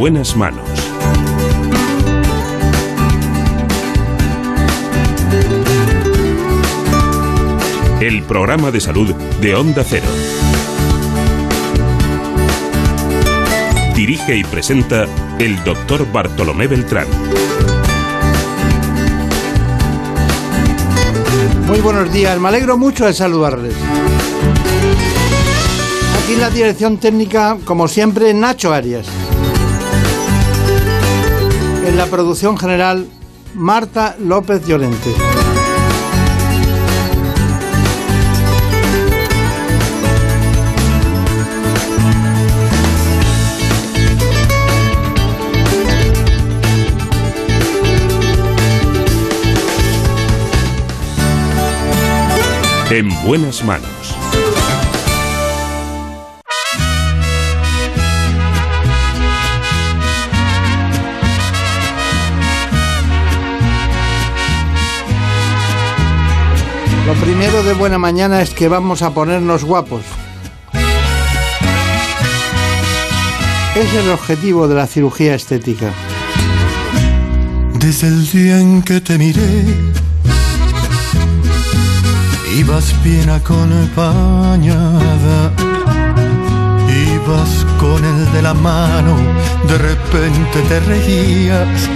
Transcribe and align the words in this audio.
En 0.00 0.04
buenas 0.04 0.34
manos. 0.34 0.66
El 8.00 8.22
programa 8.22 8.70
de 8.70 8.80
salud 8.80 9.14
de 9.42 9.54
Onda 9.54 9.84
Cero. 9.86 10.06
Dirige 13.94 14.36
y 14.36 14.44
presenta 14.44 15.04
el 15.38 15.62
doctor 15.64 16.10
Bartolomé 16.10 16.66
Beltrán. 16.66 17.06
Muy 21.66 21.80
buenos 21.80 22.10
días, 22.10 22.40
me 22.40 22.48
alegro 22.48 22.78
mucho 22.78 23.04
de 23.04 23.12
saludarles. 23.12 23.74
Aquí 26.24 26.32
en 26.32 26.40
la 26.40 26.48
dirección 26.48 26.96
técnica, 26.96 27.58
como 27.66 27.86
siempre, 27.86 28.32
Nacho 28.32 28.72
Arias. 28.72 29.19
En 31.84 31.96
la 31.96 32.06
producción 32.06 32.58
general, 32.58 33.08
Marta 33.54 34.16
López 34.18 34.66
Llorente. 34.66 35.10
En 52.90 53.08
buenas 53.24 53.64
manos. 53.64 54.09
Lo 67.10 67.16
primero 67.16 67.64
de 67.64 67.74
buena 67.74 67.98
mañana 67.98 68.40
es 68.40 68.50
que 68.50 68.68
vamos 68.68 69.02
a 69.02 69.12
ponernos 69.12 69.64
guapos. 69.64 70.02
Es 73.74 73.94
el 73.94 74.10
objetivo 74.10 74.68
de 74.68 74.76
la 74.76 74.86
cirugía 74.86 75.34
estética. 75.34 75.92
Desde 77.80 78.06
el 78.06 78.30
día 78.30 78.60
en 78.60 78.82
que 78.82 79.00
te 79.00 79.18
miré, 79.18 79.64
ibas 82.56 82.94
bien 83.02 83.28
acompañada. 83.28 84.60
Ibas 86.88 87.66
con 87.80 88.04
el 88.04 88.32
de 88.32 88.42
la 88.42 88.52
mano, 88.52 89.16
de 89.66 89.78
repente 89.78 90.60
te 90.68 90.80
reías, 90.80 91.88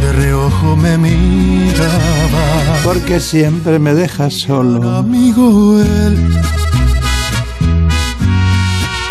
de 0.00 0.12
reojo 0.12 0.74
me 0.74 0.96
miraba. 0.96 2.44
Porque 2.82 3.20
siempre 3.20 3.78
me 3.78 3.92
dejas 3.92 4.32
solo. 4.32 4.96
Amigo 4.96 5.80
él, 5.80 6.40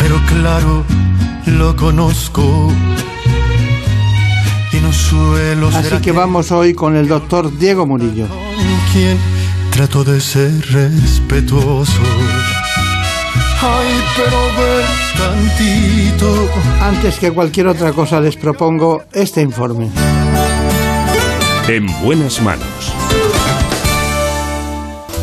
pero 0.00 0.20
claro, 0.26 0.84
lo 1.46 1.76
conozco. 1.76 2.72
Y 4.72 4.76
no 4.80 4.92
suelo 4.92 5.70
ser 5.70 5.94
Así 5.94 6.02
que 6.02 6.12
vamos 6.12 6.50
hoy 6.50 6.74
con 6.74 6.96
el 6.96 7.06
doctor 7.06 7.56
Diego 7.56 7.86
Murillo. 7.86 8.26
con 8.26 8.92
quien 8.92 9.16
trato 9.70 10.02
de 10.02 10.20
ser 10.20 10.52
respetuoso. 10.72 12.02
Ay, 13.60 14.02
pero 14.16 14.38
ver 14.56 14.97
tantito. 15.38 16.48
Antes 16.80 17.18
que 17.18 17.30
cualquier 17.32 17.68
otra 17.68 17.92
cosa 17.92 18.20
les 18.20 18.36
propongo 18.36 19.02
este 19.12 19.40
informe. 19.40 19.90
En 21.68 21.86
buenas 22.02 22.40
manos. 22.42 22.94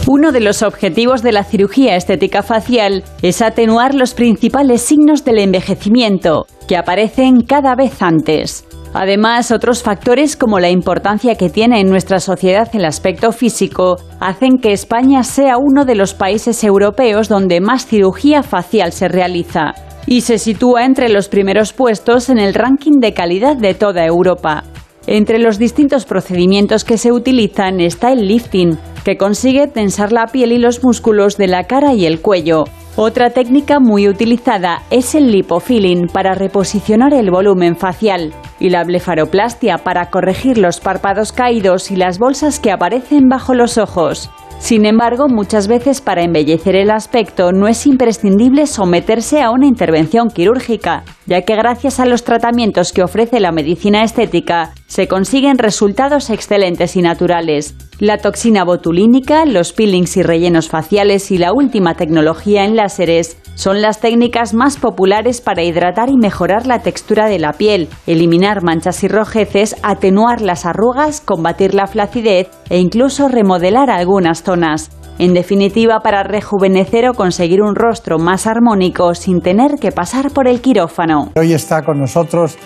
Uno 0.07 0.31
de 0.31 0.39
los 0.39 0.61
objetivos 0.61 1.23
de 1.23 1.31
la 1.31 1.43
cirugía 1.43 1.95
estética 1.95 2.43
facial 2.43 3.03
es 3.23 3.41
atenuar 3.41 3.95
los 3.95 4.13
principales 4.13 4.81
signos 4.81 5.25
del 5.25 5.39
envejecimiento, 5.39 6.45
que 6.67 6.77
aparecen 6.77 7.41
cada 7.41 7.73
vez 7.75 8.01
antes. 8.03 8.65
Además, 8.93 9.51
otros 9.51 9.81
factores 9.81 10.37
como 10.37 10.59
la 10.59 10.69
importancia 10.69 11.35
que 11.35 11.49
tiene 11.49 11.81
en 11.81 11.89
nuestra 11.89 12.19
sociedad 12.19 12.69
el 12.73 12.85
aspecto 12.85 13.31
físico 13.31 13.97
hacen 14.21 14.59
que 14.61 14.71
España 14.71 15.23
sea 15.23 15.57
uno 15.57 15.83
de 15.83 15.95
los 15.95 16.13
países 16.13 16.63
europeos 16.63 17.27
donde 17.27 17.59
más 17.59 17.87
cirugía 17.87 18.43
facial 18.43 18.93
se 18.93 19.09
realiza 19.09 19.73
y 20.07 20.21
se 20.21 20.37
sitúa 20.37 20.85
entre 20.85 21.09
los 21.09 21.27
primeros 21.27 21.73
puestos 21.73 22.29
en 22.29 22.37
el 22.37 22.53
ranking 22.53 22.99
de 22.99 23.13
calidad 23.13 23.55
de 23.55 23.73
toda 23.73 24.05
Europa. 24.05 24.63
Entre 25.07 25.37
los 25.37 25.59
distintos 25.59 26.05
procedimientos 26.05 26.83
que 26.83 26.97
se 26.97 27.11
utilizan 27.11 27.79
está 27.79 28.11
el 28.11 28.27
lifting, 28.27 28.77
que 29.03 29.17
consigue 29.17 29.67
tensar 29.67 30.11
la 30.11 30.25
piel 30.27 30.51
y 30.51 30.57
los 30.57 30.83
músculos 30.83 31.37
de 31.37 31.47
la 31.47 31.65
cara 31.65 31.93
y 31.93 32.05
el 32.05 32.21
cuello. 32.21 32.63
Otra 32.95 33.29
técnica 33.29 33.79
muy 33.79 34.07
utilizada 34.07 34.81
es 34.89 35.15
el 35.15 35.31
lipofilling 35.31 36.07
para 36.07 36.33
reposicionar 36.33 37.13
el 37.13 37.29
volumen 37.29 37.75
facial 37.75 38.33
y 38.59 38.69
la 38.69 38.83
blefaroplastia 38.83 39.77
para 39.79 40.09
corregir 40.09 40.57
los 40.57 40.79
párpados 40.79 41.33
caídos 41.33 41.91
y 41.91 41.97
las 41.97 42.17
bolsas 42.17 42.59
que 42.59 42.71
aparecen 42.71 43.27
bajo 43.27 43.53
los 43.53 43.77
ojos. 43.77 44.31
Sin 44.65 44.87
embargo, 44.87 45.27
muchas 45.29 45.67
veces 45.67 46.01
para 46.01 46.23
embellecer 46.23 46.75
el 46.75 46.89
aspecto 46.89 47.51
no 47.51 47.67
es 47.67 47.85
imprescindible 47.85 48.65
someterse 48.65 49.43
a 49.43 49.51
una 49.51 49.67
intervención 49.67 50.29
quirúrgica, 50.29 51.03
ya 51.27 51.43
que 51.43 51.55
gracias 51.55 51.99
a 51.99 52.07
los 52.07 52.23
tratamientos 52.23 52.91
que 52.91 53.03
ofrece 53.03 53.39
la 53.39 53.51
medicina 53.51 54.03
estética 54.03 54.73
se 54.87 55.07
consiguen 55.07 55.59
resultados 55.59 56.31
excelentes 56.31 56.95
y 56.95 57.03
naturales. 57.03 57.75
La 57.99 58.17
toxina 58.17 58.65
botulínica, 58.65 59.45
los 59.45 59.71
peelings 59.71 60.17
y 60.17 60.21
rellenos 60.21 60.67
faciales 60.67 61.31
y 61.31 61.37
la 61.37 61.53
última 61.53 61.95
tecnología 61.95 62.65
en 62.65 62.75
láseres 62.75 63.37
son 63.55 63.81
las 63.81 64.01
técnicas 64.01 64.53
más 64.53 64.75
populares 64.75 65.39
para 65.39 65.63
hidratar 65.63 66.09
y 66.09 66.17
mejorar 66.17 66.67
la 66.67 66.79
textura 66.79 67.27
de 67.27 67.39
la 67.39 67.53
piel, 67.53 67.87
eliminar 68.05 68.63
manchas 68.63 69.01
y 69.05 69.07
rojeces, 69.07 69.77
atenuar 69.81 70.41
las 70.41 70.65
arrugas, 70.65 71.21
combatir 71.21 71.73
la 71.73 71.87
flacidez 71.87 72.49
e 72.69 72.79
incluso 72.79 73.29
remodelar 73.29 73.89
algunas 73.89 74.43
zonas. 74.43 74.89
En 75.17 75.33
definitiva, 75.33 76.01
para 76.01 76.23
rejuvenecer 76.23 77.07
o 77.07 77.13
conseguir 77.13 77.61
un 77.61 77.75
rostro 77.75 78.19
más 78.19 78.45
armónico 78.45 79.15
sin 79.15 79.39
tener 79.39 79.75
que 79.79 79.93
pasar 79.93 80.31
por 80.31 80.49
el 80.49 80.59
quirófano. 80.59 81.31
Hoy 81.37 81.53
está 81.53 81.81
con 81.81 81.99
nosotros 82.01 82.57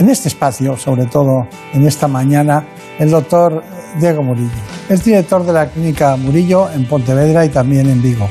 en 0.00 0.08
este 0.08 0.26
espacio, 0.26 0.76
sobre 0.76 1.06
todo 1.06 1.46
en 1.72 1.86
esta 1.86 2.08
mañana, 2.08 2.66
el 2.98 3.10
doctor 3.10 3.62
Diego 4.00 4.22
Murillo. 4.22 4.50
Es 4.88 5.04
director 5.04 5.44
de 5.44 5.52
la 5.52 5.68
clínica 5.68 6.16
Murillo 6.16 6.70
en 6.70 6.86
Pontevedra 6.86 7.44
y 7.44 7.48
también 7.48 7.88
en 7.88 8.02
Vigo. 8.02 8.28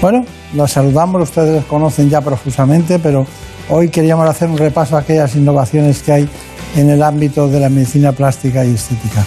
Bueno, 0.00 0.24
los 0.54 0.70
saludamos, 0.70 1.22
ustedes 1.22 1.54
los 1.54 1.64
conocen 1.64 2.08
ya 2.08 2.20
profusamente, 2.20 2.98
pero 2.98 3.26
hoy 3.68 3.88
queríamos 3.88 4.28
hacer 4.28 4.48
un 4.48 4.56
repaso 4.56 4.96
a 4.96 5.00
aquellas 5.00 5.34
innovaciones 5.36 6.02
que 6.02 6.12
hay 6.12 6.28
en 6.76 6.90
el 6.90 7.02
ámbito 7.02 7.48
de 7.48 7.60
la 7.60 7.68
medicina 7.68 8.12
plástica 8.12 8.64
y 8.64 8.74
estética. 8.74 9.24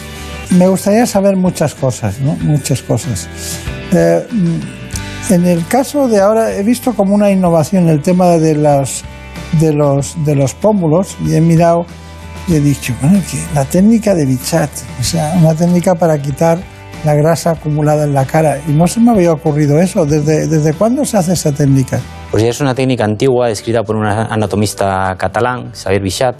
Me 0.51 0.67
gustaría 0.67 1.05
saber 1.05 1.35
muchas 1.35 1.75
cosas, 1.75 2.19
¿no? 2.19 2.35
Muchas 2.41 2.81
cosas. 2.81 3.27
Eh, 3.93 4.25
en 5.29 5.45
el 5.45 5.65
caso 5.67 6.07
de 6.07 6.19
ahora 6.19 6.55
he 6.55 6.63
visto 6.63 6.93
como 6.93 7.15
una 7.15 7.31
innovación 7.31 7.87
el 7.87 8.01
tema 8.01 8.37
de 8.37 8.55
las 8.55 9.03
de 9.59 9.73
los 9.73 10.15
de 10.25 10.35
los 10.35 10.53
pómulos 10.53 11.15
y 11.25 11.35
he 11.35 11.41
mirado 11.41 11.85
he 12.55 12.59
dicho, 12.61 12.93
bueno, 13.01 13.19
que 13.29 13.37
la 13.53 13.65
técnica 13.65 14.13
de 14.13 14.25
Bichat, 14.25 14.69
o 14.99 15.03
sea, 15.03 15.33
una 15.37 15.55
técnica 15.55 15.95
para 15.95 16.17
quitar 16.21 16.59
la 17.03 17.15
grasa 17.15 17.51
acumulada 17.51 18.03
en 18.03 18.13
la 18.13 18.25
cara 18.25 18.59
y 18.67 18.71
no 18.71 18.87
se 18.87 18.99
me 18.99 19.11
había 19.11 19.31
ocurrido 19.31 19.79
eso. 19.79 20.05
¿Desde, 20.05 20.47
desde 20.47 20.73
cuándo 20.73 21.03
se 21.05 21.17
hace 21.17 21.33
esa 21.33 21.51
técnica? 21.51 21.99
Pues 22.29 22.43
ya 22.43 22.49
es 22.49 22.61
una 22.61 22.75
técnica 22.75 23.05
antigua 23.05 23.47
descrita 23.47 23.83
por 23.83 23.95
un 23.95 24.05
anatomista 24.05 25.15
catalán, 25.17 25.71
Xavier 25.73 26.01
Bichat, 26.01 26.35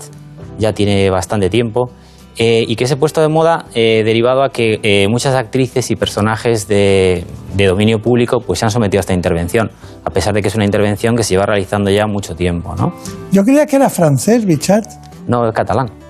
ya 0.58 0.74
tiene 0.74 1.10
bastante 1.10 1.50
tiempo, 1.50 1.92
eh, 2.38 2.64
y 2.66 2.76
que 2.76 2.88
se 2.88 2.94
ha 2.94 2.98
puesto 2.98 3.22
de 3.22 3.28
moda 3.28 3.66
eh, 3.74 4.04
derivado 4.06 4.44
a 4.44 4.50
que 4.50 4.80
eh, 4.84 5.08
muchas 5.10 5.36
actrices 5.36 5.92
y 5.92 5.96
personajes 5.96 6.68
de, 6.68 7.26
de, 7.56 7.66
dominio 7.66 8.00
público 8.00 8.40
pues, 8.40 8.60
se 8.60 8.66
han 8.66 8.72
sometido 8.72 9.00
a 9.00 9.02
esta 9.02 9.14
intervención, 9.14 9.70
a 10.06 10.10
pesar 10.12 10.34
de 10.34 10.42
que 10.42 10.48
es 10.48 10.56
una 10.56 10.64
intervención 10.64 11.16
que 11.18 11.24
se 11.24 11.34
lleva 11.34 11.46
realizando 11.46 11.92
ya 11.92 12.08
mucho 12.08 12.34
tiempo. 12.34 12.74
¿no? 12.76 12.94
Yo 13.32 13.44
creía 13.44 13.66
que 13.66 13.76
era 13.76 13.90
francés, 13.90 14.46
Bichat. 14.46 14.86
No, 15.28 15.46
es 15.46 15.54
catalán. 15.54 16.01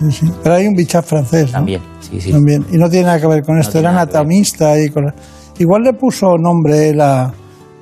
Sí, 0.00 0.10
sí. 0.10 0.32
Pero 0.42 0.54
hay 0.54 0.66
un 0.66 0.74
Bichat 0.74 1.04
francés. 1.04 1.46
¿no? 1.46 1.52
También, 1.52 1.80
sí, 2.00 2.20
sí. 2.20 2.32
También. 2.32 2.64
Y 2.72 2.76
no 2.76 2.88
tiene 2.88 3.06
nada 3.06 3.20
que 3.20 3.26
ver 3.26 3.42
con 3.42 3.58
esto, 3.58 3.74
No 3.74 3.80
era 3.80 3.90
que 3.90 3.94
ver. 3.94 4.02
anatomista. 4.02 4.80
Y 4.80 4.88
con... 4.90 5.12
Igual 5.58 5.82
le 5.82 5.92
puso 5.94 6.36
nombre 6.38 6.94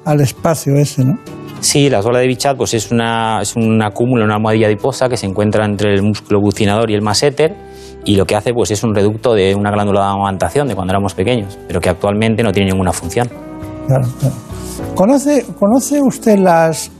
al 0.04 0.20
espacio 0.20 0.74
ese, 0.76 1.04
¿no? 1.04 1.14
Sí, 1.60 1.90
la 1.90 2.02
suela 2.02 2.18
de 2.20 2.26
Bichat 2.26 2.56
pues 2.56 2.74
es, 2.74 2.90
una, 2.92 3.40
es 3.42 3.56
un 3.56 3.82
acúmulo, 3.82 4.24
una 4.24 4.36
almohadilla 4.36 4.66
adiposa 4.66 5.08
que 5.08 5.16
se 5.16 5.26
encuentra 5.26 5.64
entre 5.64 5.94
el 5.94 6.02
músculo 6.02 6.40
bucinador 6.40 6.90
y 6.90 6.94
el 6.94 7.02
masseter 7.02 7.56
y 8.04 8.14
lo 8.14 8.24
que 8.24 8.36
hace 8.36 8.52
pues 8.52 8.70
es 8.70 8.84
un 8.84 8.94
reducto 8.94 9.34
de 9.34 9.54
una 9.54 9.70
glándula 9.70 10.00
de 10.00 10.06
amamantación 10.06 10.68
de 10.68 10.74
cuando 10.74 10.92
éramos 10.92 11.14
pequeños, 11.14 11.58
pero 11.66 11.80
que 11.80 11.88
actualmente 11.88 12.42
no 12.42 12.52
tiene 12.52 12.70
ninguna 12.70 12.92
función. 12.92 13.28
Claro, 13.88 14.06
claro. 14.20 14.34
¿Conoce, 14.94 15.44
¿Conoce 15.58 16.00
usted 16.00 16.38
las, 16.38 16.90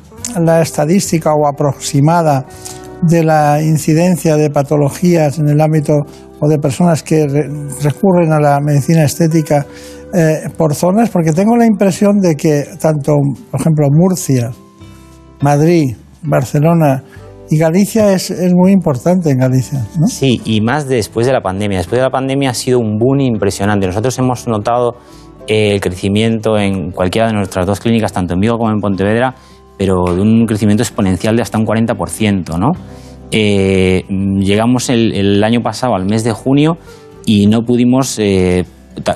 la 0.40 0.60
estadística 0.62 1.30
o 1.32 1.46
aproximada 1.46 2.46
de 3.02 3.24
la 3.24 3.62
incidencia 3.62 4.36
de 4.36 4.50
patologías 4.50 5.38
en 5.38 5.48
el 5.48 5.60
ámbito 5.60 5.92
o 6.40 6.48
de 6.48 6.58
personas 6.58 7.02
que 7.02 7.26
recurren 7.82 8.32
a 8.32 8.40
la 8.40 8.60
medicina 8.60 9.04
estética 9.04 9.66
eh, 10.14 10.48
por 10.56 10.74
zonas? 10.74 11.10
Porque 11.10 11.32
tengo 11.32 11.56
la 11.56 11.66
impresión 11.66 12.18
de 12.20 12.34
que 12.34 12.64
tanto, 12.80 13.14
por 13.50 13.60
ejemplo, 13.60 13.88
Murcia, 13.90 14.50
Madrid, 15.40 15.96
Barcelona 16.22 17.02
y 17.48 17.58
Galicia 17.58 18.12
es, 18.12 18.30
es 18.30 18.52
muy 18.54 18.72
importante 18.72 19.30
en 19.30 19.38
Galicia. 19.38 19.86
Sí, 20.08 20.40
y 20.44 20.60
más 20.60 20.88
después 20.88 21.26
de 21.26 21.32
la 21.32 21.40
pandemia. 21.40 21.78
Después 21.78 21.98
de 21.98 22.04
la 22.04 22.10
pandemia 22.10 22.50
ha 22.50 22.54
sido 22.54 22.80
un 22.80 22.98
boom 22.98 23.20
impresionante. 23.20 23.86
Nosotros 23.86 24.18
hemos 24.18 24.48
notado 24.48 24.96
eh, 25.46 25.74
el 25.74 25.80
crecimiento 25.80 26.58
en 26.58 26.90
cualquiera 26.90 27.28
de 27.28 27.34
nuestras 27.34 27.66
dos 27.66 27.78
clínicas, 27.78 28.12
tanto 28.12 28.34
en 28.34 28.40
Vigo 28.40 28.58
como 28.58 28.70
en 28.70 28.80
Pontevedra, 28.80 29.34
pero 29.78 30.04
de 30.14 30.20
un 30.20 30.46
crecimiento 30.46 30.82
exponencial 30.82 31.36
de 31.36 31.42
hasta 31.42 31.58
un 31.58 31.66
40%. 31.66 32.58
¿no? 32.58 32.72
Eh, 33.30 34.04
llegamos 34.08 34.88
el, 34.88 35.42
año 35.42 35.62
pasado 35.62 35.94
al 35.94 36.04
mes 36.04 36.24
de 36.24 36.32
junio 36.32 36.78
y 37.24 37.46
no 37.46 37.62
pudimos 37.62 38.18
eh, 38.18 38.64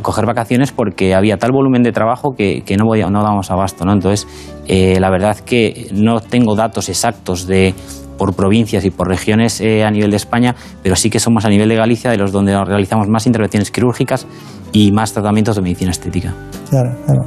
coger 0.02 0.26
vacaciones 0.26 0.72
porque 0.72 1.14
había 1.14 1.36
tal 1.36 1.52
volumen 1.52 1.82
de 1.82 1.92
trabajo 1.92 2.34
que, 2.36 2.62
no, 2.76 2.84
no 3.10 3.22
dábamos 3.22 3.50
abasto. 3.50 3.84
¿no? 3.84 3.92
Entonces, 3.92 4.26
la 4.68 5.10
verdad 5.10 5.38
que 5.38 5.88
no 5.92 6.20
tengo 6.20 6.54
datos 6.54 6.88
exactos 6.88 7.46
de 7.46 7.74
por 8.20 8.34
provincias 8.34 8.84
y 8.84 8.90
por 8.90 9.08
regiones 9.08 9.62
a 9.62 9.90
nivel 9.90 10.10
de 10.10 10.18
España, 10.18 10.54
pero 10.82 10.94
sí 10.94 11.08
que 11.08 11.18
somos 11.18 11.46
a 11.46 11.48
nivel 11.48 11.70
de 11.70 11.76
Galicia 11.76 12.10
de 12.10 12.18
los 12.18 12.32
donde 12.32 12.52
realizamos 12.62 13.08
más 13.08 13.26
intervenciones 13.26 13.70
quirúrgicas 13.70 14.26
y 14.72 14.92
más 14.92 15.14
tratamientos 15.14 15.56
de 15.56 15.62
medicina 15.62 15.90
estética. 15.90 16.34
Claro, 16.68 16.94
claro. 17.06 17.22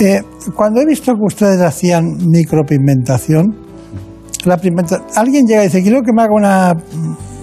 Eh, 0.00 0.20
cuando 0.56 0.80
he 0.80 0.86
visto 0.86 1.12
que 1.12 1.22
ustedes 1.22 1.60
hacían 1.60 2.16
micropigmentación, 2.26 3.54
la 4.44 4.58
alguien 5.14 5.46
llega 5.46 5.62
y 5.62 5.66
dice, 5.66 5.82
quiero 5.82 6.02
que 6.02 6.12
me 6.12 6.22
haga 6.22 6.34
una, 6.34 6.72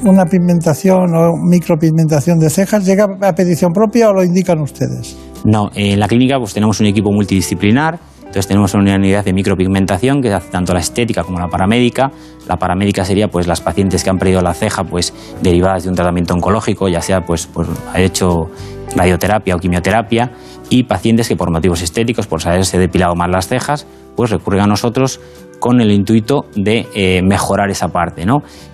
una 0.03 0.25
pigmentación 0.25 1.15
o 1.15 1.31
micropigmentación 1.49 2.39
de 2.39 2.49
cejas, 2.49 2.85
¿llega 2.85 3.05
a 3.21 3.33
petición 3.33 3.71
propia 3.71 4.09
o 4.09 4.13
lo 4.13 4.23
indican 4.23 4.59
ustedes? 4.59 5.17
No, 5.45 5.71
en 5.73 5.97
la 5.97 6.07
clínica 6.09 6.37
pues 6.37 6.53
tenemos 6.53 6.79
un 6.81 6.87
equipo 6.87 7.09
multidisciplinar, 7.11 7.99
entonces 8.31 8.47
tenemos 8.47 8.73
una 8.75 8.95
unidad 8.95 9.25
de 9.25 9.33
micropigmentación 9.33 10.21
que 10.21 10.31
hace 10.31 10.49
tanto 10.51 10.73
la 10.73 10.79
estética 10.79 11.25
como 11.25 11.37
la 11.37 11.49
paramédica. 11.49 12.13
La 12.47 12.55
paramédica 12.55 13.03
sería 13.03 13.27
pues 13.27 13.45
las 13.45 13.59
pacientes 13.59 14.05
que 14.05 14.09
han 14.09 14.17
perdido 14.17 14.39
la 14.39 14.53
ceja 14.53 14.85
pues 14.85 15.13
derivadas 15.41 15.83
de 15.83 15.89
un 15.89 15.95
tratamiento 15.95 16.33
oncológico, 16.33 16.87
ya 16.87 17.01
sea 17.01 17.25
pues 17.25 17.45
por 17.45 17.67
haber 17.89 18.03
hecho 18.03 18.49
radioterapia 18.95 19.53
o 19.53 19.59
quimioterapia 19.59 20.31
y 20.69 20.83
pacientes 20.83 21.27
que 21.27 21.35
por 21.35 21.51
motivos 21.51 21.81
estéticos, 21.81 22.25
por 22.25 22.39
haberse 22.47 22.79
depilado 22.79 23.15
más 23.15 23.29
las 23.29 23.49
cejas, 23.49 23.85
pues 24.15 24.29
recurren 24.29 24.61
a 24.61 24.67
nosotros 24.67 25.19
con 25.59 25.81
el 25.81 25.91
intuito 25.91 26.45
de 26.55 26.87
eh, 26.95 27.21
mejorar 27.23 27.69
esa 27.69 27.89
parte. 27.89 28.25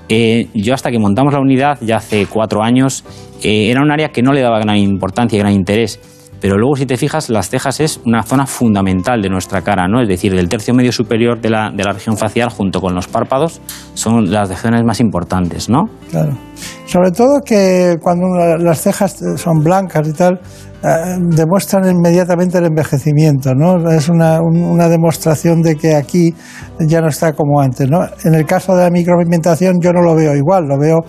Eh, 0.07 0.49
yo 0.53 0.75
hasta 0.75 0.91
que 0.91 0.99
montamos 0.99 1.33
la 1.33 1.39
unidad, 1.39 1.79
ya 1.81 1.97
hace 1.97 2.27
cuatro 2.27 2.61
años, 2.61 3.03
eh, 3.41 3.71
era 3.71 3.81
un 3.81 3.89
área 3.89 4.09
que 4.09 4.21
no 4.21 4.33
le 4.33 4.41
daba 4.41 4.59
gran 4.59 4.77
importancia 4.77 5.35
y 5.35 5.39
gran 5.39 5.53
interés. 5.53 5.99
Pero 6.39 6.57
luego, 6.57 6.75
si 6.75 6.85
te 6.85 6.97
fijas, 6.97 7.29
las 7.29 7.49
cejas 7.49 7.79
es 7.79 7.99
una 8.05 8.23
zona 8.23 8.45
fundamental 8.45 9.21
de 9.21 9.29
nuestra 9.29 9.61
cara, 9.61 9.87
¿no? 9.87 10.01
Es 10.01 10.07
decir, 10.07 10.33
del 10.33 10.47
tercio 10.49 10.73
medio 10.73 10.91
superior 10.91 11.39
de 11.41 11.49
la, 11.49 11.71
de 11.75 11.83
la 11.83 11.93
región 11.93 12.17
facial, 12.17 12.49
junto 12.49 12.79
con 12.79 12.93
los 12.93 13.07
párpados, 13.07 13.61
son 13.93 14.31
las 14.31 14.49
regiones 14.49 14.83
más 14.83 14.99
importantes, 14.99 15.69
¿no? 15.69 15.85
Claro. 16.09 16.37
Sobre 16.85 17.11
todo 17.11 17.41
que 17.43 17.95
cuando 18.01 18.27
las 18.57 18.81
cejas 18.81 19.17
son 19.37 19.59
blancas 19.63 20.07
y 20.07 20.13
tal, 20.13 20.39
eh, 20.83 21.17
demuestran 21.35 21.89
inmediatamente 21.89 22.59
el 22.59 22.65
envejecimiento, 22.65 23.55
¿no? 23.55 23.89
Es 23.89 24.09
una, 24.09 24.39
una, 24.41 24.87
demostración 24.87 25.61
de 25.63 25.75
que 25.75 25.95
aquí 25.95 26.33
ya 26.79 27.01
no 27.01 27.07
está 27.07 27.33
como 27.33 27.59
antes, 27.59 27.89
¿no? 27.89 28.01
En 28.23 28.35
el 28.35 28.45
caso 28.45 28.75
de 28.75 28.83
la 28.83 28.89
micropigmentación 28.91 29.79
yo 29.81 29.91
no 29.91 30.01
lo 30.01 30.15
veo 30.15 30.35
igual, 30.35 30.65
lo 30.67 30.77
veo 30.77 30.99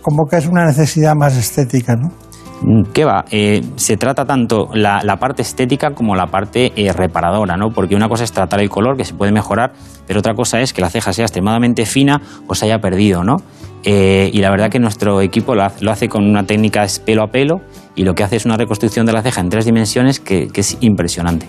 como 0.00 0.24
que 0.24 0.36
es 0.36 0.46
una 0.46 0.64
necesidad 0.64 1.14
más 1.14 1.36
estética, 1.36 1.94
¿no? 1.94 2.08
Mm, 2.62 2.84
¿Qué 2.92 3.04
va? 3.04 3.24
Eh, 3.30 3.62
se 3.76 3.96
trata 3.96 4.24
tanto 4.24 4.70
la, 4.72 5.00
parte 5.18 5.42
estética 5.42 5.90
como 5.90 6.14
la 6.14 6.26
parte 6.26 6.72
eh, 6.76 6.92
reparadora, 6.92 7.56
¿no? 7.56 7.70
Porque 7.70 7.94
una 7.94 8.08
cosa 8.08 8.24
es 8.24 8.32
tratar 8.32 8.60
el 8.60 8.70
color, 8.70 8.96
que 8.96 9.04
se 9.04 9.14
puede 9.14 9.32
mejorar, 9.32 9.72
pero 10.06 10.20
otra 10.20 10.34
cosa 10.34 10.60
es 10.60 10.72
que 10.72 10.80
la 10.80 10.90
ceja 10.90 11.12
sea 11.12 11.24
extremadamente 11.24 11.84
fina 11.86 12.20
o 12.46 12.54
se 12.54 12.66
haya 12.66 12.78
perdido, 12.78 13.24
¿no? 13.24 13.36
Eh, 13.84 14.30
y 14.32 14.40
la 14.40 14.50
verdad 14.50 14.70
que 14.70 14.78
nuestro 14.78 15.20
equipo 15.20 15.54
lo 15.54 15.62
hace, 15.64 16.08
con 16.08 16.24
una 16.24 16.44
técnica 16.44 16.86
pelo 17.04 17.22
a 17.22 17.28
pelo 17.28 17.60
y 17.94 18.02
lo 18.02 18.14
que 18.14 18.24
hace 18.24 18.36
es 18.36 18.44
una 18.44 18.56
reconstrucción 18.56 19.06
de 19.06 19.12
la 19.12 19.22
ceja 19.22 19.40
en 19.40 19.48
tres 19.48 19.64
dimensiones 19.64 20.18
que, 20.18 20.48
es 20.52 20.76
impresionante. 20.80 21.46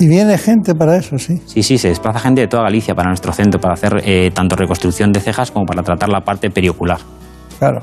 Y 0.00 0.08
viene 0.08 0.36
gente 0.36 0.74
para 0.74 0.96
eso, 0.96 1.16
sí. 1.16 1.40
Sí, 1.46 1.62
sí, 1.62 1.78
se 1.78 1.88
desplaza 1.88 2.18
gente 2.18 2.42
de 2.42 2.48
toda 2.48 2.64
Galicia 2.64 2.94
para 2.94 3.08
nuestro 3.08 3.32
centro 3.32 3.60
para 3.60 3.74
hacer 3.74 4.02
tanto 4.34 4.56
reconstrucción 4.56 5.12
de 5.12 5.20
cejas 5.20 5.50
como 5.50 5.64
para 5.64 5.82
tratar 5.82 6.08
la 6.08 6.20
parte 6.20 6.50
periocular. 6.50 6.98
Claro. 7.58 7.80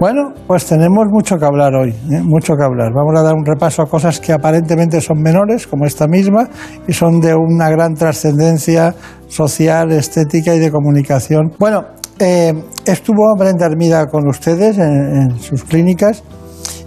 Bueno, 0.00 0.34
pues 0.48 0.66
tenemos 0.66 1.06
mucho 1.08 1.36
que 1.36 1.44
hablar 1.44 1.72
hoy, 1.76 1.90
¿eh? 1.90 2.20
mucho 2.20 2.54
que 2.56 2.64
hablar. 2.64 2.92
Vamos 2.92 3.18
a 3.18 3.22
dar 3.22 3.34
un 3.34 3.44
repaso 3.44 3.80
a 3.80 3.86
cosas 3.86 4.18
que 4.18 4.32
aparentemente 4.32 5.00
son 5.00 5.22
menores, 5.22 5.68
como 5.68 5.86
esta 5.86 6.08
misma, 6.08 6.48
y 6.86 6.92
son 6.92 7.20
de 7.20 7.32
una 7.32 7.70
gran 7.70 7.94
trascendencia 7.94 8.92
social, 9.28 9.92
estética 9.92 10.52
y 10.54 10.58
de 10.58 10.72
comunicación. 10.72 11.52
Bueno, 11.60 11.84
eh, 12.18 12.52
estuvo 12.84 13.36
Brenda 13.38 13.66
Hermida 13.66 14.06
con 14.06 14.28
ustedes 14.28 14.78
en, 14.78 15.38
sus 15.38 15.62
clínicas 15.62 16.24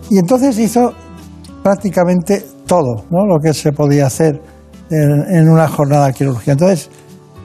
y 0.10 0.19
entonces 0.19 0.60
hizo 0.60 0.94
prácticamente 1.63 2.44
todo 2.65 3.06
¿no? 3.10 3.25
lo 3.25 3.39
que 3.39 3.53
se 3.53 3.71
podía 3.71 4.07
hacer 4.07 4.42
en, 4.89 5.50
una 5.50 5.69
jornada 5.69 6.12
quirúrgica. 6.12 6.51
Entonces, 6.51 6.89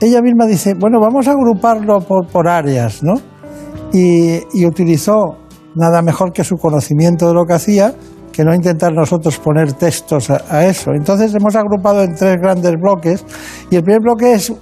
ella 0.01 0.21
misma 0.23 0.47
dice, 0.47 0.75
bueno, 0.75 0.99
vamos 1.01 1.29
a 1.29 1.33
agruparlo 1.33 2.01
por, 2.01 2.49
áreas, 2.49 3.03
¿no? 3.05 3.15
Y, 3.93 4.41
y 4.55 4.67
utilizó 4.67 5.42
nada 5.75 6.03
mejor 6.03 6.33
que 6.33 6.45
su 6.45 6.57
conocimiento 6.57 7.29
de 7.29 7.35
lo 7.35 7.45
que 7.45 7.55
hacía, 7.55 7.95
que 8.33 8.45
no 8.45 8.55
intentar 8.55 8.93
nosotros 8.93 9.39
poner 9.39 9.75
textos 9.75 10.31
a, 10.31 10.65
eso. 10.65 10.93
Entonces 10.93 11.35
hemos 11.35 11.55
agrupado 11.55 12.03
en 12.03 12.15
tres 12.15 12.37
grandes 12.41 12.75
bloques 12.81 13.25
y 13.71 13.77
el 13.77 13.83
primer 13.83 14.01
bloque 14.01 14.33
es, 14.33 14.53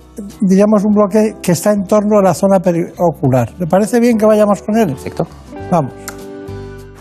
diríamos, 0.41 0.85
un 0.85 0.93
bloque 0.93 1.37
que 1.41 1.53
está 1.53 1.73
en 1.73 1.85
torno 1.85 2.19
a 2.19 2.23
la 2.23 2.35
zona 2.35 2.59
ocular. 2.99 3.51
¿Le 3.59 3.67
parece 3.67 4.01
bien 4.01 4.19
que 4.19 4.27
vayamos 4.27 4.63
con 4.63 4.77
él? 4.77 4.89
Perfecto. 4.89 5.27
Vamos. 5.71 6.10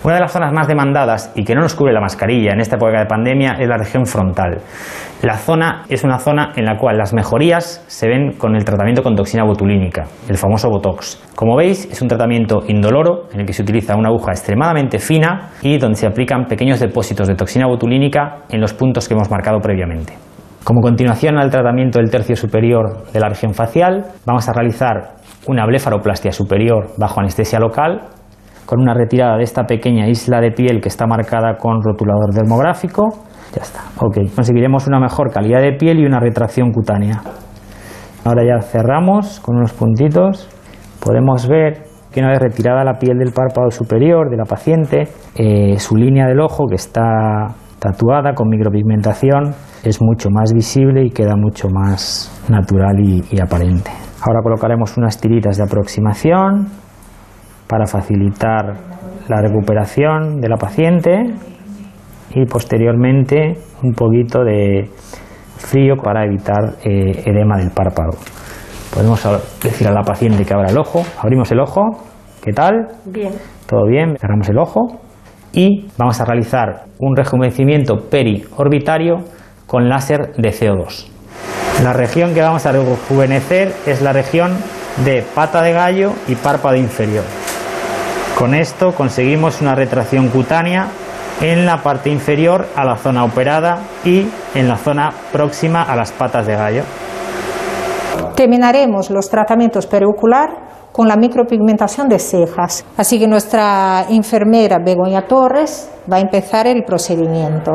Una 0.01 0.13
de 0.13 0.21
las 0.21 0.31
zonas 0.31 0.53
más 0.53 0.65
demandadas 0.65 1.33
y 1.35 1.43
que 1.43 1.53
no 1.53 1.61
nos 1.61 1.75
cubre 1.75 1.91
la 1.91 1.99
mascarilla 1.99 2.53
en 2.53 2.61
esta 2.61 2.77
época 2.77 2.99
de 2.99 3.05
pandemia 3.05 3.57
es 3.59 3.67
la 3.67 3.77
región 3.77 4.05
frontal. 4.05 4.59
La 5.21 5.35
zona 5.35 5.83
es 5.89 6.05
una 6.05 6.19
zona 6.19 6.53
en 6.55 6.63
la 6.63 6.77
cual 6.77 6.97
las 6.97 7.13
mejorías 7.13 7.83
se 7.87 8.07
ven 8.07 8.37
con 8.37 8.55
el 8.55 8.63
tratamiento 8.63 9.03
con 9.03 9.15
toxina 9.15 9.43
botulínica, 9.43 10.05
el 10.29 10.37
famoso 10.37 10.69
Botox. 10.69 11.21
Como 11.35 11.57
veis, 11.57 11.85
es 11.91 12.01
un 12.01 12.07
tratamiento 12.07 12.59
indoloro 12.69 13.27
en 13.33 13.41
el 13.41 13.45
que 13.45 13.51
se 13.51 13.61
utiliza 13.61 13.97
una 13.97 14.07
aguja 14.07 14.31
extremadamente 14.31 14.99
fina 14.99 15.49
y 15.61 15.77
donde 15.77 15.97
se 15.97 16.07
aplican 16.07 16.45
pequeños 16.45 16.79
depósitos 16.79 17.27
de 17.27 17.35
toxina 17.35 17.67
botulínica 17.67 18.43
en 18.49 18.61
los 18.61 18.73
puntos 18.73 19.05
que 19.05 19.15
hemos 19.15 19.29
marcado 19.29 19.59
previamente. 19.59 20.13
Como 20.63 20.79
continuación 20.79 21.37
al 21.37 21.49
tratamiento 21.49 21.99
del 21.99 22.09
tercio 22.09 22.37
superior 22.37 23.11
de 23.11 23.19
la 23.19 23.27
región 23.27 23.53
facial, 23.53 24.05
vamos 24.25 24.47
a 24.47 24.53
realizar 24.53 25.15
una 25.47 25.65
blefaroplastia 25.65 26.31
superior 26.31 26.91
bajo 26.97 27.19
anestesia 27.19 27.59
local 27.59 28.01
con 28.69 28.81
una 28.81 28.93
retirada 28.93 29.35
de 29.35 29.41
esta 29.41 29.63
pequeña 29.63 30.07
isla 30.07 30.39
de 30.39 30.51
piel 30.51 30.79
que 30.79 30.89
está 30.89 31.07
marcada 31.07 31.57
con 31.57 31.81
rotulador 31.81 32.31
dermográfico. 32.31 33.01
Ya 33.55 33.63
está, 33.63 33.79
ok. 33.97 34.31
Conseguiremos 34.35 34.85
una 34.85 34.99
mejor 34.99 35.31
calidad 35.31 35.59
de 35.59 35.71
piel 35.71 35.99
y 35.99 36.05
una 36.05 36.19
retracción 36.19 36.71
cutánea. 36.71 37.19
Ahora 38.23 38.43
ya 38.45 38.61
cerramos 38.61 39.39
con 39.39 39.57
unos 39.57 39.73
puntitos. 39.73 40.47
Podemos 41.03 41.47
ver 41.47 41.81
que 42.11 42.19
una 42.19 42.29
vez 42.29 42.37
retirada 42.41 42.83
la 42.83 42.99
piel 42.99 43.17
del 43.17 43.33
párpado 43.33 43.71
superior 43.71 44.29
de 44.29 44.37
la 44.37 44.45
paciente, 44.45 45.07
eh, 45.33 45.79
su 45.79 45.95
línea 45.95 46.27
del 46.27 46.39
ojo 46.39 46.67
que 46.67 46.75
está 46.75 47.47
tatuada 47.79 48.35
con 48.35 48.49
micropigmentación 48.49 49.51
es 49.83 49.99
mucho 49.99 50.29
más 50.29 50.53
visible 50.53 51.03
y 51.03 51.09
queda 51.09 51.33
mucho 51.35 51.69
más 51.69 52.45
natural 52.47 52.99
y, 52.99 53.23
y 53.31 53.41
aparente. 53.41 53.89
Ahora 54.21 54.41
colocaremos 54.43 54.95
unas 54.95 55.19
tiritas 55.19 55.57
de 55.57 55.63
aproximación 55.63 56.67
para 57.69 57.85
facilitar 57.85 58.73
la 59.27 59.41
recuperación 59.41 60.41
de 60.41 60.49
la 60.49 60.57
paciente 60.57 61.23
y 62.33 62.45
posteriormente 62.45 63.53
un 63.83 63.93
poquito 63.93 64.43
de 64.43 64.89
frío 65.57 65.95
para 65.95 66.25
evitar 66.25 66.77
eh, 66.83 67.23
edema 67.25 67.57
del 67.57 67.69
párpado. 67.69 68.17
Podemos 68.91 69.23
decir 69.61 69.87
a 69.87 69.91
la 69.91 70.01
paciente 70.01 70.43
que 70.43 70.53
abra 70.53 70.71
el 70.71 70.79
ojo, 70.79 71.03
abrimos 71.21 71.51
el 71.51 71.59
ojo, 71.59 71.81
¿qué 72.41 72.53
tal? 72.53 72.87
Bien. 73.05 73.33
¿Todo 73.67 73.85
bien? 73.85 74.17
Cerramos 74.17 74.49
el 74.49 74.57
ojo 74.57 74.99
y 75.53 75.87
vamos 75.95 76.19
a 76.19 76.25
realizar 76.25 76.85
un 76.97 77.15
rejuvenecimiento 77.15 77.97
periorbitario 78.09 79.17
con 79.67 79.87
láser 79.87 80.33
de 80.37 80.49
CO2. 80.49 81.07
La 81.83 81.93
región 81.93 82.33
que 82.33 82.41
vamos 82.41 82.65
a 82.65 82.71
rejuvenecer 82.71 83.73
es 83.85 84.01
la 84.01 84.11
región 84.11 84.57
de 85.05 85.23
pata 85.35 85.61
de 85.61 85.71
gallo 85.71 86.13
y 86.27 86.33
párpado 86.33 86.75
inferior. 86.75 87.23
Con 88.39 88.53
esto 88.53 88.93
conseguimos 88.93 89.59
una 89.59 89.75
retracción 89.75 90.29
cutánea 90.29 90.87
en 91.41 91.65
la 91.65 91.83
parte 91.83 92.09
inferior 92.09 92.67
a 92.73 92.85
la 92.85 92.95
zona 92.95 93.25
operada 93.25 93.79
y 94.05 94.29
en 94.55 94.69
la 94.69 94.77
zona 94.77 95.11
próxima 95.33 95.83
a 95.83 95.93
las 95.93 96.13
patas 96.13 96.47
de 96.47 96.55
gallo. 96.55 96.83
Terminaremos 98.37 99.09
los 99.09 99.29
tratamientos 99.29 99.87
periocular 99.87 100.47
con 100.93 101.09
la 101.09 101.17
micropigmentación 101.17 102.07
de 102.07 102.17
cejas. 102.17 102.85
Así 102.95 103.19
que 103.19 103.27
nuestra 103.27 104.05
enfermera 104.09 104.77
Begoña 104.79 105.27
Torres 105.27 105.91
va 106.09 106.15
a 106.15 106.21
empezar 106.21 106.65
el 106.65 106.85
procedimiento. 106.85 107.73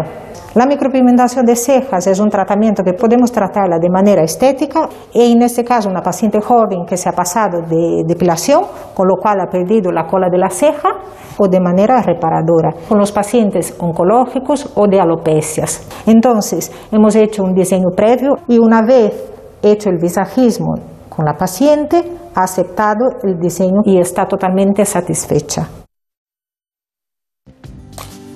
La 0.55 0.67
micropigmentación 0.67 1.45
de 1.45 1.57
cejas 1.57 2.07
es 2.07 2.21
un 2.21 2.31
tratamiento 2.31 2.85
que 2.85 2.93
podemos 2.93 3.33
tratarla 3.33 3.79
de 3.81 3.91
manera 3.91 4.23
estética 4.23 4.89
y 5.13 5.33
en 5.33 5.43
este 5.43 5.65
caso 5.65 5.89
una 5.89 6.01
paciente 6.01 6.41
joven 6.41 6.87
que 6.87 6.97
se 6.97 7.09
ha 7.09 7.13
pasado 7.13 7.63
de 7.63 8.05
depilación, 8.07 8.63
con 8.95 9.09
lo 9.09 9.17
cual 9.21 9.41
ha 9.41 9.51
perdido 9.51 9.91
la 9.91 10.07
cola 10.07 10.29
de 10.31 10.39
la 10.39 10.51
ceja, 10.51 10.91
o 11.39 11.49
de 11.49 11.59
manera 11.59 12.01
reparadora, 12.03 12.73
con 12.89 12.99
los 12.99 13.11
pacientes 13.11 13.75
oncológicos 13.81 14.71
o 14.77 14.87
de 14.87 15.01
alopecias. 15.01 15.89
Entonces, 16.07 16.71
hemos 16.93 17.17
hecho 17.17 17.43
un 17.43 17.53
diseño 17.53 17.89
previo 17.97 18.35
y 18.47 18.61
una 18.61 18.83
vez 18.83 19.13
hecho 19.61 19.91
el 19.91 19.99
visajismo 19.99 20.75
con 21.09 21.25
la 21.25 21.35
paciente, 21.35 22.13
ha 22.35 22.45
aceptado 22.45 23.19
el 23.25 23.39
diseño 23.41 23.81
y 23.85 23.99
está 23.99 24.27
totalmente 24.27 24.85
satisfecha. 24.85 25.69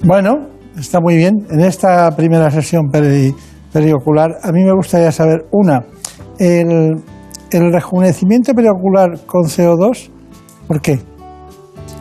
Bueno, 0.02 0.57
está 0.78 1.00
muy 1.00 1.16
bien. 1.16 1.46
En 1.50 1.60
esta 1.60 2.10
primera 2.16 2.50
sesión 2.50 2.90
periocular, 3.72 4.38
a 4.42 4.52
mí 4.52 4.64
me 4.64 4.72
gustaría 4.72 5.12
saber, 5.12 5.46
una, 5.52 5.84
el, 6.38 6.96
el 7.50 7.72
rejuvenecimiento 7.72 8.52
periocular 8.54 9.18
con 9.26 9.42
CO2, 9.44 10.10
¿por 10.66 10.80
qué? 10.80 11.00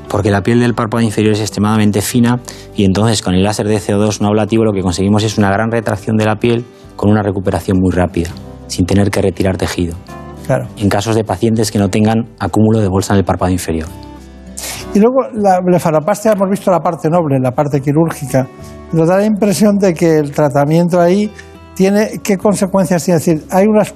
Porque 0.09 0.31
la 0.31 0.41
piel 0.41 0.61
del 0.61 0.73
párpado 0.73 1.03
inferior 1.03 1.33
es 1.33 1.41
extremadamente 1.41 2.01
fina 2.01 2.39
y 2.75 2.85
entonces 2.85 3.21
con 3.21 3.33
el 3.33 3.43
láser 3.43 3.67
de 3.67 3.77
CO2 3.77 4.21
no 4.21 4.27
ablativo 4.27 4.63
lo 4.63 4.71
que 4.71 4.81
conseguimos 4.81 5.23
es 5.23 5.37
una 5.37 5.51
gran 5.51 5.69
retracción 5.69 6.15
de 6.15 6.25
la 6.25 6.37
piel 6.37 6.65
con 6.95 7.11
una 7.11 7.21
recuperación 7.21 7.77
muy 7.79 7.91
rápida, 7.91 8.29
sin 8.67 8.85
tener 8.85 9.11
que 9.11 9.21
retirar 9.21 9.57
tejido. 9.57 9.95
Claro. 10.45 10.67
En 10.77 10.87
casos 10.87 11.15
de 11.15 11.25
pacientes 11.25 11.71
que 11.71 11.79
no 11.79 11.89
tengan 11.89 12.29
acúmulo 12.39 12.79
de 12.79 12.87
bolsa 12.87 13.13
en 13.13 13.19
el 13.19 13.25
párpado 13.25 13.51
inferior. 13.51 13.87
Y 14.97 14.99
luego 14.99 15.29
la 15.31 15.59
blefaropastia 15.59 16.31
hemos 16.31 16.49
visto 16.49 16.71
la 16.71 16.79
parte 16.79 17.07
noble, 17.07 17.37
la 17.39 17.51
parte 17.51 17.81
quirúrgica, 17.81 18.47
pero 18.91 19.05
da 19.05 19.17
la 19.17 19.25
impresión 19.25 19.77
de 19.77 19.93
que 19.93 20.17
el 20.17 20.31
tratamiento 20.31 20.99
ahí 20.99 21.31
tiene 21.75 22.19
qué 22.23 22.35
consecuencias 22.35 23.05
tiene. 23.05 23.19
Es 23.19 23.25
decir, 23.25 23.45
hay 23.51 23.67
unas 23.67 23.93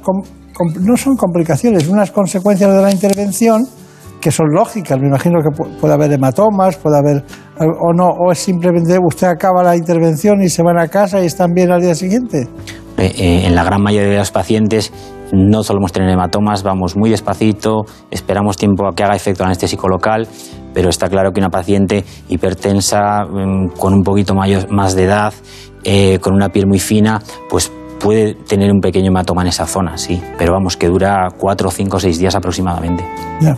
no 0.79 0.95
son 0.97 1.15
complicaciones, 1.15 1.87
unas 1.87 2.11
consecuencias 2.11 2.71
de 2.71 2.81
la 2.83 2.91
intervención 2.91 3.65
que 4.21 4.29
son 4.29 4.45
lógicas. 4.53 4.99
Me 4.99 5.07
imagino 5.07 5.39
que 5.41 5.49
puede 5.79 5.91
haber 5.91 6.13
hematomas, 6.13 6.77
puede 6.77 6.99
haber 6.99 7.23
o 7.57 7.93
no, 7.93 8.09
o 8.09 8.31
es 8.31 8.37
simplemente 8.37 8.95
usted 9.03 9.25
acaba 9.25 9.63
la 9.63 9.75
intervención 9.75 10.43
y 10.43 10.49
se 10.49 10.61
van 10.61 10.77
a 10.77 10.87
casa 10.87 11.19
y 11.19 11.25
están 11.25 11.53
bien 11.55 11.71
al 11.71 11.81
día 11.81 11.95
siguiente. 11.95 12.47
Eh, 12.97 13.11
eh, 13.17 13.47
en 13.47 13.55
la 13.55 13.63
gran 13.63 13.81
mayoría 13.81 14.11
de 14.11 14.17
los 14.17 14.29
pacientes 14.29 14.93
no 15.31 15.63
solemos 15.63 15.91
tener 15.91 16.09
hematomas, 16.09 16.61
vamos 16.61 16.95
muy 16.95 17.09
despacito, 17.09 17.85
esperamos 18.11 18.57
tiempo 18.57 18.87
a 18.87 18.93
que 18.93 19.03
haga 19.03 19.15
efecto 19.15 19.43
anestésico 19.43 19.87
local, 19.87 20.27
pero 20.73 20.89
está 20.89 21.09
claro 21.09 21.31
que 21.31 21.39
una 21.39 21.49
paciente 21.49 22.03
hipertensa, 22.29 23.25
mm, 23.25 23.77
con 23.77 23.93
un 23.93 24.03
poquito 24.03 24.33
más 24.35 24.95
de 24.95 25.03
edad, 25.03 25.33
eh, 25.83 26.19
con 26.19 26.33
una 26.33 26.49
piel 26.49 26.67
muy 26.67 26.79
fina, 26.79 27.21
pues 27.49 27.71
puede 27.99 28.33
tener 28.33 28.71
un 28.71 28.81
pequeño 28.81 29.07
hematoma 29.07 29.43
en 29.43 29.49
esa 29.49 29.65
zona, 29.65 29.97
sí, 29.97 30.21
pero 30.37 30.53
vamos, 30.53 30.75
que 30.75 30.87
dura 30.87 31.27
cuatro, 31.37 31.69
cinco, 31.69 31.99
seis 31.99 32.17
días 32.17 32.35
aproximadamente. 32.35 33.03
Ya, 33.39 33.57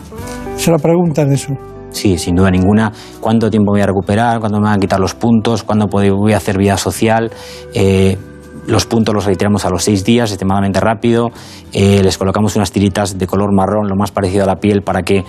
se 0.58 0.72
lo 0.72 0.78
preguntan 0.78 1.32
eso. 1.32 1.54
Sí, 1.92 2.18
sin 2.18 2.36
duda 2.36 2.50
ninguna. 2.50 2.92
¿Cuánto 3.22 3.52
tiempo 3.52 3.72
voy 3.72 3.82
a 3.82 3.86
recuperar? 3.86 4.40
¿Cuándo 4.40 4.60
me 4.60 4.66
van 4.66 4.78
a 4.78 4.80
quitar 4.80 5.00
los 5.00 5.14
puntos? 5.14 5.64
¿Cuándo 5.64 5.88
voy 5.88 6.34
a 6.34 6.38
hacer 6.38 6.58
vida 6.58 6.76
social? 6.76 7.32
Eh, 7.74 8.18
los 8.66 8.86
puntos 8.86 9.14
los 9.14 9.26
retiramos 9.26 9.66
a 9.66 9.70
los 9.70 9.84
seis 9.84 10.04
días, 10.04 10.32
extremadamente 10.32 10.80
rápido. 10.80 11.30
Eh, 11.72 12.02
les 12.02 12.18
colocamos 12.18 12.56
unas 12.56 12.72
tiritas 12.72 13.18
de 13.18 13.28
color 13.28 13.54
marrón, 13.54 13.88
lo 13.88 13.96
más 13.96 14.12
parecido 14.12 14.44
a 14.44 14.48
la 14.48 14.56
piel, 14.56 14.82
para 14.82 15.04
que 15.04 15.24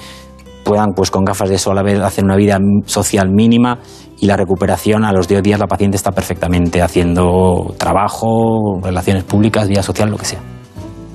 puedan, 0.64 0.92
pues 0.94 1.11
con 1.11 1.25
gafas 1.25 1.49
de 1.50 1.59
sol, 1.59 1.78
a 1.78 1.83
vez 1.83 2.00
hacer 2.00 2.25
una 2.25 2.37
vida 2.37 2.59
social 2.87 3.30
mínima 3.30 3.78
y 4.18 4.26
la 4.26 4.37
recuperación 4.37 5.04
a 5.04 5.12
los 5.12 5.28
10 5.28 5.42
días 5.42 5.61
la 5.61 5.66
paciente 5.66 5.97
está 5.97 6.11
perfectamente 6.11 6.83
haciendo 6.83 7.75
trabajo, 7.78 8.80
relaciones 8.83 9.25
públicas, 9.25 9.68
vida 9.68 9.83
social, 9.83 10.11
lo 10.11 10.16
que 10.16 10.25
sea. 10.25 10.40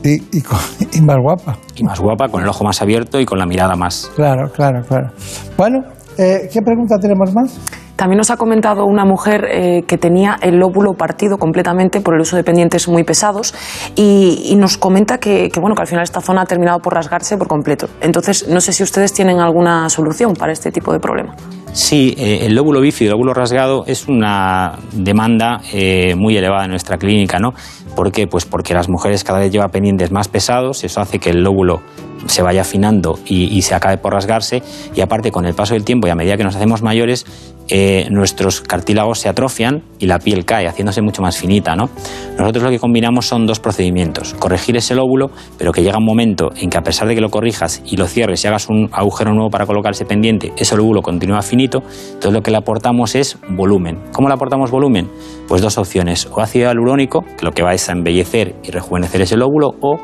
Y, 0.03 0.15
y, 0.97 1.01
más 1.01 1.17
guapa. 1.21 1.57
Y 1.75 1.83
más 1.83 1.99
guapa, 1.99 2.29
con 2.29 2.41
el 2.41 2.47
ojo 2.47 2.63
más 2.63 2.81
abierto 2.81 3.19
y 3.19 3.25
con 3.25 3.37
la 3.37 3.45
mirada 3.45 3.75
más. 3.75 4.11
Claro, 4.15 4.49
claro, 4.51 4.81
claro. 4.87 5.09
Bueno, 5.57 5.79
eh, 6.17 6.49
¿qué 6.51 6.61
pregunta 6.61 6.97
tenemos 6.99 7.33
más? 7.33 7.59
También 7.99 8.19
nos 8.19 8.31
ha 8.31 8.37
comentado 8.37 8.85
una 8.85 9.03
mujer 9.03 9.45
eh, 9.51 9.83
que 9.85 9.97
tenía 9.97 10.37
el 10.41 10.55
lóbulo 10.55 10.93
partido 10.93 11.37
completamente 11.37 11.99
por 11.99 12.13
el 12.15 12.21
uso 12.21 12.37
de 12.37 12.45
pendientes 12.45 12.87
muy 12.87 13.03
pesados 13.03 13.53
y, 13.93 14.55
nos 14.55 14.77
comenta 14.77 15.17
que, 15.17 15.51
bueno, 15.59 15.75
que 15.75 15.81
al 15.81 15.87
final 15.87 16.03
esta 16.03 16.21
zona 16.21 16.43
ha 16.43 16.45
terminado 16.45 16.79
por 16.79 16.93
rasgarse 16.93 17.35
por 17.37 17.49
completo. 17.49 17.89
Entonces, 17.99 18.47
no 18.47 18.61
sé 18.61 18.71
si 18.71 18.83
ustedes 18.83 19.11
tienen 19.11 19.41
alguna 19.41 19.89
solución 19.89 20.31
para 20.33 20.53
este 20.53 20.71
tipo 20.71 20.93
de 20.93 21.01
problema. 21.01 21.35
Sí, 21.73 22.15
eh, 22.17 22.45
el 22.45 22.55
lóbulo 22.55 22.79
bífido, 22.79 23.09
el 23.09 23.11
lóbulo 23.17 23.33
rasgado, 23.33 23.83
es 23.85 24.07
una 24.07 24.79
demanda 24.93 25.59
eh, 25.73 26.15
muy 26.15 26.37
elevada 26.37 26.63
en 26.63 26.71
nuestra 26.71 26.97
clínica, 26.97 27.37
¿no? 27.37 27.53
¿Por 27.97 28.13
qué? 28.13 28.27
Pues 28.27 28.45
porque 28.45 28.73
las 28.73 28.87
mujeres 28.87 29.25
cada 29.25 29.39
vez 29.39 29.51
llevan 29.51 29.71
pendientes 29.71 30.09
más 30.09 30.29
pesados, 30.29 30.85
eso 30.85 31.01
hace 31.01 31.19
que 31.19 31.31
el 31.31 31.43
lóbulo 31.43 31.81
se 32.25 32.41
vaya 32.41 32.61
afinando 32.61 33.19
y, 33.25 33.61
se 33.61 33.75
acabe 33.75 33.97
por 33.97 34.13
rasgarse, 34.13 34.61
y 34.95 35.01
aparte 35.01 35.31
con 35.31 35.45
el 35.45 35.53
paso 35.53 35.73
del 35.73 35.85
tiempo 35.85 36.07
y 36.07 36.11
a 36.11 36.15
medida 36.15 36.37
que 36.37 36.43
nos 36.43 36.55
hacemos 36.55 36.81
mayores, 36.81 37.25
eh, 37.69 38.07
nuestros 38.09 38.61
cartílagos 38.61 39.19
se 39.19 39.29
atrofian 39.29 39.83
y 39.99 40.07
la 40.07 40.19
piel 40.19 40.45
cae, 40.45 40.67
haciéndose 40.67 41.01
mucho 41.01 41.21
más 41.21 41.37
finita, 41.37 41.75
¿no? 41.75 41.89
Nosotros 42.37 42.63
lo 42.63 42.69
que 42.69 42.79
combinamos 42.79 43.27
son 43.27 43.45
dos 43.45 43.59
procedimientos, 43.59 44.33
corregir 44.33 44.77
ese 44.77 44.95
lóbulo, 44.95 45.31
pero 45.57 45.71
que 45.71 45.83
llega 45.83 45.97
un 45.97 46.05
momento 46.05 46.49
en 46.55 46.69
que 46.69 46.77
a 46.77 46.81
pesar 46.81 47.07
de 47.07 47.15
que 47.15 47.21
lo 47.21 47.29
corrijas 47.29 47.81
y 47.85 47.97
lo 47.97 48.07
cierres 48.07 48.43
y 48.43 48.47
hagas 48.47 48.69
un 48.69 48.89
agujero 48.91 49.33
nuevo 49.33 49.49
para 49.49 49.65
colocar 49.65 49.91
ese 49.91 50.05
pendiente, 50.05 50.53
ese 50.57 50.75
lóbulo 50.75 51.01
continúa 51.01 51.41
finito 51.41 51.79
entonces 51.79 52.33
lo 52.33 52.41
que 52.41 52.51
le 52.51 52.57
aportamos 52.57 53.15
es 53.15 53.37
volumen. 53.49 53.99
¿Cómo 54.11 54.27
le 54.27 54.33
aportamos 54.33 54.71
volumen? 54.71 55.09
Pues 55.47 55.61
dos 55.61 55.77
opciones, 55.77 56.27
o 56.31 56.41
ácido 56.41 56.67
hialurónico, 56.67 57.21
que 57.21 57.45
lo 57.45 57.51
que 57.51 57.63
va 57.63 57.73
es 57.73 57.89
a 57.89 57.93
embellecer 57.93 58.55
y 58.63 58.71
rejuvenecer 58.71 59.21
ese 59.21 59.37
lóbulo, 59.37 59.75
o 59.81 59.97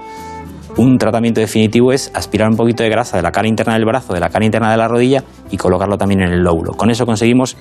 un 0.77 0.97
tratamiento 0.97 1.39
definitivo 1.39 1.91
es 1.91 2.11
aspirar 2.13 2.49
un 2.49 2.57
poquito 2.57 2.83
de 2.83 2.89
grasa 2.89 3.17
de 3.17 3.23
la 3.23 3.31
cara 3.31 3.47
interna 3.47 3.73
del 3.73 3.85
brazo, 3.85 4.13
de 4.13 4.19
la 4.19 4.29
cara 4.29 4.45
interna 4.45 4.71
de 4.71 4.77
la 4.77 4.87
rodilla 4.87 5.23
y 5.49 5.57
colocarlo 5.57 5.97
también 5.97 6.21
en 6.21 6.33
el 6.33 6.41
lóbulo. 6.41 6.73
Con 6.73 6.89
eso 6.89 7.05
conseguimos 7.05 7.57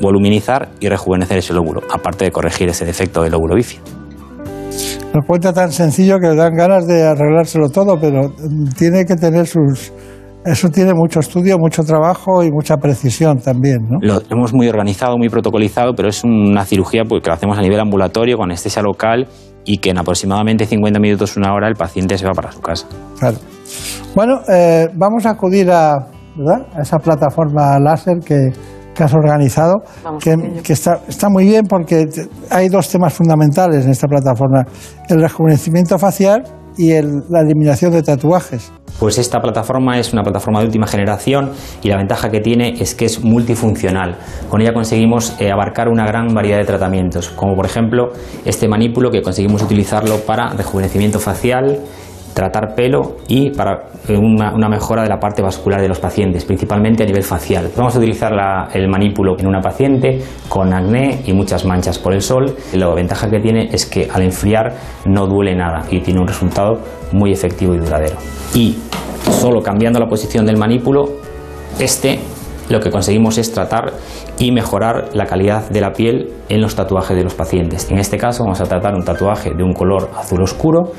voluminizar 0.00 0.68
y 0.80 0.88
rejuvenecer 0.88 1.38
ese 1.38 1.54
lóbulo, 1.54 1.82
aparte 1.92 2.24
de 2.24 2.30
corregir 2.30 2.68
ese 2.68 2.84
defecto 2.84 3.22
del 3.22 3.32
lóbulo 3.32 3.54
bífido. 3.54 3.82
Nos 5.14 5.24
cuenta 5.26 5.52
tan 5.52 5.72
sencillo 5.72 6.18
que 6.20 6.34
dan 6.34 6.54
ganas 6.54 6.86
de 6.86 7.02
arreglárselo 7.02 7.70
todo, 7.70 7.98
pero 7.98 8.30
tiene 8.76 9.06
que 9.06 9.16
tener 9.16 9.46
sus, 9.46 9.92
eso 10.44 10.68
tiene 10.68 10.92
mucho 10.94 11.20
estudio, 11.20 11.56
mucho 11.58 11.82
trabajo 11.82 12.44
y 12.44 12.50
mucha 12.50 12.76
precisión 12.76 13.38
también, 13.38 13.78
¿no? 13.88 13.98
Lo 14.02 14.20
hemos 14.30 14.52
muy 14.52 14.68
organizado, 14.68 15.16
muy 15.16 15.30
protocolizado, 15.30 15.94
pero 15.96 16.10
es 16.10 16.22
una 16.24 16.64
cirugía 16.64 17.04
pues, 17.08 17.22
que 17.22 17.30
lo 17.30 17.34
hacemos 17.34 17.58
a 17.58 17.62
nivel 17.62 17.80
ambulatorio, 17.80 18.36
con 18.36 18.44
anestesia 18.44 18.82
local 18.82 19.26
y 19.64 19.78
que 19.78 19.90
en 19.90 19.98
aproximadamente 19.98 20.66
50 20.66 20.98
minutos, 21.00 21.36
una 21.36 21.52
hora, 21.52 21.68
el 21.68 21.74
paciente 21.74 22.16
se 22.16 22.26
va 22.26 22.32
para 22.32 22.52
su 22.52 22.60
casa. 22.60 22.86
Claro. 23.18 23.36
Bueno, 24.14 24.40
eh, 24.48 24.88
vamos 24.94 25.26
a 25.26 25.30
acudir 25.30 25.70
a, 25.70 25.92
a 25.92 26.82
esa 26.82 26.98
plataforma 26.98 27.78
láser 27.78 28.18
que, 28.24 28.50
que 28.94 29.04
has 29.04 29.14
organizado, 29.14 29.74
que, 30.20 30.60
que 30.62 30.72
está, 30.72 31.00
está, 31.06 31.28
muy 31.28 31.44
bien 31.44 31.66
porque 31.68 32.06
hay 32.50 32.68
dos 32.68 32.88
temas 32.88 33.14
fundamentales 33.14 33.84
en 33.84 33.92
esta 33.92 34.08
plataforma, 34.08 34.64
el 35.08 35.20
rejuvenecimiento 35.20 35.98
facial 35.98 36.42
y 36.76 36.92
la 36.92 37.40
eliminación 37.40 37.92
de 37.92 38.02
tatuajes. 38.02 38.72
Pues 38.98 39.18
esta 39.18 39.40
plataforma 39.40 39.98
es 39.98 40.12
una 40.12 40.22
plataforma 40.22 40.58
de 40.60 40.66
última 40.66 40.86
generación 40.86 41.52
y 41.82 41.88
la 41.88 41.96
ventaja 41.96 42.30
que 42.30 42.40
tiene 42.40 42.74
es 42.80 42.94
que 42.94 43.04
es 43.04 43.22
multifuncional. 43.22 44.16
Con 44.48 44.60
ella 44.60 44.72
conseguimos 44.72 45.40
eh, 45.40 45.52
abarcar 45.52 45.88
una 45.88 46.04
gran 46.04 46.34
variedad 46.34 46.58
de 46.58 46.64
tratamientos, 46.64 47.28
como 47.30 47.54
por 47.54 47.66
ejemplo 47.66 48.12
este 48.44 48.66
manípulo 48.66 49.10
que 49.10 49.22
conseguimos 49.22 49.62
utilizarlo 49.62 50.16
para 50.26 50.48
rejuvenecimiento 50.48 51.20
facial, 51.20 51.78
tratar 52.38 52.74
pelo 52.76 53.16
y 53.26 53.50
para 53.50 53.88
eh, 54.08 54.16
una, 54.16 54.68
mejora 54.68 55.02
de 55.02 55.08
la 55.08 55.18
parte 55.18 55.42
vascular 55.42 55.80
de 55.80 55.88
los 55.88 55.98
pacientes, 55.98 56.44
principalmente 56.44 57.02
a 57.02 57.06
nivel 57.06 57.24
facial. 57.24 57.70
Vamos 57.76 57.96
a 57.96 57.98
utilizar 57.98 58.32
el 58.72 58.88
manípulo 58.88 59.36
en 59.38 59.46
una 59.46 59.60
paciente 59.60 60.20
con 60.48 60.72
acné 60.72 61.22
y 61.26 61.32
muchas 61.32 61.64
manchas 61.64 61.98
por 61.98 62.14
el 62.14 62.22
sol. 62.22 62.54
La 62.74 62.94
ventaja 62.94 63.28
que 63.28 63.40
tiene 63.40 63.68
es 63.72 63.86
que 63.86 64.08
al 64.12 64.22
enfriar 64.22 64.72
no 65.04 65.26
duele 65.26 65.56
nada 65.56 65.84
y 65.90 66.00
tiene 66.00 66.20
un 66.20 66.28
resultado 66.28 66.78
muy 67.12 67.32
efectivo 67.32 67.74
y 67.74 67.78
duradero. 67.78 68.16
Y 68.54 68.76
solo 69.32 69.62
cambiando 69.62 69.98
la 69.98 70.08
posición 70.08 70.46
del 70.46 70.56
manípulo, 70.56 71.08
este 71.78 72.18
lo 72.68 72.80
que 72.80 72.90
conseguimos 72.90 73.38
es 73.38 73.52
tratar 73.52 73.94
y 74.38 74.52
mejorar 74.52 75.08
la 75.14 75.24
calidad 75.24 75.70
de 75.70 75.80
la 75.80 75.92
piel 75.92 76.30
en 76.50 76.60
los 76.60 76.74
tatuajes 76.74 77.16
de 77.16 77.24
los 77.24 77.34
pacientes. 77.34 77.90
En 77.90 77.98
este 77.98 78.18
caso 78.18 78.44
vamos 78.44 78.60
a 78.60 78.64
tratar 78.64 78.94
un 78.94 79.04
tatuaje 79.04 79.54
de 79.54 79.62
un 79.62 79.72
color 79.72 80.10
azul 80.16 80.42
oscuro 80.42 80.92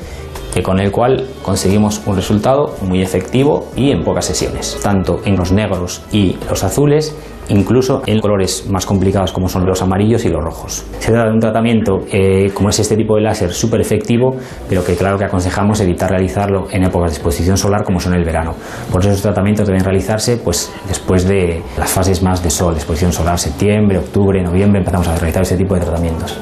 que 0.54 0.64
con 0.64 0.80
el 0.80 0.92
cual 0.92 1.28
conseguimos 1.44 2.02
un 2.08 2.16
resultado 2.16 2.76
muy 2.82 3.02
efectivo 3.04 3.68
y 3.76 3.92
en 3.92 4.04
pocas 4.04 4.26
sesiones, 4.26 4.80
tanto 4.82 5.22
en 5.26 5.36
los 5.36 5.52
negros 5.52 6.02
y 6.12 6.38
los 6.50 6.64
azules 6.64 7.16
incluso 7.50 8.02
en 8.06 8.20
colores 8.20 8.68
más 8.70 8.86
complicados 8.86 9.32
como 9.32 9.50
son 9.50 9.66
los 9.66 9.82
amarillos 9.82 10.26
y 10.26 10.30
los 10.30 10.44
rojos. 10.44 10.86
Se 11.00 11.12
trata 11.12 11.28
de 11.28 11.34
un 11.34 11.40
tratamiento, 11.40 12.00
eh, 12.12 12.52
como 12.54 12.70
es 12.70 12.80
este 12.80 12.96
tipo 12.96 13.16
de 13.16 13.22
láser, 13.22 13.52
súper 13.52 13.82
efectivo, 13.82 14.36
pero 14.68 14.84
que 14.84 14.96
claro 14.96 15.18
que 15.18 15.26
aconsejamos 15.26 15.80
evitar 15.82 16.10
realizarlo 16.10 16.68
en 16.72 16.84
épocas 16.84 17.12
de 17.12 17.18
exposición 17.18 17.58
solar 17.58 17.84
como 17.84 18.00
son 18.00 18.14
el 18.14 18.24
verano. 18.24 18.56
Por 18.92 19.02
eso 19.02 19.10
esos 19.10 19.22
tratamientos 19.22 19.68
deben 19.68 19.84
realizarse 19.84 20.38
pues, 20.38 20.72
después 20.88 21.28
de 21.28 21.62
las 21.78 21.92
fases 21.92 22.22
más 22.24 22.44
de 22.44 22.50
sol, 22.50 22.74
exposición 22.76 23.12
solar, 23.12 23.38
septiembre, 23.38 23.98
octubre, 23.98 24.42
noviembre, 24.42 24.80
empezamos 24.80 25.08
a 25.08 25.16
realizar 25.16 25.44
ese 25.44 25.58
tipo 25.58 25.76
de 25.76 25.82
tratamientos. 25.82 26.38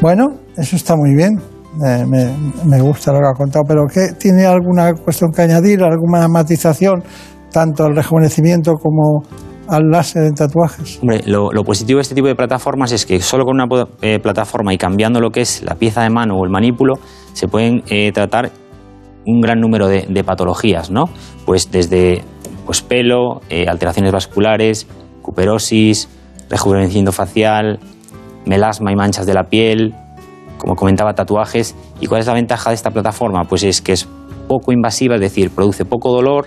Bueno, 0.00 0.26
eso 0.56 0.76
está 0.76 0.94
muy 0.96 1.14
bien. 1.14 1.40
Eh, 1.84 2.06
me, 2.06 2.80
gusta 2.80 3.12
lo 3.12 3.18
que 3.20 3.26
ha 3.26 3.34
contado, 3.34 3.64
pero 3.68 3.82
¿qué, 3.86 4.14
¿tiene 4.18 4.46
alguna 4.46 4.94
cuestión 4.94 5.30
que 5.30 5.42
añadir, 5.42 5.82
alguna 5.82 6.26
matización, 6.26 7.02
tanto 7.50 7.84
al 7.84 7.96
rejuvenecimiento 7.96 8.72
como 8.74 9.22
al 9.68 9.90
láser 9.90 10.24
en 10.24 10.34
tatuajes? 10.34 11.00
Lo, 11.26 11.50
positivo 11.64 11.98
de 11.98 12.02
este 12.02 12.14
tipo 12.14 12.28
de 12.28 12.34
plataformas 12.34 12.92
es 12.92 13.06
que 13.06 13.20
solo 13.20 13.44
con 13.44 13.60
una 13.60 13.66
eh, 14.02 14.18
plataforma 14.18 14.72
y 14.72 14.78
cambiando 14.78 15.20
lo 15.20 15.30
que 15.30 15.40
es 15.40 15.62
la 15.62 15.74
pieza 15.74 16.02
de 16.02 16.10
mano 16.10 16.34
o 16.36 16.44
el 16.44 16.50
manípulo, 16.50 16.94
se 17.32 17.48
pueden 17.48 17.82
eh, 17.88 18.12
tratar 18.12 18.50
un 19.26 19.40
gran 19.40 19.60
número 19.60 19.88
de, 19.88 20.06
de, 20.08 20.24
patologías, 20.24 20.90
¿no? 20.90 21.04
Pues 21.44 21.70
desde 21.70 22.22
pues, 22.64 22.82
pelo, 22.82 23.40
eh, 23.50 23.66
alteraciones 23.68 24.12
vasculares, 24.12 24.86
cuperosis, 25.22 26.08
rejuvenecimiento 26.48 27.12
facial, 27.12 27.80
melasma 28.44 28.92
y 28.92 28.96
manchas 28.96 29.26
de 29.26 29.34
la 29.34 29.44
piel, 29.44 29.94
como 30.58 30.76
comentaba, 30.76 31.14
tatuajes. 31.14 31.74
¿Y 32.00 32.06
cuál 32.06 32.20
es 32.20 32.26
la 32.26 32.34
ventaja 32.34 32.70
de 32.70 32.74
esta 32.74 32.90
plataforma? 32.90 33.44
Pues 33.44 33.64
es 33.64 33.82
que 33.82 33.92
es 33.92 34.08
poco 34.48 34.72
invasiva, 34.72 35.16
es 35.16 35.20
decir, 35.20 35.50
produce 35.50 35.84
poco 35.84 36.12
dolor, 36.12 36.46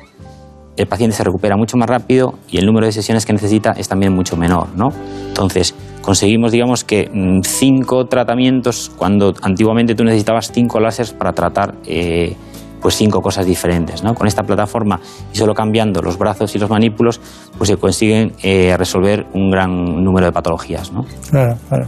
el 0.80 0.88
paciente 0.88 1.14
se 1.14 1.26
recupera 1.26 1.58
mucho 1.58 1.76
más 1.76 1.90
rápido 1.90 2.36
y 2.50 2.58
el 2.58 2.66
número 2.66 2.86
de 2.86 2.94
sesiones 2.94 3.26
que 3.26 3.34
necesita 3.34 3.72
es 3.72 3.90
también 3.90 4.14
mucho 4.14 4.38
menor, 4.38 4.70
¿no? 4.78 4.88
Entonces, 5.28 5.76
conseguimos, 6.02 6.54
digamos, 6.54 6.86
que 6.86 7.10
mm, 7.14 7.42
cinco 7.44 8.06
tratamientos, 8.06 8.90
cuando 8.96 9.34
antiguamente 9.42 9.94
tú 9.94 10.06
necesitabas 10.06 10.54
cinco 10.54 10.80
láseres 10.80 11.12
para 11.12 11.34
tratar 11.34 11.76
eh, 11.86 12.34
pues 12.82 12.96
cinco 12.96 13.20
cosas 13.20 13.46
diferentes, 13.46 14.04
¿no? 14.04 14.16
Con 14.16 14.26
esta 14.26 14.44
plataforma 14.44 15.02
y 15.34 15.38
solo 15.38 15.54
cambiando 15.54 16.02
los 16.02 16.18
brazos 16.18 16.56
y 16.56 16.60
los 16.60 16.70
manípulos, 16.70 17.20
pues 17.58 17.68
se 17.68 17.76
consiguen 17.76 18.32
eh, 18.42 18.74
resolver 18.78 19.26
un 19.34 19.52
gran 19.52 19.70
número 20.02 20.28
de 20.28 20.32
patologías, 20.32 20.94
¿no? 20.94 21.04
Claro, 21.30 21.58
claro. 21.68 21.88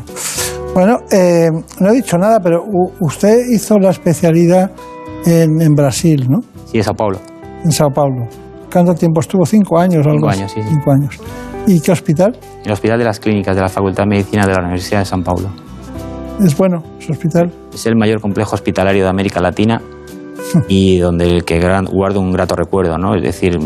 Bueno, 0.74 0.98
eh, 1.14 1.50
no 1.80 1.90
he 1.92 1.94
dicho 1.94 2.18
nada, 2.18 2.42
pero 2.42 2.66
usted 3.00 3.38
hizo 3.54 3.80
la 3.80 3.92
especialidad 3.92 4.70
en, 5.26 5.62
en, 5.62 5.76
Brasil, 5.76 6.28
¿no? 6.30 6.42
Sí, 6.66 6.80
en 6.80 6.84
Sao 6.84 6.94
Paulo. 6.94 7.20
En 7.64 7.72
Sao 7.72 7.90
Paulo. 7.90 8.28
¿Cuánto 8.72 8.94
tiempo 8.94 9.20
estuvo? 9.20 9.46
¿Cinco 9.46 9.78
años? 9.80 10.06
Cinco 10.10 10.30
años, 10.30 10.52
sí, 10.52 10.62
sí. 10.62 10.70
Cinco 10.70 10.92
años. 10.92 11.20
¿Y 11.68 11.80
qué 11.80 11.92
hospital? 11.92 12.38
El 12.66 12.72
Hospital 12.72 13.00
de 13.00 13.06
las 13.06 13.20
Clínicas 13.20 13.56
de 13.56 13.62
la 13.62 13.70
Facultad 13.70 14.04
de 14.04 14.10
Medicina 14.10 14.46
de 14.46 14.54
la 14.54 14.60
Universidad 14.60 15.00
de 15.00 15.06
San 15.06 15.24
Paulo. 15.24 15.50
¿Es 16.44 16.58
bueno 16.58 16.82
su 17.00 17.12
hospital? 17.12 17.52
Es 17.74 17.86
el 17.86 17.96
mayor 17.96 18.20
complejo 18.20 18.56
hospitalario 18.56 19.04
de 19.04 19.10
América 19.10 19.42
Latina 19.42 19.82
y 20.68 20.98
donde 20.98 21.26
el 21.26 21.44
que 21.44 21.60
guardo 21.92 22.20
un 22.20 22.32
grato 22.32 22.56
recuerdo, 22.56 22.98
¿no? 22.98 23.16
Es 23.16 23.22
decir, 23.22 23.60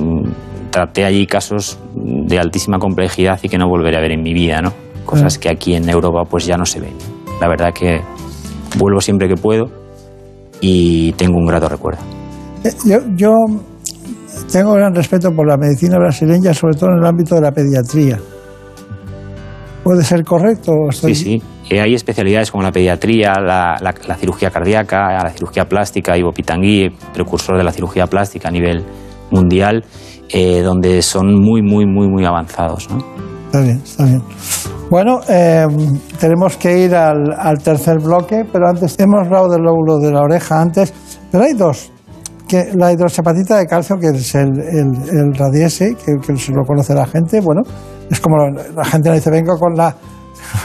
traté 0.72 1.06
allí 1.06 1.26
casos 1.26 1.80
de 1.94 2.38
altísima 2.38 2.80
complejidad 2.80 3.40
y 3.44 3.50
que 3.50 3.58
no 3.58 3.70
volveré 3.70 3.98
a 3.98 4.02
ver 4.02 4.12
en 4.12 4.24
mi 4.24 4.34
vida, 4.34 4.62
¿no? 4.62 4.74
Cosas 5.06 5.38
que 5.38 5.50
aquí 5.50 5.76
en 5.76 5.88
Europa 5.88 6.24
pues 6.30 6.46
ya 6.46 6.58
no 6.58 6.66
se 6.66 6.80
ven. 6.80 6.96
La 7.40 7.48
verdad 7.48 7.72
que 7.74 8.02
vuelvo 8.78 9.00
siempre 9.00 9.30
que 9.30 9.36
puedo 9.36 9.66
y 10.60 11.14
tengo 11.14 11.38
un 11.38 11.46
grato 11.46 11.70
recuerdo. 11.70 12.02
Yo, 12.86 12.98
yo 13.16 13.32
tengo 14.52 14.74
gran 14.74 14.94
respeto 14.94 15.32
por 15.32 15.48
la 15.48 15.58
medicina 15.58 15.98
brasileña, 15.98 16.54
sobre 16.54 16.76
todo 16.76 16.92
en 16.92 17.00
el 17.00 17.06
ámbito 17.06 17.36
de 17.36 17.42
la 17.42 17.52
pediatría. 17.52 18.20
¿Puede 19.84 20.04
ser 20.04 20.24
correcto? 20.24 20.72
Sí, 20.92 21.14
sí. 21.14 21.42
Eh, 21.70 21.80
hay 21.80 21.94
especialidades 21.94 22.52
como 22.52 22.64
la 22.64 22.72
pediatría, 22.72 23.34
la, 23.40 23.78
la, 23.80 23.94
la 24.08 24.16
cirugía 24.16 24.50
cardíaca, 24.50 25.24
la 25.24 25.30
cirugía 25.30 25.66
plástica, 25.66 26.18
Ivo 26.18 26.32
Pitangui, 26.32 26.90
precursor 27.14 27.58
de 27.58 27.64
la 27.64 27.72
cirugía 27.72 28.08
plástica 28.08 28.50
a 28.50 28.52
nivel 28.52 28.84
mundial, 29.32 29.84
eh, 30.30 30.62
donde 30.62 31.02
son 31.02 31.34
muy, 31.40 31.62
muy, 31.62 31.86
muy, 31.86 32.08
muy 32.08 32.26
avanzados. 32.26 32.90
¿no? 32.90 32.98
Está 33.46 33.62
bien, 33.62 33.82
está 33.84 34.06
bien. 34.06 34.22
Bueno, 34.90 35.22
eh, 35.30 35.66
tenemos 36.20 36.58
que 36.58 36.86
ir 36.86 36.96
al, 36.96 37.34
al, 37.38 37.58
tercer 37.64 38.00
bloque, 38.00 38.44
pero 38.52 38.68
antes 38.68 39.00
hemos 39.00 39.26
hablado 39.26 39.50
del 39.50 39.64
lóbulo 39.64 39.98
de 39.98 40.12
la 40.12 40.22
oreja 40.22 40.62
antes, 40.62 40.94
pero 41.32 41.44
hay 41.44 41.54
dos. 41.54 41.92
Que 42.48 42.72
la 42.76 42.92
hidroxapatita 42.92 43.58
de 43.58 43.66
calcio, 43.66 43.98
que 43.98 44.08
es 44.10 44.36
el, 44.36 44.50
el, 44.60 45.34
radiese, 45.34 45.96
que, 45.96 46.38
se 46.38 46.52
lo 46.52 46.64
conoce 46.64 46.94
la 46.94 47.08
gente, 47.08 47.42
bueno, 47.42 47.62
es 48.10 48.20
como 48.20 48.38
la, 48.38 48.86
gente 48.86 49.10
le 49.10 49.16
dice, 49.16 49.32
vengo 49.32 49.58
con 49.58 49.76
la 49.76 49.96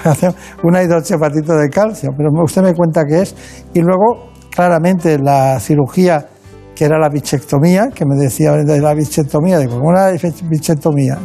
una 0.63 0.83
hidroxapatita 0.83 1.57
de 1.57 1.69
calcio, 1.71 2.11
pero 2.17 2.31
usted 2.45 2.63
me 2.63 2.75
cuenta 2.75 3.05
qué 3.05 3.23
es. 3.23 3.35
Y 3.73 3.81
luego, 3.81 4.31
claramente, 4.51 5.19
la 5.19 5.59
cirugía 5.59 6.27
que 6.75 6.87
era 6.87 6.99
la 6.99 7.11
bichectomía, 7.11 7.89
que 7.95 8.07
me 8.07 8.17
decía 8.17 8.53
de 8.53 8.81
la 8.81 8.95
bichectomía, 8.95 9.59
digo, 9.59 9.79
¿cómo 9.79 9.91
era 9.93 10.13
la 10.13 10.19
bichectomía? 10.49 11.19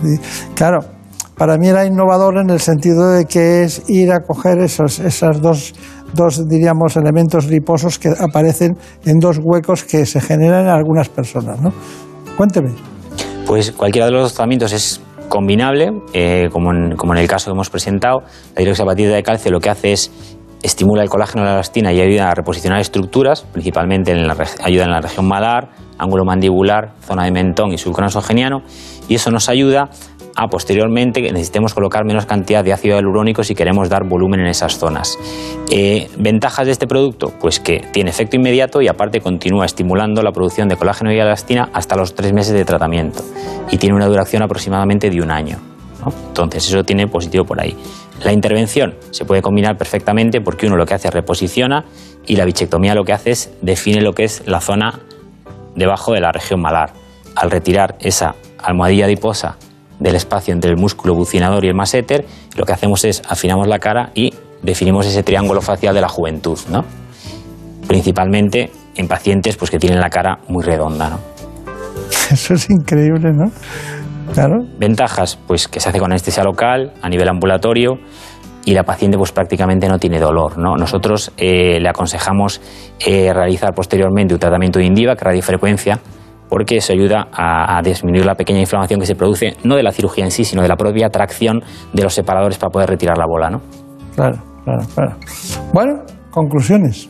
Claro, 0.54 0.80
para 1.38 1.58
mí 1.58 1.68
era 1.68 1.86
innovador 1.86 2.38
en 2.38 2.50
el 2.50 2.60
sentido 2.60 3.12
de 3.12 3.26
que 3.26 3.64
es 3.64 3.84
ir 3.90 4.12
a 4.12 4.22
coger 4.22 4.60
esos, 4.60 5.00
esas 5.00 5.42
dos, 5.42 5.74
dos, 6.14 6.48
diríamos, 6.48 6.96
elementos 6.96 7.48
liposos 7.48 8.00
que 8.00 8.10
aparecen 8.18 8.78
en 9.06 9.20
dos 9.20 9.40
huecos 9.44 9.84
que 9.84 10.06
se 10.06 10.22
generan 10.22 10.66
en 10.66 10.72
algunas 10.72 11.10
personas, 11.10 11.60
¿no? 11.60 11.74
Cuénteme. 12.38 12.72
Pues 13.46 13.72
cualquiera 13.72 14.08
de 14.08 14.14
los 14.14 14.34
tratamientos 14.34 14.72
es 14.74 15.02
combinable, 15.30 15.92
eh, 16.14 16.50
como, 16.52 16.72
en, 16.72 16.96
como, 16.96 17.14
en, 17.14 17.20
el 17.20 17.28
caso 17.28 17.52
que 17.52 17.54
hemos 17.54 17.70
presentado. 17.70 18.24
La 18.56 18.62
hidroxapatita 18.62 19.10
de 19.10 19.24
calcio 19.24 19.52
lo 19.52 19.60
que 19.60 19.70
hace 19.70 19.92
es 19.92 20.12
estimula 20.64 21.04
el 21.04 21.10
colágeno 21.10 21.44
de 21.44 21.50
la 21.50 21.56
elastina 21.56 21.94
y 21.94 22.02
ayuda 22.02 22.32
a 22.32 22.34
reposicionar 22.34 22.80
estructuras, 22.80 23.44
principalmente 23.44 24.12
en 24.12 24.28
la, 24.28 24.36
ayuda 24.64 24.86
en 24.86 24.92
la 24.92 25.00
región 25.00 25.28
malar, 25.28 25.70
ángulo 26.00 26.26
mandibular, 26.26 26.96
zona 27.02 27.26
de 27.26 27.32
mentón 27.32 27.72
y 27.72 27.78
sulco 27.78 28.02
y 29.08 29.16
eso 29.16 29.30
nos 29.30 29.50
ayuda 29.50 29.90
a 30.36 30.48
posteriormente 30.48 31.22
necesitemos 31.22 31.74
colocar 31.74 32.06
menos 32.06 32.26
cantidad 32.26 32.64
de 32.64 32.74
ácido 32.74 32.96
hialurónico 32.96 33.44
si 33.44 33.56
queremos 33.56 33.90
dar 33.90 34.04
volumen 34.04 34.42
en 34.42 34.48
esas 34.48 34.78
zonas. 34.78 35.18
Eh, 35.72 36.10
¿Ventajas 36.18 36.66
de 36.66 36.74
este 36.74 36.88
producto? 36.88 37.34
Pues 37.40 37.60
que 37.60 37.80
tiene 37.92 38.10
efecto 38.10 38.36
inmediato 38.36 38.82
y 38.82 38.88
aparte 38.88 39.22
continúa 39.22 39.66
estimulando 39.66 40.22
la 40.22 40.32
producción 40.32 40.68
de 40.68 40.76
colágeno 40.76 41.12
y 41.14 41.18
elastina 41.18 41.70
hasta 41.74 41.96
los 41.96 42.16
tres 42.16 42.34
meses 42.34 42.54
de 42.54 42.66
tratamiento 42.66 43.24
y 43.72 43.78
tiene 43.78 43.96
una 43.96 44.08
duración 44.08 44.44
aproximadamente 44.44 45.10
de 45.10 45.22
un 45.22 45.32
año. 45.32 45.58
Entonces 46.28 46.68
eso 46.68 46.84
tiene 46.84 47.08
positivo 47.08 47.46
por 47.46 47.60
ahí. 47.60 47.76
La 48.24 48.32
intervención 48.32 48.96
se 49.12 49.26
puede 49.26 49.42
combinar 49.42 49.78
perfectamente 49.78 50.42
porque 50.42 50.68
uno 50.68 50.76
lo 50.76 50.86
que 50.86 50.94
hace 50.94 51.08
es 51.08 51.14
reposiciona 51.14 51.86
y 52.28 52.36
la 52.36 52.46
bichectomía 52.46 52.94
lo 52.94 53.04
que 53.04 53.14
hace 53.14 53.32
es 53.32 53.52
define 53.62 54.02
lo 54.02 54.14
que 54.14 54.26
es 54.26 54.44
la 54.46 54.62
zona 54.62 55.00
debajo 55.76 56.14
de 56.14 56.22
la 56.22 56.32
región 56.32 56.62
malar. 56.62 56.94
Al 57.36 57.52
retirar 57.52 57.96
esa 58.00 58.36
almohadilla 58.62 59.06
adiposa 59.06 59.58
del 60.00 60.16
espacio 60.16 60.54
entre 60.54 60.72
el 60.72 60.78
músculo 60.78 61.14
bucinador 61.14 61.66
y 61.66 61.70
el 61.70 61.76
masseter, 61.76 62.26
lo 62.56 62.66
que 62.66 62.74
hacemos 62.74 63.06
es 63.06 63.22
afinamos 63.28 63.68
la 63.68 63.80
cara 63.80 64.12
y 64.14 64.34
definimos 64.62 65.06
ese 65.06 65.24
triángulo 65.24 65.62
facial 65.62 65.94
de 65.96 66.02
la 66.02 66.10
juventud, 66.10 66.60
¿no? 66.70 66.84
Principalmente 67.88 68.72
en 68.96 69.08
pacientes 69.08 69.58
pues, 69.58 69.72
que 69.72 69.80
tienen 69.80 70.00
la 70.00 70.10
cara 70.10 70.40
muy 70.48 70.64
redonda, 70.64 71.10
¿no? 71.10 71.20
Eso 72.32 72.54
es 72.56 72.70
increíble, 72.70 73.32
¿no? 73.34 73.52
Claro. 74.34 74.66
Ventajas, 74.80 75.38
pues 75.48 75.68
que 75.68 75.80
se 75.80 75.90
hace 75.90 76.00
con 76.00 76.12
anestesia 76.12 76.44
local, 76.44 76.94
a 77.02 77.10
nivel 77.10 77.30
ambulatorio, 77.30 78.00
y 78.66 78.74
la 78.74 78.84
paciente 78.84 79.18
pues 79.18 79.32
prácticamente 79.32 79.88
no 79.88 80.00
tiene 80.00 80.20
dolor. 80.20 80.58
¿no? 80.58 80.76
Nosotros 80.76 81.32
eh, 81.38 81.80
le 81.80 81.88
aconsejamos 81.88 82.60
eh, 83.00 83.32
realizar 83.32 83.74
posteriormente 83.74 84.34
un 84.34 84.40
tratamiento 84.40 84.80
de 84.80 84.86
Indiva, 84.86 85.16
que 85.16 85.24
radiofrecuencia, 85.24 86.00
porque 86.56 86.78
eso 86.78 86.94
ayuda 86.94 87.28
a, 87.34 87.78
a, 87.78 87.82
disminuir 87.82 88.26
la 88.26 88.36
pequeña 88.36 88.62
inflamación 88.62 88.98
que 88.98 89.06
se 89.06 89.14
produce, 89.14 89.58
no 89.66 89.76
de 89.76 89.84
la 89.84 89.92
cirugía 89.92 90.24
en 90.24 90.32
sí, 90.32 90.46
sino 90.46 90.62
de 90.62 90.70
la 90.70 90.78
propia 90.78 91.10
tracción 91.10 91.62
de 91.92 92.02
los 92.02 92.14
separadores 92.14 92.58
para 92.58 92.70
poder 92.70 92.92
retirar 92.92 93.18
la 93.18 93.26
bola. 93.26 93.50
¿no? 93.50 93.60
Claro, 94.16 94.38
claro, 94.64 94.80
claro. 94.96 95.18
Bueno, 95.74 96.04
conclusiones. 96.32 97.10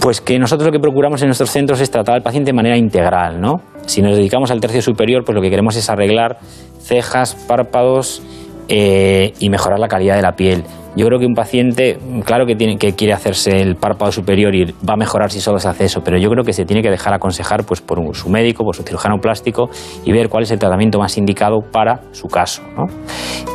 Pues 0.00 0.20
que 0.20 0.38
nosotros 0.38 0.66
lo 0.66 0.72
que 0.72 0.78
procuramos 0.78 1.20
en 1.22 1.26
nuestros 1.26 1.50
centros 1.50 1.80
es 1.80 1.90
tratar 1.90 2.14
al 2.14 2.22
paciente 2.22 2.52
de 2.52 2.54
manera 2.54 2.76
integral, 2.76 3.40
¿no? 3.40 3.54
Si 3.86 4.02
nos 4.02 4.16
dedicamos 4.16 4.52
al 4.52 4.60
tercio 4.60 4.82
superior, 4.82 5.24
pues 5.24 5.34
lo 5.34 5.42
que 5.42 5.50
queremos 5.50 5.74
es 5.74 5.90
arreglar 5.90 6.38
cejas, 6.78 7.34
párpados 7.34 8.22
eh, 8.68 9.32
y 9.40 9.50
mejorar 9.50 9.80
la 9.80 9.88
calidad 9.88 10.14
de 10.14 10.22
la 10.22 10.36
piel. 10.36 10.62
Yo 10.96 11.04
creo 11.06 11.18
que 11.18 11.26
un 11.26 11.34
paciente, 11.34 11.98
claro 12.24 12.46
que, 12.46 12.56
tiene, 12.56 12.78
que 12.78 12.94
quiere 12.94 13.12
hacerse 13.12 13.60
el 13.60 13.76
párpado 13.76 14.10
superior 14.12 14.54
y 14.54 14.64
va 14.64 14.94
a 14.94 14.96
mejorar 14.96 15.30
si 15.30 15.40
solo 15.40 15.58
se 15.58 15.68
hace 15.68 15.84
eso, 15.84 16.00
pero 16.02 16.16
yo 16.16 16.30
creo 16.30 16.42
que 16.42 16.54
se 16.54 16.64
tiene 16.64 16.82
que 16.82 16.88
dejar 16.88 17.12
aconsejar 17.12 17.64
pues, 17.64 17.82
por 17.82 17.98
su 18.16 18.30
médico, 18.30 18.64
por 18.64 18.74
su 18.74 18.82
cirujano 18.82 19.18
plástico 19.18 19.68
y 20.04 20.12
ver 20.12 20.30
cuál 20.30 20.44
es 20.44 20.50
el 20.52 20.58
tratamiento 20.58 20.98
más 20.98 21.18
indicado 21.18 21.58
para 21.70 22.00
su 22.12 22.28
caso. 22.28 22.62
¿no? 22.78 22.86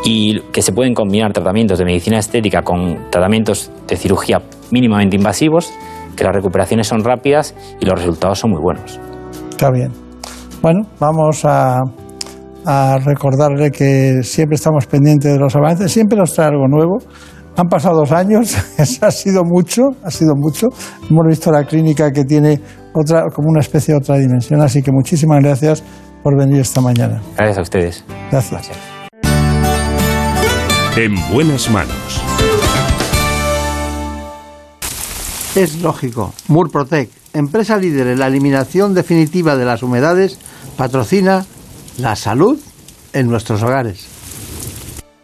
Y 0.06 0.40
que 0.52 0.62
se 0.62 0.72
pueden 0.72 0.94
combinar 0.94 1.34
tratamientos 1.34 1.80
de 1.80 1.86
medicina 1.86 2.20
estética 2.20 2.62
con 2.62 3.10
tratamientos 3.10 3.72
de 3.88 3.96
cirugía 3.96 4.40
mínimamente 4.70 5.16
invasivos, 5.16 5.74
que 6.16 6.24
las 6.24 6.36
recuperaciones 6.36 6.88
son 6.88 7.04
rápidas 7.04 7.56
y 7.80 7.86
los 7.86 7.98
resultados 7.98 8.38
son 8.38 8.52
muy 8.52 8.62
buenos. 8.62 9.00
Está 9.50 9.72
bien. 9.72 9.92
Bueno, 10.62 10.82
vamos 11.00 11.44
a 11.44 11.80
recordarle 13.04 13.72
que 13.72 14.22
siempre 14.22 14.56
estamos 14.56 14.86
pendientes 14.86 15.34
de 15.34 15.40
los 15.40 15.56
avances, 15.56 15.92
siempre 15.92 16.18
nos 16.18 16.36
trae 16.36 16.50
algo 16.50 16.68
nuevo. 16.68 17.00
Han 17.58 17.68
pasado 17.68 18.00
dos 18.00 18.12
años, 18.12 18.56
eso 18.78 19.06
ha 19.06 19.12
sido 19.12 19.44
mucho, 19.44 19.82
ha 20.04 20.12
sido 20.12 20.36
mucho. 20.36 20.68
Hemos 21.10 21.28
visto 21.28 21.52
la 21.52 21.66
clínica 21.66 22.12
que 22.12 22.24
tiene 22.24 22.62
otra, 22.94 23.26
como 23.34 23.50
una 23.50 23.60
especie 23.60 23.94
de 23.94 24.00
otra 24.00 24.18
dimensión, 24.18 24.62
así 24.62 24.82
que 24.82 24.92
muchísimas 24.92 25.44
gracias 25.44 25.84
por 26.24 26.38
venir 26.38 26.62
esta 26.62 26.82
mañana. 26.82 27.22
Gracias 27.36 27.58
a 27.58 27.62
ustedes. 27.62 28.04
Gracias. 28.32 28.70
En 30.96 31.16
buenas 31.34 31.70
manos. 31.70 32.22
Es 35.56 35.82
lógico. 35.82 36.34
Murprotec, 36.48 37.10
empresa 37.34 37.78
líder 37.78 38.08
en 38.08 38.20
la 38.20 38.28
eliminación 38.28 38.94
definitiva 38.94 39.58
de 39.58 39.66
las 39.66 39.84
humedades, 39.84 40.38
patrocina 40.78 41.46
la 41.98 42.16
salud 42.16 42.58
en 43.14 43.28
nuestros 43.28 43.62
hogares. 43.64 44.11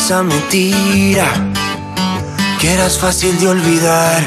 Esa 0.00 0.22
mentira? 0.22 1.26
Que 2.58 2.72
eras 2.72 2.98
fácil 2.98 3.38
de 3.38 3.48
olvidar. 3.48 4.22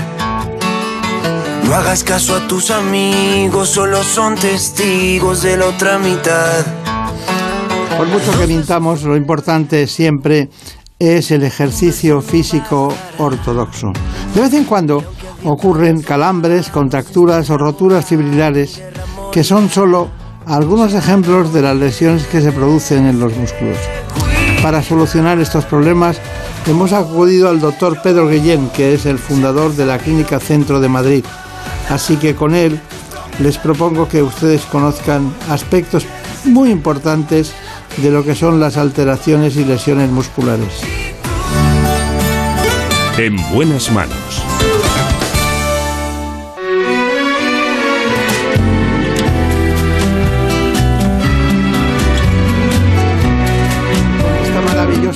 No 1.65 1.73
hagas 1.73 2.03
caso 2.03 2.35
a 2.35 2.47
tus 2.47 2.69
amigos, 2.69 3.69
solo 3.69 4.03
son 4.03 4.35
testigos 4.35 5.41
de 5.41 5.57
la 5.57 5.65
otra 5.65 5.97
mitad. 5.97 6.63
Por 7.97 8.07
mucho 8.07 8.37
que 8.37 8.45
mintamos, 8.45 9.03
lo 9.03 9.17
importante 9.17 9.87
siempre 9.87 10.49
es 10.99 11.31
el 11.31 11.43
ejercicio 11.43 12.21
físico 12.21 12.93
ortodoxo. 13.17 13.91
De 14.35 14.41
vez 14.41 14.53
en 14.53 14.65
cuando 14.65 15.03
ocurren 15.43 16.01
calambres, 16.01 16.69
contracturas 16.69 17.49
o 17.49 17.57
roturas 17.57 18.05
fibrilares 18.05 18.81
que 19.31 19.43
son 19.43 19.69
solo 19.69 20.09
algunos 20.45 20.93
ejemplos 20.93 21.51
de 21.51 21.63
las 21.63 21.75
lesiones 21.75 22.27
que 22.27 22.41
se 22.41 22.51
producen 22.51 23.07
en 23.07 23.19
los 23.19 23.35
músculos. 23.35 23.77
Para 24.63 24.81
solucionar 24.81 25.39
estos 25.39 25.65
problemas 25.65 26.21
hemos 26.67 26.93
acudido 26.93 27.49
al 27.49 27.59
doctor 27.59 28.01
Pedro 28.01 28.29
Guillén, 28.29 28.69
que 28.69 28.93
es 28.93 29.05
el 29.05 29.19
fundador 29.19 29.75
de 29.75 29.85
la 29.85 29.97
Clínica 29.99 30.39
Centro 30.39 30.79
de 30.79 30.87
Madrid. 30.87 31.25
Así 31.89 32.15
que 32.15 32.33
con 32.33 32.55
él 32.55 32.79
les 33.39 33.57
propongo 33.57 34.07
que 34.07 34.23
ustedes 34.23 34.61
conozcan 34.61 35.33
aspectos 35.49 36.05
muy 36.45 36.71
importantes 36.71 37.51
de 37.97 38.09
lo 38.09 38.23
que 38.23 38.35
son 38.35 38.61
las 38.61 38.77
alteraciones 38.77 39.57
y 39.57 39.65
lesiones 39.65 40.09
musculares. 40.09 40.79
En 43.17 43.35
buenas 43.51 43.91
manos. 43.91 44.52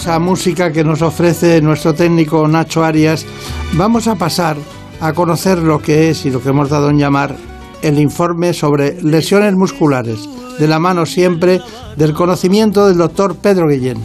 Maravillosa 0.08 0.20
música 0.20 0.72
que 0.72 0.84
nos 0.84 1.02
ofrece 1.02 1.62
nuestro 1.62 1.94
técnico 1.94 2.48
Nacho 2.48 2.84
Arias, 2.84 3.26
vamos 3.74 4.08
a 4.08 4.16
pasar 4.16 4.56
a 5.02 5.12
conocer 5.14 5.58
lo 5.58 5.80
que 5.80 6.10
es 6.10 6.26
y 6.26 6.32
lo 6.32 6.42
que 6.42 6.50
hemos 6.50 6.70
dado 6.70 6.90
en 6.90 6.98
llamar 6.98 7.36
el 7.82 8.00
informe 8.00 8.54
sobre 8.54 9.02
lesiones 9.02 9.54
musculares, 9.56 10.20
de 10.60 10.68
la 10.68 10.80
mano 10.80 11.06
siempre 11.06 11.60
del 11.98 12.14
conocimiento 12.14 12.88
del 12.88 12.98
doctor 12.98 13.36
Pedro 13.36 13.68
Guillén. 13.68 13.98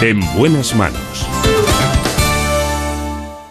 En 0.00 0.20
buenas 0.38 0.74
manos. 0.74 1.26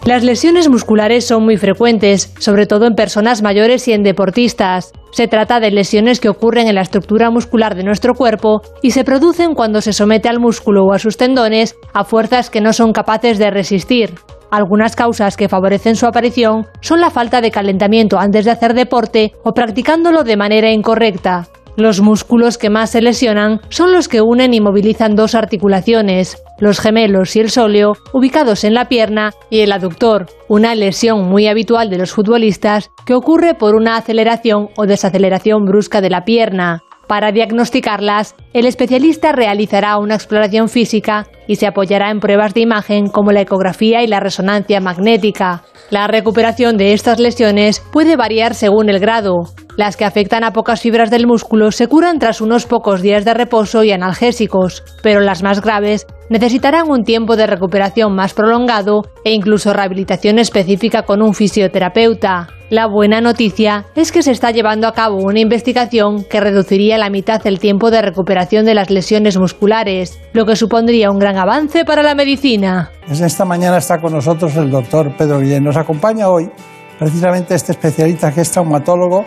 Las 0.04 0.24
lesiones 0.24 0.68
musculares 0.68 1.26
son 1.26 1.44
muy 1.44 1.56
frecuentes, 1.56 2.32
sobre 2.38 2.66
todo 2.66 2.86
en 2.86 2.94
personas 2.94 3.42
mayores 3.42 3.86
y 3.88 3.92
en 3.92 4.02
deportistas. 4.02 4.92
Se 5.10 5.28
trata 5.28 5.60
de 5.60 5.70
lesiones 5.70 6.20
que 6.20 6.28
ocurren 6.28 6.68
en 6.68 6.74
la 6.74 6.82
estructura 6.82 7.30
muscular 7.30 7.74
de 7.74 7.84
nuestro 7.84 8.14
cuerpo 8.14 8.60
y 8.82 8.90
se 8.90 9.04
producen 9.04 9.54
cuando 9.54 9.80
se 9.80 9.92
somete 9.92 10.28
al 10.28 10.40
músculo 10.40 10.84
o 10.84 10.92
a 10.92 10.98
sus 10.98 11.16
tendones 11.16 11.76
a 11.94 12.04
fuerzas 12.04 12.50
que 12.50 12.60
no 12.60 12.72
son 12.72 12.92
capaces 12.92 13.38
de 13.38 13.50
resistir. 13.50 14.14
Algunas 14.50 14.94
causas 14.94 15.36
que 15.36 15.48
favorecen 15.48 15.96
su 15.96 16.06
aparición 16.06 16.66
son 16.80 17.00
la 17.00 17.10
falta 17.10 17.40
de 17.40 17.50
calentamiento 17.50 18.18
antes 18.18 18.44
de 18.44 18.50
hacer 18.50 18.74
deporte 18.74 19.32
o 19.42 19.52
practicándolo 19.52 20.22
de 20.22 20.36
manera 20.36 20.70
incorrecta. 20.70 21.48
Los 21.76 22.00
músculos 22.00 22.56
que 22.56 22.70
más 22.70 22.90
se 22.90 23.02
lesionan 23.02 23.60
son 23.68 23.92
los 23.92 24.08
que 24.08 24.22
unen 24.22 24.54
y 24.54 24.60
movilizan 24.62 25.14
dos 25.14 25.34
articulaciones, 25.34 26.42
los 26.58 26.80
gemelos 26.80 27.36
y 27.36 27.40
el 27.40 27.50
sóleo, 27.50 27.92
ubicados 28.14 28.64
en 28.64 28.72
la 28.72 28.88
pierna, 28.88 29.32
y 29.50 29.60
el 29.60 29.72
aductor, 29.72 30.26
una 30.48 30.74
lesión 30.74 31.28
muy 31.28 31.46
habitual 31.48 31.90
de 31.90 31.98
los 31.98 32.12
futbolistas 32.12 32.90
que 33.04 33.12
ocurre 33.12 33.52
por 33.52 33.74
una 33.74 33.96
aceleración 33.98 34.70
o 34.78 34.86
desaceleración 34.86 35.66
brusca 35.66 36.00
de 36.00 36.08
la 36.08 36.24
pierna. 36.24 36.82
Para 37.06 37.30
diagnosticarlas, 37.30 38.34
el 38.54 38.64
especialista 38.66 39.32
realizará 39.32 39.98
una 39.98 40.14
exploración 40.14 40.70
física 40.70 41.26
y 41.46 41.56
se 41.56 41.66
apoyará 41.66 42.10
en 42.10 42.20
pruebas 42.20 42.54
de 42.54 42.60
imagen 42.60 43.08
como 43.08 43.32
la 43.32 43.42
ecografía 43.42 44.02
y 44.02 44.06
la 44.06 44.20
resonancia 44.20 44.80
magnética. 44.80 45.62
La 45.90 46.08
recuperación 46.08 46.76
de 46.76 46.92
estas 46.92 47.20
lesiones 47.20 47.80
puede 47.92 48.16
variar 48.16 48.54
según 48.54 48.88
el 48.88 48.98
grado. 48.98 49.44
Las 49.76 49.96
que 49.96 50.04
afectan 50.04 50.42
a 50.42 50.52
pocas 50.52 50.80
fibras 50.80 51.10
del 51.10 51.26
músculo 51.26 51.70
se 51.70 51.86
curan 51.86 52.18
tras 52.18 52.40
unos 52.40 52.66
pocos 52.66 53.02
días 53.02 53.24
de 53.24 53.34
reposo 53.34 53.84
y 53.84 53.92
analgésicos, 53.92 54.82
pero 55.02 55.20
las 55.20 55.42
más 55.42 55.60
graves 55.60 56.06
necesitarán 56.28 56.90
un 56.90 57.04
tiempo 57.04 57.36
de 57.36 57.46
recuperación 57.46 58.14
más 58.14 58.34
prolongado 58.34 59.02
e 59.24 59.32
incluso 59.32 59.72
rehabilitación 59.72 60.38
específica 60.38 61.02
con 61.02 61.22
un 61.22 61.34
fisioterapeuta. 61.34 62.48
La 62.68 62.88
buena 62.88 63.20
noticia 63.20 63.84
es 63.94 64.10
que 64.10 64.22
se 64.22 64.32
está 64.32 64.50
llevando 64.50 64.88
a 64.88 64.92
cabo 64.92 65.18
una 65.18 65.38
investigación 65.38 66.24
que 66.24 66.40
reduciría 66.40 66.98
la 66.98 67.10
mitad 67.10 67.46
el 67.46 67.60
tiempo 67.60 67.92
de 67.92 68.02
recuperación 68.02 68.64
de 68.64 68.74
las 68.74 68.90
lesiones 68.90 69.38
musculares, 69.38 70.18
lo 70.32 70.46
que 70.46 70.56
supondría 70.56 71.12
un 71.12 71.20
gran 71.20 71.35
avance 71.36 71.84
para 71.84 72.02
la 72.02 72.14
medicina. 72.14 72.90
Esta 73.08 73.44
mañana 73.44 73.78
está 73.78 73.98
con 74.00 74.12
nosotros 74.12 74.54
el 74.56 74.70
doctor 74.70 75.16
Pedro 75.16 75.40
Guillén. 75.40 75.64
Nos 75.64 75.76
acompaña 75.76 76.28
hoy 76.28 76.50
precisamente 76.98 77.54
este 77.54 77.72
especialista 77.72 78.32
que 78.32 78.40
es 78.42 78.50
traumatólogo, 78.50 79.24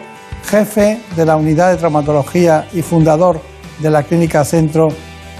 jefe 0.49 0.99
de 1.15 1.25
la 1.25 1.35
unidad 1.35 1.71
de 1.71 1.77
traumatología 1.77 2.67
y 2.73 2.81
fundador 2.81 3.39
de 3.79 3.89
la 3.89 4.03
Clínica 4.03 4.43
Centro 4.43 4.89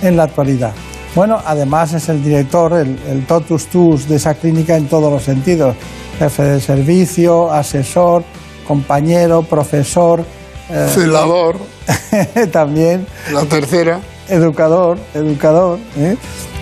en 0.02 0.16
la 0.18 0.24
actualidad. 0.24 0.72
Bueno, 1.16 1.42
además 1.44 1.94
es 1.94 2.08
el 2.10 2.24
director, 2.24 2.74
el, 2.74 2.98
el 3.10 3.26
totus 3.26 3.66
tuus 3.68 4.08
de 4.08 4.18
esa 4.18 4.36
clínica 4.36 4.78
en 4.78 4.88
todos 4.88 5.12
los 5.12 5.24
sentidos. 5.24 5.76
Jefe 6.20 6.44
de 6.44 6.62
servicio, 6.62 7.52
asesor, 7.52 8.24
compañero, 8.68 9.42
profesor. 9.42 10.24
eh, 10.70 10.88
Celador. 10.94 11.58
también. 12.52 13.08
La 13.34 13.44
tercera. 13.46 14.00
Educador, 14.28 15.00
educador. 15.16 15.80
¿eh? 15.98 16.16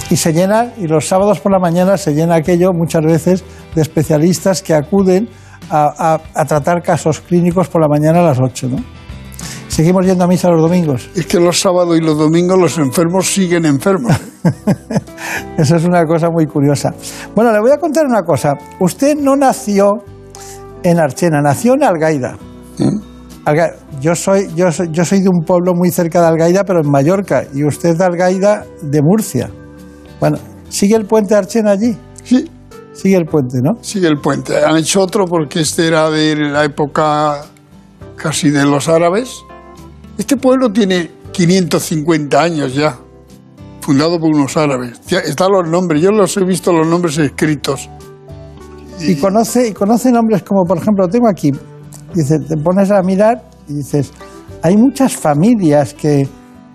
Y 0.10 0.16
se 0.16 0.32
llena, 0.34 0.72
y 0.78 0.88
los 0.88 1.08
sábados 1.08 1.40
por 1.40 1.52
la 1.52 1.60
mañana 1.60 1.98
se 1.98 2.14
llena 2.14 2.36
aquello 2.36 2.72
muchas 2.74 3.04
veces 3.04 3.44
de 3.76 3.82
especialistas 3.82 4.62
que 4.62 4.74
acuden 4.74 5.28
a, 5.70 6.14
a- 6.16 6.22
a 6.42 6.46
tratar 6.46 6.82
casos 6.82 7.20
clínicos 7.20 7.68
por 7.68 7.82
la 7.82 7.88
mañana 7.90 8.20
a 8.20 8.24
las 8.24 8.40
8, 8.40 8.70
¿no? 8.70 8.78
Seguimos 9.68 10.06
yendo 10.06 10.24
a 10.24 10.28
misa 10.28 10.50
los 10.50 10.62
domingos. 10.62 11.10
Es 11.14 11.28
que 11.28 11.40
los 11.40 11.60
sábados 11.60 11.98
y 11.98 12.02
los 12.02 12.18
domingos 12.18 12.58
los 12.58 12.78
enfermos 12.80 13.28
siguen 13.28 13.66
enfermos. 13.66 14.14
Eso 15.58 15.76
es 15.76 15.84
una 15.84 16.04
cosa 16.06 16.30
muy 16.32 16.48
curiosa. 16.48 16.94
Bueno, 17.36 17.52
le 17.52 17.60
voy 17.60 17.72
a 17.72 17.78
contar 17.78 18.06
una 18.06 18.24
cosa. 18.24 18.54
Usted 18.80 19.16
no 19.18 19.36
nació 19.36 19.92
en 20.84 21.00
Archena, 21.00 21.42
nació 21.42 21.74
en 21.76 21.84
Algaida. 21.84 22.38
Alga- 23.46 23.76
Yo 24.02 24.16
soy, 24.16 24.48
yo, 24.56 24.72
soy, 24.72 24.88
yo 24.92 25.06
soy 25.06 25.20
de 25.22 25.30
un 25.30 25.44
pueblo 25.46 25.74
muy 25.76 25.92
cerca 25.92 26.22
de 26.22 26.28
Algaida, 26.28 26.64
pero 26.64 26.80
en 26.82 26.90
Mallorca, 26.90 27.44
y 27.54 27.64
usted 27.66 27.96
de 27.98 28.04
Algaida, 28.04 28.66
de 28.82 29.02
Murcia. 29.04 29.50
Bueno, 30.20 30.38
¿sigue 30.70 30.96
el 30.96 31.06
puente 31.06 31.36
Archena 31.36 31.72
allí? 31.72 31.96
Sí. 32.24 32.50
Sigue 32.94 33.16
el 33.16 33.26
puente, 33.26 33.60
¿no? 33.62 33.78
Sigue 33.82 34.08
el 34.08 34.20
puente. 34.20 34.64
Han 34.64 34.78
hecho 34.78 35.02
otro 35.02 35.26
porque 35.26 35.62
este 35.62 35.88
era 35.88 36.10
de 36.10 36.36
la 36.36 36.66
época 36.66 37.46
casi 38.16 38.50
de 38.50 38.66
los 38.66 38.88
árabes. 38.88 39.44
Este 40.18 40.36
pueblo 40.36 40.72
tiene 40.72 41.12
550 41.32 42.42
años 42.42 42.74
ya, 42.74 42.98
fundado 43.82 44.20
por 44.20 44.30
unos 44.36 44.58
árabes. 44.58 45.00
Están 45.12 45.52
los 45.52 45.70
nombres, 45.70 46.02
yo 46.02 46.12
los 46.12 46.36
he 46.38 46.44
visto 46.44 46.74
los 46.74 46.88
nombres 46.88 47.20
escritos. 47.20 47.88
Y 49.00 49.16
conoce, 49.18 49.68
y 49.68 49.74
conoce 49.74 50.12
nombres 50.12 50.42
como, 50.42 50.64
por 50.66 50.78
ejemplo, 50.78 51.08
tengo 51.08 51.30
aquí 51.30 51.52
dice, 52.14 52.40
te 52.40 52.58
pones 52.58 52.92
a 52.92 53.02
mirar 53.02 53.44
y 53.68 53.76
dices, 53.76 54.12
hay 54.62 54.78
muchas 54.78 55.16
familias 55.16 55.94
que, 55.94 56.28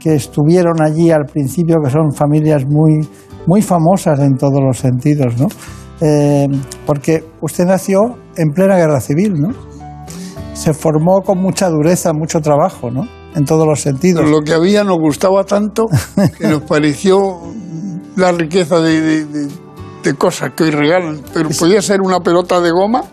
que 0.02 0.14
estuvieron 0.14 0.82
allí 0.82 1.10
al 1.10 1.26
principio, 1.26 1.76
que 1.84 1.90
son 1.90 2.12
familias 2.12 2.64
muy, 2.66 3.06
muy 3.46 3.62
famosas 3.62 4.18
en 4.20 4.36
todos 4.36 4.60
los 4.60 4.78
sentidos, 4.78 5.38
¿no? 5.38 5.46
Eh, 6.00 6.48
porque 6.84 7.24
usted 7.40 7.64
nació 7.64 8.16
en 8.36 8.48
plena 8.50 8.76
guerra 8.76 9.00
civil, 9.00 9.34
¿no? 9.34 9.50
Se 10.54 10.74
formó 10.74 11.22
con 11.22 11.38
mucha 11.38 11.68
dureza, 11.68 12.12
mucho 12.12 12.40
trabajo, 12.40 12.90
¿no? 12.90 13.02
En 13.34 13.44
todos 13.44 13.66
los 13.66 13.80
sentidos. 13.80 14.28
Lo 14.28 14.40
que 14.42 14.52
había 14.52 14.82
nos 14.84 14.98
gustaba 14.98 15.44
tanto 15.44 15.86
que 16.38 16.48
nos 16.48 16.62
pareció 16.62 17.38
la 18.16 18.32
riqueza 18.32 18.80
de, 18.80 19.00
de- 19.00 19.24
de- 19.26 19.48
de 20.02 20.14
cosas 20.14 20.50
que 20.56 20.64
hoy 20.64 20.70
regalan. 20.72 21.20
Pero 21.32 21.48
podía 21.58 21.80
ser 21.80 22.00
una 22.00 22.18
pelota 22.20 22.60
de 22.60 22.72
goma 22.72 23.04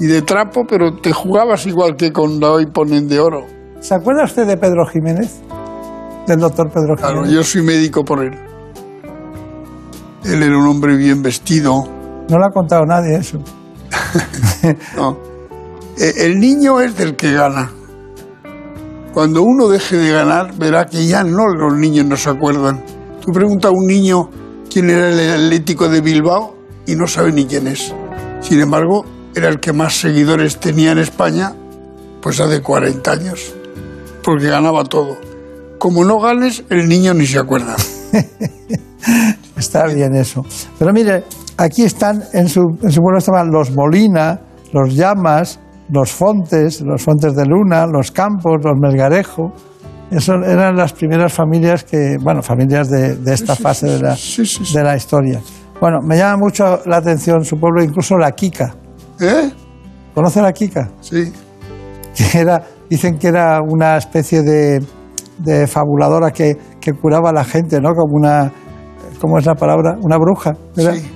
y 0.00 0.06
de 0.06 0.20
trapo, 0.22 0.64
pero 0.68 0.96
te 0.96 1.12
jugabas 1.12 1.64
igual 1.66 1.94
que 1.96 2.12
con 2.12 2.40
la 2.40 2.50
hoy 2.50 2.66
ponen 2.66 3.06
de 3.08 3.20
oro. 3.20 3.46
¿Se 3.80 3.94
acuerda 3.94 4.24
usted 4.24 4.44
de 4.46 4.56
Pedro 4.56 4.84
Jiménez? 4.92 5.40
Del 6.26 6.40
doctor 6.40 6.70
Pedro 6.70 6.94
Claro, 6.96 7.16
Jiménez. 7.16 7.34
yo 7.34 7.44
soy 7.44 7.62
médico 7.62 8.04
por 8.04 8.24
él. 8.24 8.32
Él 10.24 10.42
era 10.42 10.56
un 10.56 10.66
hombre 10.66 10.96
bien 10.96 11.22
vestido. 11.22 11.84
No 12.28 12.38
le 12.38 12.46
ha 12.46 12.50
contado 12.50 12.84
nadie 12.86 13.16
eso. 13.16 13.38
No. 14.96 15.18
Eh, 15.98 16.12
El 16.24 16.38
niño 16.40 16.80
es 16.80 16.96
del 16.96 17.14
que 17.16 17.32
gana. 17.32 17.70
Cuando 19.12 19.42
uno 19.42 19.68
deje 19.68 19.96
de 19.96 20.10
ganar, 20.12 20.54
verá 20.56 20.86
que 20.86 21.06
ya 21.06 21.22
no 21.22 21.46
los 21.46 21.76
niños 21.76 22.06
no 22.06 22.16
se 22.16 22.30
acuerdan. 22.30 22.82
Tú 23.20 23.30
preguntas 23.32 23.70
a 23.70 23.74
un 23.74 23.86
niño 23.86 24.28
quién 24.72 24.90
era 24.90 25.10
el 25.10 25.44
Atlético 25.44 25.88
de 25.88 26.00
Bilbao 26.00 26.56
y 26.86 26.96
no 26.96 27.06
sabe 27.06 27.30
ni 27.32 27.44
quién 27.44 27.68
es. 27.68 27.94
Sin 28.40 28.60
embargo, 28.60 29.04
era 29.34 29.48
el 29.48 29.60
que 29.60 29.72
más 29.72 29.94
seguidores 30.00 30.58
tenía 30.58 30.92
en 30.92 30.98
España, 30.98 31.54
pues 32.20 32.40
hace 32.40 32.60
40 32.62 33.12
años, 33.12 33.54
porque 34.24 34.48
ganaba 34.48 34.82
todo. 34.84 35.16
Como 35.84 36.02
no 36.02 36.18
ganes, 36.18 36.64
el 36.70 36.88
niño 36.88 37.12
ni 37.12 37.26
se 37.26 37.38
acuerda. 37.38 37.76
Está 39.58 39.84
bien 39.84 40.14
eso. 40.14 40.42
Pero 40.78 40.94
mire, 40.94 41.24
aquí 41.58 41.82
están, 41.82 42.22
en 42.32 42.48
su, 42.48 42.62
en 42.80 42.90
su 42.90 43.02
pueblo 43.02 43.18
estaban 43.18 43.50
los 43.50 43.70
Molina, 43.70 44.40
los 44.72 44.94
Llamas, 44.94 45.60
los 45.90 46.10
Fontes, 46.10 46.80
los 46.80 47.02
Fontes 47.02 47.36
de 47.36 47.44
Luna, 47.44 47.86
los 47.86 48.12
Campos, 48.12 48.64
los 48.64 48.80
Melgarejo. 48.80 49.52
Eso 50.10 50.36
eran 50.36 50.74
las 50.74 50.94
primeras 50.94 51.34
familias 51.34 51.84
que, 51.84 52.16
bueno, 52.18 52.40
familias 52.40 52.88
de, 52.88 53.16
de 53.16 53.34
esta 53.34 53.54
fase 53.54 53.86
de 53.86 54.00
la, 54.00 54.16
de 54.16 54.82
la 54.82 54.96
historia. 54.96 55.42
Bueno, 55.82 55.98
me 56.00 56.16
llama 56.16 56.38
mucho 56.38 56.80
la 56.86 56.96
atención 56.96 57.44
su 57.44 57.60
pueblo, 57.60 57.84
incluso 57.84 58.16
la 58.16 58.32
Kika. 58.32 58.74
¿Eh? 59.20 59.50
¿Conoce 60.14 60.40
la 60.40 60.54
Kika? 60.54 60.88
Sí. 61.02 61.30
Que 62.16 62.38
era, 62.38 62.64
dicen 62.88 63.18
que 63.18 63.28
era 63.28 63.60
una 63.60 63.98
especie 63.98 64.40
de, 64.40 64.80
de 65.38 65.66
fabuladora 65.66 66.30
que, 66.30 66.56
que 66.80 66.92
curaba 66.92 67.30
a 67.30 67.32
la 67.32 67.44
gente, 67.44 67.80
¿no? 67.80 67.94
Como 67.94 68.16
una, 68.16 68.52
¿cómo 69.20 69.38
es 69.38 69.46
la 69.46 69.54
palabra? 69.54 69.96
Una 70.00 70.16
bruja. 70.16 70.52
¿verdad? 70.76 70.94
Sí. 70.94 71.10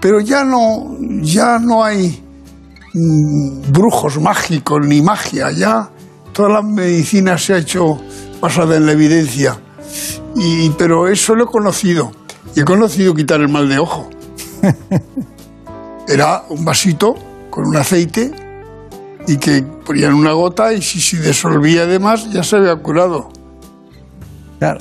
Pero 0.00 0.20
ya 0.20 0.44
no, 0.44 0.96
ya 1.22 1.58
no 1.58 1.84
hay 1.84 2.22
mm, 2.94 3.72
brujos 3.72 4.20
mágicos 4.20 4.80
ni 4.86 5.00
magia. 5.00 5.50
Ya 5.52 5.90
toda 6.32 6.48
la 6.48 6.62
medicina 6.62 7.38
se 7.38 7.54
ha 7.54 7.58
hecho 7.58 7.98
basada 8.40 8.76
en 8.76 8.86
la 8.86 8.92
evidencia. 8.92 9.58
Y, 10.34 10.70
pero 10.70 11.06
eso 11.08 11.34
lo 11.34 11.44
he 11.44 11.46
conocido. 11.46 12.10
Y 12.54 12.60
he 12.60 12.64
conocido 12.64 13.14
quitar 13.14 13.40
el 13.40 13.48
mal 13.48 13.68
de 13.68 13.78
ojo. 13.78 14.08
Era 16.08 16.42
un 16.48 16.64
vasito 16.64 17.14
con 17.50 17.66
un 17.66 17.76
aceite 17.76 18.32
y 19.26 19.36
que 19.36 19.62
ponían 19.86 20.14
una 20.14 20.32
gota 20.32 20.72
y 20.72 20.82
si 20.82 21.00
se 21.00 21.20
disolvía 21.20 21.82
además 21.82 22.28
ya 22.30 22.42
se 22.42 22.56
había 22.56 22.74
curado. 22.76 23.28
Claro. 24.62 24.78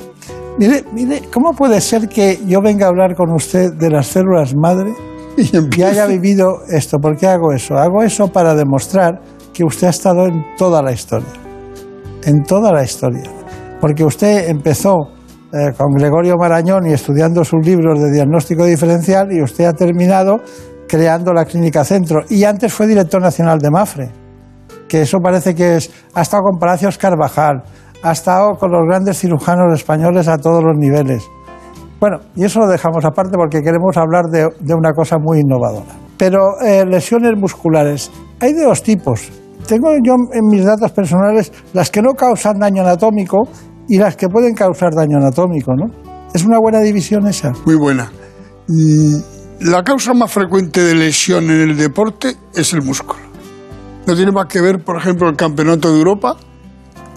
Mire, 0.60 0.84
mire, 0.94 1.22
¿cómo 1.34 1.54
puede 1.54 1.82
ser 1.82 2.08
que 2.08 2.40
yo 2.46 2.62
venga 2.62 2.86
a 2.86 2.90
hablar 2.90 3.16
con 3.16 3.34
usted 3.34 3.74
de 3.74 3.90
las 3.90 4.06
células 4.06 4.54
madre 4.56 4.94
y 5.36 5.82
haya 5.82 6.06
vivido 6.06 6.60
esto? 6.70 7.00
¿Por 7.00 7.18
qué 7.18 7.26
hago 7.26 7.52
eso? 7.52 7.76
Hago 7.80 8.04
eso 8.04 8.28
para 8.28 8.54
demostrar 8.54 9.20
que 9.52 9.64
usted 9.64 9.88
ha 9.88 9.90
estado 9.90 10.28
en 10.28 10.46
toda 10.56 10.84
la 10.84 10.92
historia. 10.92 11.34
En 12.26 12.44
toda 12.44 12.72
la 12.72 12.84
historia. 12.84 13.24
Porque 13.80 14.04
usted 14.04 14.50
empezó 14.50 15.08
eh, 15.52 15.72
con 15.76 15.96
Gregorio 15.96 16.36
Marañón 16.38 16.86
y 16.88 16.94
estudiando 16.94 17.44
sus 17.44 17.66
libros 17.66 18.00
de 18.00 18.12
diagnóstico 18.12 18.66
diferencial 18.66 19.32
y 19.32 19.42
usted 19.42 19.66
ha 19.66 19.74
terminado 19.74 20.42
creando 20.88 21.34
la 21.34 21.46
Clínica 21.46 21.84
Centro. 21.84 22.20
Y 22.30 22.44
antes 22.44 22.72
fue 22.72 22.86
director 22.86 23.20
nacional 23.20 23.58
de 23.58 23.72
Mafre 23.72 24.22
que 24.92 25.04
eso 25.04 25.20
parece 25.20 25.56
que 25.56 25.78
es, 25.78 25.90
ha 26.14 26.22
estado 26.22 26.44
con 26.44 26.60
Palacios 26.60 26.98
Carvajal, 26.98 27.64
ha 28.04 28.12
estado 28.12 28.56
con 28.60 28.72
los 28.72 28.82
grandes 28.88 29.20
cirujanos 29.20 29.74
españoles 29.74 30.28
a 30.28 30.38
todos 30.38 30.64
los 30.64 30.78
niveles. 30.78 31.30
Bueno, 32.00 32.18
y 32.36 32.44
eso 32.44 32.60
lo 32.60 32.68
dejamos 32.68 33.06
aparte 33.06 33.38
porque 33.38 33.62
queremos 33.62 33.96
hablar 33.96 34.26
de, 34.26 34.48
una 34.74 34.92
cosa 34.92 35.18
muy 35.20 35.40
innovadora. 35.42 35.94
Pero 36.18 36.60
eh, 36.66 36.84
lesiones 36.86 37.34
musculares, 37.38 38.12
hay 38.40 38.54
de 38.54 38.64
dos 38.64 38.82
tipos. 38.82 39.30
Tengo 39.68 39.90
yo 40.04 40.16
en 40.34 40.48
mis 40.48 40.66
datos 40.66 40.92
personales 40.92 41.54
las 41.74 41.92
que 41.92 42.02
no 42.02 42.14
causan 42.14 42.58
daño 42.60 42.82
anatómico 42.82 43.44
y 43.88 44.00
las 44.00 44.16
que 44.16 44.28
pueden 44.28 44.56
causar 44.56 44.96
daño 44.96 45.18
anatómico, 45.18 45.74
¿no? 45.76 45.86
¿Es 46.34 46.44
una 46.44 46.58
buena 46.60 46.80
división 46.80 47.28
esa? 47.28 47.52
Muy 47.66 47.76
buena. 47.76 48.12
Mm, 48.68 49.70
La 49.70 49.84
causa 49.84 50.16
más 50.16 50.32
frecuente 50.32 50.82
de 50.82 50.96
lesión 50.96 51.44
en 51.52 51.62
el 51.70 51.78
deporte 51.78 52.36
es 52.56 52.74
el 52.74 52.82
músculo. 52.82 53.22
No 54.08 54.16
tiene 54.16 54.32
más 54.32 54.48
que 54.48 54.60
ver, 54.60 54.84
por 54.84 54.98
ejemplo, 54.98 55.30
el 55.30 55.36
Campeonato 55.36 55.92
de 55.92 56.00
Europa. 56.00 56.36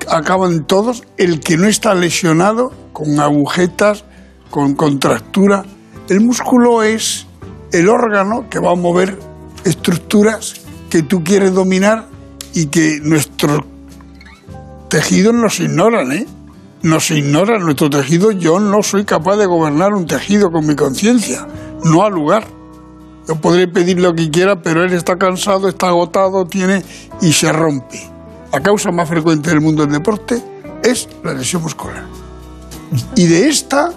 Acaban 0.08 0.64
todos. 0.66 1.04
El 1.16 1.40
que 1.40 1.56
no 1.56 1.66
está 1.66 1.94
lesionado, 1.94 2.72
con 2.92 3.18
agujetas, 3.20 4.04
con 4.50 4.74
contractura. 4.74 5.64
El 6.08 6.20
músculo 6.20 6.82
es 6.82 7.26
el 7.72 7.88
órgano 7.88 8.48
que 8.48 8.58
va 8.58 8.72
a 8.72 8.76
mover 8.76 9.18
estructuras 9.64 10.54
que 10.90 11.02
tú 11.02 11.24
quieres 11.24 11.52
dominar 11.54 12.06
y 12.52 12.66
que 12.66 13.00
nuestros 13.02 13.62
tejidos 14.88 15.34
nos 15.34 15.58
ignoran, 15.58 16.12
¿eh? 16.12 16.26
Nos 16.82 17.10
ignoran 17.10 17.62
nuestro 17.62 17.90
tejido. 17.90 18.30
Yo 18.30 18.60
no 18.60 18.82
soy 18.82 19.04
capaz 19.04 19.36
de 19.36 19.46
gobernar 19.46 19.94
un 19.94 20.06
tejido 20.06 20.52
con 20.52 20.66
mi 20.66 20.76
conciencia. 20.76 21.48
No 21.82 22.04
al 22.04 22.12
lugar. 22.12 22.46
Yo 23.26 23.36
podré 23.36 23.66
pedir 23.66 23.98
lo 24.00 24.14
que 24.14 24.30
quiera, 24.30 24.62
pero 24.62 24.84
él 24.84 24.92
está 24.92 25.16
cansado, 25.16 25.68
está 25.68 25.88
agotado, 25.88 26.46
tiene 26.46 26.84
y 27.22 27.32
se 27.32 27.50
rompe. 27.50 28.13
La 28.54 28.60
causa 28.60 28.92
más 28.92 29.08
frecuente 29.08 29.50
del 29.50 29.60
mundo 29.60 29.82
del 29.82 29.94
deporte 29.94 30.40
es 30.80 31.08
la 31.24 31.34
lesión 31.34 31.60
muscular. 31.60 32.04
Y 33.16 33.26
de 33.26 33.48
esta, 33.48 33.90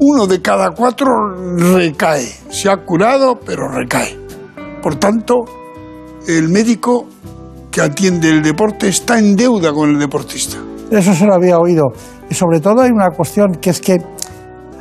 uno 0.00 0.26
de 0.26 0.42
cada 0.42 0.72
cuatro 0.72 1.06
recae. 1.56 2.26
Se 2.50 2.68
ha 2.68 2.78
curado, 2.78 3.38
pero 3.38 3.68
recae. 3.68 4.18
Por 4.82 4.96
tanto, 4.96 5.44
el 6.26 6.48
médico 6.48 7.06
que 7.70 7.80
atiende 7.80 8.28
el 8.28 8.42
deporte 8.42 8.88
está 8.88 9.20
en 9.20 9.36
deuda 9.36 9.72
con 9.72 9.90
el 9.90 10.00
deportista. 10.00 10.56
Eso 10.90 11.14
se 11.14 11.26
lo 11.26 11.34
había 11.34 11.58
oído. 11.58 11.84
Y 12.28 12.34
sobre 12.34 12.58
todo 12.58 12.80
hay 12.80 12.90
una 12.90 13.10
cuestión 13.10 13.52
que 13.60 13.70
es 13.70 13.80
que, 13.80 13.98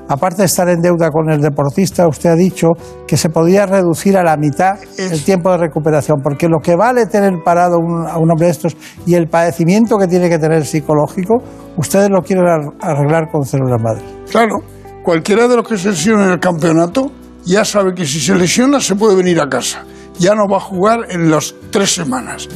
aparte 0.07 0.41
de 0.43 0.45
estar 0.45 0.67
en 0.69 0.81
deuda 0.81 1.09
con 1.09 1.29
el 1.31 1.41
deportista, 1.41 2.07
usted 2.07 2.29
ha 2.31 2.35
dicho 2.35 2.67
que 3.07 3.17
se 3.17 3.29
podía 3.29 3.65
reducir 3.65 4.17
a 4.17 4.23
la 4.23 4.37
mitad 4.37 4.73
el 4.97 5.23
tiempo 5.23 5.51
de 5.51 5.57
recuperación, 5.57 6.17
porque 6.23 6.47
lo 6.47 6.59
que 6.59 6.75
vale 6.75 7.05
tener 7.05 7.33
parado 7.43 7.77
un- 7.79 8.07
a 8.07 8.17
un 8.17 8.29
hombre 8.31 8.45
de 8.47 8.51
estos 8.51 8.75
y 9.05 9.15
el 9.15 9.27
padecimiento 9.27 9.97
que 9.97 10.07
tiene 10.07 10.29
que 10.29 10.37
tener 10.39 10.65
psicológico, 10.65 11.35
ustedes 11.77 12.09
lo 12.09 12.21
quieren 12.21 12.45
ar- 12.47 12.73
arreglar 12.81 13.29
con 13.31 13.43
células 13.45 13.81
madres. 13.81 14.03
Claro, 14.31 14.57
cualquiera 15.03 15.47
de 15.47 15.55
los 15.55 15.67
que 15.67 15.77
se 15.77 15.89
lesiona 15.89 16.25
en 16.25 16.31
el 16.33 16.39
campeonato 16.39 17.11
ya 17.45 17.63
sabe 17.63 17.93
que 17.93 18.05
si 18.05 18.19
se 18.19 18.35
lesiona 18.35 18.79
se 18.79 18.95
puede 18.95 19.15
venir 19.15 19.39
a 19.39 19.47
casa. 19.47 19.83
Ya 20.17 20.33
no 20.33 20.47
va 20.49 20.57
a 20.57 20.61
jugar 20.61 20.99
en 21.09 21.29
las 21.29 21.53
tres 21.71 21.93
semanas. 21.93 22.47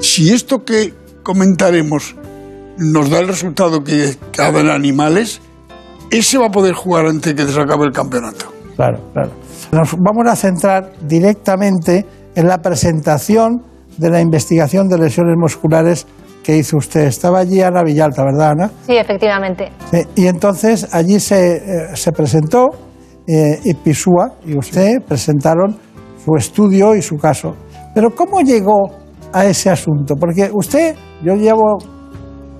Si 0.00 0.32
esto 0.32 0.64
que 0.64 0.94
comentaremos 1.22 2.14
nos 2.78 3.10
da 3.10 3.18
el 3.20 3.28
resultado 3.28 3.82
que, 3.84 4.16
que 4.32 4.42
hagan 4.42 4.68
animales, 4.68 5.40
ese 6.18 6.38
va 6.38 6.46
a 6.46 6.50
poder 6.50 6.74
jugar 6.74 7.06
antes 7.06 7.34
que 7.34 7.44
se 7.44 7.60
acabe 7.60 7.86
el 7.86 7.92
campeonato. 7.92 8.46
Claro, 8.76 8.98
claro. 9.12 9.30
Nos 9.72 9.96
vamos 9.98 10.26
a 10.26 10.36
centrar 10.36 10.92
directamente 11.00 12.04
en 12.34 12.48
la 12.48 12.58
presentación 12.58 13.62
de 13.96 14.10
la 14.10 14.20
investigación 14.20 14.88
de 14.88 14.98
lesiones 14.98 15.36
musculares 15.36 16.06
que 16.42 16.56
hizo 16.56 16.76
usted. 16.76 17.02
Estaba 17.06 17.40
allí 17.40 17.60
Ana 17.60 17.82
Villalta, 17.82 18.24
¿verdad, 18.24 18.50
Ana? 18.50 18.70
Sí, 18.86 18.96
efectivamente. 18.96 19.70
Sí, 19.90 20.02
y 20.16 20.26
entonces 20.26 20.88
allí 20.92 21.18
se, 21.20 21.56
eh, 21.56 21.96
se 21.96 22.12
presentó 22.12 22.68
eh, 23.26 23.58
y 23.64 23.74
Pisúa 23.74 24.34
y 24.44 24.56
usted 24.56 25.00
presentaron 25.06 25.76
su 26.24 26.36
estudio 26.36 26.94
y 26.94 27.02
su 27.02 27.16
caso. 27.16 27.54
Pero 27.94 28.14
¿cómo 28.14 28.40
llegó 28.40 28.90
a 29.32 29.46
ese 29.46 29.70
asunto? 29.70 30.14
Porque 30.16 30.50
usted, 30.52 30.94
yo 31.24 31.34
llevo 31.34 31.78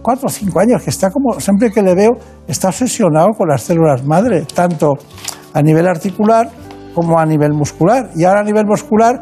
cuatro 0.05 0.27
o 0.27 0.31
cinco 0.31 0.61
años 0.61 0.83
que 0.83 0.91
está 0.91 1.11
como, 1.11 1.41
siempre 1.41 1.71
que 1.71 1.81
le 1.83 1.95
veo, 1.95 2.11
está 2.47 2.69
obsesionado 2.69 3.29
con 3.37 3.49
las 3.49 3.63
células 3.63 4.05
madre, 4.05 4.45
tanto 4.55 4.93
a 5.55 5.63
nivel 5.63 5.89
articular 5.89 6.51
como 6.95 7.19
a 7.19 7.25
nivel 7.25 7.55
muscular. 7.55 8.11
Y 8.15 8.25
ahora 8.25 8.41
a 8.41 8.45
nivel 8.45 8.67
muscular 8.67 9.21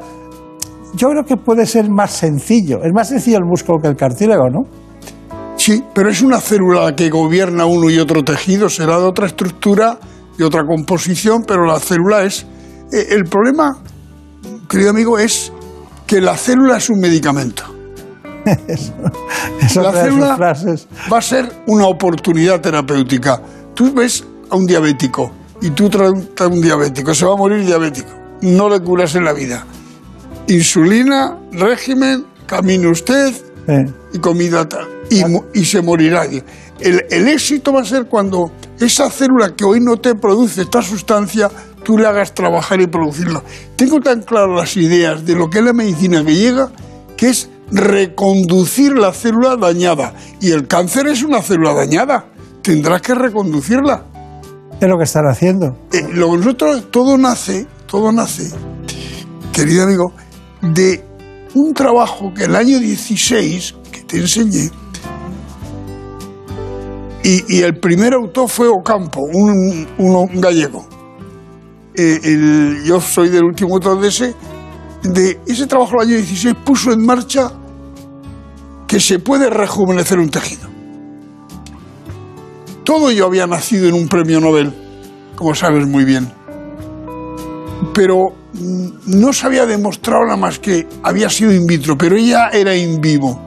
yo 0.95 1.09
creo 1.09 1.25
que 1.25 1.37
puede 1.37 1.67
ser 1.67 1.89
más 1.89 2.11
sencillo. 2.11 2.83
Es 2.83 2.93
más 2.93 3.09
sencillo 3.09 3.39
el 3.39 3.45
músculo 3.45 3.79
que 3.81 3.89
el 3.89 3.97
cartílago, 3.97 4.51
¿no? 4.51 4.63
Sí, 5.57 5.85
pero 5.95 6.11
es 6.11 6.21
una 6.21 6.41
célula 6.41 6.97
que 6.97 7.09
gobierna 7.09 7.65
uno 7.65 7.89
y 7.89 7.99
otro 8.01 8.25
tejido, 8.25 8.69
será 8.69 8.99
de 8.99 9.05
otra 9.05 9.27
estructura 9.27 9.99
y 10.37 10.43
otra 10.43 10.65
composición, 10.65 11.45
pero 11.47 11.65
la 11.65 11.79
célula 11.79 12.25
es... 12.25 12.45
eh, 12.91 13.07
el 13.11 13.25
problema, 13.25 13.79
querido 14.69 14.91
amigo, 14.91 15.19
es 15.19 15.53
que 16.07 16.21
la 16.21 16.37
célula 16.37 16.79
es 16.79 16.91
un 16.91 16.99
medicamento. 16.99 17.65
Eso 19.61 19.83
la 19.83 19.93
célula 19.93 20.37
frases. 20.37 20.89
va 21.13 21.19
a 21.19 21.23
ser 21.23 21.51
una 21.67 21.87
oportunidad 21.87 22.61
terapéutica. 22.61 23.41
Tú 23.75 23.93
ves 23.95 24.25
a 24.51 24.57
un 24.57 24.67
diabético 24.67 25.33
y 25.61 25.71
tú 25.71 25.89
traes 25.89 26.13
a 26.41 26.47
un 26.47 26.61
diabético, 26.61 27.15
se 27.15 27.25
va 27.25 27.35
a 27.35 27.37
morir 27.37 27.65
diabético. 27.65 28.11
No 28.43 28.69
le 28.69 28.81
curas 28.81 29.15
en 29.15 29.25
la 29.25 29.33
vida. 29.33 29.65
Insulina, 30.49 31.39
régimen, 31.53 32.27
camine 32.47 32.89
usted 32.89 33.33
Eh, 33.69 33.85
y 34.13 34.19
comida 34.19 34.69
tal. 34.69 34.89
Y 35.55 35.65
se 35.65 35.81
morirá. 35.83 36.25
El, 36.25 37.05
el 37.11 37.29
éxito 37.29 37.73
va 37.73 37.83
a 37.83 37.85
ser 37.85 38.07
cuando 38.07 38.51
esa 38.81 39.09
célula 39.09 39.55
que 39.55 39.65
hoy 39.65 39.79
no 39.81 39.99
te 39.99 40.17
produce 40.17 40.63
esta 40.63 40.83
sustancia, 40.83 41.49
tú 41.85 41.97
le 41.97 42.07
hagas 42.09 42.35
trabajar 42.35 42.81
y 42.81 42.89
producirla. 42.89 43.41
Tengo 43.77 44.01
tan 44.01 44.23
claras 44.23 44.51
las 44.57 44.77
ideas 44.77 45.25
de 45.25 45.37
lo 45.37 45.49
que 45.49 45.61
es 45.61 45.65
la 45.65 45.73
medicina 45.73 46.25
que 46.25 46.35
llega, 46.35 46.71
que 47.17 47.29
es 47.29 47.49
reconducir 47.73 48.93
la 48.93 49.13
célula 49.13 49.57
dañada. 49.57 50.15
Y 50.41 50.51
el 50.51 50.67
cáncer 50.69 51.07
es 51.09 51.23
una 51.23 51.43
célula 51.43 51.75
dañada. 51.75 52.27
Tendrás 52.63 53.03
que 53.03 53.15
reconducirla. 53.15 54.05
es 54.81 54.89
lo 54.89 54.99
que 54.99 55.05
están 55.05 55.25
haciendo. 55.31 55.77
Eh, 55.93 56.07
lo 56.13 56.31
que 56.33 56.37
nosotros, 56.39 56.91
todo 56.91 57.17
nace, 57.19 57.67
todo 57.87 58.11
nace, 58.13 58.51
querido 59.53 59.85
amigo, 59.85 60.13
de 60.61 61.05
un 61.55 61.73
trabajo 61.75 62.33
que 62.35 62.45
el 62.45 62.57
año 62.57 62.79
16, 62.81 63.75
que 63.93 64.01
te 64.03 64.19
enseñé, 64.19 64.71
y, 67.25 67.45
y 67.59 67.63
el 67.63 67.79
primer 67.79 68.15
autor 68.15 68.49
fue 68.49 68.67
Ocampo, 68.69 69.21
un, 69.23 69.87
un- 69.99 70.17
un 70.17 70.41
gallego. 70.41 70.85
Eh, 71.95 72.19
el- 72.25 72.83
yo 72.85 73.01
soy 73.01 73.29
del 73.29 73.45
último 73.45 73.75
autor 73.75 74.01
de 74.01 74.09
ese. 74.09 74.35
De 75.05 75.39
ese 75.47 75.67
trabajo 75.67 75.93
del 76.01 76.09
año 76.09 76.17
16 76.17 76.55
puso 76.65 76.93
en 76.93 77.05
marcha 77.05 77.53
que 78.93 79.01
se 79.01 79.19
puede 79.21 79.49
rejuvenecer 79.49 80.19
un 80.19 80.29
tejido. 80.29 80.69
Todo 82.85 83.09
ello 83.09 83.25
había 83.25 83.47
nacido 83.47 83.89
en 83.89 83.95
un 83.95 84.07
premio 84.07 84.39
Nobel, 84.39 84.71
como 85.35 85.55
sabes 85.55 85.87
muy 85.89 86.05
bien. 86.05 86.31
Pero 87.95 88.35
mm, 88.53 88.89
no 89.19 89.33
se 89.33 89.47
había 89.47 89.65
demostrado 89.65 90.27
nada 90.27 90.37
más 90.37 90.59
que 90.59 90.87
había 91.03 91.31
sido 91.31 91.55
in 91.55 91.65
vitro, 91.65 91.97
pero 91.97 92.17
ella 92.17 92.51
era 92.53 92.77
in 92.77 93.01
vivo. 93.01 93.41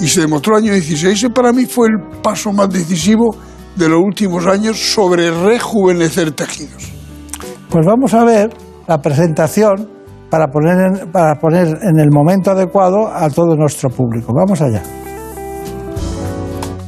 Y 0.00 0.06
se 0.06 0.20
demostró 0.20 0.58
el 0.58 0.64
año 0.64 0.74
16. 0.74 1.16
Ese 1.16 1.30
para 1.30 1.54
mí 1.54 1.64
fue 1.64 1.88
el 1.88 2.20
paso 2.20 2.52
más 2.52 2.68
decisivo 2.68 3.34
de 3.76 3.88
los 3.88 4.02
últimos 4.04 4.44
años 4.44 4.78
sobre 4.78 5.30
rejuvenecer 5.30 6.32
tejidos. 6.32 6.92
Pues 7.70 7.86
vamos 7.86 8.12
a 8.12 8.22
ver 8.22 8.50
la 8.86 9.00
presentación 9.00 9.93
para 10.34 10.48
poner 10.48 10.74
en, 10.80 11.12
para 11.12 11.36
poner 11.36 11.78
en 11.80 12.00
el 12.00 12.10
momento 12.10 12.50
adecuado 12.50 13.06
a 13.06 13.30
todo 13.30 13.54
nuestro 13.54 13.88
público. 13.88 14.32
Vamos 14.34 14.60
allá. 14.60 14.82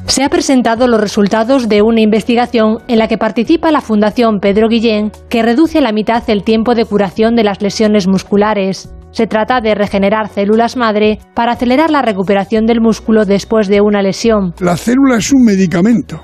Se 0.06 0.24
ha 0.24 0.28
presentado 0.28 0.88
los 0.88 1.00
resultados 1.00 1.68
de 1.68 1.80
una 1.80 2.00
investigación 2.00 2.78
en 2.88 2.98
la 2.98 3.06
que 3.06 3.18
participa 3.18 3.70
la 3.70 3.80
Fundación 3.80 4.40
Pedro 4.40 4.66
Guillén, 4.66 5.12
que 5.28 5.44
reduce 5.44 5.78
a 5.78 5.80
la 5.80 5.92
mitad 5.92 6.28
el 6.28 6.42
tiempo 6.42 6.74
de 6.74 6.86
curación 6.86 7.36
de 7.36 7.44
las 7.44 7.62
lesiones 7.62 8.08
musculares. 8.08 8.92
Se 9.12 9.28
trata 9.28 9.60
de 9.60 9.76
regenerar 9.76 10.26
células 10.28 10.76
madre 10.76 11.20
para 11.32 11.52
acelerar 11.52 11.92
la 11.92 12.02
recuperación 12.02 12.66
del 12.66 12.80
músculo 12.80 13.26
después 13.26 13.68
de 13.68 13.80
una 13.80 14.02
lesión. 14.02 14.54
La 14.58 14.76
célula 14.76 15.18
es 15.18 15.32
un 15.32 15.44
medicamento, 15.44 16.20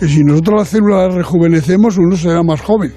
que 0.00 0.08
si 0.08 0.24
nosotros 0.24 0.60
la 0.60 0.64
célula 0.64 1.08
la 1.08 1.14
rejuvenecemos, 1.14 1.98
uno 1.98 2.16
será 2.16 2.42
más 2.42 2.62
joven. 2.62 2.94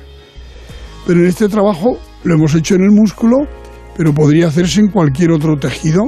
Pero 1.05 1.19
en 1.19 1.25
este 1.25 1.49
trabajo 1.49 1.97
lo 2.23 2.35
hemos 2.35 2.53
hecho 2.55 2.75
en 2.75 2.83
el 2.83 2.91
músculo, 2.91 3.37
pero 3.97 4.13
podría 4.13 4.47
hacerse 4.47 4.79
en 4.81 4.89
cualquier 4.89 5.31
otro 5.31 5.57
tejido, 5.57 6.05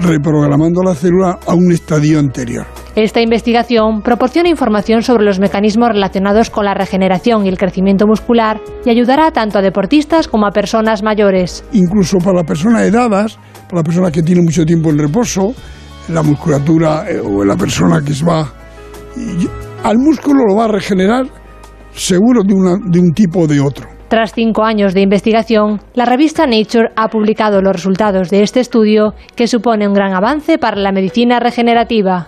reprogramando 0.00 0.82
la 0.82 0.94
célula 0.94 1.38
a 1.46 1.54
un 1.54 1.70
estadio 1.72 2.18
anterior. 2.18 2.66
Esta 2.96 3.20
investigación 3.22 4.02
proporciona 4.02 4.48
información 4.48 5.02
sobre 5.02 5.24
los 5.24 5.38
mecanismos 5.38 5.88
relacionados 5.88 6.50
con 6.50 6.64
la 6.66 6.74
regeneración 6.74 7.46
y 7.46 7.48
el 7.48 7.56
crecimiento 7.56 8.06
muscular 8.06 8.60
y 8.84 8.90
ayudará 8.90 9.30
tanto 9.30 9.58
a 9.58 9.62
deportistas 9.62 10.28
como 10.28 10.46
a 10.46 10.50
personas 10.50 11.02
mayores. 11.02 11.64
Incluso 11.72 12.18
para 12.18 12.38
las 12.38 12.44
personas 12.46 12.82
edades, 12.82 13.36
para 13.68 13.76
la 13.80 13.82
persona 13.82 14.10
que 14.10 14.22
tiene 14.22 14.42
mucho 14.42 14.64
tiempo 14.66 14.90
en 14.90 14.98
reposo, 14.98 15.54
la 16.08 16.22
musculatura 16.22 17.04
eh, 17.10 17.18
o 17.18 17.44
la 17.44 17.56
persona 17.56 18.02
que 18.04 18.12
se 18.12 18.24
va... 18.24 18.52
y- 19.16 19.48
al 19.84 19.96
músculo 19.98 20.44
lo 20.48 20.56
va 20.56 20.64
a 20.66 20.68
regenerar 20.68 21.24
seguro 21.94 22.42
de, 22.44 22.54
una- 22.54 22.76
de 22.90 23.00
un 23.00 23.12
tipo 23.12 23.40
o 23.40 23.46
de 23.46 23.60
otro. 23.60 23.88
Tras 24.12 24.34
cinco 24.34 24.62
años 24.62 24.92
de 24.92 25.00
investigación, 25.00 25.80
la 25.94 26.04
revista 26.04 26.46
Nature 26.46 26.90
ha 26.96 27.08
publicado 27.08 27.62
los 27.62 27.72
resultados 27.72 28.28
de 28.28 28.42
este 28.42 28.60
estudio 28.60 29.14
que 29.34 29.46
supone 29.46 29.88
un 29.88 29.94
gran 29.94 30.12
avance 30.12 30.58
para 30.58 30.76
la 30.76 30.92
medicina 30.92 31.40
regenerativa. 31.40 32.26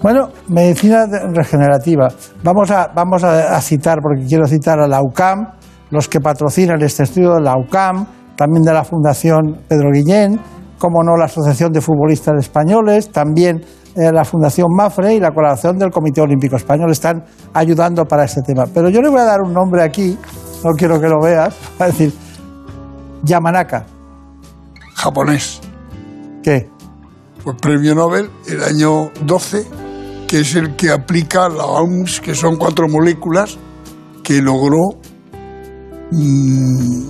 Bueno, 0.00 0.28
medicina 0.46 1.06
regenerativa. 1.34 2.06
Vamos 2.44 2.70
a, 2.70 2.86
vamos 2.94 3.24
a 3.24 3.60
citar, 3.60 3.98
porque 4.00 4.24
quiero 4.28 4.46
citar 4.46 4.78
a 4.78 4.86
la 4.86 5.00
UCAM, 5.02 5.54
los 5.90 6.06
que 6.06 6.20
patrocinan 6.20 6.80
este 6.82 7.02
estudio 7.02 7.34
de 7.34 7.40
la 7.40 7.54
UCAM, 7.58 8.06
también 8.36 8.62
de 8.62 8.72
la 8.72 8.84
Fundación 8.84 9.62
Pedro 9.66 9.90
Guillén, 9.92 10.38
como 10.78 11.02
no 11.02 11.16
la 11.16 11.24
Asociación 11.24 11.72
de 11.72 11.80
Futbolistas 11.80 12.34
Españoles, 12.38 13.10
también 13.10 13.60
eh, 13.96 14.12
la 14.12 14.24
Fundación 14.24 14.68
Mafre 14.70 15.14
y 15.14 15.18
la 15.18 15.32
colaboración 15.32 15.78
del 15.78 15.90
Comité 15.90 16.20
Olímpico 16.20 16.54
Español 16.54 16.92
están 16.92 17.24
ayudando 17.54 18.04
para 18.04 18.22
este 18.22 18.40
tema. 18.42 18.66
Pero 18.72 18.88
yo 18.88 19.02
le 19.02 19.08
voy 19.08 19.18
a 19.18 19.24
dar 19.24 19.40
un 19.44 19.52
nombre 19.52 19.82
aquí, 19.82 20.16
no 20.64 20.70
quiero 20.76 21.00
que 21.00 21.08
lo 21.08 21.20
veas, 21.22 21.54
va 21.80 21.86
a 21.86 21.88
decir 21.88 22.12
Yamanaka. 23.22 23.86
Japonés. 24.94 25.60
¿Qué? 26.42 26.68
Pues 27.44 27.56
premio 27.60 27.94
Nobel 27.94 28.30
el 28.48 28.62
año 28.62 29.10
12, 29.24 29.66
que 30.26 30.40
es 30.40 30.54
el 30.56 30.76
que 30.76 30.90
aplica 30.90 31.48
la 31.48 31.64
OMS, 31.64 32.20
que 32.20 32.34
son 32.34 32.56
cuatro 32.56 32.86
moléculas 32.88 33.58
que 34.22 34.40
logró 34.42 34.98
mm, 36.12 37.02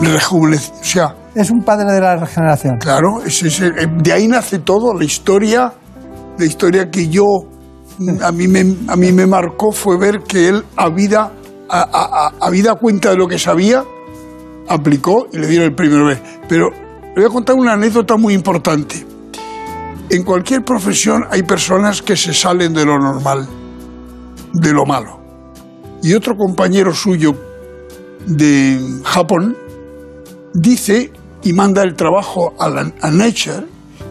rejuvenecer. 0.00 0.74
O 0.80 0.84
sea, 0.84 1.16
Es 1.34 1.50
un 1.50 1.62
padre 1.62 1.92
de 1.92 2.00
la 2.00 2.16
regeneración. 2.16 2.78
claro, 2.78 3.22
es 3.24 3.42
ese- 3.42 3.68
eh, 3.68 3.86
de 4.02 4.12
ahí 4.12 4.26
nace 4.26 4.58
todo, 4.60 4.94
la 4.94 5.04
historia, 5.04 5.72
la 6.38 6.44
historia 6.44 6.90
que 6.90 7.08
yo, 7.08 7.24
mm, 7.98 8.22
a 8.22 8.32
mí 8.32 8.48
me, 8.48 8.74
a 8.88 8.96
mí 8.96 9.12
me 9.12 9.26
marcó 9.26 9.70
fue 9.70 9.98
ver 9.98 10.20
que 10.26 10.48
él, 10.48 10.64
habida, 10.76 11.32
habida 11.70 12.74
cuenta 12.76 13.10
de 13.10 13.16
lo 13.16 13.26
que 13.28 13.38
sabía, 13.38 13.84
aplicó 14.68 15.26
y 15.32 15.38
le 15.38 15.46
dieron 15.46 15.68
el 15.68 15.74
premio 15.74 15.98
Nobel. 15.98 16.18
Pero 16.48 16.70
le 16.70 17.14
voy 17.14 17.24
a 17.24 17.28
contar 17.28 17.56
una 17.56 17.72
anécdota 17.74 18.16
muy 18.16 18.34
importante. 18.34 19.06
En 20.10 20.24
cualquier 20.24 20.64
profesión 20.64 21.24
hay 21.30 21.42
personas 21.42 22.00
que 22.02 22.16
se 22.16 22.32
salen 22.32 22.72
de 22.74 22.84
lo 22.84 22.98
normal, 22.98 23.46
de 24.52 24.72
lo 24.72 24.86
malo. 24.86 25.18
Y 26.02 26.14
otro 26.14 26.36
compañero 26.36 26.94
suyo 26.94 27.34
de 28.26 28.80
Japón 29.04 29.56
dice 30.54 31.12
y 31.42 31.52
manda 31.52 31.82
el 31.82 31.94
trabajo 31.94 32.54
a, 32.58 32.68
la- 32.68 32.92
a 33.02 33.10
Nature 33.10 33.66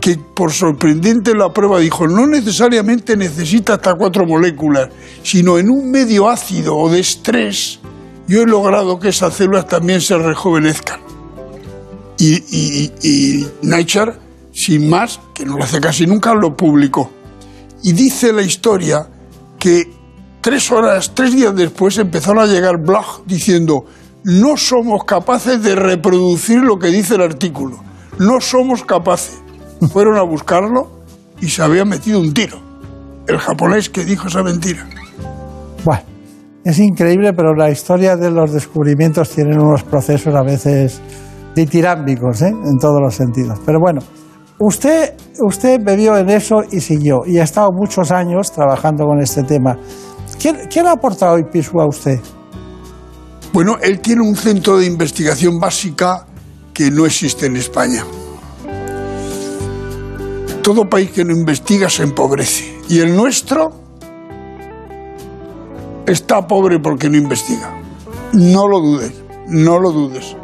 que 0.08 0.18
por 0.34 0.54
sorprendente 0.54 1.36
la 1.36 1.52
prueba 1.52 1.80
dijo 1.80 2.08
no 2.08 2.28
necesariamente 2.28 3.18
necesita 3.18 3.74
hasta 3.74 3.96
cuatro 3.96 4.26
moléculas, 4.26 4.90
sino 5.22 5.58
en 5.58 5.70
un 5.70 5.92
medio 5.92 6.30
ácido 6.30 6.76
o 6.78 6.90
de 6.90 7.00
estrés 7.02 7.80
yo 8.28 8.42
he 8.42 8.46
logrado 8.46 9.00
que 9.00 9.10
esas 9.10 9.34
células 9.36 9.68
también 9.68 10.02
se 10.02 10.18
rejuvenezcan. 10.18 11.00
Y, 12.20 12.34
y- 12.52 12.92
y 13.02 13.48
Nature, 13.62 14.14
sin 14.52 14.90
más, 14.90 15.20
que 15.34 15.46
no 15.46 15.58
lo 15.58 15.64
hace 15.64 15.80
casi 15.80 16.06
nunca, 16.06 16.34
lo 16.34 16.56
publicó. 16.56 17.10
Y 17.84 17.94
dice 17.94 18.34
la 18.34 18.42
historia 18.42 19.08
que 19.58 19.90
tres 20.42 20.70
horas, 20.74 21.14
tres 21.16 21.34
días 21.36 21.56
después 21.56 21.98
empezaron 22.00 22.44
a 22.44 22.48
llegar 22.48 22.78
blogs 22.78 23.22
diciendo 23.26 23.86
no 24.26 24.58
somos 24.58 25.06
capaces 25.06 25.64
de 25.64 25.76
reproducir 25.76 26.60
lo 26.60 26.78
que 26.80 26.88
dice 26.88 27.16
el 27.16 27.22
artículo. 27.22 27.82
No 28.20 28.42
somos 28.42 28.84
capaces. 28.84 29.40
Fueron 29.92 30.18
a 30.18 30.24
buscarlo 30.24 30.90
y 31.40 31.48
se 31.48 31.62
había 31.62 31.86
metido 31.86 32.20
un 32.20 32.34
tiro. 32.34 32.60
El 33.28 33.38
japonés 33.38 33.90
que 33.90 34.06
dijo 34.06 34.28
esa 34.28 34.42
mentira. 34.42 34.88
Bueno, 35.84 36.04
es 36.64 36.80
increíble, 36.80 37.34
pero 37.34 37.54
la 37.54 37.70
historia 37.70 38.16
de 38.16 38.32
los 38.32 38.52
descubrimientos 38.52 39.30
tienen 39.30 39.60
unos 39.60 39.84
procesos 39.84 40.34
a 40.36 40.42
veces 40.42 41.02
ditirámbicos, 41.56 42.42
¿eh? 42.42 42.50
en 42.50 42.78
todos 42.78 43.00
los 43.02 43.16
sentidos. 43.16 43.60
Pero 43.66 43.80
bueno, 43.80 44.02
usted, 44.60 45.14
usted 45.40 45.80
bebió 45.84 46.18
en 46.18 46.30
eso 46.30 46.64
y 46.72 46.80
siguió, 46.82 47.22
y 47.26 47.40
ha 47.40 47.44
estado 47.44 47.70
muchos 47.72 48.12
años 48.12 48.52
trabajando 48.52 49.06
con 49.06 49.20
este 49.20 49.44
tema. 49.44 49.78
¿Quién, 50.40 50.68
quién 50.70 50.88
ha 50.88 50.92
aportado 50.92 51.36
hoy 51.36 51.46
Pisu 51.52 51.80
a 51.80 51.88
usted? 51.88 52.20
Bueno, 53.54 53.78
él 53.82 54.00
tiene 54.02 54.22
un 54.22 54.36
centro 54.36 54.78
de 54.78 54.86
investigación 54.86 55.60
básica 55.60 56.28
que 56.74 56.92
no 56.92 57.06
existe 57.06 57.48
en 57.48 57.56
España. 57.56 58.04
Todo 60.68 60.90
país 60.90 61.12
que 61.12 61.24
no 61.24 61.32
investiga 61.32 61.90
se 61.90 62.04
empobrece. 62.04 62.78
Y 62.90 63.00
el 63.00 63.16
nuestro 63.16 63.72
está 66.06 66.46
pobre 66.46 66.78
porque 66.82 67.10
no 67.10 67.16
investiga. 67.16 67.74
No 68.34 68.68
lo 68.68 68.82
dudes, 68.82 69.14
no 69.48 69.80
lo 69.80 69.94
dudes. 69.94 70.36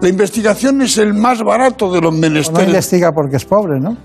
La 0.00 0.08
investigación 0.08 0.82
es 0.82 0.98
el 0.98 1.14
más 1.14 1.42
barato 1.42 1.90
de 1.90 2.00
los 2.00 2.14
No 2.14 2.20
menesteres. 2.20 2.68
investiga 2.68 3.10
porque 3.10 3.38
es 3.38 3.44
pobre, 3.44 3.80
¿no? 3.80 3.96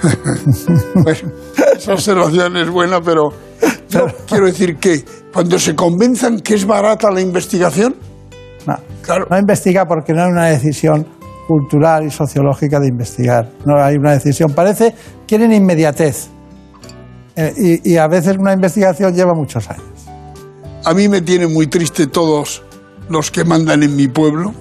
Bueno, 0.94 1.32
esa 1.76 1.92
observación 1.92 2.56
es 2.56 2.70
buena, 2.70 3.02
pero 3.02 3.28
yo 3.90 4.06
quiero 4.26 4.46
decir 4.46 4.76
que 4.78 5.04
cuando 5.34 5.58
se 5.58 5.74
convenzan 5.74 6.40
que 6.40 6.54
es 6.54 6.64
barata 6.66 7.10
la 7.10 7.20
investigación, 7.20 7.94
No, 8.66 8.78
no 9.28 9.38
investiga 9.38 9.84
porque 9.84 10.14
no 10.14 10.22
hay 10.22 10.30
una 10.30 10.46
decisión 10.46 11.17
cultural 11.48 12.06
y 12.06 12.10
sociológica 12.10 12.78
de 12.78 12.88
investigar. 12.88 13.50
No 13.64 13.82
hay 13.82 13.96
una 13.96 14.12
decisión. 14.12 14.52
Parece, 14.54 14.94
quieren 15.26 15.52
inmediatez. 15.52 16.28
Eh, 17.34 17.80
y, 17.84 17.92
y 17.92 17.96
a 17.96 18.06
veces 18.06 18.36
una 18.38 18.52
investigación 18.52 19.14
lleva 19.14 19.32
muchos 19.32 19.68
años. 19.70 19.84
a 20.84 20.94
mí 20.94 21.08
me 21.08 21.22
tiene 21.22 21.46
muy 21.46 21.66
triste 21.66 22.06
todos 22.06 22.62
los 23.08 23.30
que 23.30 23.44
mandan 23.44 23.82
en 23.82 23.96
mi 23.96 24.08
pueblo, 24.08 24.52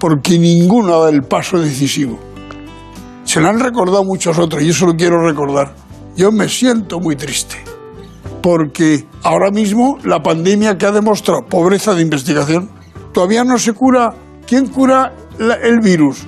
porque 0.00 0.38
ninguno 0.38 1.00
da 1.00 1.10
el 1.10 1.22
paso 1.22 1.58
decisivo. 1.58 2.18
Se 3.24 3.40
lo 3.40 3.48
han 3.48 3.60
recordado 3.60 4.04
muchos 4.04 4.38
otros 4.38 4.62
y 4.62 4.70
eso 4.70 4.86
lo 4.86 4.94
quiero 4.96 5.22
recordar. 5.26 5.74
Yo 6.16 6.30
me 6.30 6.48
siento 6.48 7.00
muy 7.00 7.16
triste, 7.16 7.56
porque 8.42 9.06
ahora 9.22 9.50
mismo 9.50 9.98
la 10.04 10.22
pandemia 10.22 10.76
que 10.78 10.86
ha 10.86 10.92
demostrado 10.92 11.46
pobreza 11.46 11.94
de 11.94 12.02
investigación, 12.02 12.70
todavía 13.12 13.44
no 13.44 13.58
se 13.58 13.72
cura. 13.72 14.14
¿Quién 14.46 14.66
cura 14.66 15.12
el 15.38 15.80
virus? 15.80 16.24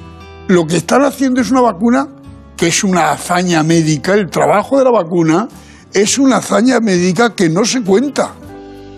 Lo 0.49 0.67
que 0.67 0.77
están 0.77 1.03
haciendo 1.03 1.41
es 1.41 1.51
una 1.51 1.61
vacuna 1.61 2.09
que 2.57 2.69
es 2.69 2.85
una 2.85 3.13
hazaña 3.13 3.63
médica. 3.63 4.15
El 4.15 4.31
trabajo 4.31 4.79
de 4.79 4.85
la 4.85 4.91
vacuna 4.91 5.49
es 5.93 6.19
una 6.19 6.37
hazaña 6.37 6.81
médica 6.81 7.35
que 7.35 7.49
no 7.49 7.65
se 7.65 7.83
cuenta. 7.83 8.33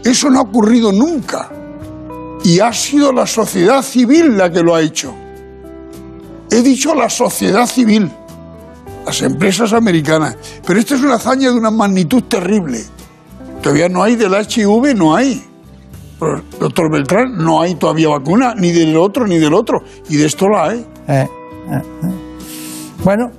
Eso 0.04 0.30
no 0.30 0.38
ha 0.38 0.42
ocurrido 0.42 0.92
nunca. 0.92 1.50
Y 2.44 2.60
ha 2.60 2.72
sido 2.72 3.12
la 3.12 3.26
sociedad 3.26 3.82
civil 3.82 4.36
la 4.36 4.50
que 4.50 4.62
lo 4.62 4.74
ha 4.74 4.80
hecho. 4.80 5.14
He 6.50 6.62
dicho 6.62 6.94
la 6.94 7.10
sociedad 7.10 7.66
civil, 7.66 8.10
las 9.04 9.22
empresas 9.22 9.72
americanas. 9.72 10.36
Pero 10.66 10.78
esta 10.78 10.94
es 10.94 11.02
una 11.02 11.16
hazaña 11.16 11.50
de 11.50 11.58
una 11.58 11.70
magnitud 11.70 12.22
terrible. 12.24 12.84
Todavía 13.62 13.88
no 13.88 14.02
hay 14.02 14.16
del 14.16 14.32
HIV, 14.32 14.94
no 14.94 15.14
hay. 15.14 15.44
Pero, 16.18 16.40
doctor 16.58 16.90
Beltrán, 16.90 17.36
no 17.36 17.60
hay 17.60 17.74
todavía 17.76 18.08
vacuna, 18.08 18.54
ni 18.56 18.72
del 18.72 18.96
otro 18.96 19.26
ni 19.26 19.38
del 19.38 19.54
otro. 19.54 19.78
Y 20.08 20.16
de 20.16 20.26
esto 20.26 20.48
la 20.48 20.64
hay. 20.64 20.78
Eh, 21.06 21.12
eh, 21.12 21.26
eh. 21.72 22.14
Bueno, 23.04 23.30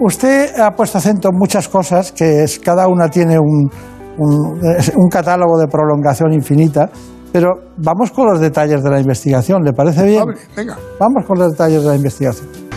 usted 0.00 0.58
ha 0.58 0.70
puesto 0.72 0.98
acento 0.98 1.28
en 1.30 1.38
muchas 1.38 1.68
cosas, 1.68 2.12
que 2.12 2.44
es, 2.44 2.58
cada 2.58 2.86
una 2.88 3.08
tiene 3.08 3.38
un, 3.38 3.70
un, 4.18 4.60
un 4.96 5.08
catálogo 5.08 5.58
de 5.58 5.66
prolongación 5.66 6.32
infinita, 6.32 6.90
pero 7.32 7.54
vamos 7.76 8.10
con 8.10 8.26
los 8.26 8.40
detalles 8.40 8.82
de 8.82 8.90
la 8.90 9.00
investigación, 9.00 9.62
¿le 9.62 9.72
parece 9.72 10.04
bien? 10.04 10.24
Venga. 10.56 10.76
Vamos 10.98 11.24
con 11.26 11.38
los 11.38 11.52
detalles 11.52 11.82
de 11.82 11.88
la 11.88 11.96
investigación. 11.96 12.69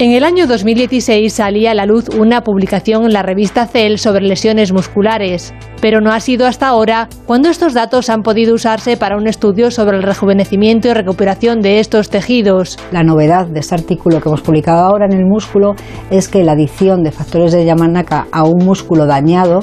En 0.00 0.12
el 0.12 0.24
año 0.24 0.46
2016 0.46 1.30
salía 1.30 1.72
a 1.72 1.74
la 1.74 1.84
luz 1.84 2.08
una 2.08 2.40
publicación 2.40 3.04
en 3.04 3.12
la 3.12 3.20
revista 3.20 3.66
Cell 3.66 3.98
sobre 3.98 4.26
lesiones 4.26 4.72
musculares, 4.72 5.52
pero 5.82 6.00
no 6.00 6.10
ha 6.10 6.20
sido 6.20 6.46
hasta 6.46 6.68
ahora 6.68 7.10
cuando 7.26 7.50
estos 7.50 7.74
datos 7.74 8.08
han 8.08 8.22
podido 8.22 8.54
usarse 8.54 8.96
para 8.96 9.18
un 9.18 9.26
estudio 9.26 9.70
sobre 9.70 9.98
el 9.98 10.02
rejuvenecimiento 10.02 10.88
y 10.88 10.94
recuperación 10.94 11.60
de 11.60 11.80
estos 11.80 12.08
tejidos. 12.08 12.78
La 12.92 13.02
novedad 13.02 13.46
de 13.48 13.60
este 13.60 13.74
artículo 13.74 14.22
que 14.22 14.30
hemos 14.30 14.40
publicado 14.40 14.86
ahora 14.86 15.04
en 15.04 15.18
el 15.18 15.26
músculo 15.26 15.74
es 16.10 16.28
que 16.28 16.44
la 16.44 16.52
adición 16.52 17.02
de 17.02 17.12
factores 17.12 17.52
de 17.52 17.66
Yamanaka 17.66 18.26
a 18.32 18.44
un 18.44 18.64
músculo 18.64 19.04
dañado, 19.04 19.60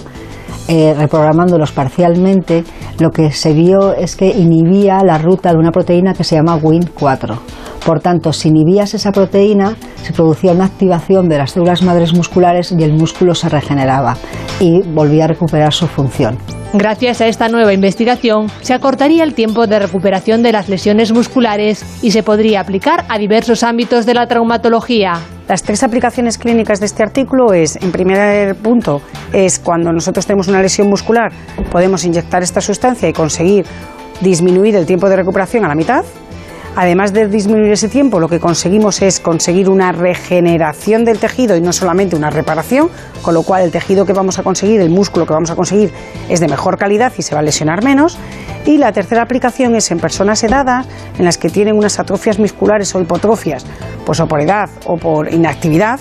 eh, 0.67 0.93
reprogramándolos 0.95 1.71
parcialmente, 1.71 2.63
lo 2.99 3.09
que 3.09 3.31
se 3.31 3.53
vio 3.53 3.95
es 3.95 4.15
que 4.15 4.27
inhibía 4.27 4.99
la 5.03 5.17
ruta 5.17 5.51
de 5.51 5.57
una 5.57 5.71
proteína 5.71 6.13
que 6.13 6.23
se 6.23 6.35
llama 6.35 6.59
WIN4. 6.59 7.39
Por 7.87 8.01
tanto, 8.01 8.33
si 8.33 8.49
inhibías 8.49 8.93
esa 8.95 9.13
proteína, 9.13 9.77
se 10.03 10.11
producía 10.11 10.51
una 10.51 10.65
activación 10.65 11.29
de 11.29 11.37
las 11.37 11.51
células 11.51 11.83
madres 11.83 12.13
musculares 12.13 12.75
y 12.77 12.83
el 12.83 12.91
músculo 12.91 13.33
se 13.33 13.47
regeneraba 13.47 14.17
y 14.59 14.81
volvía 14.81 15.23
a 15.23 15.27
recuperar 15.27 15.71
su 15.71 15.87
función. 15.87 16.37
Gracias 16.73 17.21
a 17.21 17.27
esta 17.27 17.47
nueva 17.47 17.71
investigación, 17.71 18.47
se 18.59 18.73
acortaría 18.73 19.23
el 19.23 19.33
tiempo 19.33 19.67
de 19.67 19.79
recuperación 19.79 20.43
de 20.43 20.51
las 20.51 20.67
lesiones 20.67 21.13
musculares 21.13 21.85
y 22.03 22.11
se 22.11 22.23
podría 22.23 22.59
aplicar 22.59 23.05
a 23.07 23.17
diversos 23.17 23.63
ámbitos 23.63 24.05
de 24.05 24.15
la 24.15 24.27
traumatología. 24.27 25.13
Las 25.47 25.63
tres 25.63 25.81
aplicaciones 25.81 26.37
clínicas 26.37 26.81
de 26.81 26.87
este 26.87 27.03
artículo 27.03 27.53
es, 27.53 27.77
en 27.77 27.93
primer 27.93 28.53
punto, 28.55 29.01
es 29.31 29.59
cuando 29.59 29.93
nosotros 29.93 30.27
tenemos 30.27 30.49
una 30.49 30.61
lesión 30.61 30.89
muscular, 30.89 31.31
podemos 31.71 32.03
inyectar 32.03 32.43
esta 32.43 32.59
sustancia 32.59 33.07
y 33.07 33.13
conseguir 33.13 33.65
disminuir 34.19 34.75
el 34.75 34.85
tiempo 34.85 35.07
de 35.07 35.15
recuperación 35.15 35.63
a 35.63 35.69
la 35.69 35.75
mitad. 35.75 36.03
Además 36.79 37.11
de 37.11 37.27
disminuir 37.27 37.71
ese 37.71 37.89
tiempo, 37.89 38.19
lo 38.19 38.29
que 38.29 38.39
conseguimos 38.39 39.01
es 39.01 39.19
conseguir 39.19 39.67
una 39.67 39.91
regeneración 39.91 41.05
del 41.05 41.17
tejido 41.17 41.57
y 41.57 41.61
no 41.61 41.73
solamente 41.73 42.15
una 42.15 42.29
reparación, 42.29 42.91
con 43.23 43.33
lo 43.33 43.41
cual 43.41 43.63
el 43.63 43.71
tejido 43.71 44.05
que 44.05 44.13
vamos 44.13 44.37
a 44.37 44.43
conseguir, 44.43 44.79
el 44.81 44.91
músculo 44.91 45.25
que 45.25 45.33
vamos 45.33 45.49
a 45.49 45.55
conseguir, 45.55 45.91
es 46.29 46.39
de 46.39 46.47
mejor 46.47 46.77
calidad 46.77 47.11
y 47.17 47.23
se 47.23 47.33
va 47.33 47.39
a 47.39 47.43
lesionar 47.43 47.83
menos. 47.83 48.19
Y 48.67 48.77
la 48.77 48.91
tercera 48.91 49.23
aplicación 49.23 49.75
es 49.75 49.89
en 49.89 49.99
personas 49.99 50.43
edadas, 50.43 50.85
en 51.17 51.25
las 51.25 51.39
que 51.39 51.49
tienen 51.49 51.75
unas 51.75 51.97
atrofias 51.97 52.37
musculares 52.37 52.93
o 52.93 53.01
hipotrofias, 53.01 53.65
pues 54.05 54.19
o 54.19 54.27
por 54.27 54.39
edad 54.39 54.69
o 54.85 54.97
por 54.97 55.33
inactividad, 55.33 55.99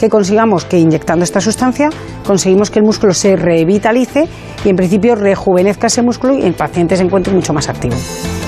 que 0.00 0.08
consigamos 0.08 0.64
que 0.64 0.78
inyectando 0.78 1.22
esta 1.24 1.40
sustancia 1.42 1.90
conseguimos 2.26 2.70
que 2.70 2.78
el 2.78 2.84
músculo 2.86 3.12
se 3.12 3.36
revitalice 3.36 4.26
y 4.64 4.68
en 4.70 4.76
principio 4.76 5.14
rejuvenezca 5.14 5.88
ese 5.88 6.02
músculo 6.02 6.34
y 6.38 6.42
el 6.42 6.54
paciente 6.54 6.96
se 6.96 7.02
encuentre 7.02 7.34
mucho 7.34 7.52
más 7.52 7.68
activo. 7.68 7.94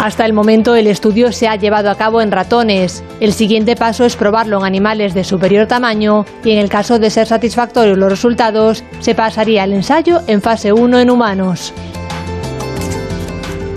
Hasta 0.00 0.24
el 0.24 0.32
momento 0.32 0.74
el 0.74 0.86
estudio 0.86 1.30
se 1.30 1.46
ha 1.48 1.56
llevado 1.56 1.90
a 1.90 1.94
cabo 1.94 2.22
en 2.22 2.32
ratones. 2.32 3.04
El 3.20 3.32
siguiente 3.34 3.76
paso 3.76 4.04
es 4.04 4.16
probarlo 4.16 4.58
en 4.60 4.64
animales 4.64 5.12
de 5.14 5.24
superior 5.24 5.66
tamaño 5.66 6.24
y 6.42 6.52
en 6.52 6.58
el 6.58 6.70
caso 6.70 6.98
de 6.98 7.10
ser 7.10 7.26
satisfactorios 7.26 7.98
los 7.98 8.10
resultados, 8.10 8.82
se 9.00 9.14
pasaría 9.14 9.62
al 9.62 9.74
ensayo 9.74 10.20
en 10.26 10.40
fase 10.40 10.72
1 10.72 10.98
en 10.98 11.10
humanos. 11.10 11.72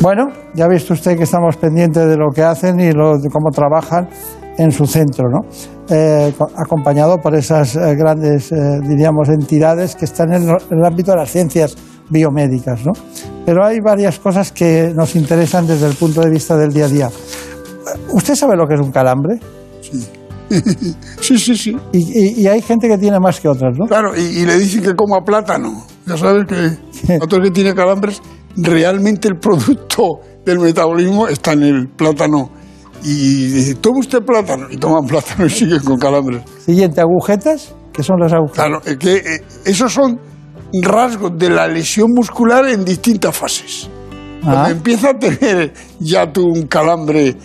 Bueno, 0.02 0.28
ya 0.54 0.66
ha 0.66 0.70
visto 0.70 0.94
usted 0.94 1.18
que 1.18 1.24
estamos 1.24 1.58
pendientes 1.58 2.06
de 2.08 2.16
lo 2.16 2.30
que 2.34 2.44
hacen 2.44 2.80
y 2.80 2.92
lo- 2.92 3.18
de 3.18 3.30
cómo 3.30 3.50
trabajan 3.52 4.08
en 4.58 4.72
su 4.72 4.86
centro, 4.86 5.26
¿no? 5.30 5.42
Eh, 5.88 6.34
co- 6.38 6.50
acompañado 6.56 7.18
por 7.20 7.36
esas 7.36 7.76
eh, 7.76 7.96
grandes, 7.96 8.52
eh, 8.52 8.56
diríamos, 8.88 9.30
entidades 9.30 9.96
que 9.96 10.06
están 10.06 10.34
en, 10.34 10.44
el 10.50 10.84
ámbito 10.86 11.12
de 11.12 11.18
las 11.18 11.30
ciencias 11.32 11.76
biomédicas, 12.10 12.84
¿no? 12.86 12.92
Pero 13.46 13.64
hay 13.64 13.80
varias 13.82 14.18
cosas 14.18 14.52
que 14.52 14.92
nos 14.96 15.16
interesan 15.16 15.68
desde 15.68 15.86
el 15.88 15.94
punto 15.94 16.22
de 16.22 16.32
vista 16.32 16.58
del 16.58 16.74
día 16.74 16.86
a 16.86 16.88
día. 16.90 17.10
¿Usted 18.12 18.34
sabe 18.36 18.56
lo 18.56 18.66
que 18.68 18.74
es 18.74 18.82
un 18.82 18.92
calambre? 18.92 19.40
Sí, 21.22 21.38
sí, 21.38 21.56
sí. 21.56 21.78
Y, 21.92 21.98
y- 22.00 22.42
y 22.42 22.48
hay 22.48 22.62
gente 22.62 22.88
que 22.88 22.98
tiene 22.98 23.20
más 23.20 23.40
que 23.40 23.48
otras, 23.48 23.78
¿no? 23.78 23.86
Claro, 23.86 24.16
y, 24.16 24.22
y 24.22 24.46
le 24.46 24.58
dicen 24.58 24.82
que 24.84 24.96
coma 24.96 25.22
plátano. 25.24 25.86
Ya 26.08 26.18
sabes 26.18 26.46
que 26.48 27.18
otro 27.22 27.42
que 27.42 27.52
tiene 27.52 27.74
calambres, 27.76 28.22
realmente 28.58 29.28
el 29.28 29.38
producto 29.38 30.20
del 30.46 30.60
metabolismo 30.60 31.28
está 31.28 31.54
en 31.54 31.64
el 31.64 31.88
plátano. 31.90 32.50
Y 33.06 33.48
dice, 33.48 33.76
toma 33.76 34.00
usted 34.00 34.24
plátano. 34.24 34.68
Y 34.70 34.78
toman 34.78 35.06
plátano 35.06 35.46
y 35.46 35.50
siguen 35.50 35.80
con 35.84 35.98
calambres. 35.98 36.42
Siguiente, 36.66 37.02
agujetas. 37.02 37.74
¿Qué 37.94 38.02
son 38.04 38.20
las 38.20 38.34
agujetas? 38.34 38.66
Claro, 38.66 38.82
que 39.00 39.16
eh, 39.18 39.44
esos 39.64 39.94
son 39.94 40.20
rasgos 40.82 41.38
de 41.38 41.50
la 41.50 41.68
lesión 41.68 42.12
muscular 42.14 42.68
en 42.68 42.84
distintas 42.84 43.36
fases. 43.36 43.88
Cuando 44.44 44.62
Ah. 44.64 44.72
empieza 44.72 45.12
a 45.12 45.14
tener 45.20 45.74
ya 46.00 46.32
tú 46.32 46.44
un 46.46 46.68
calambre 46.68 47.28
y 47.30 47.36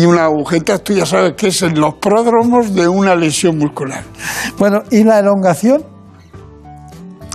y 0.00 0.04
una 0.04 0.24
agujeta, 0.26 0.78
tú 0.78 0.92
ya 0.92 1.06
sabes 1.06 1.32
que 1.34 1.46
es 1.48 1.62
en 1.62 1.80
los 1.80 1.94
pródromos 1.94 2.74
de 2.74 2.86
una 2.86 3.14
lesión 3.16 3.56
muscular. 3.56 4.04
Bueno, 4.58 4.82
¿y 4.90 5.02
la 5.04 5.20
elongación? 5.20 5.82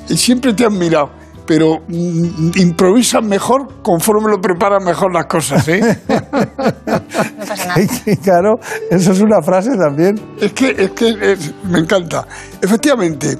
Y 0.10 0.16
siempre 0.18 0.54
te 0.54 0.66
han 0.66 0.78
mirado, 0.78 1.10
pero 1.46 1.80
mm, 1.88 2.52
improvisas 2.58 3.24
mejor 3.24 3.82
conforme 3.82 4.30
lo 4.32 4.39
preparas 4.39 4.84
mejor 4.84 5.14
las 5.14 5.26
cosas, 5.26 5.68
¿eh? 5.68 6.02
Y 8.06 8.18
claro, 8.18 8.56
eso 8.89 9.12
es 9.12 9.22
una 9.22 9.41
frase 9.41 9.72
también. 9.78 10.16
Es 10.39 10.54
que, 10.54 10.70
es 10.78 10.91
que 10.91 11.10
es- 11.34 11.54
me 11.64 11.80
encanta. 11.80 12.28
Efectivamente, 12.62 13.38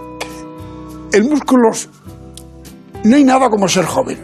el 1.12 1.24
músculo. 1.26 1.70
No 3.04 3.16
hay 3.16 3.24
nada 3.24 3.50
como 3.50 3.68
ser 3.68 3.86
joven. 3.86 4.18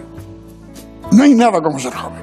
No 1.11 1.23
hay 1.23 1.35
nada 1.35 1.61
como 1.61 1.77
ser 1.79 1.93
joven. 1.93 2.21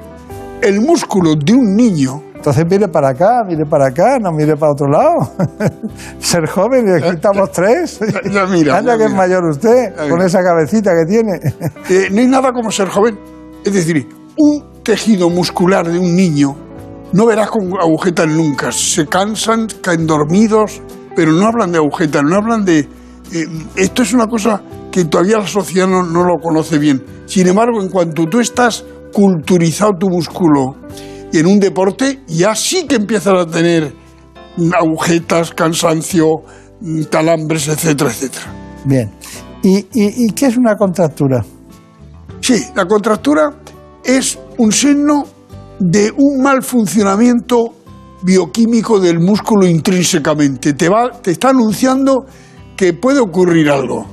El 0.61 0.81
músculo 0.81 1.35
de 1.35 1.53
un 1.53 1.75
niño. 1.75 2.23
Entonces 2.37 2.65
mire 2.69 2.87
para 2.87 3.09
acá, 3.09 3.43
mire 3.45 3.65
para 3.65 3.87
acá, 3.87 4.19
no 4.19 4.31
mire 4.31 4.55
para 4.55 4.71
otro 4.71 4.87
lado. 4.87 5.31
Ser 6.19 6.47
joven 6.47 6.87
y 6.87 6.91
aquí 7.03 7.15
estamos 7.15 7.51
tres. 7.51 7.99
Ya 8.31 8.45
mira, 8.45 8.77
Anda 8.77 8.97
que 8.97 9.05
es 9.05 9.13
mayor 9.13 9.43
usted, 9.49 9.95
con 9.95 10.13
mira. 10.13 10.25
esa 10.25 10.41
cabecita 10.41 10.91
que 10.91 11.05
tiene. 11.05 11.39
Eh, 11.89 12.09
no 12.11 12.19
hay 12.21 12.27
nada 12.27 12.51
como 12.51 12.69
ser 12.69 12.89
joven. 12.89 13.17
Es 13.63 13.73
decir, 13.73 14.07
un 14.37 14.83
tejido 14.83 15.29
muscular 15.29 15.87
de 15.87 15.97
un 15.97 16.15
niño 16.15 16.55
no 17.13 17.25
verás 17.25 17.49
con 17.49 17.71
agujetas 17.79 18.27
nunca. 18.27 18.71
Se 18.71 19.07
cansan, 19.07 19.67
caen 19.81 20.05
dormidos, 20.05 20.81
pero 21.15 21.31
no 21.31 21.47
hablan 21.47 21.71
de 21.71 21.77
agujetas, 21.77 22.23
no 22.23 22.35
hablan 22.35 22.65
de... 22.65 22.79
eh, 22.79 23.45
esto 23.77 24.03
es 24.03 24.13
una 24.13 24.27
cosa 24.27 24.61
que 24.91 25.05
todavía 25.05 25.37
la 25.39 25.47
sociedad 25.47 25.87
no, 25.87 26.03
no 26.03 26.23
lo 26.25 26.35
conoce 26.41 26.77
bien. 26.77 27.03
Sin 27.25 27.47
embargo, 27.47 27.81
en 27.81 27.89
cuanto 27.89 28.25
tú 28.25 28.39
estás 28.41 28.83
culturizado 29.13 29.93
tu 29.97 30.09
músculo 30.09 30.75
y 31.31 31.39
en 31.39 31.47
un 31.47 31.59
deporte, 31.59 32.21
ya 32.27 32.55
sí 32.55 32.85
que 32.87 32.95
empiezas 32.95 33.33
a 33.33 33.45
tener 33.45 33.93
agujetas, 34.79 35.51
cansancio, 35.51 36.27
mm, 36.81 37.03
calambres, 37.03 37.67
etcétera, 37.67 38.09
etcétera. 38.09 38.45
Bien. 38.85 39.11
¿Y, 39.63 39.77
y, 39.77 40.25
y 40.25 40.29
qué 40.33 40.47
es 40.47 40.57
una 40.57 40.75
contractura? 40.75 41.43
Sí, 42.41 42.63
la 42.75 42.85
contractura 42.85 43.49
es 44.03 44.39
un 44.57 44.71
signo 44.71 45.25
de 45.79 46.11
un 46.15 46.41
mal 46.41 46.63
funcionamiento 46.63 47.73
bioquímico 48.23 48.99
del 48.99 49.19
músculo 49.19 49.67
intrínsecamente. 49.67 50.73
Te, 50.73 50.89
va, 50.89 51.11
te 51.21 51.31
está 51.31 51.49
anunciando 51.49 52.25
que 52.75 52.93
puede 52.93 53.19
ocurrir 53.19 53.69
algo. 53.69 54.05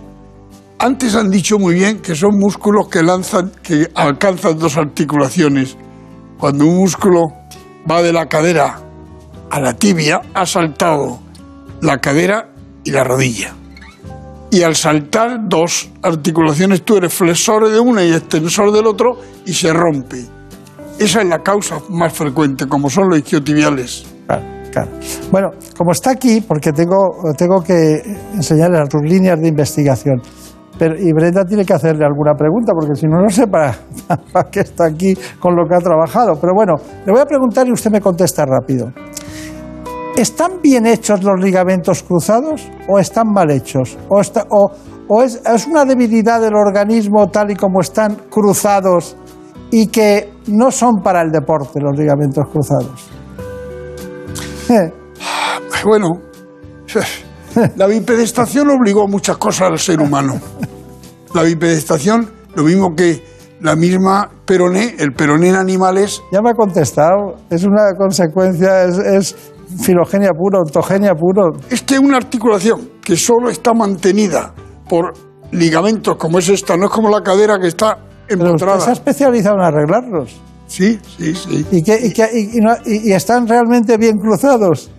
Antes 0.78 1.14
han 1.14 1.30
dicho 1.30 1.58
muy 1.58 1.74
bien 1.74 2.00
que 2.00 2.14
son 2.14 2.38
músculos 2.38 2.88
que 2.88 3.02
lanzan, 3.02 3.52
que 3.62 3.88
alcanzan 3.94 4.58
dos 4.58 4.76
articulaciones. 4.76 5.76
Cuando 6.45 6.66
un 6.66 6.76
músculo 6.76 7.32
va 7.90 8.03
de 8.03 8.12
la 8.12 8.26
cadera 8.26 8.78
a 9.51 9.61
la 9.61 9.72
tibia, 9.72 10.20
ha 10.34 10.45
saltado 10.45 11.18
la 11.80 11.97
cadera 12.03 12.51
y 12.84 12.90
la 12.90 13.03
rodilla. 13.03 13.55
Y 14.51 14.61
al 14.61 14.76
saltar 14.76 15.49
dos 15.49 15.88
articulaciones, 16.03 16.82
tú 16.82 16.99
eres 16.99 17.14
flexor 17.14 17.70
de 17.70 17.80
una 17.80 18.05
y 18.05 18.12
extensor 18.12 18.72
del 18.72 18.86
otro 18.86 19.16
y 19.47 19.55
se 19.55 19.72
rompe. 19.72 20.22
Esa 20.99 21.22
es 21.22 21.28
la 21.28 21.42
causa 21.42 21.78
más 21.88 22.12
frecuente, 22.12 22.66
como 22.66 22.90
son 22.90 23.09
los 23.09 23.20
isquiotibiales. 23.20 24.05
Claro, 24.26 24.42
claro. 24.70 24.90
Bueno, 25.30 25.49
como 25.78 25.92
está 25.92 26.11
aquí, 26.11 26.42
porque 26.47 26.72
tengo, 26.72 27.22
tengo 27.38 27.62
que 27.62 28.03
enseñarle 28.34 28.84
sus 28.90 29.01
líneas 29.01 29.40
de 29.40 29.49
investigación. 29.49 30.20
Pero, 30.78 30.94
y 30.98 31.12
Brenda 31.12 31.44
tiene 31.44 31.64
que 31.64 31.72
hacerle 31.72 32.04
alguna 32.04 32.34
pregunta, 32.34 32.72
porque 32.72 32.94
si 32.96 33.06
no, 33.06 33.20
no 33.20 33.28
sé 33.30 33.46
para, 33.46 33.74
para 34.32 34.50
qué 34.50 34.60
está 34.60 34.86
aquí 34.86 35.16
con 35.38 35.54
lo 35.54 35.66
que 35.68 35.74
ha 35.76 35.78
trabajado. 35.80 36.34
Pero 36.40 36.52
bueno, 36.54 36.74
le 37.06 37.12
voy 37.12 37.20
a 37.20 37.26
preguntar 37.26 37.66
y 37.68 37.72
usted 37.72 37.90
me 37.90 38.00
contesta 38.00 38.44
rápido. 38.44 38.90
¿Están 40.16 40.60
bien 40.62 40.86
hechos 40.86 41.22
los 41.24 41.40
ligamentos 41.40 42.02
cruzados 42.02 42.68
o 42.88 42.98
están 42.98 43.28
mal 43.32 43.50
hechos? 43.50 43.96
¿O, 44.08 44.20
está- 44.20 44.46
o- 44.50 44.70
o 45.08 45.22
es, 45.22 45.42
es 45.44 45.66
una 45.66 45.84
debilidad 45.84 46.40
del 46.40 46.54
organismo 46.54 47.26
tal 47.28 47.50
y 47.50 47.56
como 47.56 47.80
están 47.80 48.16
cruzados 48.30 49.16
y 49.70 49.88
que 49.88 50.32
no 50.48 50.70
son 50.70 51.02
para 51.02 51.20
el 51.20 51.30
deporte 51.30 51.80
los 51.80 51.98
ligamentos 51.98 52.44
cruzados? 52.50 53.08
Eh, 54.70 54.92
Bueno, 55.84 56.08
la 57.76 57.86
bipedestación 57.86 58.68
obligó 58.70 59.05
a 59.05 59.07
muchas 59.09 59.36
cosas 59.36 59.70
al 59.70 59.78
ser 59.78 60.00
humano. 60.00 60.40
La 61.34 61.42
bipedestación, 61.42 62.30
lo 62.55 62.62
mismo 62.64 62.94
que 62.94 63.22
la 63.61 63.76
misma 63.76 64.30
peroné, 64.44 64.94
el 64.98 65.12
peroné 65.12 65.48
en 65.48 65.57
animales. 65.57 66.22
Ya 66.32 66.40
me 66.42 66.50
ha 66.50 66.55
contestado, 66.55 67.36
es 67.50 67.64
una 67.64 67.92
consecuencia, 67.96 68.84
es, 68.84 68.98
es 68.98 69.36
filogenia 69.82 70.30
pura, 70.30 70.59
ontogenia 70.61 71.14
puro. 71.14 71.52
Es 71.70 71.82
que 71.82 71.98
una 71.98 72.16
articulación 72.18 72.90
que 73.02 73.16
solo 73.16 73.48
está 73.50 73.72
mantenida 73.72 74.55
por 74.88 75.12
ligamentos 75.50 76.16
como 76.16 76.38
es 76.38 76.48
esta, 76.48 76.76
no 76.76 76.86
es 76.86 76.90
como 76.90 77.09
la 77.09 77.22
cadera 77.22 77.59
que 77.59 77.68
está 77.68 77.96
Pero 78.28 78.40
usted 78.40 78.46
empotrada. 78.50 78.80
se 78.80 78.90
ha 78.90 78.92
especializado 78.92 79.57
en 79.57 79.62
arreglarlos. 79.62 80.40
Sí, 80.66 80.98
sí, 81.18 81.34
sí. 81.34 81.66
¿Y, 81.70 81.82
que, 81.82 81.98
y, 82.07 82.12
que- 82.12 82.30
y- 82.32 82.59
y 82.59 82.61
no- 82.61 82.76
y- 82.84 83.11
y 83.11 83.12
están 83.12 83.46
realmente 83.46 83.96
bien 83.96 84.18
cruzados? 84.18 84.90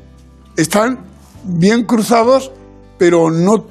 Están 0.55 0.99
bien 1.45 1.83
cruzados, 1.85 2.51
pero 2.97 3.29
no, 3.31 3.65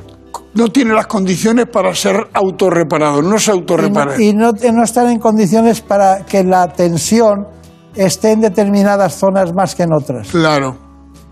no 0.55 0.69
tienen 0.69 0.95
las 0.95 1.07
condiciones 1.07 1.67
para 1.67 1.95
ser 1.95 2.29
autorreparados, 2.33 3.25
no 3.25 3.39
se 3.39 3.53
Y, 3.53 3.55
no, 3.55 4.19
y 4.19 4.33
no- 4.33 4.73
no 4.73 4.85
están 4.85 5.11
en 5.11 5.19
condiciones 5.19 5.81
para 5.81 6.25
que 6.25 6.45
la 6.45 6.69
tensión 6.73 7.47
esté 7.95 8.33
en 8.33 8.41
determinadas 8.41 9.15
zonas 9.15 9.53
más 9.55 9.75
que 9.75 9.85
en 9.85 9.93
otras. 9.93 10.29
Claro. 10.29 10.77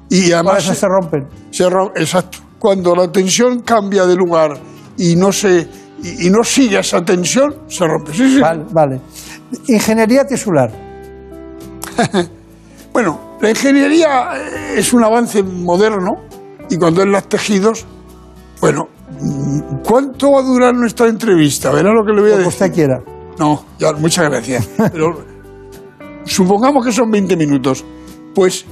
Y 0.08 0.26
Por 0.26 0.34
además 0.34 0.64
eso 0.64 0.74
se 0.74 0.86
rompen. 0.86 1.26
se 1.50 1.64
exacto. 1.96 2.38
Cuando 2.58 2.94
la 2.94 3.10
tensión 3.10 3.60
cambia 3.60 4.06
de 4.06 4.14
lugar 4.14 4.52
y 4.98 5.16
no 5.16 5.32
se 5.32 5.66
y, 6.02 6.26
y 6.26 6.30
no 6.30 6.42
sigue 6.44 6.78
esa 6.80 7.04
tensión, 7.04 7.54
se 7.68 7.86
rompe. 7.86 8.12
Sí, 8.12 8.34
sí. 8.34 8.40
Vale, 8.40 8.64
vale. 8.72 9.00
Ingeniería 9.68 10.24
tisular. 10.26 10.70
Bueno, 12.92 13.36
la 13.40 13.50
ingeniería 13.50 14.36
eh, 14.36 14.74
es 14.76 14.92
un 14.92 15.02
avance 15.02 15.42
moderno 15.42 16.10
y 16.68 16.76
cuando 16.76 17.02
en 17.02 17.12
los 17.12 17.26
tejidos, 17.28 17.86
bueno, 18.60 18.88
mm, 19.20 19.82
¿cuánto 19.84 20.32
va 20.32 20.40
a 20.40 20.42
durar 20.42 20.74
nuestra 20.74 21.08
entrevista? 21.08 21.70
Verá 21.70 21.92
lo 21.92 22.04
que 22.04 22.12
le 22.12 22.20
voy 22.20 22.30
a 22.30 22.34
Como 22.34 22.44
decir. 22.44 22.64
usted 22.64 22.74
quiera. 22.74 23.00
No, 23.38 23.64
ya, 23.78 23.92
muchas 23.92 24.28
gracias. 24.28 24.68
Pero 24.92 25.24
supongamos 26.24 26.84
que 26.84 26.92
son 26.92 27.10
20 27.10 27.36
minutos. 27.36 27.82
Pues 28.34 28.66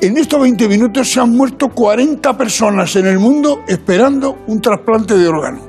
en 0.00 0.16
estos 0.16 0.40
20 0.40 0.66
minutos 0.68 1.12
se 1.12 1.20
han 1.20 1.30
muerto 1.30 1.68
40 1.68 2.36
personas 2.38 2.96
en 2.96 3.06
el 3.06 3.18
mundo 3.18 3.60
esperando 3.68 4.38
un 4.46 4.60
trasplante 4.60 5.16
de 5.18 5.28
órgano. 5.28 5.60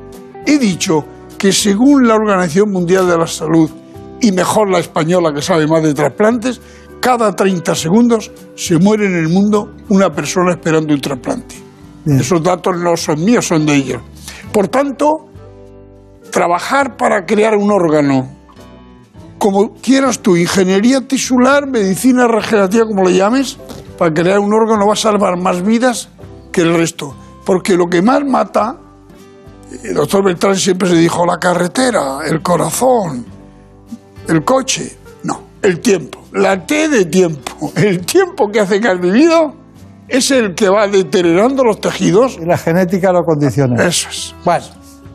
He 0.45 0.57
dicho 0.57 1.03
que 1.37 1.51
según 1.51 2.07
la 2.07 2.15
Organización 2.15 2.71
Mundial 2.71 3.07
de 3.07 3.17
la 3.17 3.27
Salud, 3.27 3.69
y 4.21 4.31
mejor 4.31 4.69
la 4.69 4.79
española 4.79 5.33
que 5.33 5.41
sabe 5.41 5.65
más 5.67 5.81
de 5.83 5.93
trasplantes, 5.93 6.61
cada 7.01 7.35
30 7.35 7.75
segundos 7.75 8.31
se 8.55 8.77
muere 8.77 9.07
en 9.07 9.15
el 9.15 9.27
mundo 9.27 9.73
una 9.89 10.11
persona 10.11 10.51
esperando 10.51 10.93
un 10.93 11.01
trasplante. 11.01 11.55
Esos 12.05 12.41
datos 12.41 12.77
no 12.77 12.95
son 12.95 13.23
míos, 13.25 13.47
son 13.47 13.65
de 13.65 13.75
ellos. 13.75 14.01
Por 14.53 14.67
tanto, 14.67 15.27
trabajar 16.31 16.95
para 16.97 17.25
crear 17.25 17.55
un 17.55 17.71
órgano, 17.71 18.29
como 19.37 19.73
quieras 19.73 20.19
tú, 20.19 20.35
ingeniería 20.35 21.01
tisular, 21.01 21.67
medicina 21.67 22.27
regenerativa, 22.27 22.85
como 22.85 23.03
le 23.03 23.15
llames, 23.15 23.57
para 23.97 24.13
crear 24.13 24.39
un 24.39 24.53
órgano 24.53 24.85
va 24.87 24.93
a 24.93 24.95
salvar 24.95 25.37
más 25.37 25.63
vidas 25.63 26.09
que 26.51 26.61
el 26.61 26.75
resto. 26.75 27.15
Porque 27.45 27.75
lo 27.75 27.87
que 27.87 28.01
más 28.01 28.23
mata, 28.23 28.77
el 29.83 29.95
doctor 29.95 30.23
Beltrán 30.23 30.55
siempre 30.55 30.87
se 30.87 30.95
dijo, 30.95 31.25
la 31.25 31.39
carretera, 31.39 32.19
el 32.27 32.41
corazón, 32.41 33.25
el 34.27 34.43
coche, 34.43 34.97
no, 35.23 35.41
el 35.61 35.79
tiempo, 35.79 36.20
la 36.33 36.65
T 36.65 36.89
de 36.89 37.05
tiempo, 37.05 37.71
el 37.75 38.05
tiempo 38.05 38.47
que 38.51 38.59
hace 38.59 38.79
que 38.79 38.87
has 38.87 38.99
vivido 38.99 39.53
es 40.07 40.29
el 40.31 40.55
que 40.55 40.69
va 40.69 40.87
deteriorando 40.87 41.63
los 41.63 41.79
tejidos. 41.79 42.37
Y 42.41 42.45
la 42.45 42.57
genética 42.57 43.11
lo 43.11 43.23
condiciona. 43.23 43.83
Eso 43.83 44.09
es. 44.09 44.35
Bueno, 44.43 44.65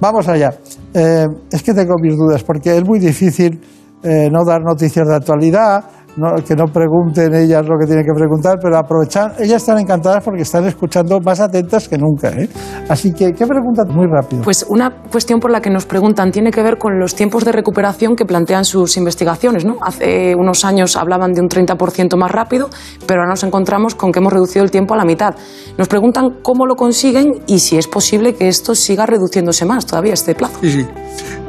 vamos 0.00 0.26
allá. 0.28 0.50
Eh, 0.94 1.26
es 1.50 1.62
que 1.62 1.74
tengo 1.74 1.94
mis 2.00 2.16
dudas, 2.16 2.42
porque 2.42 2.76
es 2.76 2.84
muy 2.84 2.98
difícil 2.98 3.60
eh, 4.02 4.28
no 4.30 4.44
dar 4.44 4.62
noticias 4.62 5.06
de 5.06 5.14
actualidad, 5.14 5.84
no- 6.16 6.34
que 6.46 6.54
no 6.54 6.66
pregunten 6.66 7.34
ellas 7.34 7.66
lo 7.66 7.78
que 7.78 7.86
tienen 7.86 8.04
que 8.04 8.12
preguntar, 8.14 8.58
pero 8.60 8.76
aprovechar. 8.78 9.34
Ellas 9.38 9.62
están 9.62 9.78
encantadas 9.78 10.22
porque 10.24 10.42
están 10.42 10.64
escuchando 10.66 11.20
más 11.20 11.40
atentas 11.40 11.88
que 11.88 11.98
nunca. 11.98 12.28
¿eh? 12.30 12.48
Así 12.88 13.12
que, 13.12 13.32
¿qué 13.32 13.46
preguntan? 13.46 13.88
Muy 13.94 14.06
rápido. 14.06 14.42
Pues 14.42 14.64
una 14.68 14.90
cuestión 15.10 15.40
por 15.40 15.50
la 15.50 15.60
que 15.60 15.70
nos 15.70 15.86
preguntan 15.86 16.30
tiene 16.30 16.50
que 16.50 16.62
ver 16.62 16.78
con 16.78 16.98
los 16.98 17.14
tiempos 17.14 17.44
de 17.44 17.52
recuperación 17.52 18.16
que 18.16 18.24
plantean 18.24 18.64
sus 18.64 18.96
investigaciones. 18.96 19.64
¿no? 19.64 19.76
Hace 19.82 20.34
unos 20.34 20.64
años 20.64 20.96
hablaban 20.96 21.32
de 21.32 21.40
un 21.40 21.48
30% 21.48 22.16
más 22.16 22.30
rápido, 22.30 22.68
pero 23.06 23.20
ahora 23.20 23.30
nos 23.30 23.44
encontramos 23.44 23.94
con 23.94 24.12
que 24.12 24.18
hemos 24.18 24.32
reducido 24.32 24.64
el 24.64 24.70
tiempo 24.70 24.94
a 24.94 24.96
la 24.96 25.04
mitad. 25.04 25.34
Nos 25.78 25.88
preguntan 25.88 26.38
cómo 26.42 26.66
lo 26.66 26.76
consiguen 26.76 27.42
y 27.46 27.58
si 27.58 27.76
es 27.76 27.86
posible 27.86 28.34
que 28.34 28.48
esto 28.48 28.74
siga 28.74 29.06
reduciéndose 29.06 29.64
más 29.64 29.86
todavía 29.86 30.14
este 30.14 30.34
plazo. 30.34 30.58
Sí, 30.60 30.70
sí. 30.70 30.86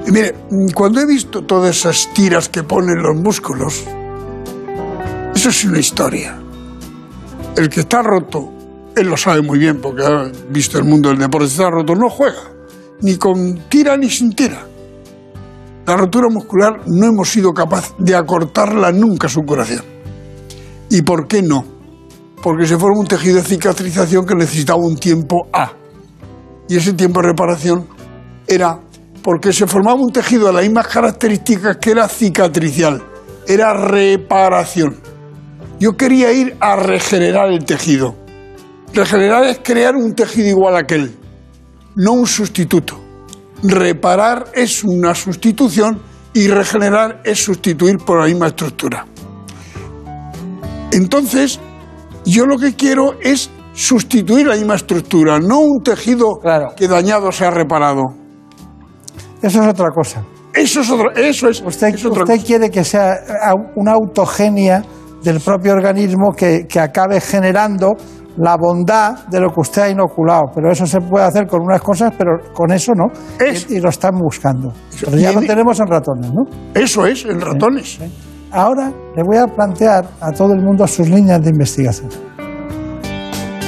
Y 0.07 0.11
mire, 0.11 0.35
cuando 0.73 1.01
he 1.01 1.05
visto 1.05 1.43
todas 1.45 1.75
esas 1.77 2.07
tiras 2.13 2.47
que 2.49 2.63
ponen 2.63 3.01
los 3.01 3.15
músculos, 3.21 3.83
eso 5.37 5.49
es 5.49 5.65
una 5.65 5.77
historia. 5.77 6.35
El 7.55 7.69
que 7.69 7.81
está 7.81 8.01
roto, 8.01 8.51
él 8.95 9.07
lo 9.07 9.15
sabe 9.15 9.43
muy 9.43 9.59
bien 9.59 9.79
porque 9.79 10.03
ha 10.03 10.31
visto 10.49 10.79
el 10.79 10.83
mundo 10.83 11.09
del 11.09 11.19
deporte, 11.19 11.45
está 11.45 11.69
roto, 11.69 11.93
no 11.93 12.09
juega, 12.09 12.41
ni 13.01 13.17
con 13.17 13.69
tira 13.69 13.95
ni 13.97 14.09
sin 14.09 14.33
tira. 14.33 14.65
La 15.85 15.95
rotura 15.95 16.27
muscular 16.31 16.81
no 16.87 17.05
hemos 17.05 17.29
sido 17.29 17.53
capaces 17.53 17.93
de 17.99 18.15
acortarla 18.15 18.91
nunca 18.91 19.29
su 19.29 19.43
curación. 19.43 19.83
¿Y 20.89 21.03
por 21.03 21.27
qué 21.27 21.43
no? 21.43 21.63
Porque 22.41 22.65
se 22.65 22.75
forma 22.75 22.99
un 22.99 23.07
tejido 23.07 23.35
de 23.35 23.43
cicatrización 23.43 24.25
que 24.25 24.33
necesitaba 24.33 24.79
un 24.79 24.97
tiempo 24.97 25.47
A. 25.53 25.71
Y 26.67 26.77
ese 26.77 26.93
tiempo 26.93 27.21
de 27.21 27.27
reparación 27.27 27.85
era 28.47 28.79
porque 29.21 29.53
se 29.53 29.67
formaba 29.67 30.01
un 30.01 30.11
tejido 30.11 30.47
de 30.47 30.53
las 30.53 30.63
mismas 30.63 30.87
características 30.87 31.77
que 31.77 31.91
era 31.91 32.07
cicatricial, 32.07 33.03
era 33.47 33.75
reparación. 33.75 35.06
Yo 35.79 35.95
quería 35.95 36.31
ir 36.31 36.57
a 36.59 36.75
regenerar 36.75 37.49
el 37.51 37.63
tejido. 37.65 38.15
Regenerar 38.93 39.43
es 39.45 39.59
crear 39.63 39.95
un 39.95 40.13
tejido 40.15 40.47
igual 40.47 40.75
a 40.75 40.79
aquel, 40.79 41.15
no 41.95 42.13
un 42.13 42.25
sustituto. 42.27 42.99
Reparar 43.63 44.45
es 44.53 44.83
una 44.83 45.13
sustitución 45.13 46.01
y 46.33 46.47
regenerar 46.47 47.21
es 47.23 47.43
sustituir 47.43 47.97
por 47.97 48.19
la 48.21 48.27
misma 48.27 48.47
estructura. 48.47 49.05
Entonces, 50.91 51.59
yo 52.25 52.45
lo 52.45 52.57
que 52.57 52.75
quiero 52.75 53.15
es 53.21 53.49
sustituir 53.73 54.47
la 54.47 54.55
misma 54.55 54.75
estructura, 54.75 55.39
no 55.39 55.59
un 55.59 55.83
tejido 55.83 56.39
que 56.75 56.87
dañado 56.87 57.31
se 57.31 57.45
ha 57.45 57.51
reparado. 57.51 58.03
Eso 59.41 59.61
es 59.61 59.67
otra 59.67 59.89
cosa. 59.93 60.23
Eso 60.53 60.81
es 60.81 60.89
otro, 60.89 61.11
eso 61.15 61.47
es. 61.49 61.61
Usted, 61.63 61.89
es 61.93 62.05
otra 62.05 62.23
usted 62.23 62.35
cosa. 62.35 62.45
quiere 62.47 62.71
que 62.71 62.83
sea 62.83 63.13
au- 63.51 63.71
una 63.75 63.91
autogenia 63.93 64.83
del 65.27 65.41
propio 65.41 65.73
organismo 65.73 66.31
que, 66.31 66.65
que 66.67 66.79
acabe 66.79 67.19
generando 67.19 67.95
la 68.37 68.55
bondad 68.55 69.27
de 69.27 69.41
lo 69.41 69.49
que 69.49 69.59
usted 69.59 69.81
ha 69.81 69.89
inoculado. 69.89 70.43
Pero 70.55 70.71
eso 70.71 70.85
se 70.85 71.01
puede 71.01 71.25
hacer 71.25 71.47
con 71.47 71.61
unas 71.61 71.81
cosas, 71.81 72.13
pero 72.17 72.37
con 72.53 72.71
eso 72.71 72.93
no. 72.95 73.07
Y, 73.45 73.75
y 73.75 73.79
lo 73.81 73.89
están 73.89 74.17
buscando. 74.17 74.71
Pero 75.03 75.17
ya 75.17 75.33
lo 75.33 75.41
tenemos 75.41 75.79
en 75.79 75.87
ratones, 75.87 76.31
¿no? 76.33 76.43
Eso 76.73 77.05
es, 77.05 77.25
en 77.25 77.41
ratones. 77.41 77.99
Ahora 78.51 78.91
le 79.15 79.23
voy 79.23 79.37
a 79.37 79.47
plantear 79.47 80.05
a 80.21 80.31
todo 80.31 80.53
el 80.53 80.63
mundo 80.63 80.87
sus 80.87 81.09
líneas 81.09 81.41
de 81.41 81.49
investigación. 81.49 82.09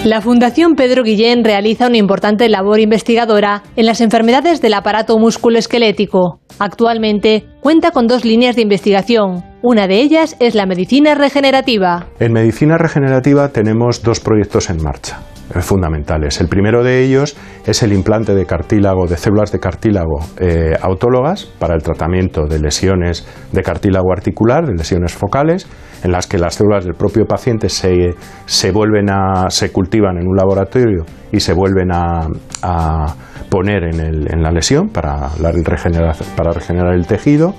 La 0.05 0.21
Fundación 0.21 0.75
Pedro 0.75 1.03
Guillén 1.03 1.43
realiza 1.43 1.87
una 1.87 1.97
importante 1.97 2.47
labor 2.47 2.79
investigadora 2.79 3.63
en 3.75 3.85
las 3.85 3.99
enfermedades 3.99 4.61
del 4.61 4.73
aparato 4.75 5.17
musculoesquelético. 5.17 6.39
Actualmente 6.57 7.43
cuenta 7.59 7.91
con 7.91 8.07
dos 8.07 8.23
líneas 8.23 8.55
de 8.55 8.61
investigación. 8.61 9.43
Una 9.61 9.87
de 9.87 9.99
ellas 9.99 10.37
es 10.39 10.55
la 10.55 10.65
medicina 10.65 11.15
regenerativa. 11.15 12.07
En 12.21 12.31
medicina 12.31 12.77
regenerativa 12.77 13.49
tenemos 13.49 14.01
dos 14.01 14.21
proyectos 14.21 14.69
en 14.69 14.81
marcha 14.81 15.19
fundamentales. 15.61 16.39
El 16.41 16.47
primero 16.47 16.83
de 16.83 17.03
ellos 17.03 17.35
es 17.65 17.83
el 17.83 17.93
implante 17.93 18.35
de 18.35 18.45
cartílago, 18.45 19.07
de 19.07 19.17
células 19.17 19.51
de 19.51 19.59
cartílago 19.59 20.19
eh, 20.39 20.73
autólogas 20.81 21.45
para 21.59 21.75
el 21.75 21.81
tratamiento 21.83 22.45
de 22.47 22.59
lesiones 22.59 23.27
de 23.51 23.61
cartílago 23.63 24.11
articular, 24.11 24.65
de 24.65 24.73
lesiones 24.75 25.13
focales, 25.13 25.67
en 26.03 26.11
las 26.11 26.27
que 26.27 26.37
las 26.37 26.55
células 26.55 26.85
del 26.85 26.93
propio 26.93 27.25
paciente 27.25 27.67
se, 27.69 28.15
se 28.45 28.71
vuelven 28.71 29.09
a, 29.09 29.49
se 29.49 29.71
cultivan 29.71 30.17
en 30.17 30.27
un 30.27 30.35
laboratorio 30.37 31.05
y 31.31 31.39
se 31.41 31.53
vuelven 31.53 31.91
a, 31.91 32.27
a 32.63 33.15
poner 33.49 33.83
en, 33.83 33.99
el- 33.99 34.31
en 34.31 34.41
la 34.41 34.51
lesión 34.51 34.89
para, 34.89 35.29
la 35.41 35.51
regeneración- 35.51 36.27
para 36.35 36.51
regenerar 36.51 36.93
el 36.93 37.05
tejido. 37.07 37.53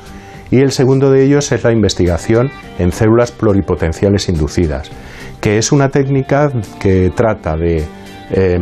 Y 0.52 0.58
el 0.62 0.72
segundo 0.72 1.12
de 1.12 1.22
ellos 1.24 1.52
es 1.52 1.62
la 1.62 1.70
investigación 1.72 2.50
en 2.78 2.90
células 2.90 3.30
pluripotenciales 3.30 4.28
inducidas, 4.28 4.90
que 5.40 5.58
es 5.58 5.72
una 5.72 5.88
técnica 5.88 6.50
que 6.80 7.10
trata 7.14 7.56
de 7.56 7.84
eh, 8.30 8.58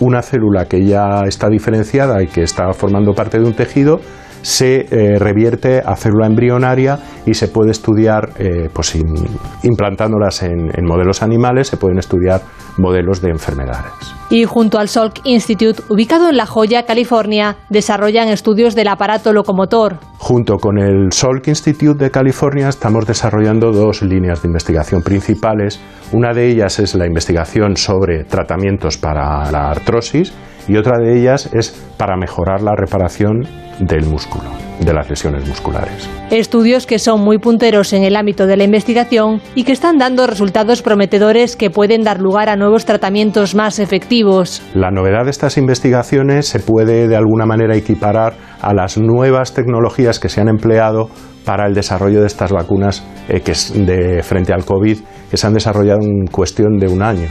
una 0.00 0.22
célula 0.22 0.66
que 0.66 0.84
ya 0.84 1.22
está 1.26 1.48
diferenciada 1.48 2.22
y 2.22 2.26
que 2.26 2.42
está 2.42 2.72
formando 2.72 3.14
parte 3.14 3.38
de 3.38 3.44
un 3.44 3.54
tejido, 3.54 4.00
se 4.42 4.86
eh, 4.90 5.18
revierte 5.18 5.80
a 5.84 5.96
célula 5.96 6.26
embrionaria 6.26 6.98
y 7.26 7.34
se 7.34 7.48
puede 7.48 7.70
estudiar, 7.70 8.30
eh, 8.38 8.68
pues 8.72 8.94
in- 8.94 9.26
implantándolas 9.62 10.42
en, 10.42 10.70
en 10.76 10.84
modelos 10.84 11.22
animales, 11.22 11.68
se 11.68 11.76
pueden 11.76 11.98
estudiar 11.98 12.40
modelos 12.78 13.20
de 13.20 13.30
enfermedades. 13.30 13.92
Y 14.30 14.44
junto 14.44 14.78
al 14.78 14.88
Salk 14.88 15.20
Institute, 15.24 15.82
ubicado 15.90 16.30
en 16.30 16.36
La 16.38 16.46
Joya, 16.46 16.84
California, 16.86 17.56
desarrollan 17.68 18.28
estudios 18.28 18.74
del 18.74 18.88
aparato 18.88 19.32
locomotor. 19.32 19.98
Junto 20.18 20.56
con 20.56 20.78
el 20.78 21.12
Salk 21.12 21.48
Institute 21.48 22.02
de 22.02 22.10
California 22.10 22.68
estamos 22.68 23.06
desarrollando 23.06 23.72
dos 23.72 24.02
líneas 24.02 24.40
de 24.42 24.48
investigación 24.48 25.02
principales. 25.02 25.80
Una 26.12 26.32
de 26.32 26.48
ellas 26.48 26.78
es 26.78 26.94
la 26.94 27.06
investigación 27.06 27.76
sobre 27.76 28.24
tratamientos 28.24 28.96
para 28.96 29.50
la 29.50 29.70
artrosis 29.70 30.32
y 30.68 30.76
otra 30.76 30.98
de 30.98 31.18
ellas 31.18 31.48
es 31.52 31.70
para 31.96 32.16
mejorar 32.16 32.62
la 32.62 32.74
reparación 32.76 33.46
del 33.78 34.04
músculo, 34.06 34.44
de 34.80 34.92
las 34.92 35.08
lesiones 35.08 35.46
musculares. 35.46 36.08
Estudios 36.30 36.86
que 36.86 36.98
son 36.98 37.20
muy 37.22 37.38
punteros 37.38 37.92
en 37.92 38.04
el 38.04 38.16
ámbito 38.16 38.46
de 38.46 38.56
la 38.56 38.64
investigación 38.64 39.40
y 39.54 39.64
que 39.64 39.72
están 39.72 39.98
dando 39.98 40.26
resultados 40.26 40.82
prometedores 40.82 41.56
que 41.56 41.70
pueden 41.70 42.02
dar 42.02 42.20
lugar 42.20 42.48
a 42.48 42.56
nuevos 42.56 42.84
tratamientos 42.84 43.54
más 43.54 43.78
efectivos. 43.78 44.62
La 44.74 44.90
novedad 44.90 45.24
de 45.24 45.30
estas 45.30 45.56
investigaciones 45.58 46.46
se 46.46 46.60
puede 46.60 47.08
de 47.08 47.16
alguna 47.16 47.46
manera 47.46 47.76
equiparar 47.76 48.34
a 48.60 48.74
las 48.74 48.98
nuevas 48.98 49.54
tecnologías 49.54 50.20
que 50.20 50.28
se 50.28 50.40
han 50.40 50.48
empleado 50.48 51.08
para 51.44 51.66
el 51.66 51.74
desarrollo 51.74 52.20
de 52.20 52.26
estas 52.26 52.52
vacunas 52.52 53.04
eh, 53.28 53.40
que 53.40 53.52
es 53.52 53.72
de 53.74 54.22
frente 54.22 54.52
al 54.52 54.64
COVID 54.64 54.98
que 55.30 55.36
se 55.36 55.46
han 55.46 55.54
desarrollado 55.54 56.00
en 56.02 56.26
cuestión 56.26 56.78
de 56.78 56.88
un 56.88 57.02
año. 57.02 57.28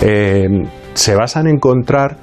Eh, 0.00 0.48
se 0.94 1.14
basan 1.14 1.46
en 1.46 1.56
encontrar 1.56 2.16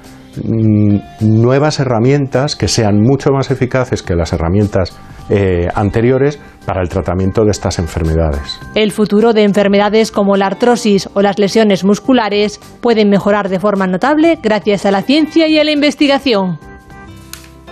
nuevas 1.20 1.80
herramientas 1.80 2.56
que 2.56 2.68
sean 2.68 3.00
mucho 3.00 3.30
más 3.30 3.50
eficaces 3.50 4.02
que 4.02 4.14
las 4.14 4.32
herramientas 4.32 4.96
eh, 5.28 5.68
anteriores 5.74 6.38
para 6.64 6.82
el 6.82 6.88
tratamiento 6.88 7.44
de 7.44 7.50
estas 7.50 7.78
enfermedades. 7.78 8.60
El 8.74 8.92
futuro 8.92 9.32
de 9.32 9.42
enfermedades 9.42 10.10
como 10.12 10.36
la 10.36 10.46
artrosis 10.46 11.08
o 11.14 11.22
las 11.22 11.38
lesiones 11.38 11.84
musculares 11.84 12.60
pueden 12.80 13.08
mejorar 13.08 13.48
de 13.48 13.58
forma 13.58 13.86
notable 13.86 14.38
gracias 14.42 14.86
a 14.86 14.90
la 14.90 15.02
ciencia 15.02 15.48
y 15.48 15.58
a 15.58 15.64
la 15.64 15.72
investigación. 15.72 16.58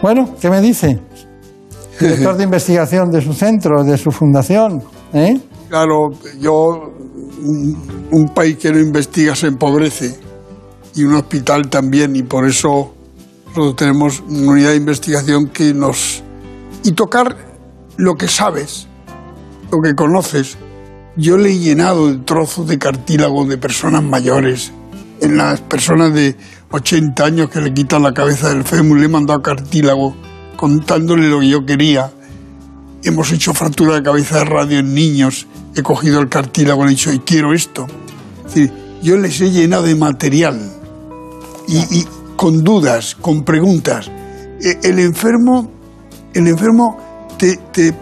Bueno, 0.03 0.35
¿qué 0.41 0.51
me 0.51 0.61
dice? 0.61 1.01
Director 2.01 2.37
de 2.37 2.45
investigación 2.45 3.11
de 3.11 3.21
su 3.21 3.33
centro, 3.33 3.85
de 3.85 3.97
su 3.97 4.11
fundación. 4.11 4.83
¿eh? 5.13 5.39
Claro, 5.69 6.11
yo, 6.41 6.93
un, 7.43 8.09
un 8.11 8.25
país 8.35 8.57
que 8.57 8.73
no 8.73 8.79
investiga 8.79 9.35
se 9.35 9.47
empobrece 9.47 10.34
y 10.95 11.05
un 11.05 11.15
hospital 11.15 11.69
también, 11.69 12.15
y 12.17 12.23
por 12.23 12.47
eso 12.47 12.95
nosotros 13.49 13.77
tenemos 13.77 14.23
una 14.29 14.53
unidad 14.53 14.71
de 14.71 14.77
investigación 14.77 15.49
que 15.49 15.75
nos... 15.75 16.23
Y 16.83 16.93
tocar 16.93 17.37
lo 17.97 18.17
que 18.17 18.29
sabes, 18.29 18.89
lo 19.71 19.81
que 19.81 19.95
conoces. 19.95 20.59
Yo 21.17 21.37
le 21.37 21.51
he 21.51 21.59
llenado 21.59 22.09
de 22.09 22.19
trozos 22.19 22.67
de 22.67 22.79
cartílago 22.79 23.45
de 23.45 23.57
personas 23.57 24.03
mayores. 24.03 24.73
En 25.21 25.37
las 25.37 25.61
personas 25.61 26.13
de 26.13 26.37
80 26.71 27.25
años 27.25 27.51
que 27.51 27.61
le 27.61 27.73
quitan 27.73 28.03
la 28.03 28.13
cabeza 28.13 28.49
del 28.49 28.65
fémur, 28.65 28.99
le 28.99 29.07
he 29.07 29.09
mandado 29.09 29.41
cartílago 29.41 30.15
contándole 30.57 31.29
lo 31.29 31.41
que 31.41 31.49
yo 31.49 31.65
quería. 31.65 32.13
Hemos 33.05 33.33
hecho 33.33 33.55
fractura 33.55 33.95
de 33.95 34.03
cabeza 34.03 34.39
de 34.39 34.45
radio 34.45 34.79
en 34.81 34.95
niños. 34.95 35.47
He 35.77 35.83
cogido 35.83 36.21
el 36.21 36.29
cartílago 36.29 36.83
y 36.83 36.87
le 36.87 36.93
he 36.93 36.97
dicho, 36.97 37.13
y 37.13 37.21
quiero 37.21 37.53
esto. 37.53 37.87
Es 38.39 38.55
decir, 38.55 38.73
yo 39.03 39.17
les 39.17 39.41
he 39.41 39.51
llenado 39.51 39.85
de 39.85 39.95
material 39.95 40.74
y, 41.69 41.99
y 42.01 42.07
con 42.37 42.63
dudas, 42.63 43.15
con 43.15 43.43
preguntas. 43.43 44.11
Eh, 44.61 44.79
El 44.83 44.99
enfermo, 44.99 45.71
el 46.33 46.47
enfermo 46.49 46.97
te, 47.39 47.57
te 47.73 47.95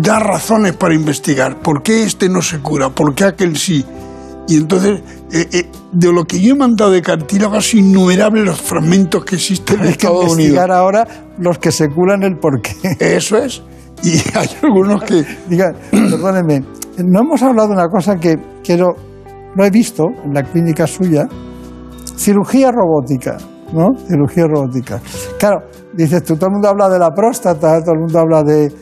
da 0.00 0.18
razones 0.18 0.76
para 0.76 0.94
investigar. 0.94 1.60
¿Por 1.60 1.82
qué 1.82 2.04
este 2.04 2.28
no 2.28 2.42
se 2.42 2.58
cura? 2.60 2.90
¿Por 2.90 3.14
qué 3.14 3.24
aquel 3.24 3.56
sí? 3.56 3.84
Y 4.48 4.56
entonces, 4.56 5.00
eh, 5.30 5.46
eh, 5.52 5.70
de 5.92 6.12
lo 6.12 6.24
que 6.24 6.40
yo 6.40 6.54
he 6.54 6.56
mandado 6.58 6.90
de 6.90 7.00
cartílago, 7.00 7.56
es 7.56 7.74
innumerables 7.74 8.44
los 8.44 8.60
fragmentos 8.60 9.24
que 9.24 9.36
existen 9.36 9.76
en 9.76 9.82
Hay 9.82 9.86
que 9.88 9.92
Estados 10.06 10.16
Unidos. 10.24 10.38
investigar 10.38 10.70
ahora 10.72 11.06
los 11.38 11.58
que 11.58 11.70
se 11.70 11.88
curan 11.88 12.24
el 12.24 12.36
porqué. 12.38 12.74
Eso 12.98 13.38
es. 13.38 13.62
Y 14.02 14.16
hay 14.36 14.48
algunos 14.62 15.04
que... 15.04 15.24
Diga, 15.48 15.72
perdóneme, 15.92 16.64
no 16.98 17.20
hemos 17.20 17.40
hablado 17.42 17.68
de 17.68 17.74
una 17.74 17.88
cosa 17.88 18.16
que 18.16 18.34
quiero, 18.64 18.96
lo 19.54 19.64
he 19.64 19.70
visto 19.70 20.06
en 20.24 20.34
la 20.34 20.42
clínica 20.42 20.88
suya, 20.88 21.28
cirugía 22.16 22.70
robótica, 22.70 23.36
¿no? 23.72 23.88
Cirugía 24.06 24.46
robótica. 24.46 25.00
Claro, 25.38 25.62
dices 25.92 26.22
tú, 26.24 26.36
todo 26.36 26.46
el 26.46 26.52
mundo 26.52 26.68
habla 26.68 26.88
de 26.88 26.98
la 26.98 27.10
próstata, 27.10 27.80
todo 27.82 27.94
el 27.94 28.00
mundo 28.00 28.18
habla 28.18 28.42
de, 28.42 28.72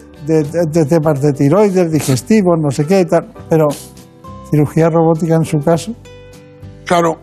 temas 0.87 1.21
de 1.21 1.33
tiroides, 1.33 1.91
digestivos, 1.91 2.59
no 2.61 2.71
sé 2.71 2.87
qué 2.87 3.01
y 3.01 3.05
tal, 3.05 3.33
pero 3.49 3.69
cirugía 4.51 4.89
robótica 4.89 5.37
en 5.37 5.45
su 5.45 5.59
caso. 5.59 5.93
Claro, 6.85 7.19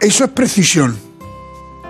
eso 0.00 0.24
es 0.24 0.30
precisión. 0.30 0.94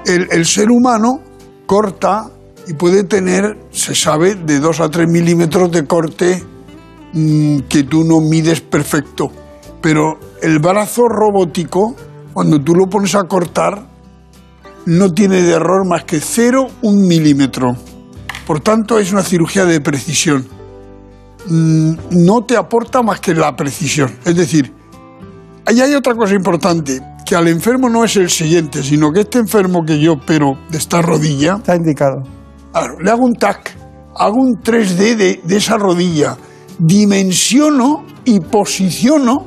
El, 0.06 0.28
el 0.30 0.44
ser 0.44 0.70
humano 0.70 1.20
corta 1.66 2.30
y 2.68 2.74
puede 2.74 3.04
tener, 3.04 3.56
se 3.70 3.94
sabe, 3.94 4.34
de 4.34 4.58
2 4.58 4.80
a 4.80 4.88
3 4.88 5.08
milímetros 5.08 5.70
de 5.70 5.86
corte 5.86 6.42
mm, 7.12 7.60
que 7.68 7.84
tú 7.84 8.04
no 8.04 8.20
mides 8.20 8.60
perfecto. 8.60 9.30
Pero 9.80 10.18
el 10.42 10.58
brazo 10.58 11.02
robótico, 11.08 11.94
cuando 12.36 12.60
tú 12.60 12.74
lo 12.74 12.86
pones 12.86 13.14
a 13.14 13.22
cortar, 13.24 13.86
no 14.84 15.10
tiene 15.10 15.40
de 15.40 15.52
error 15.52 15.88
más 15.88 16.04
que 16.04 16.20
0, 16.20 16.66
un 16.82 17.06
milímetro. 17.08 17.74
Por 18.46 18.60
tanto, 18.60 18.98
es 18.98 19.10
una 19.10 19.22
cirugía 19.22 19.64
de 19.64 19.80
precisión. 19.80 20.46
Mm, 21.48 21.94
No 22.10 22.44
te 22.44 22.58
aporta 22.58 23.00
más 23.00 23.20
que 23.20 23.34
la 23.34 23.56
precisión. 23.56 24.18
Es 24.26 24.36
decir, 24.36 24.70
Ahí 25.64 25.80
hay 25.80 25.94
otra 25.94 26.14
cosa 26.14 26.34
importante, 26.34 27.00
que 27.24 27.34
al 27.34 27.48
enfermo 27.48 27.88
no 27.88 28.04
es 28.04 28.16
el 28.16 28.28
siguiente, 28.28 28.82
sino 28.82 29.10
que 29.12 29.20
este 29.20 29.38
enfermo 29.38 29.82
que 29.86 29.98
yo 29.98 30.12
opero 30.12 30.58
de 30.68 30.76
esta 30.76 31.00
rodilla... 31.00 31.54
Está 31.54 31.74
indicado. 31.74 32.22
Claro, 32.70 33.00
le 33.00 33.10
hago 33.10 33.24
un 33.24 33.32
TAC, 33.32 33.74
hago 34.14 34.36
un 34.36 34.62
3D 34.62 35.16
de, 35.16 35.40
de 35.42 35.56
esa 35.56 35.78
rodilla, 35.78 36.36
dimensiono 36.78 38.04
y 38.26 38.40
posiciono, 38.40 39.46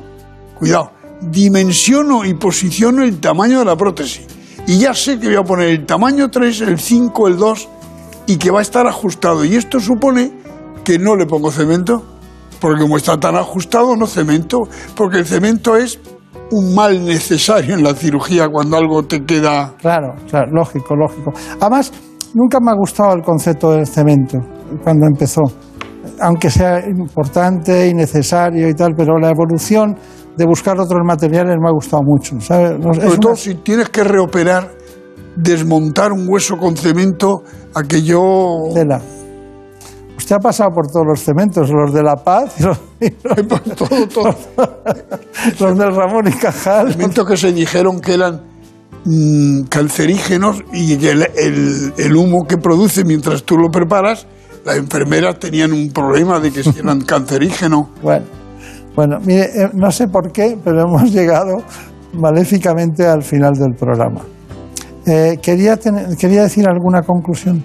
cuidado, 0.58 0.90
dimensiono 1.20 2.24
y 2.24 2.34
posiciono 2.34 3.02
el 3.02 3.20
tamaño 3.20 3.60
de 3.60 3.64
la 3.64 3.76
prótesis. 3.76 4.26
Y 4.66 4.78
ya 4.78 4.94
sé 4.94 5.18
que 5.18 5.26
voy 5.28 5.36
a 5.36 5.42
poner 5.42 5.68
el 5.70 5.86
tamaño 5.86 6.30
3, 6.30 6.60
el 6.62 6.78
5, 6.78 7.28
el 7.28 7.36
2 7.36 7.68
y 8.26 8.36
que 8.36 8.50
va 8.50 8.60
a 8.60 8.62
estar 8.62 8.86
ajustado. 8.86 9.44
Y 9.44 9.56
esto 9.56 9.80
supone 9.80 10.32
que 10.84 10.98
no 10.98 11.16
le 11.16 11.26
pongo 11.26 11.50
cemento, 11.50 12.04
Porque 12.60 12.82
como 12.82 12.98
está 12.98 13.18
tan 13.18 13.36
ajustado, 13.36 13.96
no 13.96 14.06
cemento. 14.06 14.58
Porque 14.94 15.18
el 15.18 15.26
cemento 15.26 15.76
es 15.76 15.98
un 16.50 16.74
mal 16.74 17.04
necesario 17.04 17.74
en 17.74 17.82
la 17.82 17.94
cirugía 17.94 18.48
cuando 18.48 18.76
algo 18.76 19.02
te 19.04 19.24
queda. 19.24 19.74
Claro, 19.78 20.14
claro, 20.28 20.50
lógico, 20.52 20.94
lógico. 20.94 21.32
Además, 21.58 21.90
nunca 22.34 22.60
me 22.60 22.70
ha 22.70 22.74
gustado 22.74 23.14
el 23.14 23.22
concepto 23.22 23.72
del 23.72 23.86
cemento 23.86 24.38
cuando 24.82 25.06
empezó. 25.06 25.42
Aunque 26.20 26.50
sea 26.50 26.86
importante 26.86 27.88
y 27.88 27.94
necesario 27.94 28.68
y 28.68 28.74
tal, 28.74 28.94
pero 28.94 29.18
la 29.18 29.30
evolución 29.30 29.96
de 30.36 30.46
buscar 30.46 30.78
otros 30.80 31.00
materiales 31.04 31.56
me 31.60 31.68
ha 31.68 31.72
gustado 31.72 32.02
mucho. 32.02 32.40
¿sabes? 32.40 32.78
No, 32.78 32.90
es 32.92 32.96
Sobre 32.96 33.08
una- 33.08 33.18
todo 33.20 33.36
si 33.36 33.54
tienes 33.56 33.88
que 33.90 34.04
reoperar, 34.04 34.70
desmontar 35.36 36.12
un 36.12 36.26
hueso 36.28 36.56
con 36.56 36.76
cemento, 36.76 37.42
aquello. 37.74 38.20
Tela. 38.74 39.00
Usted 40.16 40.36
ha 40.36 40.38
pasado 40.38 40.70
por 40.74 40.86
todos 40.86 41.06
los 41.06 41.20
cementos, 41.20 41.70
los 41.70 41.92
de 41.92 42.02
La 42.02 42.14
Paz 42.16 42.54
y 42.60 42.62
los, 42.62 42.78
y 43.00 43.10
los- 43.10 43.76
todo, 43.76 44.06
todo. 44.14 44.36
los 45.58 45.78
del 45.78 45.94
Ramón 45.94 46.28
y 46.28 46.32
Cajal. 46.32 46.92
Cementos 46.92 47.26
que 47.26 47.36
se 47.36 47.52
dijeron 47.52 48.00
que 48.00 48.14
eran 48.14 48.40
mm, 49.04 49.62
cancerígenos 49.64 50.62
y 50.72 50.92
el- 51.06 51.92
el 51.96 52.16
humo 52.16 52.44
que 52.46 52.58
produce 52.58 53.02
mientras 53.04 53.42
tú 53.44 53.56
lo 53.56 53.70
preparas, 53.70 54.26
las 54.64 54.76
enfermeras 54.76 55.38
tenían 55.38 55.72
un 55.72 55.90
problema 55.90 56.38
de 56.38 56.52
que 56.52 56.62
si 56.62 56.78
eran 56.78 57.00
cancerígenos. 57.06 57.86
Bueno, 58.02 58.26
bueno, 59.00 59.18
mire, 59.24 59.44
eh, 59.44 59.70
no 59.72 59.90
sé 59.90 60.08
por 60.08 60.30
qué, 60.30 60.58
pero 60.62 60.82
hemos 60.86 61.10
llegado 61.10 61.62
maléficamente 62.12 63.06
al 63.06 63.22
final 63.22 63.54
del 63.54 63.74
programa. 63.74 64.20
Eh, 65.06 65.38
quería, 65.40 65.78
quería 66.18 66.42
decir 66.42 66.68
alguna 66.68 67.00
conclusión. 67.00 67.64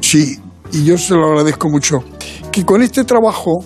Sí, 0.00 0.38
y 0.70 0.84
yo 0.84 0.98
se 0.98 1.14
lo 1.14 1.28
agradezco 1.28 1.70
mucho. 1.70 2.04
Que 2.52 2.62
con 2.62 2.82
este 2.82 3.04
trabajo 3.04 3.64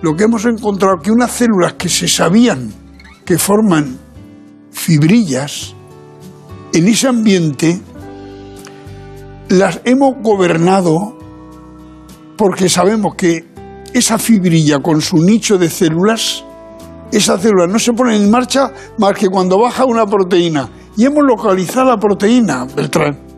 lo 0.00 0.16
que 0.16 0.24
hemos 0.24 0.46
encontrado 0.46 0.96
que 1.02 1.10
unas 1.10 1.32
células 1.32 1.74
que 1.74 1.90
se 1.90 2.08
sabían 2.08 2.72
que 3.26 3.36
forman 3.36 3.98
fibrillas 4.70 5.74
en 6.72 6.88
ese 6.88 7.08
ambiente 7.08 7.78
las 9.50 9.82
hemos 9.84 10.14
gobernado 10.22 11.18
porque 12.38 12.70
sabemos 12.70 13.16
que 13.16 13.49
esa 13.94 14.18
fibrilla 14.18 14.80
con 14.80 15.00
su 15.00 15.16
nicho 15.18 15.58
de 15.58 15.68
células, 15.68 16.44
esas 17.12 17.42
células 17.42 17.68
no 17.68 17.78
se 17.78 17.92
ponen 17.92 18.22
en 18.22 18.30
marcha 18.30 18.70
más 18.98 19.14
que 19.14 19.28
cuando 19.28 19.58
baja 19.58 19.84
una 19.84 20.06
proteína. 20.06 20.68
Y 20.96 21.06
hemos 21.06 21.24
localizado 21.24 21.90
la 21.90 21.96
proteína, 21.96 22.66
Beltrán 22.74 23.30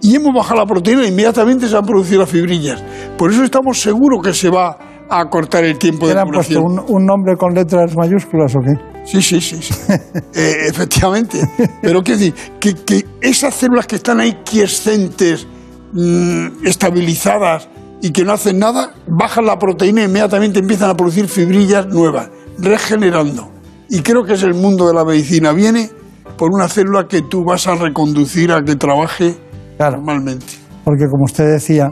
y 0.00 0.14
hemos 0.14 0.34
bajado 0.34 0.60
la 0.60 0.66
proteína 0.66 1.02
e 1.02 1.08
inmediatamente 1.08 1.68
se 1.68 1.76
han 1.76 1.84
producido 1.84 2.20
las 2.20 2.30
fibrillas. 2.30 2.82
Por 3.16 3.32
eso 3.32 3.42
estamos 3.42 3.80
seguros 3.80 4.20
que 4.22 4.32
se 4.32 4.50
va 4.50 4.78
a 5.08 5.24
cortar 5.28 5.64
el 5.64 5.78
tiempo 5.78 6.06
¿Le 6.06 6.14
de 6.14 6.20
han 6.20 6.28
puesto 6.28 6.60
un, 6.60 6.80
un 6.88 7.06
nombre 7.06 7.36
con 7.36 7.54
letras 7.54 7.92
mayúsculas 7.96 8.54
o 8.56 8.60
qué? 8.60 8.74
Sí, 9.04 9.22
sí, 9.22 9.40
sí. 9.40 9.60
sí. 9.60 9.74
Eh, 10.34 10.68
efectivamente. 10.68 11.40
Pero 11.80 12.02
quiero 12.02 12.20
decir, 12.20 12.34
que, 12.60 12.74
que 12.74 13.04
esas 13.20 13.54
células 13.54 13.86
que 13.86 13.96
están 13.96 14.20
ahí 14.20 14.38
quiescentes, 14.44 15.46
mm, 15.92 16.66
estabilizadas 16.66 17.68
y 18.06 18.12
que 18.12 18.24
no 18.24 18.32
hacen 18.32 18.58
nada, 18.60 18.92
bajan 19.08 19.46
la 19.46 19.58
proteína 19.58 20.02
e 20.02 20.04
inmediatamente 20.04 20.60
empiezan 20.60 20.90
a 20.90 20.94
producir 20.94 21.26
fibrillas 21.26 21.86
nuevas, 21.88 22.30
regenerando. 22.58 23.50
Y 23.88 24.00
creo 24.02 24.22
que 24.24 24.34
es 24.34 24.42
el 24.44 24.54
mundo 24.54 24.86
de 24.86 24.94
la 24.94 25.04
medicina. 25.04 25.52
Viene 25.52 25.90
por 26.38 26.50
una 26.52 26.68
célula 26.68 27.08
que 27.08 27.22
tú 27.22 27.42
vas 27.44 27.66
a 27.66 27.74
reconducir 27.74 28.52
a 28.52 28.62
que 28.62 28.76
trabaje 28.76 29.34
normalmente. 29.80 30.46
Porque 30.84 31.06
como 31.10 31.24
usted 31.24 31.50
decía, 31.54 31.90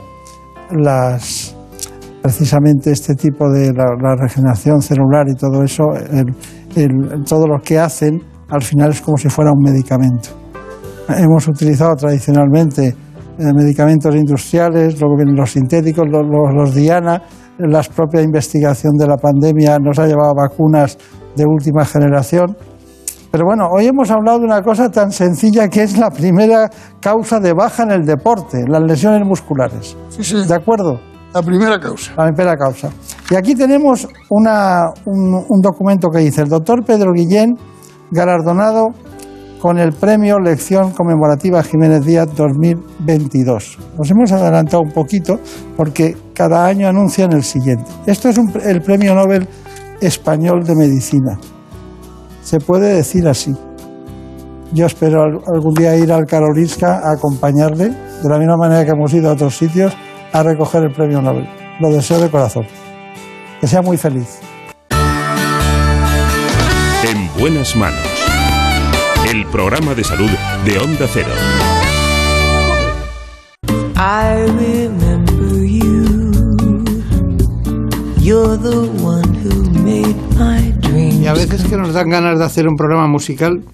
las 0.70 1.56
precisamente 2.22 2.90
este 2.92 3.14
tipo 3.14 3.50
de 3.50 3.72
la, 3.72 3.84
la 4.00 4.14
regeneración 4.16 4.80
celular 4.80 5.26
y 5.28 5.34
todo 5.34 5.62
eso, 5.64 5.82
el- 6.10 6.34
el- 6.76 7.24
todo 7.24 7.46
lo 7.48 7.58
que 7.60 7.78
hacen, 7.78 8.22
al 8.48 8.62
final 8.62 8.90
es 8.92 9.00
como 9.00 9.16
si 9.18 9.28
fuera 9.28 9.50
un 9.52 9.62
medicamento. 9.62 10.30
Hemos 11.08 11.48
utilizado 11.48 11.94
tradicionalmente 11.96 12.94
eh, 13.39 13.53
medicamentos 13.55 14.14
industriales, 14.14 15.01
luego 15.01 15.16
vienen 15.16 15.37
los 15.37 15.51
sintéticos, 15.53 16.05
los, 16.09 16.22
los- 16.22 16.55
los 16.55 16.74
Diana, 16.74 17.22
la 17.59 17.82
propia 17.82 18.20
investigación 18.22 18.97
de 18.97 19.07
la 19.07 19.16
pandemia 19.16 19.78
nos 19.78 19.99
ha 19.99 20.07
llevado 20.07 20.30
a 20.30 20.49
vacunas 20.49 20.99
de 21.37 21.45
última 21.47 21.85
generación. 21.85 22.57
Pero 23.30 23.47
bueno, 23.47 23.68
hoy 23.76 23.87
hemos 23.87 24.11
hablado 24.11 24.39
de 24.39 24.45
una 24.45 24.62
cosa 24.62 24.89
tan 24.91 25.11
sencilla 25.11 25.68
que 25.68 25.82
es 25.82 25.99
la 25.99 26.11
primera 26.11 26.70
causa 27.01 27.41
de 27.41 27.53
baja 27.53 27.82
en 27.82 27.91
el 27.91 28.05
deporte, 28.05 28.64
las 28.68 28.82
lesiones 28.82 29.26
musculares. 29.26 29.97
¿De 30.49 30.55
acuerdo? 30.55 31.01
La 31.32 31.43
primera 31.43 31.80
causa. 31.80 32.12
La 32.16 32.26
primera 32.32 32.57
causa. 32.57 32.91
Y 33.28 33.35
aquí 33.35 33.57
tenemos 33.57 34.07
una- 34.30 34.85
un, 35.05 35.35
un 35.49 35.61
documento 35.61 36.09
que 36.11 36.20
dice 36.20 36.43
el 36.43 36.49
doctor 36.49 36.85
Pedro 36.85 37.11
Guillén, 37.12 37.55
galardonado 38.12 38.89
con 39.64 39.78
el 39.78 39.94
premio 39.94 40.38
Lección 40.38 40.90
Conmemorativa 40.92 41.62
Jiménez 41.62 42.04
Díaz 42.04 42.28
2022. 42.36 43.78
Nos 43.96 44.10
hemos 44.10 44.30
adelantado 44.30 44.82
un 44.82 44.92
poquito 44.92 45.40
porque 45.74 46.14
cada 46.34 46.66
año 46.66 46.86
anuncian 46.86 47.32
el 47.32 47.42
siguiente. 47.42 47.90
Esto 48.06 48.28
es 48.28 48.36
el 48.62 48.82
Premio 48.82 49.14
Nobel 49.14 49.48
Español 50.02 50.64
de 50.64 50.74
Medicina. 50.76 51.38
Se 52.42 52.58
puede 52.60 52.92
decir 52.94 53.26
así. 53.26 53.56
Yo 54.74 54.84
espero 54.84 55.22
al- 55.22 55.40
algún 55.54 55.72
día 55.72 55.96
ir 55.96 56.12
al 56.12 56.26
Karolinska 56.26 56.98
a 57.02 57.12
acompañarle, 57.14 57.88
de 58.22 58.28
la 58.28 58.36
misma 58.36 58.58
manera 58.58 58.84
que 58.84 58.90
hemos 58.90 59.14
ido 59.14 59.30
a 59.30 59.32
otros 59.32 59.56
sitios, 59.56 59.96
a 60.34 60.42
recoger 60.42 60.82
el 60.84 60.92
premio 60.92 61.22
Nobel. 61.22 61.48
Lo 61.80 61.88
deseo 61.88 62.20
de 62.20 62.28
corazón. 62.28 62.66
Que 63.62 63.66
sea 63.66 63.80
muy 63.80 63.96
feliz. 63.96 64.40
En 67.08 67.40
buenas 67.40 67.74
manos. 67.76 68.13
El 69.35 69.47
programa 69.47 69.97
de 69.97 70.05
salud 70.05 70.30
de 70.64 70.78
Onda 70.78 71.09
Cero. 71.12 71.26
I 73.97 74.47
remember 74.47 75.64
you. 75.66 76.30
You're 78.20 78.57
the 78.57 78.89
one 79.03 79.35
who 79.43 79.68
made 79.82 80.14
my 80.39 80.70
dreams. 80.82 81.16
Y 81.16 81.26
a 81.26 81.32
veces 81.32 81.64
que 81.64 81.76
nos 81.76 81.93
dan 81.93 82.11
ganas 82.11 82.39
de 82.39 82.45
hacer 82.45 82.68
un 82.68 82.76
programa 82.76 83.09
musical, 83.09 83.64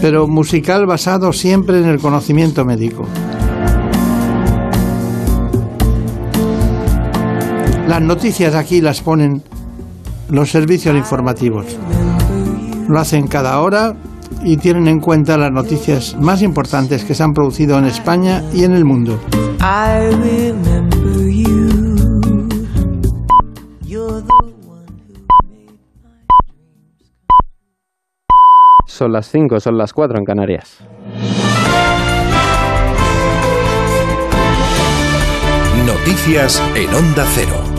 pero 0.00 0.26
musical 0.26 0.86
basado 0.86 1.34
siempre 1.34 1.80
en 1.80 1.84
el 1.84 1.98
conocimiento 1.98 2.64
médico. 2.64 3.06
Las 7.86 8.00
noticias 8.00 8.54
aquí 8.54 8.80
las 8.80 9.02
ponen 9.02 9.42
los 10.30 10.50
servicios 10.50 10.96
informativos. 10.96 11.66
Lo 12.88 12.98
hacen 12.98 13.26
cada 13.26 13.60
hora 13.60 13.94
y 14.42 14.56
tienen 14.56 14.88
en 14.88 15.00
cuenta 15.00 15.36
las 15.36 15.52
noticias 15.52 16.16
más 16.18 16.42
importantes 16.42 17.04
que 17.04 17.14
se 17.14 17.22
han 17.22 17.32
producido 17.32 17.78
en 17.78 17.84
España 17.84 18.42
y 18.52 18.64
en 18.64 18.72
el 18.72 18.84
mundo. 18.84 19.20
Son 28.86 29.12
las 29.12 29.28
5, 29.28 29.60
son 29.60 29.76
las 29.76 29.92
4 29.92 30.18
en 30.18 30.24
Canarias. 30.24 30.84
Noticias 35.84 36.62
en 36.74 36.94
Onda 36.94 37.26
Cero. 37.34 37.73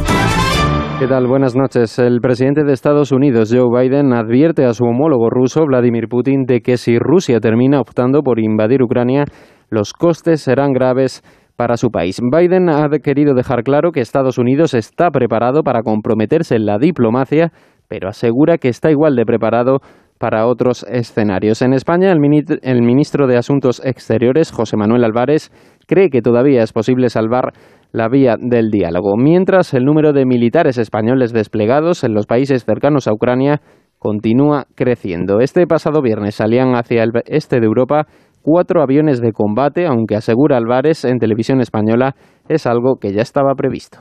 ¿Qué 0.99 1.07
tal? 1.07 1.27
Buenas 1.27 1.55
noches. 1.55 1.99
El 1.99 2.21
presidente 2.21 2.63
de 2.63 2.71
Estados 2.71 3.11
Unidos, 3.11 3.53
Joe 3.53 3.69
Biden, 3.69 4.13
advierte 4.13 4.63
a 4.65 4.73
su 4.73 4.85
homólogo 4.85 5.29
ruso, 5.29 5.65
Vladimir 5.65 6.07
Putin, 6.07 6.45
de 6.45 6.61
que 6.61 6.77
si 6.77 6.97
Rusia 6.97 7.39
termina 7.41 7.81
optando 7.81 8.21
por 8.21 8.39
invadir 8.39 8.81
Ucrania, 8.81 9.25
los 9.69 9.91
costes 9.91 10.41
serán 10.41 10.71
graves 10.71 11.21
para 11.57 11.75
su 11.75 11.89
país. 11.89 12.19
Biden 12.21 12.69
ha 12.69 12.87
querido 13.03 13.33
dejar 13.33 13.63
claro 13.63 13.91
que 13.91 13.99
Estados 13.99 14.37
Unidos 14.37 14.73
está 14.73 15.11
preparado 15.11 15.63
para 15.63 15.83
comprometerse 15.83 16.55
en 16.55 16.65
la 16.65 16.77
diplomacia, 16.77 17.51
pero 17.89 18.07
asegura 18.07 18.57
que 18.57 18.69
está 18.69 18.89
igual 18.89 19.15
de 19.15 19.25
preparado 19.25 19.79
para 20.17 20.47
otros 20.47 20.83
escenarios. 20.89 21.61
En 21.61 21.73
España, 21.73 22.09
el, 22.11 22.19
mini- 22.19 22.45
el 22.61 22.81
ministro 22.81 23.27
de 23.27 23.37
Asuntos 23.37 23.81
Exteriores, 23.83 24.51
José 24.51 24.77
Manuel 24.77 25.03
Álvarez, 25.03 25.51
cree 25.87 26.09
que 26.09 26.21
todavía 26.21 26.63
es 26.63 26.71
posible 26.71 27.09
salvar 27.09 27.51
la 27.95 28.09
vía 28.09 28.35
del 28.37 28.71
diálogo, 28.71 29.15
mientras 29.15 29.73
el 29.73 29.85
número 29.85 30.11
de 30.11 30.25
militares 30.25 30.77
españoles 30.77 31.31
desplegados 31.31 32.03
en 32.03 32.13
los 32.13 32.27
países 32.27 32.65
cercanos 32.65 33.07
a 33.07 33.13
Ucrania 33.13 33.61
continúa 33.99 34.65
creciendo. 34.75 35.39
Este 35.39 35.65
pasado 35.65 36.01
viernes 36.01 36.35
salían 36.35 36.75
hacia 36.75 37.03
el 37.03 37.11
este 37.25 37.61
de 37.61 37.65
Europa 37.65 38.05
cuatro 38.41 38.83
aviones 38.83 39.21
de 39.21 39.31
combate, 39.31 39.87
aunque 39.87 40.17
asegura 40.17 40.57
Álvarez 40.57 41.05
en 41.05 41.19
televisión 41.19 41.61
española 41.61 42.15
es 42.49 42.67
algo 42.67 42.97
que 42.99 43.13
ya 43.13 43.21
estaba 43.21 43.55
previsto. 43.55 43.99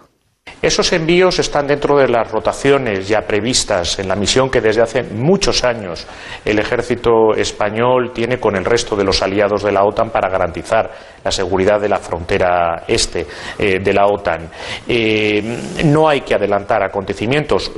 Esos 0.65 0.95
envíos 0.95 1.39
están 1.39 1.67
dentro 1.67 1.99
de 1.99 2.09
las 2.09 2.31
rotaciones 2.31 3.07
ya 3.07 3.21
previstas 3.21 3.99
en 3.99 4.09
la 4.09 4.17
misión 4.17 4.49
que 4.51 4.63
desde 4.63 4.81
hace 4.81 5.03
muchos 5.03 5.63
años 5.63 6.07
el 6.43 6.59
ejército 6.59 7.35
español 7.37 8.13
tiene 8.15 8.41
con 8.41 8.57
el 8.57 8.65
resto 8.65 8.97
de 8.97 9.05
los 9.05 9.21
aliados 9.21 9.63
de 9.63 9.73
la 9.73 9.85
OTAN 9.85 10.09
para 10.09 10.31
garantizar 10.31 10.91
la 11.23 11.31
seguridad 11.31 11.79
de 11.79 11.91
la 11.91 11.99
frontera 11.99 12.85
este 12.89 13.27
eh, 13.59 13.79
de 13.79 13.93
la 13.93 14.07
OTAN. 14.07 14.49
Eh, 14.89 15.83
no 15.85 16.09
hay 16.09 16.23
que 16.23 16.35
adelantar 16.35 16.83
acontecimientos, 16.83 17.73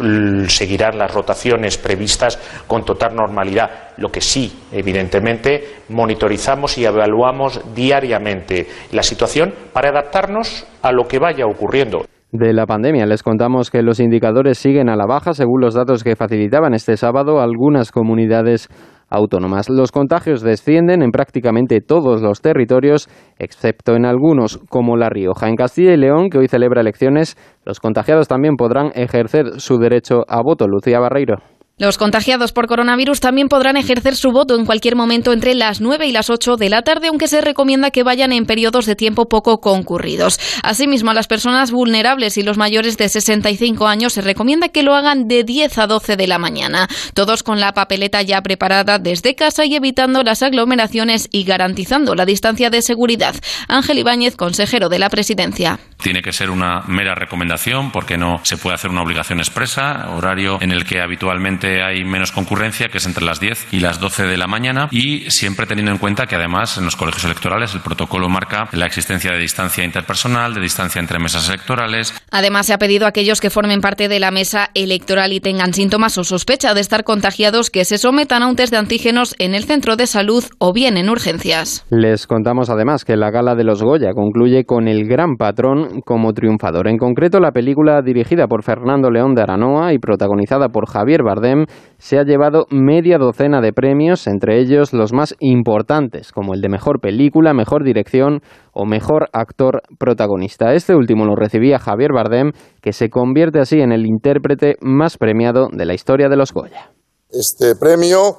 seguirán 0.46 0.96
las 0.96 1.12
rotaciones 1.12 1.78
previstas 1.78 2.38
con 2.68 2.84
total 2.84 3.16
normalidad. 3.16 3.94
Lo 3.96 4.10
que 4.10 4.20
sí, 4.20 4.62
evidentemente, 4.70 5.82
monitorizamos 5.88 6.78
y 6.78 6.84
evaluamos 6.84 7.74
diariamente 7.74 8.68
la 8.92 9.02
situación 9.02 9.52
para 9.72 9.88
adaptarnos 9.88 10.68
a 10.82 10.92
lo 10.92 11.08
que 11.08 11.18
vaya 11.18 11.46
ocurriendo. 11.46 12.06
De 12.32 12.52
la 12.52 12.66
pandemia 12.66 13.06
les 13.06 13.22
contamos 13.22 13.70
que 13.70 13.82
los 13.82 14.00
indicadores 14.00 14.58
siguen 14.58 14.88
a 14.88 14.96
la 14.96 15.06
baja 15.06 15.32
según 15.32 15.60
los 15.60 15.74
datos 15.74 16.02
que 16.02 16.16
facilitaban 16.16 16.74
este 16.74 16.96
sábado 16.96 17.40
algunas 17.40 17.92
comunidades 17.92 18.68
autónomas. 19.08 19.70
Los 19.70 19.92
contagios 19.92 20.42
descienden 20.42 21.02
en 21.02 21.12
prácticamente 21.12 21.80
todos 21.80 22.22
los 22.22 22.40
territorios, 22.40 23.08
excepto 23.38 23.94
en 23.94 24.04
algunos, 24.04 24.58
como 24.68 24.96
La 24.96 25.08
Rioja. 25.08 25.48
En 25.48 25.54
Castilla 25.54 25.92
y 25.92 25.96
León, 25.96 26.28
que 26.28 26.38
hoy 26.38 26.48
celebra 26.48 26.80
elecciones, 26.80 27.36
los 27.64 27.78
contagiados 27.78 28.26
también 28.26 28.56
podrán 28.56 28.90
ejercer 28.96 29.60
su 29.60 29.78
derecho 29.78 30.24
a 30.28 30.42
voto. 30.42 30.66
Lucía 30.66 30.98
Barreiro. 30.98 31.55
Los 31.78 31.98
contagiados 31.98 32.52
por 32.52 32.68
coronavirus 32.68 33.20
también 33.20 33.48
podrán 33.48 33.76
ejercer 33.76 34.16
su 34.16 34.32
voto 34.32 34.58
en 34.58 34.64
cualquier 34.64 34.96
momento 34.96 35.34
entre 35.34 35.54
las 35.54 35.82
9 35.82 36.06
y 36.06 36.10
las 36.10 36.30
8 36.30 36.56
de 36.56 36.70
la 36.70 36.80
tarde, 36.80 37.08
aunque 37.08 37.28
se 37.28 37.42
recomienda 37.42 37.90
que 37.90 38.02
vayan 38.02 38.32
en 38.32 38.46
periodos 38.46 38.86
de 38.86 38.96
tiempo 38.96 39.28
poco 39.28 39.60
concurridos. 39.60 40.40
Asimismo, 40.62 41.10
a 41.10 41.14
las 41.14 41.26
personas 41.26 41.72
vulnerables 41.72 42.38
y 42.38 42.42
los 42.42 42.56
mayores 42.56 42.96
de 42.96 43.10
65 43.10 43.86
años 43.88 44.14
se 44.14 44.22
recomienda 44.22 44.70
que 44.70 44.82
lo 44.82 44.94
hagan 44.94 45.28
de 45.28 45.44
10 45.44 45.76
a 45.76 45.86
12 45.86 46.16
de 46.16 46.26
la 46.26 46.38
mañana, 46.38 46.88
todos 47.12 47.42
con 47.42 47.60
la 47.60 47.74
papeleta 47.74 48.22
ya 48.22 48.40
preparada 48.40 48.98
desde 48.98 49.34
casa 49.34 49.66
y 49.66 49.74
evitando 49.74 50.22
las 50.22 50.42
aglomeraciones 50.42 51.28
y 51.30 51.44
garantizando 51.44 52.14
la 52.14 52.24
distancia 52.24 52.70
de 52.70 52.80
seguridad. 52.80 53.34
Ángel 53.68 53.98
Ibáñez, 53.98 54.34
consejero 54.36 54.88
de 54.88 54.98
la 54.98 55.10
presidencia. 55.10 55.78
Tiene 56.02 56.22
que 56.22 56.32
ser 56.32 56.48
una 56.48 56.84
mera 56.86 57.14
recomendación 57.14 57.92
porque 57.92 58.16
no 58.16 58.40
se 58.44 58.56
puede 58.56 58.76
hacer 58.76 58.90
una 58.90 59.02
obligación 59.02 59.40
expresa, 59.40 60.08
horario 60.16 60.56
en 60.62 60.72
el 60.72 60.86
que 60.86 61.02
habitualmente 61.02 61.65
hay 61.82 62.04
menos 62.04 62.32
concurrencia, 62.32 62.88
que 62.88 62.98
es 62.98 63.06
entre 63.06 63.24
las 63.24 63.40
10 63.40 63.72
y 63.72 63.80
las 63.80 64.00
12 64.00 64.24
de 64.24 64.36
la 64.36 64.46
mañana, 64.46 64.88
y 64.90 65.30
siempre 65.30 65.66
teniendo 65.66 65.92
en 65.92 65.98
cuenta 65.98 66.26
que 66.26 66.36
además 66.36 66.78
en 66.78 66.84
los 66.84 66.96
colegios 66.96 67.24
electorales 67.24 67.74
el 67.74 67.80
protocolo 67.80 68.28
marca 68.28 68.68
la 68.72 68.86
existencia 68.86 69.32
de 69.32 69.38
distancia 69.38 69.84
interpersonal, 69.84 70.54
de 70.54 70.60
distancia 70.60 71.00
entre 71.00 71.18
mesas 71.18 71.48
electorales. 71.48 72.14
Además, 72.30 72.66
se 72.66 72.74
ha 72.74 72.78
pedido 72.78 73.06
a 73.06 73.10
aquellos 73.10 73.40
que 73.40 73.50
formen 73.50 73.80
parte 73.80 74.08
de 74.08 74.20
la 74.20 74.30
mesa 74.30 74.70
electoral 74.74 75.32
y 75.32 75.40
tengan 75.40 75.72
síntomas 75.72 76.18
o 76.18 76.24
sospecha 76.24 76.74
de 76.74 76.80
estar 76.80 77.04
contagiados 77.04 77.70
que 77.70 77.84
se 77.84 77.98
sometan 77.98 78.42
a 78.42 78.48
un 78.48 78.56
test 78.56 78.72
de 78.72 78.78
antígenos 78.78 79.34
en 79.38 79.54
el 79.54 79.64
centro 79.64 79.96
de 79.96 80.06
salud 80.06 80.44
o 80.58 80.72
bien 80.72 80.96
en 80.96 81.08
urgencias. 81.08 81.84
Les 81.90 82.26
contamos 82.26 82.70
además 82.70 83.04
que 83.04 83.16
la 83.16 83.30
gala 83.30 83.54
de 83.54 83.64
los 83.64 83.82
Goya 83.82 84.12
concluye 84.14 84.64
con 84.64 84.88
el 84.88 85.06
gran 85.08 85.36
patrón 85.36 86.00
como 86.04 86.32
triunfador. 86.32 86.88
En 86.88 86.98
concreto, 86.98 87.40
la 87.40 87.52
película 87.52 88.02
dirigida 88.02 88.46
por 88.46 88.62
Fernando 88.62 89.10
León 89.10 89.34
de 89.34 89.42
Aranoa 89.42 89.92
y 89.92 89.98
protagonizada 89.98 90.68
por 90.68 90.88
Javier 90.88 91.22
Bardem 91.22 91.55
se 91.98 92.18
ha 92.18 92.24
llevado 92.24 92.66
media 92.70 93.18
docena 93.18 93.60
de 93.60 93.72
premios, 93.72 94.26
entre 94.26 94.60
ellos 94.60 94.92
los 94.92 95.12
más 95.12 95.34
importantes, 95.40 96.32
como 96.32 96.54
el 96.54 96.60
de 96.60 96.68
mejor 96.68 97.00
película, 97.00 97.54
mejor 97.54 97.84
dirección 97.84 98.40
o 98.72 98.84
mejor 98.84 99.28
actor 99.32 99.82
protagonista. 99.98 100.74
Este 100.74 100.94
último 100.94 101.24
lo 101.24 101.34
recibía 101.34 101.78
Javier 101.78 102.12
Bardem, 102.12 102.52
que 102.82 102.92
se 102.92 103.08
convierte 103.08 103.60
así 103.60 103.80
en 103.80 103.92
el 103.92 104.06
intérprete 104.06 104.76
más 104.80 105.16
premiado 105.16 105.68
de 105.72 105.86
la 105.86 105.94
historia 105.94 106.28
de 106.28 106.36
los 106.36 106.52
Goya. 106.52 106.92
este 107.30 107.74
premio 107.76 108.36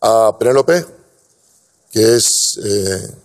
a 0.00 0.32
Penélope, 0.38 0.84
que 1.90 2.16
es 2.16 2.58
eh, 2.64 3.16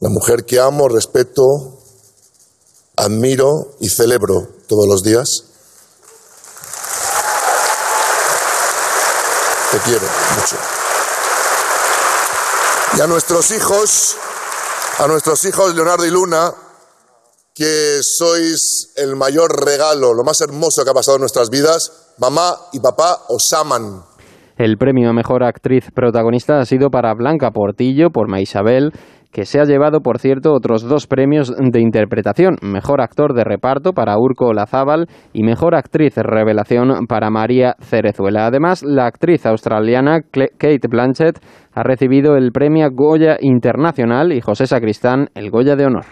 la 0.00 0.08
mujer 0.08 0.44
que 0.44 0.58
amo, 0.58 0.88
respeto, 0.88 1.42
admiro 2.96 3.76
y 3.80 3.88
celebro 3.88 4.48
todos 4.66 4.86
los 4.88 5.02
días. 5.02 5.49
Te 9.70 9.78
quiero 9.78 10.06
mucho. 10.36 10.56
Y 12.96 13.00
a 13.00 13.06
nuestros 13.06 13.50
hijos, 13.52 14.16
a 14.98 15.06
nuestros 15.06 15.44
hijos 15.44 15.74
Leonardo 15.74 16.04
y 16.04 16.10
Luna, 16.10 16.52
que 17.54 18.00
sois 18.02 18.92
el 18.96 19.14
mayor 19.14 19.64
regalo, 19.64 20.12
lo 20.12 20.24
más 20.24 20.40
hermoso 20.40 20.82
que 20.82 20.90
ha 20.90 20.94
pasado 20.94 21.18
en 21.18 21.20
nuestras 21.20 21.50
vidas, 21.50 22.14
mamá 22.18 22.56
y 22.72 22.80
papá 22.80 23.26
os 23.28 23.52
aman. 23.52 24.02
El 24.56 24.76
premio 24.76 25.08
a 25.10 25.12
mejor 25.12 25.44
actriz 25.44 25.84
protagonista 25.94 26.58
ha 26.58 26.64
sido 26.64 26.90
para 26.90 27.14
Blanca 27.14 27.50
Portillo 27.50 28.10
por 28.10 28.28
Maisabel, 28.28 28.92
que 29.32 29.44
se 29.44 29.60
ha 29.60 29.64
llevado, 29.64 30.00
por 30.00 30.18
cierto, 30.18 30.52
otros 30.52 30.82
dos 30.88 31.06
premios 31.06 31.54
de 31.56 31.80
interpretación: 31.80 32.56
mejor 32.62 33.00
actor 33.00 33.34
de 33.34 33.44
reparto 33.44 33.92
para 33.92 34.18
Urco 34.18 34.52
Lazábal 34.52 35.06
y 35.32 35.42
mejor 35.42 35.74
actriz 35.74 36.16
revelación 36.16 37.06
para 37.06 37.30
María 37.30 37.74
Cerezuela. 37.80 38.46
Además, 38.46 38.82
la 38.82 39.06
actriz 39.06 39.46
australiana 39.46 40.20
Kate 40.22 40.88
Blanchett 40.88 41.38
ha 41.72 41.82
recibido 41.82 42.36
el 42.36 42.50
premio 42.52 42.88
Goya 42.92 43.36
Internacional 43.40 44.32
y 44.32 44.40
José 44.40 44.66
Sacristán 44.66 45.28
el 45.34 45.50
Goya 45.50 45.76
de 45.76 45.86
Honor. 45.86 46.04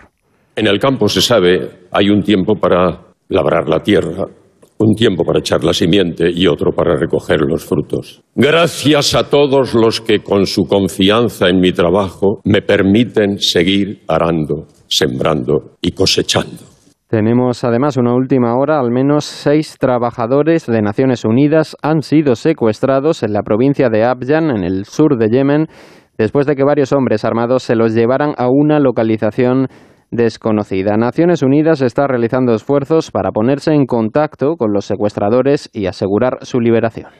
En 0.56 0.66
el 0.66 0.78
campo 0.78 1.08
se 1.08 1.20
sabe, 1.20 1.86
hay 1.92 2.10
un 2.10 2.22
tiempo 2.22 2.54
para 2.56 3.00
labrar 3.28 3.68
la 3.68 3.80
tierra, 3.80 4.26
un 4.78 4.94
tiempo 4.94 5.24
para 5.24 5.40
echar 5.40 5.64
la 5.64 5.72
simiente 5.72 6.30
y 6.32 6.46
otro 6.46 6.72
para 6.72 6.96
recoger 6.96 7.40
los 7.40 7.64
frutos. 7.64 8.22
Gracias 8.34 9.14
a 9.14 9.28
todos 9.28 9.74
los 9.74 10.00
que 10.00 10.20
con 10.20 10.46
su 10.46 10.64
confianza 10.64 11.48
en 11.48 11.60
mi 11.60 11.72
trabajo 11.72 12.40
me 12.44 12.62
permiten 12.62 13.38
seguir 13.38 14.02
arando, 14.06 14.66
sembrando 14.86 15.76
y 15.80 15.90
cosechando. 15.92 16.68
Tenemos 17.08 17.64
además 17.64 17.96
una 17.96 18.14
última 18.14 18.54
hora, 18.58 18.78
al 18.78 18.90
menos 18.90 19.24
seis 19.24 19.76
trabajadores 19.78 20.66
de 20.66 20.82
Naciones 20.82 21.24
Unidas 21.24 21.74
han 21.82 22.02
sido 22.02 22.34
secuestrados 22.34 23.22
en 23.22 23.32
la 23.32 23.42
provincia 23.42 23.88
de 23.88 24.04
Abyan, 24.04 24.50
en 24.50 24.62
el 24.62 24.84
sur 24.84 25.16
de 25.16 25.30
Yemen, 25.30 25.68
después 26.18 26.46
de 26.46 26.54
que 26.54 26.64
varios 26.64 26.92
hombres 26.92 27.24
armados 27.24 27.62
se 27.62 27.76
los 27.76 27.94
llevaran 27.94 28.34
a 28.36 28.48
una 28.50 28.78
localización 28.78 29.68
desconocida. 30.10 30.96
Naciones 30.96 31.42
Unidas 31.42 31.82
está 31.82 32.06
realizando 32.06 32.54
esfuerzos 32.54 33.10
para 33.10 33.30
ponerse 33.30 33.72
en 33.72 33.86
contacto 33.86 34.56
con 34.56 34.72
los 34.72 34.84
secuestradores 34.84 35.70
y 35.72 35.86
asegurar 35.86 36.38
su 36.42 36.60
liberación. 36.60 37.10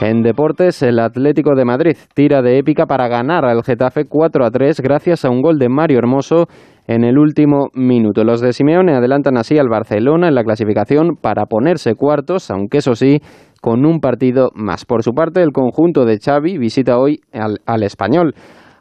En 0.00 0.22
deportes, 0.22 0.82
el 0.82 0.98
Atlético 0.98 1.54
de 1.54 1.64
Madrid 1.64 1.96
tira 2.14 2.42
de 2.42 2.58
épica 2.58 2.84
para 2.86 3.08
ganar 3.08 3.44
al 3.44 3.62
Getafe 3.62 4.04
4 4.06 4.44
a 4.44 4.50
3 4.50 4.80
gracias 4.80 5.24
a 5.24 5.30
un 5.30 5.40
gol 5.40 5.58
de 5.58 5.68
Mario 5.68 5.98
Hermoso 5.98 6.46
en 6.86 7.04
el 7.04 7.16
último 7.16 7.68
minuto. 7.74 8.24
Los 8.24 8.40
de 8.40 8.52
Simeone 8.52 8.94
adelantan 8.94 9.38
así 9.38 9.56
al 9.56 9.68
Barcelona 9.68 10.28
en 10.28 10.34
la 10.34 10.44
clasificación 10.44 11.16
para 11.16 11.46
ponerse 11.46 11.94
cuartos, 11.94 12.50
aunque 12.50 12.78
eso 12.78 12.94
sí, 12.94 13.20
con 13.62 13.86
un 13.86 14.00
partido 14.00 14.50
más. 14.54 14.84
Por 14.84 15.02
su 15.02 15.12
parte, 15.12 15.42
el 15.42 15.52
conjunto 15.52 16.04
de 16.04 16.18
Xavi 16.18 16.58
visita 16.58 16.98
hoy 16.98 17.20
al, 17.32 17.60
al 17.64 17.82
Español. 17.82 18.34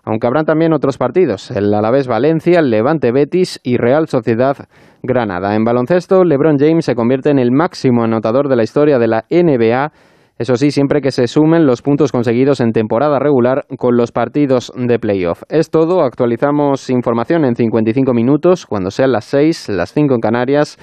Aunque 0.04 0.28
habrán 0.28 0.45
también 0.45 0.74
otros 0.74 0.97
partidos, 0.97 1.49
el 1.51 1.74
Alavés 1.74 2.08
Valencia, 2.08 2.60
el 2.60 2.70
Levante 2.70 3.12
Betis 3.12 3.60
y 3.64 3.78
Real 3.78 4.08
Sociedad 4.08 4.58
Granada. 5.01 5.56
En 5.56 5.64
baloncesto, 5.64 6.24
LeBron 6.24 6.58
James 6.60 6.86
se 6.86 6.95
convierte 6.95 7.30
en 7.30 7.39
el 7.39 7.51
máximo 7.51 8.04
anotador 8.04 8.49
de 8.49 8.56
la 8.58 8.64
historia 8.64 8.99
de 8.99 9.08
la 9.08 9.26
NBA 9.30 9.91
eso 10.39 10.56
sí, 10.56 10.72
siempre 10.72 11.01
que 11.01 11.12
se 11.12 11.28
sumen 11.28 11.68
los 11.68 11.84
puntos 11.84 12.12
conseguidos 12.12 12.60
en 12.60 12.72
temporada 12.72 13.20
regular 13.20 13.66
con 13.78 13.95
los 13.95 14.12
partidos 14.12 14.72
de 14.76 14.97
playoff. 14.97 15.43
Es 15.47 15.70
todo, 15.70 16.01
actualizamos 16.01 16.89
información 16.89 17.45
en 17.45 17.56
55 17.56 18.14
minutos, 18.14 18.66
cuando 18.66 18.89
sean 18.89 19.12
las 19.12 19.26
6, 19.26 19.70
las 19.70 19.93
5 19.93 20.16
en 20.16 20.20
Canarias. 20.20 20.78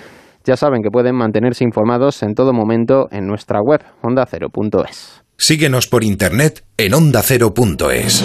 Ya 0.45 0.57
saben 0.57 0.83
que 0.83 0.91
pueden 0.91 1.16
mantenerse 1.16 1.64
informados 1.64 2.23
en 2.23 2.35
todo 2.35 2.53
momento 2.53 3.09
en 3.11 3.27
nuestra 3.27 3.59
web, 3.61 3.81
ondacero.es. 4.03 5.25
Síguenos 5.37 5.89
por 5.89 6.05
internet 6.05 6.64
en 6.77 6.95
ondacero.es. 6.95 8.25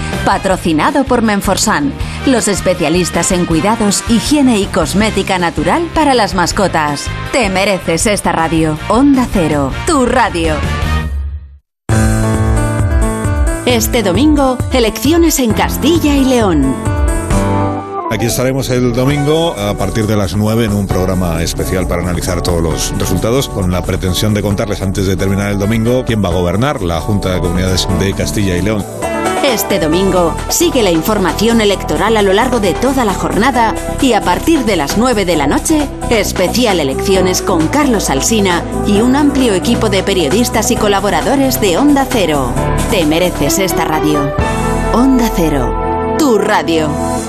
Patrocinado 0.25 1.03
por 1.03 1.21
Menforsan, 1.21 1.91
los 2.25 2.47
especialistas 2.47 3.31
en 3.31 3.45
cuidados, 3.45 4.03
higiene 4.09 4.59
y 4.59 4.65
cosmética 4.65 5.39
natural 5.39 5.89
para 5.93 6.13
las 6.13 6.35
mascotas. 6.35 7.07
Te 7.31 7.49
mereces 7.49 8.05
esta 8.05 8.31
radio. 8.31 8.77
Onda 8.89 9.27
Cero, 9.31 9.71
tu 9.87 10.05
radio. 10.05 10.55
Este 13.65 14.03
domingo, 14.03 14.57
elecciones 14.73 15.39
en 15.39 15.53
Castilla 15.53 16.15
y 16.15 16.25
León. 16.25 16.75
Aquí 18.11 18.25
estaremos 18.25 18.69
el 18.69 18.91
domingo 18.91 19.55
a 19.57 19.73
partir 19.77 20.05
de 20.05 20.17
las 20.17 20.35
9 20.35 20.65
en 20.65 20.73
un 20.73 20.85
programa 20.85 21.41
especial 21.41 21.87
para 21.87 22.01
analizar 22.01 22.41
todos 22.41 22.61
los 22.61 22.93
resultados 22.99 23.47
con 23.47 23.71
la 23.71 23.81
pretensión 23.83 24.33
de 24.33 24.41
contarles 24.41 24.81
antes 24.81 25.07
de 25.07 25.15
terminar 25.15 25.49
el 25.51 25.57
domingo 25.57 26.03
quién 26.05 26.21
va 26.21 26.27
a 26.27 26.33
gobernar 26.33 26.81
la 26.81 26.99
Junta 26.99 27.33
de 27.33 27.39
Comunidades 27.39 27.87
de 27.99 28.13
Castilla 28.13 28.57
y 28.57 28.61
León. 28.61 28.83
Este 29.51 29.79
domingo 29.79 30.33
sigue 30.47 30.81
la 30.81 30.91
información 30.91 31.59
electoral 31.59 32.15
a 32.15 32.21
lo 32.21 32.31
largo 32.31 32.61
de 32.61 32.73
toda 32.73 33.03
la 33.03 33.13
jornada 33.13 33.75
y 34.01 34.13
a 34.13 34.21
partir 34.21 34.63
de 34.63 34.77
las 34.77 34.97
9 34.97 35.25
de 35.25 35.35
la 35.35 35.45
noche, 35.45 35.89
especial 36.09 36.79
elecciones 36.79 37.41
con 37.41 37.67
Carlos 37.67 38.09
Alsina 38.09 38.63
y 38.87 39.01
un 39.01 39.17
amplio 39.17 39.53
equipo 39.53 39.89
de 39.89 40.03
periodistas 40.03 40.71
y 40.71 40.77
colaboradores 40.77 41.59
de 41.59 41.77
Onda 41.77 42.07
Cero. 42.09 42.53
Te 42.91 43.05
mereces 43.05 43.59
esta 43.59 43.83
radio. 43.83 44.33
Onda 44.93 45.29
Cero, 45.35 46.15
tu 46.17 46.37
radio. 46.37 47.20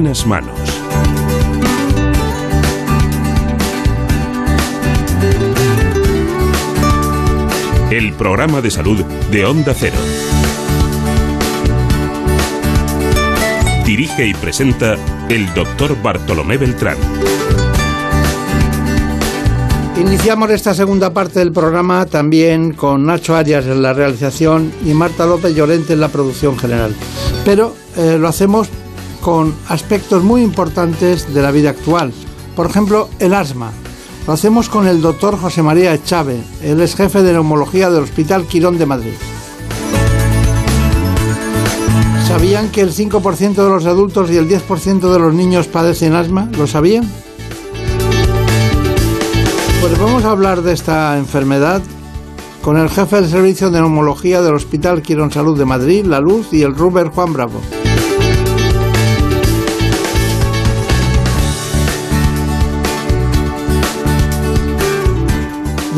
Buenas 0.00 0.24
manos. 0.28 0.56
El 7.90 8.12
programa 8.12 8.60
de 8.60 8.70
salud 8.70 9.04
de 9.32 9.44
Onda 9.44 9.74
Cero. 9.74 9.96
Dirige 13.84 14.28
y 14.28 14.34
presenta 14.34 14.94
el 15.28 15.52
doctor 15.52 16.00
Bartolomé 16.00 16.58
Beltrán. 16.58 16.96
Iniciamos 20.00 20.50
esta 20.50 20.74
segunda 20.74 21.12
parte 21.12 21.40
del 21.40 21.50
programa 21.50 22.06
también 22.06 22.72
con 22.72 23.04
Nacho 23.04 23.34
Arias 23.34 23.66
en 23.66 23.82
la 23.82 23.94
realización 23.94 24.72
y 24.86 24.94
Marta 24.94 25.26
López 25.26 25.56
Llorente 25.56 25.94
en 25.94 26.00
la 26.00 26.08
producción 26.08 26.56
general. 26.56 26.94
Pero 27.44 27.74
eh, 27.96 28.16
lo 28.16 28.28
hacemos 28.28 28.70
con 29.28 29.54
aspectos 29.68 30.24
muy 30.24 30.40
importantes 30.40 31.34
de 31.34 31.42
la 31.42 31.50
vida 31.50 31.68
actual. 31.68 32.14
Por 32.56 32.64
ejemplo, 32.64 33.10
el 33.18 33.34
asma. 33.34 33.72
Lo 34.26 34.32
hacemos 34.32 34.70
con 34.70 34.86
el 34.88 35.02
doctor 35.02 35.38
José 35.38 35.62
María 35.62 35.92
Echave, 35.92 36.40
él 36.62 36.80
es 36.80 36.96
jefe 36.96 37.22
de 37.22 37.34
neumología 37.34 37.90
del 37.90 38.04
Hospital 38.04 38.46
Quirón 38.46 38.78
de 38.78 38.86
Madrid. 38.86 39.12
¿Sabían 42.26 42.70
que 42.70 42.80
el 42.80 42.94
5% 42.94 43.54
de 43.54 43.68
los 43.68 43.84
adultos 43.84 44.30
y 44.30 44.38
el 44.38 44.48
10% 44.48 45.12
de 45.12 45.18
los 45.18 45.34
niños 45.34 45.66
padecen 45.66 46.14
asma? 46.14 46.48
¿Lo 46.56 46.66
sabían? 46.66 47.06
Pues 49.82 49.98
vamos 49.98 50.24
a 50.24 50.30
hablar 50.30 50.62
de 50.62 50.72
esta 50.72 51.18
enfermedad 51.18 51.82
con 52.62 52.78
el 52.78 52.88
jefe 52.88 53.16
del 53.16 53.28
servicio 53.28 53.70
de 53.70 53.82
neumología 53.82 54.40
del 54.40 54.54
Hospital 54.54 55.02
Quirón 55.02 55.30
Salud 55.30 55.58
de 55.58 55.66
Madrid, 55.66 56.06
La 56.06 56.20
Luz 56.20 56.50
y 56.50 56.62
el 56.62 56.74
Ruber 56.74 57.08
Juan 57.08 57.34
Bravo. 57.34 57.60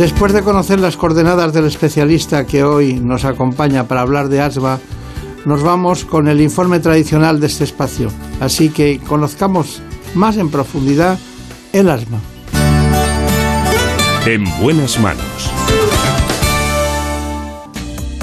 Después 0.01 0.33
de 0.33 0.41
conocer 0.41 0.81
las 0.81 0.97
coordenadas 0.97 1.53
del 1.53 1.67
especialista 1.67 2.47
que 2.47 2.65
hoy 2.65 2.95
nos 2.95 3.27
acompaña 3.27 3.87
para 3.87 4.01
hablar 4.01 4.31
de 4.31 4.41
asma, 4.41 4.79
nos 5.45 5.63
vamos 5.63 6.07
con 6.07 6.27
el 6.27 6.41
informe 6.41 6.81
tradicional 6.81 7.39
de 7.39 7.49
este 7.49 7.65
espacio. 7.65 8.11
Así 8.41 8.71
que 8.71 8.99
conozcamos 8.99 9.83
más 10.15 10.39
en 10.39 10.51
profundidad 10.51 11.19
el 11.75 11.91
asma. 11.91 12.19
En 14.25 14.45
buenas 14.63 14.99
manos. 14.99 15.50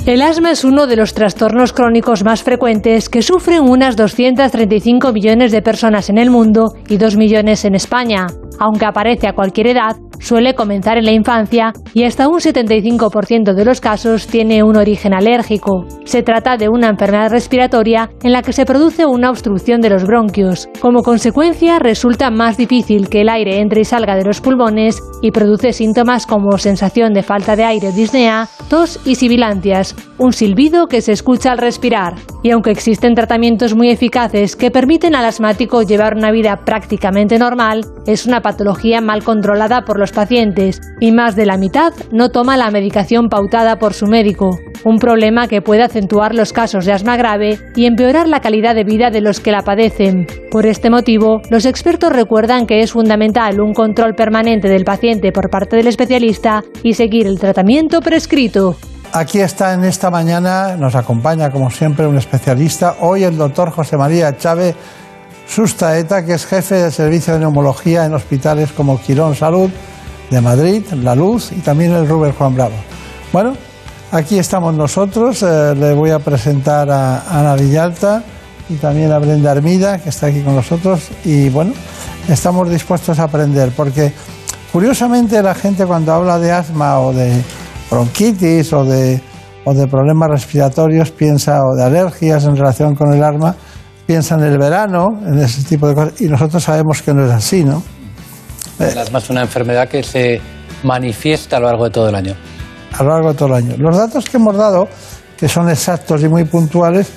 El 0.08 0.22
asma 0.22 0.52
es 0.52 0.64
uno 0.64 0.88
de 0.88 0.96
los 0.96 1.14
trastornos 1.14 1.74
crónicos 1.74 2.24
más 2.24 2.42
frecuentes 2.42 3.10
que 3.10 3.22
sufren 3.22 3.64
unas 3.64 3.98
235 3.98 5.12
millones 5.12 5.52
de 5.52 5.62
personas 5.62 6.10
en 6.10 6.18
el 6.18 6.30
mundo 6.30 6.72
y 6.88 6.96
2 6.96 7.18
millones 7.18 7.66
en 7.66 7.76
España. 7.76 8.28
Aunque 8.58 8.86
aparece 8.86 9.28
a 9.28 9.34
cualquier 9.34 9.68
edad, 9.68 9.98
suele 10.20 10.56
comenzar 10.56 10.98
en 10.98 11.06
la 11.06 11.12
infancia 11.12 11.74
y 11.94 12.04
hasta 12.04 12.28
un 12.28 12.40
75% 12.40 13.54
de 13.54 13.66
los 13.66 13.82
casos 13.82 14.28
tiene 14.28 14.64
un 14.64 14.78
origen 14.78 15.14
alérgico. 15.14 15.86
Se 16.06 16.24
trata 16.24 16.58
de 16.58 16.70
una 16.70 16.90
enfermedad 16.90 17.30
respiratoria 17.30 18.10
en 18.24 18.32
la 18.32 18.42
que 18.42 18.54
se 18.54 18.66
produce 18.66 19.06
una 19.06 19.30
obstrucción 19.30 19.82
de 19.82 19.90
los 19.90 20.06
bronquios. 20.06 20.70
Como 20.80 21.04
consecuencia, 21.04 21.80
resulta 21.80 22.32
más 22.32 22.58
difícil 22.58 23.10
que 23.10 23.22
el 23.22 23.30
aire 23.30 23.60
entre 23.60 23.82
y 23.82 23.86
salga 23.86 24.16
de 24.16 24.26
los 24.26 24.42
pulmones 24.42 25.02
y 25.22 25.32
produce 25.32 25.74
síntomas 25.74 26.26
como 26.26 26.58
sensación 26.58 27.14
de 27.14 27.24
falta 27.24 27.56
de 27.56 27.66
aire 27.66 27.92
disnea, 27.92 28.48
tos 28.70 29.00
y 29.06 29.16
sibilancias, 29.16 29.96
un 30.18 30.34
silbido 30.34 30.88
que 30.88 31.02
se 31.02 31.12
escucha 31.12 31.52
al 31.52 31.58
respirar. 31.58 32.16
Y 32.44 32.52
aunque 32.52 32.72
existen 32.72 33.16
tratamientos 33.16 33.76
muy 33.76 33.90
eficaces 33.90 34.56
que 34.56 34.72
permiten 34.72 35.16
al 35.16 35.26
asmático 35.26 35.84
llevar 35.84 36.16
una 36.16 36.32
vida 36.32 36.62
prácticamente 36.66 37.38
normal, 37.38 37.86
es 38.06 38.26
una 38.26 38.42
patología 38.42 39.02
mal 39.02 39.24
controlada 39.24 39.86
por 39.86 40.00
los 40.00 40.12
pacientes 40.12 40.82
y 41.00 41.12
más 41.12 41.36
de 41.36 41.46
la 41.46 41.58
mitad 41.58 41.94
no 42.12 42.30
toma 42.30 42.58
la 42.58 42.72
medicación 42.72 43.30
pautada 43.30 43.80
por 43.80 43.94
su 43.94 44.08
médico, 44.08 44.60
un 44.84 44.98
problema 45.00 45.48
que 45.48 45.62
puede 45.62 45.84
acentuar 45.84 46.34
los 46.34 46.54
casos 46.54 46.86
de 46.86 46.94
asma 46.94 47.18
grave 47.18 47.60
y 47.76 47.86
empeorar 47.86 48.28
la 48.28 48.42
calidad 48.42 48.76
de 48.76 48.84
vida 48.84 49.10
de 49.10 49.22
los 49.22 49.40
que 49.40 49.52
la 49.52 49.64
padecen. 49.64 50.28
Por 50.52 50.66
este 50.66 50.90
motivo, 50.90 51.42
los 51.50 51.66
expertos 51.66 52.12
recuerdan 52.12 52.66
que 52.66 52.82
es 52.82 52.92
fundamental 52.92 53.60
un 53.60 53.74
control 53.74 54.16
permanente 54.16 54.68
del 54.68 54.86
paciente 54.86 55.32
por 55.32 55.50
parte 55.50 55.76
del 55.76 55.88
especialista 55.88 56.64
y 56.84 56.94
seguir 56.94 57.28
el 57.28 57.40
tratamiento 57.40 58.02
prescrito. 58.02 58.76
Aquí 59.14 59.40
está 59.40 59.74
en 59.74 59.86
esta 59.86 60.12
mañana, 60.12 60.76
nos 60.76 60.94
acompaña 60.94 61.50
como 61.50 61.72
siempre 61.72 62.06
un 62.06 62.18
especialista, 62.18 62.98
hoy 63.00 63.24
el 63.24 63.38
doctor 63.38 63.72
José 63.72 63.98
María 63.98 64.38
Chávez 64.38 64.76
Sustaeta, 65.48 66.26
que 66.26 66.34
es 66.34 66.46
jefe 66.46 66.76
del 66.76 66.92
servicio 66.92 67.34
de 67.34 67.40
neumología 67.40 68.06
en 68.06 68.14
hospitales 68.14 68.72
como 68.74 69.00
Quirón 69.00 69.34
Salud 69.36 69.72
de 70.30 70.42
Madrid, 70.42 70.84
La 71.02 71.16
Luz 71.16 71.52
y 71.52 71.62
también 71.62 71.94
el 71.94 72.08
Ruber 72.08 72.34
Juan 72.34 72.54
Bravo. 72.54 72.76
Bueno, 73.32 73.54
aquí 74.12 74.38
estamos 74.38 74.76
nosotros, 74.76 75.42
eh, 75.42 75.74
le 75.76 75.94
voy 75.94 76.12
a 76.12 76.20
presentar 76.20 76.90
a 76.92 77.24
Ana 77.30 77.56
Villalta 77.56 78.24
y 78.70 78.76
también 78.76 79.12
a 79.14 79.20
Brenda 79.20 79.54
Hermida, 79.54 80.00
que 80.00 80.10
está 80.10 80.28
aquí 80.28 80.42
con 80.42 80.56
nosotros, 80.56 81.08
y 81.24 81.48
bueno, 81.50 81.72
estamos 82.28 82.70
dispuestos 82.70 83.18
a 83.20 83.24
aprender, 83.24 83.72
porque 83.76 84.12
curiosamente 84.74 85.42
la 85.42 85.56
gente 85.56 85.86
cuando 85.86 86.14
habla 86.14 86.38
de 86.38 86.52
asma 86.52 87.00
o 87.00 87.14
de 87.14 87.42
bronquitis 87.90 88.72
o 88.74 88.86
de, 88.86 89.20
o 89.66 89.74
de 89.74 89.88
problemas 89.88 90.30
respiratorios 90.30 91.12
piensa, 91.12 91.62
o 91.64 91.76
de 91.76 91.84
alergias 91.84 92.46
en 92.46 92.56
relación 92.56 92.96
con 92.96 93.14
el 93.14 93.24
asma, 93.24 93.56
piensa 94.06 94.36
en 94.36 94.44
el 94.44 94.58
verano, 94.58 95.20
en 95.26 95.40
ese 95.40 95.64
tipo 95.64 95.88
de 95.88 95.96
cosas, 95.96 96.22
y 96.22 96.28
nosotros 96.28 96.64
sabemos 96.64 97.02
que 97.02 97.14
no 97.14 97.26
es 97.26 97.32
así, 97.32 97.64
¿no? 97.64 97.82
El 98.80 98.98
asma 98.98 99.20
es 99.20 99.30
una 99.30 99.42
enfermedad 99.42 99.90
que 99.90 100.04
se 100.04 100.40
manifiesta 100.84 101.58
a 101.58 101.60
lo 101.60 101.68
largo 101.68 101.84
de 101.86 101.90
todo 101.90 102.10
el 102.10 102.16
año. 102.16 102.36
A 102.98 103.04
lo 103.04 103.10
largo 103.10 103.30
de 103.30 103.36
todo 103.36 103.50
el 103.50 103.56
año. 103.56 103.76
Los 103.78 103.98
datos 103.98 104.30
que 104.30 104.38
hemos 104.38 104.56
dado, 104.56 104.88
que 105.36 105.50
son 105.50 105.70
exactos 105.70 106.24
y 106.24 106.30
muy 106.30 106.46
puntuales, 106.46 107.10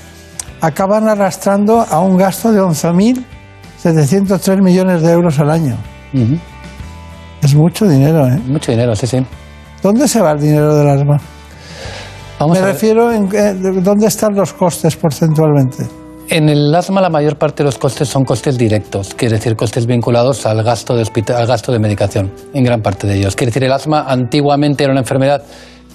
acaban 0.60 1.08
arrastrando 1.08 1.86
a 1.88 2.00
un 2.00 2.16
gasto 2.16 2.50
de 2.52 2.60
11.703 2.60 4.62
millones 4.62 5.02
de 5.02 5.12
euros 5.12 5.38
al 5.38 5.50
año. 5.50 5.76
Es 7.42 7.54
mucho 7.54 7.88
dinero, 7.88 8.26
¿eh? 8.26 8.38
Mucho 8.46 8.72
dinero, 8.72 8.96
sí, 8.96 9.06
sí. 9.06 9.24
¿Dónde 9.82 10.06
se 10.08 10.20
va 10.20 10.32
el 10.32 10.40
dinero 10.40 10.74
del 10.74 10.88
asma? 10.88 11.16
Vamos 12.38 12.58
Me 12.58 12.64
a 12.64 12.66
refiero 12.66 13.12
en 13.12 13.28
eh, 13.34 13.54
dónde 13.82 14.06
están 14.06 14.34
los 14.34 14.52
costes 14.52 14.96
porcentualmente. 14.96 15.86
En 16.28 16.48
el 16.48 16.74
asma 16.74 17.00
la 17.00 17.10
mayor 17.10 17.36
parte 17.36 17.62
de 17.62 17.64
los 17.64 17.78
costes 17.78 18.08
son 18.08 18.24
costes 18.24 18.56
directos, 18.56 19.14
quiere 19.14 19.36
decir 19.36 19.56
costes 19.56 19.86
vinculados 19.86 20.46
al 20.46 20.62
gasto 20.62 20.94
de, 20.94 21.02
hospital, 21.02 21.36
al 21.36 21.46
gasto 21.46 21.72
de 21.72 21.78
medicación, 21.78 22.30
en 22.54 22.62
gran 22.62 22.82
parte 22.82 23.06
de 23.06 23.16
ellos. 23.16 23.34
Quiere 23.34 23.50
decir, 23.50 23.64
el 23.64 23.72
asma 23.72 24.04
antiguamente 24.06 24.84
era 24.84 24.92
una 24.92 25.00
enfermedad 25.00 25.42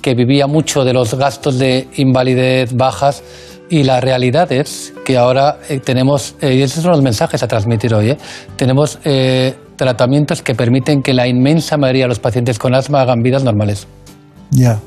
que 0.02 0.14
vivía 0.14 0.46
mucho 0.46 0.84
de 0.84 0.94
los 0.94 1.16
gastos 1.16 1.58
de 1.58 1.88
invalidez 1.96 2.76
bajas 2.76 3.24
y 3.70 3.84
la 3.84 4.02
realidad 4.02 4.52
es 4.52 4.94
que 5.06 5.18
ahora 5.18 5.58
eh, 5.70 5.80
tenemos, 5.80 6.36
eh, 6.42 6.54
y 6.56 6.62
esos 6.62 6.84
son 6.84 6.92
los 6.92 7.02
mensajes 7.02 7.42
a 7.42 7.48
transmitir 7.48 7.94
hoy, 7.94 8.18
tenemos 8.58 9.00
tratamientos 9.76 10.42
que 10.42 10.56
permiten 10.56 11.02
que 11.02 11.14
la 11.14 11.28
inmensa 11.28 11.78
mayoría 11.78 12.04
de 12.04 12.10
los 12.10 12.20
pacientes 12.20 12.60
con 12.60 12.74
asma 12.74 13.02
hagan 13.02 13.22
vidas 13.22 13.44
normales. 13.44 13.88
Ya. 14.52 14.80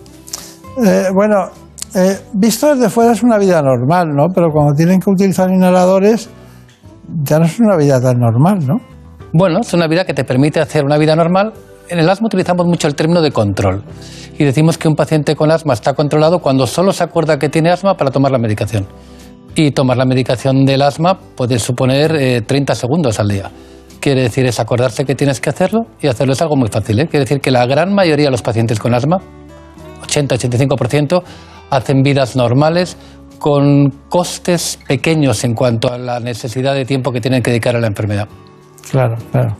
Eh, 0.84 1.08
bueno, 1.14 1.50
eh, 1.94 2.18
visto 2.32 2.74
desde 2.74 2.90
fuera 2.90 3.12
es 3.12 3.22
una 3.22 3.38
vida 3.38 3.62
normal, 3.62 4.08
¿no? 4.14 4.26
Pero 4.34 4.50
cuando 4.52 4.74
tienen 4.74 5.00
que 5.00 5.10
utilizar 5.10 5.50
inhaladores, 5.50 6.28
ya 7.24 7.38
no 7.38 7.46
es 7.46 7.58
una 7.58 7.76
vida 7.76 8.00
tan 8.00 8.18
normal, 8.18 8.58
¿no? 8.66 8.76
Bueno, 9.32 9.60
es 9.60 9.72
una 9.74 9.86
vida 9.86 10.04
que 10.04 10.14
te 10.14 10.24
permite 10.24 10.60
hacer 10.60 10.84
una 10.84 10.98
vida 10.98 11.16
normal. 11.16 11.52
En 11.88 11.98
el 11.98 12.08
asma 12.08 12.26
utilizamos 12.26 12.66
mucho 12.66 12.86
el 12.86 12.94
término 12.94 13.20
de 13.22 13.30
control 13.30 13.82
y 14.38 14.44
decimos 14.44 14.78
que 14.78 14.88
un 14.88 14.94
paciente 14.94 15.34
con 15.34 15.50
asma 15.50 15.72
está 15.72 15.94
controlado 15.94 16.38
cuando 16.38 16.66
solo 16.66 16.92
se 16.92 17.02
acuerda 17.02 17.38
que 17.38 17.48
tiene 17.48 17.70
asma 17.70 17.94
para 17.94 18.10
tomar 18.10 18.30
la 18.30 18.38
medicación. 18.38 18.86
Y 19.54 19.72
tomar 19.72 19.96
la 19.96 20.04
medicación 20.04 20.64
del 20.64 20.82
asma 20.82 21.18
puede 21.34 21.58
suponer 21.58 22.14
eh, 22.14 22.42
30 22.42 22.74
segundos 22.74 23.18
al 23.18 23.28
día. 23.28 23.50
Quiere 24.00 24.22
decir, 24.22 24.46
es 24.46 24.60
acordarse 24.60 25.04
que 25.04 25.14
tienes 25.14 25.40
que 25.40 25.50
hacerlo 25.50 25.86
y 26.00 26.06
hacerlo 26.06 26.32
es 26.32 26.42
algo 26.42 26.56
muy 26.56 26.68
fácil. 26.68 27.00
¿eh? 27.00 27.08
Quiere 27.08 27.24
decir 27.24 27.40
que 27.40 27.50
la 27.50 27.66
gran 27.66 27.92
mayoría 27.92 28.26
de 28.26 28.30
los 28.30 28.42
pacientes 28.42 28.78
con 28.78 28.94
asma, 28.94 29.18
80-85%, 30.06 31.22
hacen 31.70 32.02
vidas 32.02 32.36
normales 32.36 32.96
con 33.38 33.90
costes 34.08 34.78
pequeños 34.86 35.44
en 35.44 35.54
cuanto 35.54 35.92
a 35.92 35.98
la 35.98 36.20
necesidad 36.20 36.74
de 36.74 36.84
tiempo 36.84 37.12
que 37.12 37.20
tienen 37.20 37.42
que 37.42 37.50
dedicar 37.50 37.76
a 37.76 37.80
la 37.80 37.86
enfermedad. 37.86 38.28
Claro, 38.90 39.16
claro. 39.30 39.56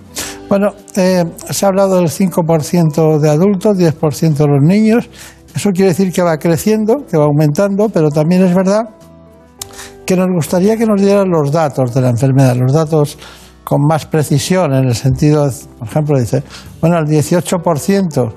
Bueno, 0.49 0.69
eh, 0.97 1.25
se 1.51 1.67
ha 1.67 1.69
hablado 1.69 1.97
del 1.97 2.09
5% 2.09 3.19
de 3.21 3.29
adultos, 3.29 3.77
10% 3.77 4.35
de 4.35 4.47
los 4.47 4.63
niños. 4.63 5.09
Eso 5.55 5.71
quiere 5.71 5.91
decir 5.91 6.13
que 6.13 6.23
va 6.23 6.39
creciendo, 6.39 7.05
que 7.09 7.17
va 7.17 7.25
aumentando, 7.25 7.89
pero 7.89 8.09
también 8.09 8.45
es 8.45 8.55
verdad 8.55 8.85
que 10.07 10.17
nos 10.17 10.29
gustaría 10.33 10.77
que 10.77 10.87
nos 10.87 11.03
dieran 11.03 11.29
los 11.29 11.53
datos 11.53 11.93
de 11.93 12.01
la 12.01 12.09
enfermedad, 12.09 12.57
los 12.57 12.73
datos 12.73 13.19
con 13.69 13.87
más 13.87 14.07
precisión, 14.07 14.73
en 14.73 14.85
el 14.85 14.95
sentido, 14.95 15.47
por 15.79 15.89
ejemplo, 15.89 16.19
dice, 16.19 16.43
bueno, 16.81 16.97
el 17.01 17.05
18%, 17.05 18.33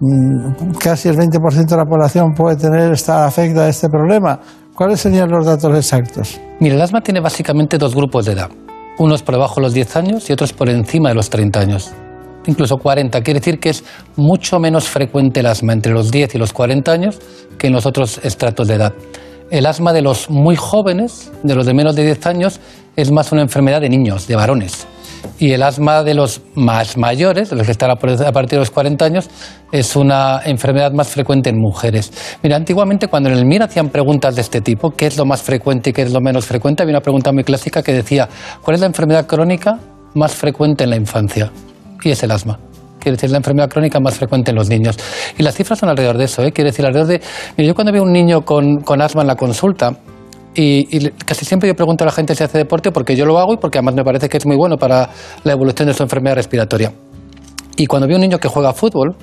mm, 0.00 0.72
casi 0.72 1.08
el 1.08 1.16
20% 1.16 1.76
de 1.76 1.76
la 1.76 1.84
población 1.84 2.34
puede 2.34 2.56
tener 2.56 2.90
esta 2.90 3.24
afecta 3.24 3.66
a 3.66 3.68
este 3.68 3.88
problema. 3.88 4.40
¿Cuáles 4.74 5.00
serían 5.00 5.30
los 5.30 5.46
datos 5.46 5.76
exactos? 5.76 6.40
Mira, 6.58 6.74
el 6.74 6.82
asma 6.82 7.00
tiene 7.00 7.20
básicamente 7.20 7.78
dos 7.78 7.94
grupos 7.94 8.26
de 8.26 8.32
edad. 8.32 8.50
Unos 8.98 9.22
por 9.22 9.36
debajo 9.36 9.60
de 9.60 9.62
los 9.62 9.72
10 9.72 9.94
años 9.94 10.28
y 10.28 10.32
otros 10.32 10.52
por 10.52 10.68
encima 10.68 11.10
de 11.10 11.14
los 11.14 11.30
30 11.30 11.60
años. 11.60 11.92
Incluso 12.46 12.76
40. 12.76 13.20
Quiere 13.22 13.38
decir 13.38 13.60
que 13.60 13.70
es 13.70 13.84
mucho 14.16 14.58
menos 14.58 14.88
frecuente 14.88 15.40
el 15.40 15.46
asma 15.46 15.74
entre 15.74 15.92
los 15.92 16.10
10 16.10 16.34
y 16.34 16.38
los 16.38 16.52
40 16.52 16.90
años 16.90 17.20
que 17.56 17.68
en 17.68 17.72
los 17.72 17.86
otros 17.86 18.18
estratos 18.24 18.66
de 18.66 18.74
edad. 18.74 18.92
El 19.52 19.66
asma 19.66 19.92
de 19.92 20.00
los 20.00 20.30
muy 20.30 20.56
jóvenes, 20.56 21.30
de 21.42 21.54
los 21.54 21.66
de 21.66 21.74
menos 21.74 21.94
de 21.94 22.06
10 22.06 22.26
años, 22.26 22.58
es 22.96 23.12
más 23.12 23.32
una 23.32 23.42
enfermedad 23.42 23.82
de 23.82 23.90
niños, 23.90 24.26
de 24.26 24.34
varones. 24.34 24.86
Y 25.38 25.52
el 25.52 25.62
asma 25.62 26.02
de 26.02 26.14
los 26.14 26.40
más 26.54 26.96
mayores, 26.96 27.50
de 27.50 27.56
los 27.56 27.66
que 27.66 27.72
están 27.72 27.90
a 27.90 27.96
partir 27.96 28.48
de 28.48 28.56
los 28.56 28.70
40 28.70 29.04
años, 29.04 29.28
es 29.70 29.94
una 29.94 30.40
enfermedad 30.46 30.92
más 30.92 31.08
frecuente 31.08 31.50
en 31.50 31.58
mujeres. 31.58 32.10
Mira, 32.42 32.56
antiguamente 32.56 33.08
cuando 33.08 33.28
en 33.28 33.36
el 33.36 33.44
MIR 33.44 33.64
hacían 33.64 33.90
preguntas 33.90 34.36
de 34.36 34.40
este 34.40 34.62
tipo, 34.62 34.92
¿qué 34.92 35.08
es 35.08 35.18
lo 35.18 35.26
más 35.26 35.42
frecuente 35.42 35.90
y 35.90 35.92
qué 35.92 36.00
es 36.00 36.12
lo 36.14 36.22
menos 36.22 36.46
frecuente? 36.46 36.82
Había 36.82 36.94
una 36.94 37.02
pregunta 37.02 37.30
muy 37.30 37.44
clásica 37.44 37.82
que 37.82 37.92
decía, 37.92 38.30
¿cuál 38.62 38.76
es 38.76 38.80
la 38.80 38.86
enfermedad 38.86 39.26
crónica 39.26 39.78
más 40.14 40.32
frecuente 40.32 40.84
en 40.84 40.90
la 40.90 40.96
infancia? 40.96 41.52
Y 42.02 42.10
es 42.10 42.22
el 42.22 42.30
asma. 42.30 42.58
Quiere 43.02 43.16
decir, 43.16 43.30
la 43.30 43.38
enfermedad 43.38 43.68
crónica 43.68 43.98
más 43.98 44.14
frecuente 44.14 44.52
en 44.52 44.56
los 44.56 44.68
niños. 44.68 44.96
Y 45.36 45.42
las 45.42 45.56
cifras 45.56 45.78
son 45.80 45.88
alrededor 45.88 46.16
de 46.16 46.24
eso, 46.24 46.42
¿eh? 46.44 46.52
Quiere 46.52 46.70
decir, 46.70 46.86
alrededor 46.86 47.08
de... 47.08 47.20
Mira, 47.56 47.68
yo 47.68 47.74
cuando 47.74 47.92
veo 47.92 48.04
un 48.04 48.12
niño 48.12 48.42
con, 48.42 48.80
con 48.82 49.02
asma 49.02 49.22
en 49.22 49.26
la 49.26 49.34
consulta, 49.34 49.98
y, 50.54 50.96
y 50.96 51.10
casi 51.24 51.44
siempre 51.44 51.68
yo 51.68 51.74
pregunto 51.74 52.04
a 52.04 52.06
la 52.06 52.12
gente 52.12 52.34
si 52.34 52.44
hace 52.44 52.58
deporte 52.58 52.92
porque 52.92 53.16
yo 53.16 53.24
lo 53.24 53.38
hago 53.38 53.54
y 53.54 53.56
porque 53.56 53.78
además 53.78 53.94
me 53.94 54.04
parece 54.04 54.28
que 54.28 54.36
es 54.36 54.46
muy 54.46 54.56
bueno 54.56 54.76
para 54.76 55.08
la 55.44 55.52
evolución 55.52 55.88
de 55.88 55.94
su 55.94 56.02
enfermedad 56.02 56.36
respiratoria. 56.36 56.92
Y 57.76 57.86
cuando 57.86 58.06
veo 58.06 58.16
un 58.16 58.22
niño 58.22 58.38
que 58.38 58.48
juega 58.48 58.72
fútbol, 58.72 59.16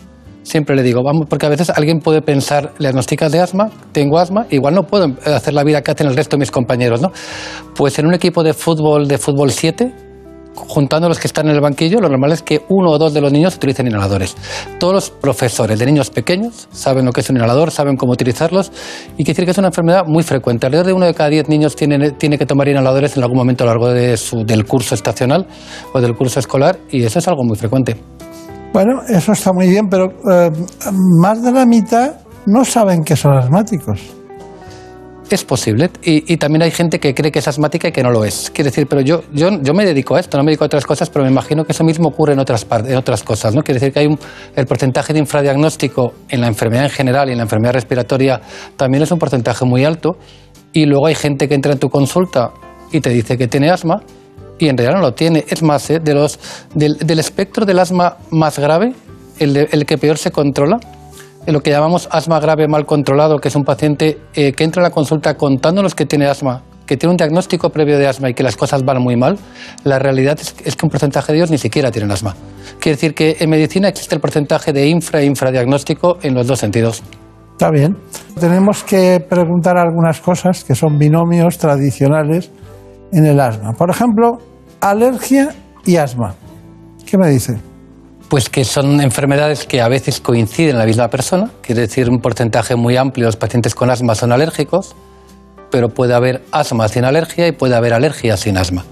siempre 0.43 0.75
le 0.75 0.83
digo, 0.83 1.03
vamos, 1.03 1.27
porque 1.29 1.45
a 1.45 1.49
veces 1.49 1.69
alguien 1.69 1.99
puede 1.99 2.21
pensar, 2.21 2.73
le 2.79 2.87
diagnosticas 2.87 3.31
de 3.31 3.39
asma, 3.39 3.69
tengo 3.91 4.17
asma, 4.17 4.47
igual 4.49 4.73
no 4.73 4.83
puedo 4.83 5.07
hacer 5.25 5.53
la 5.53 5.63
vida 5.63 5.81
que 5.81 5.91
hacen 5.91 6.07
el 6.07 6.15
resto 6.15 6.35
de 6.35 6.39
mis 6.39 6.51
compañeros, 6.51 7.01
¿no? 7.01 7.11
Pues 7.75 7.99
en 7.99 8.07
un 8.07 8.13
equipo 8.13 8.43
de 8.43 8.53
fútbol, 8.53 9.07
de 9.07 9.17
fútbol 9.17 9.51
7, 9.51 10.08
juntando 10.67 11.07
los 11.07 11.19
que 11.19 11.27
están 11.27 11.47
en 11.47 11.55
el 11.55 11.61
banquillo, 11.61 11.99
lo 11.99 12.09
normal 12.09 12.31
es 12.33 12.43
que 12.43 12.63
uno 12.69 12.91
o 12.91 12.97
dos 12.97 13.13
de 13.13 13.21
los 13.21 13.31
niños 13.31 13.55
utilicen 13.55 13.87
inhaladores. 13.87 14.35
Todos 14.79 14.93
los 14.93 15.09
profesores 15.09 15.79
de 15.79 15.85
niños 15.85 16.09
pequeños 16.09 16.67
saben 16.71 17.05
lo 17.05 17.11
que 17.11 17.21
es 17.21 17.29
un 17.29 17.37
inhalador, 17.37 17.71
saben 17.71 17.95
cómo 17.95 18.13
utilizarlos 18.13 18.71
y 19.13 19.23
quiere 19.23 19.31
decir 19.33 19.45
que 19.45 19.51
es 19.51 19.57
una 19.57 19.67
enfermedad 19.67 20.03
muy 20.05 20.23
frecuente. 20.23 20.65
Alrededor 20.67 20.87
de 20.87 20.93
uno 20.93 21.05
de 21.05 21.13
cada 21.13 21.29
diez 21.29 21.47
niños 21.49 21.75
tiene, 21.75 22.11
tiene 22.11 22.37
que 22.37 22.45
tomar 22.45 22.67
inhaladores 22.67 23.15
en 23.17 23.23
algún 23.23 23.37
momento 23.37 23.63
a 23.63 23.67
lo 23.67 23.71
largo 23.73 23.89
de 23.89 24.17
su- 24.17 24.43
del 24.45 24.65
curso 24.65 24.95
estacional 24.95 25.47
o 25.93 26.01
del 26.01 26.15
curso 26.15 26.39
escolar 26.39 26.77
y 26.89 27.03
eso 27.03 27.19
es 27.19 27.27
algo 27.27 27.43
muy 27.43 27.57
frecuente. 27.57 27.95
Bueno, 28.73 29.01
eso 29.07 29.31
está 29.31 29.51
muy 29.51 29.67
bien, 29.67 29.87
pero 29.89 30.05
eh, 30.31 30.51
más 31.21 31.41
de 31.41 31.51
la 31.51 31.65
mitad 31.65 32.11
no 32.45 32.63
saben 32.63 33.03
que 33.03 33.15
son 33.15 33.33
asmáticos. 33.37 33.99
Es 35.29 35.43
posible. 35.43 35.91
Y, 36.01 36.37
también 36.37 36.63
hay 36.63 36.71
gente 36.71 36.99
que 36.99 37.13
cree 37.13 37.31
que 37.31 37.39
es 37.39 37.47
asmática 37.47 37.89
y 37.89 37.91
que 37.91 38.01
no 38.01 38.09
lo 38.09 38.25
es. 38.25 38.49
Quiere 38.49 38.71
decir, 38.71 38.87
pero 38.87 39.01
yo, 39.01 39.21
yo, 39.31 39.61
yo 39.61 39.73
me 39.75 39.85
dedico 39.85 40.15
a 40.15 40.19
esto, 40.19 40.37
no 40.37 40.43
me 40.43 40.51
dedico 40.51 40.63
a 40.63 40.67
otras 40.67 40.85
cosas, 40.85 41.09
pero 41.09 41.23
me 41.23 41.31
imagino 41.31 41.63
que 41.65 41.71
eso 41.71 41.83
mismo 41.83 42.09
ocurre 42.09 42.33
en 42.33 42.39
otras, 42.39 42.65
en 42.85 42.95
otras 42.95 43.21
cosas. 43.21 43.53
¿no? 43.53 43.61
Quiere 43.61 43.79
decir 43.79 43.93
que 43.93 43.99
hay 43.99 44.07
un, 44.07 44.17
el 44.55 44.65
porcentaje 44.65 45.13
de 45.13 45.19
infradiagnóstico 45.19 46.13
en 46.29 46.41
la 46.41 46.47
enfermedad 46.47 46.85
en 46.85 46.89
general 46.89 47.29
y 47.29 47.33
en 47.33 47.37
la 47.37 47.43
enfermedad 47.43 47.73
respiratoria 47.73 48.41
también 48.75 49.03
es 49.03 49.11
un 49.11 49.19
porcentaje 49.19 49.65
muy 49.65 49.85
alto. 49.85 50.17
Y 50.73 50.85
luego 50.85 51.05
hay 51.05 51.15
gente 51.15 51.47
que 51.47 51.53
entra 51.53 51.73
en 51.73 51.79
tu 51.79 51.89
consulta 51.89 52.51
y 52.91 52.99
te 52.99 53.11
dice 53.11 53.37
que 53.37 53.47
tiene 53.47 53.69
asma 53.69 54.01
y 54.57 54.67
en 54.67 54.77
realidad 54.77 54.97
no 54.99 55.01
lo 55.03 55.13
tiene. 55.13 55.45
Es 55.47 55.61
más, 55.61 55.89
¿eh? 55.91 55.99
de 55.99 56.15
los, 56.15 56.39
del, 56.73 56.97
del 56.97 57.19
espectro 57.19 57.65
del 57.65 57.77
asma 57.77 58.17
más 58.31 58.57
grave, 58.57 58.93
el, 59.37 59.55
el 59.55 59.85
que 59.85 59.97
peor 59.99 60.17
se 60.17 60.31
controla, 60.31 60.79
lo 61.45 61.61
que 61.61 61.71
llamamos 61.71 62.07
asma 62.11 62.39
grave 62.39 62.67
mal 62.67 62.85
controlado, 62.85 63.39
que 63.39 63.47
es 63.47 63.55
un 63.55 63.63
paciente 63.63 64.19
eh, 64.33 64.53
que 64.53 64.63
entra 64.63 64.81
a 64.81 64.83
la 64.83 64.91
consulta 64.91 65.35
contándonos 65.35 65.95
que 65.95 66.05
tiene 66.05 66.27
asma, 66.27 66.63
que 66.85 66.97
tiene 66.97 67.11
un 67.11 67.17
diagnóstico 67.17 67.69
previo 67.69 67.97
de 67.97 68.07
asma 68.07 68.29
y 68.29 68.33
que 68.33 68.43
las 68.43 68.55
cosas 68.55 68.83
van 68.83 69.01
muy 69.01 69.15
mal, 69.15 69.37
la 69.83 69.99
realidad 69.99 70.37
es, 70.39 70.55
es 70.63 70.75
que 70.75 70.85
un 70.85 70.89
porcentaje 70.89 71.31
de 71.31 71.39
ellos 71.39 71.51
ni 71.51 71.57
siquiera 71.57 71.91
tienen 71.91 72.11
asma. 72.11 72.35
Quiere 72.79 72.95
decir 72.95 73.13
que 73.13 73.37
en 73.39 73.49
medicina 73.49 73.87
existe 73.87 74.15
el 74.15 74.21
porcentaje 74.21 74.73
de 74.73 74.87
infra 74.87 75.21
e 75.21 75.25
infradiagnóstico 75.25 76.17
en 76.21 76.35
los 76.35 76.47
dos 76.47 76.59
sentidos. 76.59 77.03
Está 77.59 77.71
bien. 77.71 77.97
Tenemos 78.39 78.83
que 78.85 79.19
preguntar 79.19 79.77
algunas 79.77 80.21
cosas 80.21 80.63
que 80.63 80.75
son 80.75 80.97
binomios 80.97 81.57
tradicionales 81.57 82.51
en 83.11 83.25
el 83.25 83.39
asma. 83.39 83.73
Por 83.73 83.89
ejemplo, 83.89 84.37
alergia 84.79 85.49
y 85.85 85.97
asma. 85.97 86.35
¿Qué 87.05 87.17
me 87.17 87.29
dice? 87.29 87.68
Pues 88.29 88.47
que 88.47 88.63
son 88.63 89.01
enfermedades 89.01 89.65
que 89.65 89.81
a 89.81 89.87
veces 89.87 90.21
coinciden 90.21 90.73
en 90.73 90.77
la 90.77 90.85
misma 90.85 91.09
persona, 91.09 91.49
quiere 91.63 91.81
decir 91.81 92.11
un 92.11 92.19
porcentaje 92.19 92.75
muy 92.75 92.95
amplio 92.95 93.25
de 93.25 93.29
los 93.29 93.37
pacientes 93.37 93.73
con 93.73 93.89
asma 93.89 94.13
son 94.13 94.31
alérgicos, 94.31 94.95
pero 95.71 95.89
puede 95.89 96.13
haber 96.13 96.43
asma 96.51 96.87
sin 96.89 97.05
alergia 97.05 97.47
y 97.47 97.53
puede 97.53 97.75
haber 97.75 97.91
alergia 97.91 98.37
sin 98.37 98.57
asma. 98.57 98.85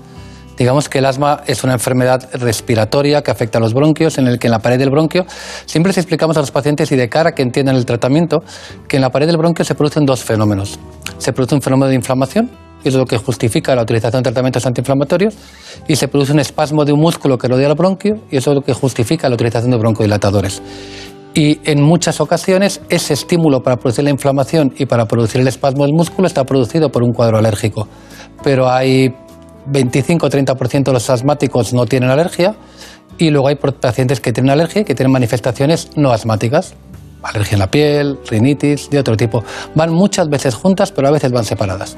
Digamos 0.58 0.90
que 0.90 0.98
el 0.98 1.06
asma 1.06 1.44
es 1.46 1.64
una 1.64 1.74
enfermedad 1.74 2.30
respiratoria 2.34 3.22
que 3.22 3.30
afecta 3.30 3.60
a 3.60 3.62
los 3.62 3.76
bronquios, 3.76 4.18
en 4.18 4.28
el 4.28 4.40
que 4.40 4.48
en 4.48 4.52
la 4.52 4.60
pared 4.60 4.80
del 4.80 4.90
bronquio 4.90 5.28
siempre 5.68 5.92
les 5.92 6.00
explicamos 6.00 6.36
a 6.38 6.40
los 6.40 6.50
pacientes 6.50 6.92
y 6.92 6.96
de 6.96 7.08
cara 7.08 7.34
que 7.34 7.44
entiendan 7.44 7.76
el 7.76 7.86
tratamiento, 7.86 8.40
que 8.88 8.96
en 8.96 9.04
la 9.04 9.12
pared 9.12 9.28
del 9.28 9.38
bronquio 9.38 9.64
se 9.64 9.76
producen 9.76 10.04
dos 10.08 10.24
fenómenos. 10.24 10.80
Se 11.20 11.32
produce 11.32 11.54
un 11.54 11.62
fenómeno 11.62 11.90
de 11.90 11.96
inflamación, 11.96 12.50
es 12.84 12.94
lo 12.94 13.06
que 13.06 13.18
justifica 13.18 13.76
la 13.76 13.84
utilización 13.84 14.24
de 14.24 14.32
tratamientos 14.32 14.66
antiinflamatorios, 14.66 15.36
y 15.88 15.96
se 15.96 16.08
produce 16.08 16.34
un 16.34 16.40
espasmo 16.40 16.86
de 16.86 16.94
un 16.94 17.00
músculo 17.00 17.38
que 17.38 17.48
rodea 17.48 17.68
el 17.68 17.76
bronquio, 17.76 18.16
y 18.32 18.38
eso 18.38 18.52
es 18.52 18.56
lo 18.56 18.62
que 18.62 18.74
justifica 18.74 19.30
la 19.30 19.36
utilización 19.36 19.72
de 19.72 19.78
broncodilatadores. 19.78 20.62
Y 21.34 21.60
en 21.70 21.84
muchas 21.84 22.20
ocasiones 22.20 22.82
ese 22.90 23.14
estímulo 23.14 23.62
para 23.62 23.78
producir 23.78 24.04
la 24.04 24.10
inflamación 24.10 24.74
y 24.76 24.88
para 24.88 25.06
producir 25.06 25.42
el 25.42 25.48
espasmo 25.48 25.86
del 25.86 25.94
músculo 25.94 26.28
está 26.28 26.44
producido 26.46 26.90
por 26.90 27.04
un 27.04 27.14
cuadro 27.14 27.38
alérgico. 27.38 27.88
Pero 28.44 28.68
hay 28.68 29.14
25-30% 29.72 30.84
de 30.86 30.94
los 30.94 31.10
asmáticos 31.12 31.74
no 31.74 31.86
tienen 31.86 32.10
alergia 32.10 32.56
y 33.20 33.30
luego 33.30 33.50
hay 33.50 33.56
pacientes 33.56 34.20
que 34.20 34.34
tienen 34.34 34.52
alergia 34.52 34.82
y 34.82 34.86
que 34.86 34.96
tienen 34.96 35.12
manifestaciones 35.12 35.90
no 35.96 36.12
asmáticas. 36.12 36.74
Alergia 37.22 37.56
en 37.56 37.60
la 37.60 37.70
piel, 37.70 38.18
rinitis, 38.30 38.90
de 38.90 39.00
otro 39.00 39.16
tipo. 39.16 39.44
Van 39.76 39.92
muchas 39.92 40.30
veces 40.30 40.56
juntas, 40.56 40.92
pero 40.92 41.08
a 41.08 41.12
veces 41.12 41.32
van 41.32 41.46
separadas. 41.46 41.98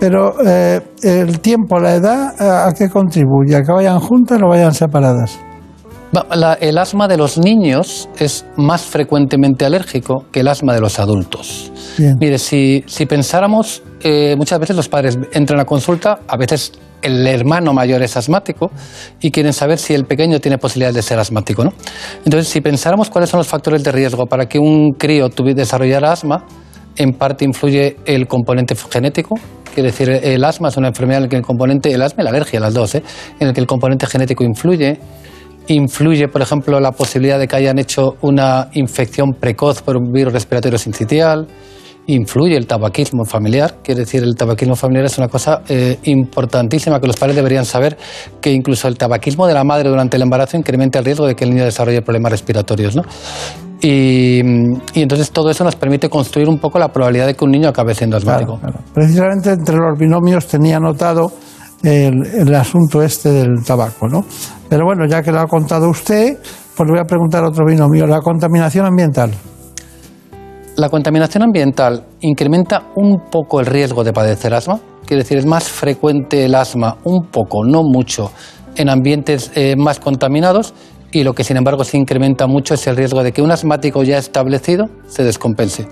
Pero 0.00 0.34
eh, 0.46 0.80
el 1.02 1.40
tiempo, 1.40 1.78
la 1.80 1.94
edad, 1.94 2.66
¿a 2.68 2.72
qué 2.72 2.88
contribuye? 2.88 3.56
¿A 3.56 3.62
que 3.62 3.72
vayan 3.72 3.98
juntas 3.98 4.40
o 4.42 4.48
vayan 4.48 4.72
separadas? 4.72 5.38
La- 6.34 6.54
el 6.54 6.78
asma 6.78 7.06
de 7.06 7.16
los 7.18 7.36
niños 7.36 8.08
es 8.18 8.46
más 8.56 8.82
frecuentemente 8.82 9.66
alérgico 9.66 10.24
que 10.32 10.40
el 10.40 10.48
asma 10.48 10.72
de 10.72 10.80
los 10.80 10.98
adultos. 10.98 11.70
Bien. 11.98 12.16
Mire, 12.18 12.38
si, 12.38 12.82
si 12.86 13.04
pensáramos 13.06 13.82
eh, 14.02 14.34
muchas 14.38 14.58
veces 14.58 14.76
los 14.76 14.88
padres 14.88 15.18
entran 15.32 15.60
a 15.60 15.64
consulta, 15.64 16.20
a 16.26 16.36
veces 16.38 16.72
el 17.02 17.26
hermano 17.26 17.72
mayor 17.74 18.02
es 18.02 18.16
asmático 18.16 18.70
y 19.20 19.30
quieren 19.30 19.52
saber 19.52 19.78
si 19.78 19.94
el 19.94 20.04
pequeño 20.06 20.40
tiene 20.40 20.56
posibilidades 20.58 20.94
de 20.94 21.02
ser 21.02 21.18
asmático. 21.18 21.62
¿no? 21.64 21.72
Entonces, 22.24 22.48
si 22.48 22.60
pensáramos 22.60 23.10
cuáles 23.10 23.28
son 23.30 23.38
los 23.38 23.46
factores 23.48 23.84
de 23.84 23.92
riesgo 23.92 24.26
para 24.26 24.46
que 24.46 24.58
un 24.58 24.92
crío 24.92 25.28
tuviera 25.28 25.58
desarrollara 25.58 26.12
asma, 26.12 26.44
en 26.98 27.12
parte 27.12 27.44
influye 27.44 27.96
el 28.04 28.26
componente 28.26 28.74
genético, 28.76 29.36
quiere 29.72 29.90
decir, 29.90 30.10
el 30.10 30.44
asma 30.44 30.68
es 30.68 30.76
una 30.76 30.88
enfermedad 30.88 31.18
en 31.18 31.22
la 31.24 31.28
que 31.28 31.36
el 31.36 31.42
componente, 31.42 31.92
el 31.92 32.02
asma 32.02 32.22
y 32.22 32.24
la 32.24 32.30
alergia, 32.30 32.58
las 32.58 32.74
dos, 32.74 32.96
¿eh? 32.96 33.02
en 33.38 33.48
el 33.48 33.54
que 33.54 33.60
el 33.60 33.66
componente 33.66 34.06
genético 34.06 34.44
influye. 34.44 34.98
Influye, 35.68 36.28
por 36.28 36.42
ejemplo, 36.42 36.80
la 36.80 36.92
posibilidad 36.92 37.38
de 37.38 37.46
que 37.46 37.54
hayan 37.54 37.78
hecho 37.78 38.16
una 38.22 38.68
infección 38.72 39.34
precoz 39.38 39.82
por 39.82 39.96
un 39.96 40.10
virus 40.10 40.32
respiratorio 40.32 40.78
sincitial. 40.78 41.46
Influye 42.06 42.56
el 42.56 42.66
tabaquismo 42.66 43.24
familiar, 43.26 43.76
quiere 43.84 44.00
decir, 44.00 44.22
el 44.22 44.34
tabaquismo 44.34 44.74
familiar 44.74 45.04
es 45.04 45.18
una 45.18 45.28
cosa 45.28 45.60
eh, 45.68 45.98
importantísima 46.04 46.98
que 47.00 47.06
los 47.06 47.16
padres 47.16 47.36
deberían 47.36 47.66
saber, 47.66 47.98
que 48.40 48.50
incluso 48.50 48.88
el 48.88 48.96
tabaquismo 48.96 49.46
de 49.46 49.52
la 49.52 49.62
madre 49.62 49.90
durante 49.90 50.16
el 50.16 50.22
embarazo 50.22 50.56
incrementa 50.56 50.98
el 51.00 51.04
riesgo 51.04 51.26
de 51.26 51.36
que 51.36 51.44
el 51.44 51.50
niño 51.50 51.64
desarrolle 51.64 52.00
problemas 52.00 52.32
respiratorios. 52.32 52.96
¿no? 52.96 53.02
Y, 53.80 54.40
y 54.94 55.02
entonces 55.02 55.30
todo 55.30 55.50
eso 55.50 55.62
nos 55.62 55.76
permite 55.76 56.08
construir 56.08 56.48
un 56.48 56.58
poco 56.58 56.78
la 56.78 56.88
probabilidad 56.88 57.26
de 57.26 57.34
que 57.34 57.44
un 57.44 57.52
niño 57.52 57.68
acabe 57.68 57.94
siendo 57.94 58.16
asmático. 58.16 58.58
Precisamente 58.92 59.50
entre 59.50 59.76
los 59.76 59.98
binomios 59.98 60.46
tenía 60.48 60.78
anotado 60.78 61.30
el, 61.82 62.26
el 62.26 62.54
asunto 62.56 63.02
este 63.02 63.30
del 63.30 63.64
tabaco, 63.64 64.08
¿no? 64.08 64.24
Pero 64.68 64.84
bueno, 64.84 65.06
ya 65.06 65.22
que 65.22 65.30
lo 65.30 65.40
ha 65.40 65.46
contado 65.46 65.88
usted, 65.88 66.38
pues 66.76 66.86
le 66.86 66.92
voy 66.92 67.00
a 67.00 67.04
preguntar 67.04 67.44
otro 67.44 67.64
binomio, 67.64 68.06
la 68.06 68.20
contaminación 68.20 68.84
ambiental. 68.84 69.30
La 70.76 70.88
contaminación 70.88 71.42
ambiental 71.44 72.04
incrementa 72.20 72.82
un 72.96 73.30
poco 73.30 73.60
el 73.60 73.66
riesgo 73.66 74.04
de 74.04 74.12
padecer 74.12 74.54
asma, 74.54 74.78
quiere 75.06 75.22
decir, 75.22 75.38
es 75.38 75.46
más 75.46 75.68
frecuente 75.68 76.44
el 76.44 76.54
asma, 76.54 76.96
un 77.04 77.26
poco, 77.30 77.64
no 77.64 77.82
mucho, 77.82 78.30
en 78.76 78.88
ambientes 78.88 79.50
eh, 79.54 79.74
más 79.76 79.98
contaminados 79.98 80.74
y 81.12 81.24
lo 81.24 81.32
que 81.34 81.44
sin 81.44 81.56
embargo 81.56 81.84
se 81.84 81.96
incrementa 81.96 82.46
mucho 82.46 82.74
es 82.74 82.86
el 82.86 82.96
riesgo 82.96 83.22
de 83.22 83.32
que 83.32 83.42
un 83.42 83.50
asmático 83.50 84.02
ya 84.02 84.18
establecido 84.18 84.86
se 85.06 85.24
descompense. 85.24 85.86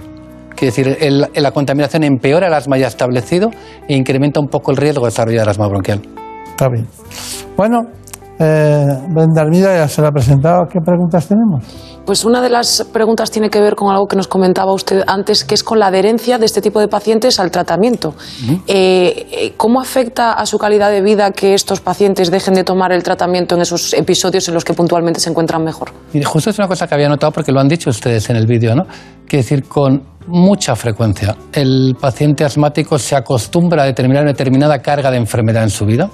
Quiere 0.55 0.67
decir, 0.75 0.97
el- 1.01 1.27
la 1.35 1.51
contaminación 1.53 2.03
empeora 2.05 2.47
el 2.49 2.55
asma 2.55 2.79
ya 2.79 2.87
establecido 2.87 3.51
e 3.89 3.95
incrementa 3.95 4.41
un 4.41 4.49
poco 4.49 4.71
el 4.71 4.77
riesgo 4.77 5.03
de 5.05 5.09
desarrollar 5.11 5.49
asma 5.49 5.69
bronquial. 5.69 6.01
Está 6.51 6.69
bien. 6.69 6.87
Bueno, 7.57 7.89
eh, 8.39 8.87
Brenda 9.09 9.43
Armida 9.43 9.75
ya 9.75 9.89
se 9.89 10.03
la 10.03 10.09
ha 10.09 10.13
presentado. 10.13 10.67
¿Qué 10.71 10.79
preguntas 10.81 11.27
tenemos? 11.27 11.65
Pues 12.05 12.25
una 12.25 12.41
de 12.41 12.51
las 12.51 12.87
preguntas 12.93 13.31
tiene 13.31 13.51
que 13.51 13.61
ver 13.61 13.75
con 13.75 13.91
algo 13.91 14.07
que 14.07 14.15
nos 14.15 14.29
comentaba 14.29 14.73
usted 14.73 15.03
antes, 15.07 15.45
que 15.45 15.55
es 15.55 15.65
con 15.65 15.81
la 15.81 15.87
adherencia 15.87 16.39
de 16.39 16.47
este 16.47 16.61
tipo 16.61 16.79
de 16.79 16.87
pacientes 16.87 17.41
al 17.41 17.51
tratamiento. 17.51 18.15
Eh, 18.69 19.27
eh, 19.33 19.55
¿Cómo 19.57 19.81
afecta 19.81 20.35
a 20.35 20.47
su 20.47 20.57
calidad 20.59 20.91
de 20.91 21.03
vida 21.03 21.33
que 21.33 21.55
estos 21.55 21.81
pacientes 21.81 22.31
dejen 22.31 22.55
de 22.55 22.63
tomar 22.63 22.93
el 22.93 23.03
tratamiento 23.03 23.57
en 23.57 23.63
esos 23.63 23.93
episodios 23.93 24.47
en 24.47 24.55
los 24.55 24.65
que 24.65 24.73
puntualmente 24.73 25.19
se 25.19 25.31
encuentran 25.31 25.65
mejor? 25.65 25.91
Y 26.13 26.23
justo 26.23 26.51
es 26.51 26.59
una 26.59 26.69
cosa 26.69 26.87
que 26.87 26.95
había 26.95 27.09
notado 27.09 27.33
porque 27.33 27.51
lo 27.51 27.59
han 27.59 27.69
dicho 27.69 27.91
ustedes 27.91 28.31
en 28.31 28.37
el 28.37 28.47
vídeo, 28.47 28.77
¿no? 28.77 28.85
Quiere 29.27 29.43
decir, 29.43 29.65
con 29.65 30.01
mucha 30.29 30.77
frecuencia 30.77 31.37
el 31.53 31.97
paciente 32.01 32.45
asmático 32.45 32.99
se 32.99 33.17
acostumbra 33.17 33.83
a 33.83 33.87
determinar 33.87 34.23
una 34.23 34.33
determinada 34.33 34.81
carga 34.81 35.11
de 35.11 35.17
enfermedad 35.17 35.63
en 35.63 35.71
su 35.71 35.87
vida 35.87 36.11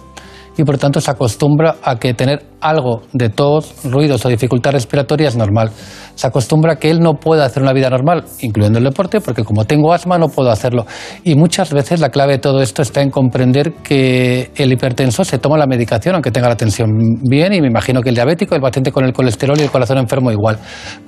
y 0.57 0.65
por 0.65 0.79
tanto 0.79 1.01
se 1.01 1.11
acostumbra 1.11 1.77
a 1.83 1.97
que 1.97 2.15
tener 2.15 2.45
algo 2.61 3.03
de 3.13 3.29
tos, 3.29 3.75
ruidos 3.85 4.25
o 4.25 4.29
dificultad 4.29 4.73
respiratoria 4.73 5.29
es 5.29 5.37
normal. 5.37 5.71
Se 6.15 6.27
acostumbra 6.27 6.75
a 6.75 6.77
que 6.77 6.91
él 6.91 7.01
no 7.01 7.15
pueda 7.15 7.45
hacer 7.45 7.63
una 7.63 7.73
vida 7.73 7.91
normal, 7.91 8.25
incluyendo 8.41 8.79
el 8.79 8.85
deporte, 8.85 9.21
porque 9.21 9.45
como 9.45 9.65
tengo 9.65 9.93
asma 9.93 10.19
no 10.19 10.29
puedo 10.29 10.51
hacerlo. 10.51 10.87
Y 11.25 11.35
muchas 11.35 11.73
veces 11.73 12.01
la 12.01 12.11
clave 12.11 12.35
de 12.35 12.39
todo 12.39 12.61
esto 12.63 12.83
está 12.83 13.03
en 13.03 13.11
comprender 13.11 13.73
que 13.83 14.51
el 14.57 14.73
hipertenso 14.73 15.25
se 15.25 15.39
toma 15.39 15.59
la 15.59 15.67
medicación 15.67 16.15
aunque 16.15 16.31
tenga 16.31 16.49
la 16.49 16.57
tensión 16.57 16.91
bien 17.23 17.53
y 17.53 17.61
me 17.61 17.69
imagino 17.69 18.01
que 18.01 18.11
el 18.11 18.15
diabético, 18.15 18.55
el 18.55 18.61
paciente 18.61 18.93
con 18.93 19.05
el 19.05 19.13
colesterol 19.13 19.59
y 19.59 19.63
el 19.63 19.71
corazón 19.71 19.99
enfermo 19.99 20.31
igual. 20.31 20.59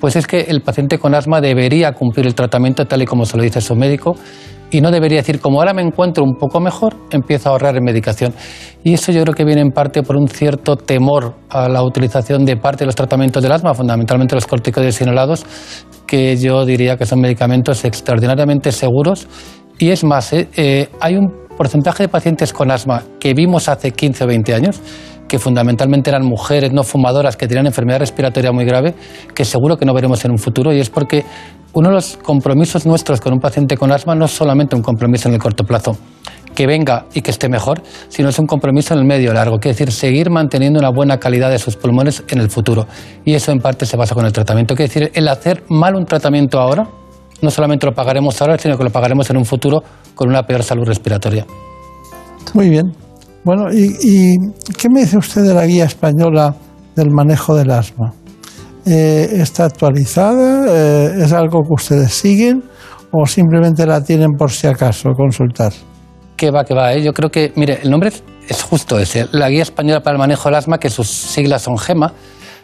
Pues 0.00 0.16
es 0.16 0.26
que 0.26 0.40
el 0.40 0.62
paciente 0.62 0.98
con 0.98 1.14
asma 1.14 1.40
debería 1.40 1.92
cumplir 1.92 2.26
el 2.26 2.34
tratamiento 2.34 2.84
tal 2.86 3.02
y 3.02 3.06
como 3.06 3.26
se 3.26 3.36
lo 3.36 3.42
dice 3.42 3.60
su 3.60 3.76
médico 3.76 4.16
y 4.74 4.80
no 4.80 4.90
debería 4.90 5.18
decir, 5.18 5.38
como 5.38 5.60
ahora 5.60 5.72
me 5.72 5.82
encuentro 5.82 6.24
un 6.24 6.34
poco 6.34 6.58
mejor, 6.58 6.96
empiezo 7.12 7.48
a 7.48 7.52
ahorrar 7.52 7.76
en 7.76 7.84
medicación. 7.84 8.34
Y 8.82 8.94
eso 8.94 9.12
yo 9.12 9.22
creo 9.22 9.32
que 9.32 9.44
viene 9.44 9.60
en 9.60 9.70
parte 9.70 10.02
por 10.02 10.16
un 10.16 10.26
cierto 10.26 10.74
temor 10.74 11.36
a 11.48 11.68
la 11.68 11.84
utilización 11.84 12.44
de 12.44 12.56
parte 12.56 12.80
de 12.80 12.86
los 12.86 12.96
tratamientos 12.96 13.40
del 13.40 13.52
asma, 13.52 13.72
fundamentalmente 13.72 14.34
los 14.34 14.48
corticoides 14.48 15.00
inhalados, 15.00 15.46
que 16.08 16.36
yo 16.36 16.64
diría 16.64 16.96
que 16.96 17.06
son 17.06 17.20
medicamentos 17.20 17.84
extraordinariamente 17.84 18.72
seguros. 18.72 19.28
Y 19.78 19.90
es 19.90 20.02
más, 20.02 20.32
¿eh? 20.32 20.48
Eh, 20.56 20.88
hay 21.00 21.14
un 21.18 21.32
porcentaje 21.56 22.02
de 22.02 22.08
pacientes 22.08 22.52
con 22.52 22.72
asma 22.72 23.04
que 23.20 23.32
vimos 23.32 23.68
hace 23.68 23.92
15 23.92 24.24
o 24.24 24.26
20 24.26 24.54
años, 24.54 24.80
que 25.28 25.38
fundamentalmente 25.38 26.10
eran 26.10 26.24
mujeres 26.24 26.72
no 26.72 26.82
fumadoras 26.82 27.36
que 27.36 27.46
tenían 27.46 27.66
enfermedad 27.66 28.00
respiratoria 28.00 28.50
muy 28.50 28.64
grave, 28.64 28.94
que 29.34 29.44
seguro 29.44 29.76
que 29.76 29.84
no 29.84 29.94
veremos 29.94 30.24
en 30.24 30.32
un 30.32 30.38
futuro, 30.38 30.72
y 30.72 30.80
es 30.80 30.90
porque 30.90 31.24
uno 31.74 31.88
de 31.88 31.94
los 31.94 32.16
compromisos 32.16 32.86
nuestros 32.86 33.20
con 33.20 33.32
un 33.32 33.40
paciente 33.40 33.76
con 33.76 33.92
asma 33.92 34.14
no 34.14 34.24
es 34.24 34.30
solamente 34.30 34.76
un 34.76 34.82
compromiso 34.82 35.28
en 35.28 35.34
el 35.34 35.40
corto 35.40 35.64
plazo, 35.64 35.96
que 36.54 36.66
venga 36.66 37.06
y 37.14 37.20
que 37.20 37.32
esté 37.32 37.48
mejor, 37.48 37.82
sino 38.08 38.28
es 38.28 38.38
un 38.38 38.46
compromiso 38.46 38.94
en 38.94 39.00
el 39.00 39.06
medio 39.06 39.32
largo, 39.32 39.58
quiere 39.58 39.74
decir 39.74 39.92
seguir 39.92 40.30
manteniendo 40.30 40.78
una 40.78 40.90
buena 40.90 41.18
calidad 41.18 41.50
de 41.50 41.58
sus 41.58 41.76
pulmones 41.76 42.22
en 42.28 42.38
el 42.38 42.48
futuro. 42.48 42.86
Y 43.24 43.34
eso 43.34 43.50
en 43.50 43.58
parte 43.58 43.86
se 43.86 43.96
basa 43.96 44.14
con 44.14 44.24
el 44.24 44.32
tratamiento, 44.32 44.76
quiere 44.76 44.88
decir 44.88 45.10
el 45.14 45.28
hacer 45.28 45.64
mal 45.68 45.96
un 45.96 46.06
tratamiento 46.06 46.60
ahora, 46.60 46.88
no 47.42 47.50
solamente 47.50 47.86
lo 47.86 47.92
pagaremos 47.92 48.40
ahora, 48.40 48.56
sino 48.56 48.78
que 48.78 48.84
lo 48.84 48.90
pagaremos 48.90 49.28
en 49.30 49.36
un 49.36 49.44
futuro 49.44 49.82
con 50.14 50.28
una 50.28 50.44
peor 50.44 50.62
salud 50.62 50.84
respiratoria. 50.86 51.44
Muy 52.54 52.70
bien. 52.70 52.92
Bueno, 53.42 53.64
¿y, 53.72 53.96
y 54.00 54.36
qué 54.78 54.88
me 54.88 55.00
dice 55.00 55.18
usted 55.18 55.42
de 55.42 55.52
la 55.52 55.66
guía 55.66 55.84
española 55.84 56.54
del 56.94 57.10
manejo 57.10 57.56
del 57.56 57.72
asma? 57.72 58.14
Eh, 58.86 59.28
¿Está 59.40 59.64
actualizada? 59.64 60.66
Eh, 60.68 61.22
¿Es 61.24 61.32
algo 61.32 61.62
que 61.62 61.72
ustedes 61.72 62.12
siguen? 62.12 62.64
¿O 63.12 63.26
simplemente 63.26 63.86
la 63.86 64.02
tienen 64.02 64.32
por 64.32 64.50
si 64.50 64.66
acaso 64.66 65.10
consultar? 65.16 65.72
Que 66.36 66.50
va, 66.50 66.64
que 66.64 66.74
va, 66.74 66.92
¿eh? 66.92 67.02
Yo 67.02 67.12
creo 67.12 67.30
que, 67.30 67.52
mire, 67.56 67.78
el 67.82 67.90
nombre 67.90 68.10
es, 68.48 68.62
justo 68.62 68.98
ese, 68.98 69.26
la 69.32 69.48
Guía 69.48 69.62
Española 69.62 70.00
para 70.02 70.14
el 70.14 70.18
Manejo 70.18 70.48
del 70.48 70.56
Asma, 70.56 70.78
que 70.78 70.90
sus 70.90 71.08
siglas 71.08 71.62
son 71.62 71.78
GEMA. 71.78 72.12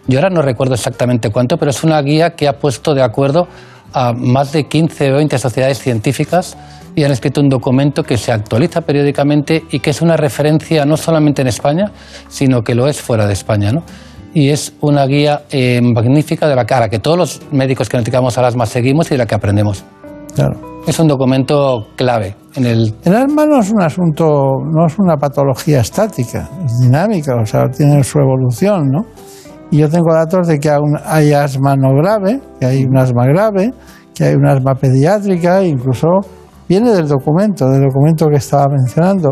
Yo 0.09 0.19
ahora 0.19 0.31
no 0.31 0.43
recuerdo 0.43 0.75
exactamente 0.75 1.31
cuánto, 1.31 1.57
pero 1.57 1.71
es 1.71 1.85
una 1.85 2.01
guía 2.03 2.31
que 2.31 2.49
ha 2.49 2.59
puesto 2.59 2.95
de 2.95 3.03
acuerdo 3.03 3.47
a 3.93 4.13
más 4.13 4.53
de 4.53 4.65
15 4.65 5.13
o 5.13 5.17
20 5.17 5.39
sociedades 5.39 5.79
científicas 5.79 6.57
y 6.95 7.05
han 7.05 7.13
escrito 7.13 7.41
un 7.41 7.49
documento 7.49 8.03
que 8.03 8.17
se 8.17 8.33
actualiza 8.33 8.81
periódicamente 8.81 9.65
y 9.71 9.79
que 9.79 9.91
es 9.91 10.03
una 10.03 10.17
referencia 10.17 10.85
no 10.85 10.97
solamente 10.97 11.43
en 11.43 11.49
España, 11.49 11.93
sino 12.29 12.63
que 12.63 12.75
lo 12.75 12.89
es 12.89 13.01
fuera 13.01 13.27
de 13.27 13.33
España, 13.33 13.73
¿no? 13.73 13.85
Y 14.33 14.51
es 14.51 14.73
una 14.81 15.07
guía 15.07 15.43
eh, 15.51 15.81
magnífica 15.83 16.49
de 16.49 16.55
la 16.55 16.65
cara 16.65 16.89
que 16.89 16.99
todos 16.99 17.19
los 17.19 17.43
médicos 17.53 17.89
que 17.89 17.97
nos 17.97 18.05
dedicamos 18.05 18.39
al 18.39 18.45
asma 18.45 18.67
seguimos 18.67 19.09
y 19.09 19.15
de 19.15 19.19
la 19.19 19.27
que 19.27 19.35
aprendemos. 19.35 19.85
Claro. 20.35 20.83
Es 20.87 20.99
un 20.99 21.09
documento 21.09 21.89
clave 21.97 22.37
en 22.57 22.67
el 22.67 22.95
El 23.05 23.15
asma 23.15 23.47
no 23.47 23.61
es 23.61 23.71
un 23.71 23.83
asunto, 23.83 24.25
no 24.65 24.87
es 24.87 24.99
una 24.99 25.17
patología 25.17 25.81
estática, 25.81 26.49
es 26.65 26.79
dinámica, 26.81 27.35
o 27.41 27.47
sea, 27.47 27.69
tiene 27.69 28.03
su 28.03 28.19
evolución, 28.19 28.89
¿no? 28.91 29.05
Y 29.71 29.79
yo 29.79 29.89
tengo 29.89 30.13
datos 30.13 30.49
de 30.49 30.59
que 30.59 30.69
aún 30.69 30.97
hay 31.05 31.33
asma 31.33 31.77
no 31.77 31.95
grave, 31.95 32.41
que 32.59 32.67
hay 32.67 32.85
un 32.85 32.97
asma 32.97 33.27
grave, 33.27 33.73
que 34.15 34.25
hay 34.25 34.35
un 34.35 34.47
asma 34.47 34.75
pediátrica, 34.75 35.63
incluso 35.63 36.09
viene 36.69 36.91
del 36.91 37.07
documento, 37.07 37.69
del 37.69 37.83
documento 37.83 38.27
que 38.29 38.37
estaba 38.37 38.67
mencionando. 38.69 39.31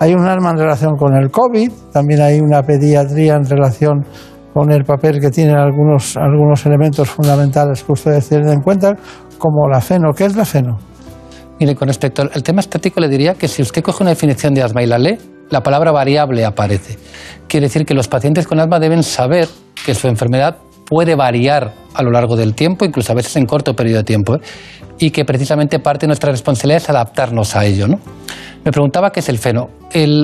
Hay 0.00 0.14
un 0.14 0.26
asma 0.26 0.50
en 0.50 0.58
relación 0.58 0.96
con 0.96 1.14
el 1.14 1.30
COVID, 1.30 1.70
también 1.92 2.22
hay 2.22 2.40
una 2.40 2.62
pediatría 2.62 3.34
en 3.34 3.44
relación 3.44 4.04
con 4.54 4.70
el 4.70 4.84
papel 4.84 5.20
que 5.20 5.30
tienen 5.30 5.56
algunos, 5.56 6.16
algunos 6.16 6.64
elementos 6.64 7.10
fundamentales 7.10 7.82
que 7.82 7.92
ustedes 7.92 8.28
tienen 8.28 8.48
en 8.50 8.60
cuenta, 8.60 8.94
como 9.36 9.68
la 9.68 9.80
feno. 9.80 10.12
¿Qué 10.16 10.24
es 10.24 10.36
la 10.36 10.44
feno? 10.44 10.78
Mire, 11.58 11.74
con 11.74 11.88
respecto 11.88 12.22
al 12.22 12.30
al 12.32 12.42
tema 12.44 12.60
estático, 12.60 13.00
le 13.00 13.08
diría 13.08 13.34
que 13.34 13.48
si 13.48 13.62
usted 13.62 13.82
coge 13.82 14.04
una 14.04 14.10
definición 14.10 14.54
de 14.54 14.62
asma 14.62 14.82
y 14.82 14.86
la 14.86 14.98
lee, 14.98 15.18
la 15.50 15.62
palabra 15.62 15.90
variable 15.90 16.44
aparece. 16.44 16.96
Quiere 17.48 17.66
decir 17.66 17.84
que 17.84 17.94
los 17.94 18.06
pacientes 18.06 18.46
con 18.46 18.60
asma 18.60 18.78
deben 18.78 19.02
saber 19.02 19.48
que 19.84 19.94
su 19.94 20.06
enfermedad 20.06 20.56
puede 20.86 21.16
variar 21.16 21.72
a 21.94 22.02
lo 22.02 22.12
largo 22.12 22.36
del 22.36 22.54
tiempo, 22.54 22.84
incluso 22.84 23.12
a 23.12 23.16
veces 23.16 23.36
en 23.36 23.46
corto 23.46 23.74
periodo 23.74 23.98
de 23.98 24.04
tiempo, 24.04 24.36
¿eh? 24.36 24.40
Y 24.98 25.10
que 25.10 25.24
precisamente 25.24 25.78
parte 25.78 26.02
de 26.02 26.08
nuestra 26.08 26.30
responsabilidad 26.30 26.82
es 26.82 26.90
adaptarnos 26.90 27.56
a 27.56 27.64
ello. 27.64 27.88
¿no? 27.88 27.98
Me 28.64 28.72
preguntaba 28.72 29.10
qué 29.10 29.20
es 29.20 29.28
el 29.28 29.38
feno. 29.38 29.68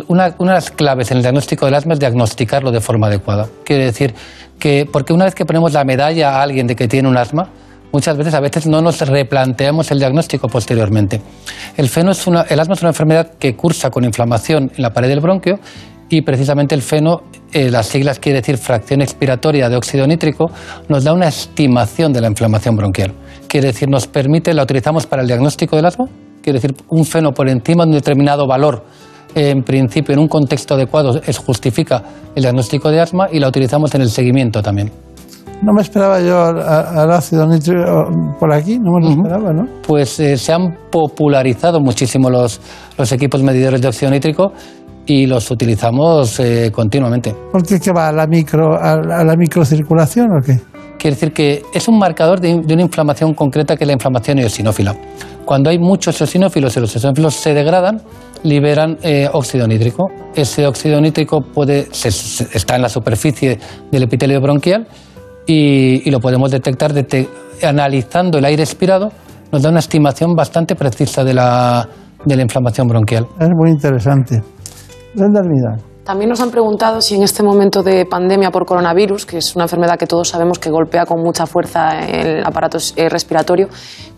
Una 0.08 0.30
de 0.30 0.44
las 0.46 0.70
claves 0.70 1.10
en 1.10 1.18
el 1.18 1.22
diagnóstico 1.22 1.66
del 1.66 1.74
asma 1.74 1.94
es 1.94 2.00
diagnosticarlo 2.00 2.70
de 2.70 2.80
forma 2.80 3.08
adecuada. 3.08 3.48
Quiere 3.64 3.84
decir 3.84 4.14
que, 4.58 4.88
porque 4.90 5.12
una 5.12 5.26
vez 5.26 5.34
que 5.34 5.44
ponemos 5.44 5.72
la 5.72 5.84
medalla 5.84 6.36
a 6.36 6.42
alguien 6.42 6.66
de 6.66 6.74
que 6.74 6.88
tiene 6.88 7.08
un 7.08 7.16
asma, 7.16 7.50
muchas 7.92 8.16
veces 8.16 8.34
a 8.34 8.40
veces 8.40 8.66
no 8.66 8.80
nos 8.80 9.00
replanteamos 9.00 9.90
el 9.90 9.98
diagnóstico 9.98 10.48
posteriormente. 10.48 11.20
El, 11.76 11.88
feno 11.88 12.12
es 12.12 12.26
una, 12.26 12.42
el 12.42 12.58
asma 12.60 12.74
es 12.74 12.80
una 12.80 12.90
enfermedad 12.90 13.32
que 13.38 13.54
cursa 13.56 13.90
con 13.90 14.04
inflamación 14.04 14.70
en 14.74 14.82
la 14.82 14.90
pared 14.90 15.08
del 15.08 15.20
bronquio 15.20 15.58
y 16.08 16.22
precisamente 16.22 16.74
el 16.74 16.82
feno, 16.82 17.22
eh, 17.52 17.70
las 17.70 17.86
siglas 17.86 18.18
quiere 18.18 18.40
decir 18.40 18.58
fracción 18.58 19.00
expiratoria 19.00 19.68
de 19.68 19.76
óxido 19.76 20.06
nítrico, 20.06 20.50
nos 20.88 21.04
da 21.04 21.12
una 21.12 21.28
estimación 21.28 22.12
de 22.12 22.20
la 22.20 22.28
inflamación 22.28 22.76
bronquial. 22.76 23.12
Quiere 23.50 23.66
decir, 23.68 23.88
nos 23.90 24.06
permite, 24.06 24.54
la 24.54 24.62
utilizamos 24.62 25.06
para 25.06 25.22
el 25.22 25.28
diagnóstico 25.28 25.74
del 25.74 25.84
asma 25.84 26.06
quiere 26.42 26.58
decir 26.58 26.74
un 26.88 27.04
feno 27.04 27.32
por 27.32 27.48
encima 27.48 27.84
de 27.84 27.90
un 27.90 27.94
determinado 27.96 28.46
valor, 28.46 28.84
en 29.34 29.62
principio, 29.62 30.14
en 30.14 30.20
un 30.20 30.28
contexto 30.28 30.74
adecuado, 30.74 31.20
es, 31.24 31.38
justifica 31.38 32.02
el 32.34 32.42
diagnóstico 32.42 32.90
de 32.90 33.00
asma 33.00 33.28
y 33.30 33.38
la 33.38 33.48
utilizamos 33.48 33.94
en 33.94 34.02
el 34.02 34.10
seguimiento 34.10 34.62
también. 34.62 34.90
No 35.62 35.72
me 35.74 35.82
esperaba 35.82 36.20
yo 36.20 36.42
al, 36.42 36.58
al 36.58 37.10
ácido 37.12 37.46
nítrico 37.46 38.08
por 38.38 38.52
aquí, 38.52 38.78
no 38.78 38.92
me 38.92 39.04
lo 39.04 39.10
esperaba, 39.10 39.52
¿no? 39.52 39.64
Pues 39.86 40.18
eh, 40.18 40.38
se 40.38 40.52
han 40.54 40.74
popularizado 40.90 41.80
muchísimo 41.80 42.30
los, 42.30 42.60
los 42.96 43.12
equipos 43.12 43.42
medidores 43.42 43.82
de 43.82 43.88
óxido 43.88 44.10
nítrico 44.10 44.52
y 45.04 45.26
los 45.26 45.50
utilizamos 45.50 46.40
eh, 46.40 46.70
continuamente. 46.72 47.34
¿Por 47.52 47.62
qué 47.62 47.78
que 47.78 47.92
va 47.92 48.08
a 48.08 48.12
la, 48.12 48.26
micro, 48.26 48.74
a, 48.74 48.92
a 48.92 49.24
la 49.24 49.36
microcirculación 49.36 50.28
o 50.30 50.40
qué? 50.44 50.58
Quiere 51.00 51.14
decir 51.14 51.32
que 51.32 51.62
es 51.72 51.88
un 51.88 51.98
marcador 51.98 52.40
de, 52.40 52.54
una 52.54 52.82
inflamación 52.82 53.32
concreta 53.32 53.74
que 53.74 53.84
es 53.84 53.88
la 53.88 53.94
inflamación 53.94 54.38
eosinófila. 54.38 54.94
Cuando 55.46 55.70
hay 55.70 55.78
muchos 55.78 56.20
eosinófilos 56.20 56.76
y 56.76 56.80
los 56.80 56.94
eosinófilos 56.94 57.34
se 57.34 57.54
degradan, 57.54 58.02
liberan 58.42 58.98
eh, 59.02 59.26
óxido 59.32 59.66
nítrico. 59.66 60.08
Ese 60.34 60.66
óxido 60.66 61.00
nítrico 61.00 61.40
puede, 61.40 61.88
está 61.90 62.76
en 62.76 62.82
la 62.82 62.90
superficie 62.90 63.58
del 63.90 64.02
epitelio 64.02 64.42
bronquial 64.42 64.86
y, 65.46 66.10
lo 66.10 66.20
podemos 66.20 66.50
detectar 66.50 66.92
dete- 66.92 67.28
analizando 67.66 68.36
el 68.36 68.44
aire 68.44 68.62
expirado. 68.62 69.10
Nos 69.50 69.62
da 69.62 69.70
una 69.70 69.78
estimación 69.80 70.34
bastante 70.34 70.76
precisa 70.76 71.24
de 71.24 71.32
la, 71.32 71.88
de 72.26 72.36
la 72.36 72.42
inflamación 72.42 72.86
bronquial. 72.86 73.26
Es 73.40 73.48
muy 73.56 73.70
interesante. 73.70 74.42
Hermida. 75.16 75.89
También 76.10 76.30
nos 76.30 76.40
han 76.40 76.50
preguntado 76.50 77.00
si 77.00 77.14
en 77.14 77.22
este 77.22 77.44
momento 77.44 77.84
de 77.84 78.04
pandemia 78.04 78.50
por 78.50 78.66
coronavirus, 78.66 79.26
que 79.26 79.38
es 79.38 79.54
una 79.54 79.66
enfermedad 79.66 79.96
que 79.96 80.08
todos 80.08 80.26
sabemos 80.26 80.58
que 80.58 80.68
golpea 80.68 81.06
con 81.06 81.22
mucha 81.22 81.46
fuerza 81.46 82.04
el 82.04 82.44
aparato 82.44 82.78
eh, 82.96 83.08
respiratorio, 83.08 83.68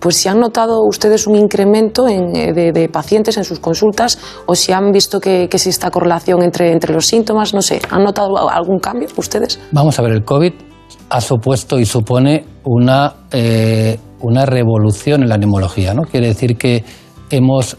pues 0.00 0.16
si 0.16 0.26
han 0.26 0.40
notado 0.40 0.86
ustedes 0.88 1.26
un 1.26 1.36
incremento 1.36 2.08
en, 2.08 2.34
eh, 2.34 2.72
de, 2.72 2.88
pacientes 2.88 3.36
en 3.36 3.44
sus 3.44 3.58
consultas 3.58 4.18
o 4.46 4.54
si 4.54 4.72
han 4.72 4.90
visto 4.90 5.20
que, 5.20 5.50
que 5.50 5.58
existe 5.58 5.90
correlación 5.90 6.42
entre, 6.42 6.72
entre 6.72 6.94
los 6.94 7.06
síntomas, 7.06 7.52
no 7.52 7.60
sé, 7.60 7.82
¿han 7.90 8.04
notado 8.04 8.48
algún 8.48 8.78
cambio 8.78 9.08
ustedes? 9.18 9.60
Vamos 9.72 9.98
a 9.98 10.02
ver, 10.02 10.12
el 10.12 10.24
COVID 10.24 10.52
ha 11.10 11.20
supuesto 11.20 11.78
y 11.78 11.84
supone 11.84 12.46
una, 12.64 13.16
eh, 13.30 13.98
una 14.22 14.46
revolución 14.46 15.24
en 15.24 15.28
la 15.28 15.36
neumología. 15.36 15.92
¿no? 15.92 16.04
Quiere 16.04 16.28
decir 16.28 16.56
que 16.56 16.82
hemos 17.28 17.76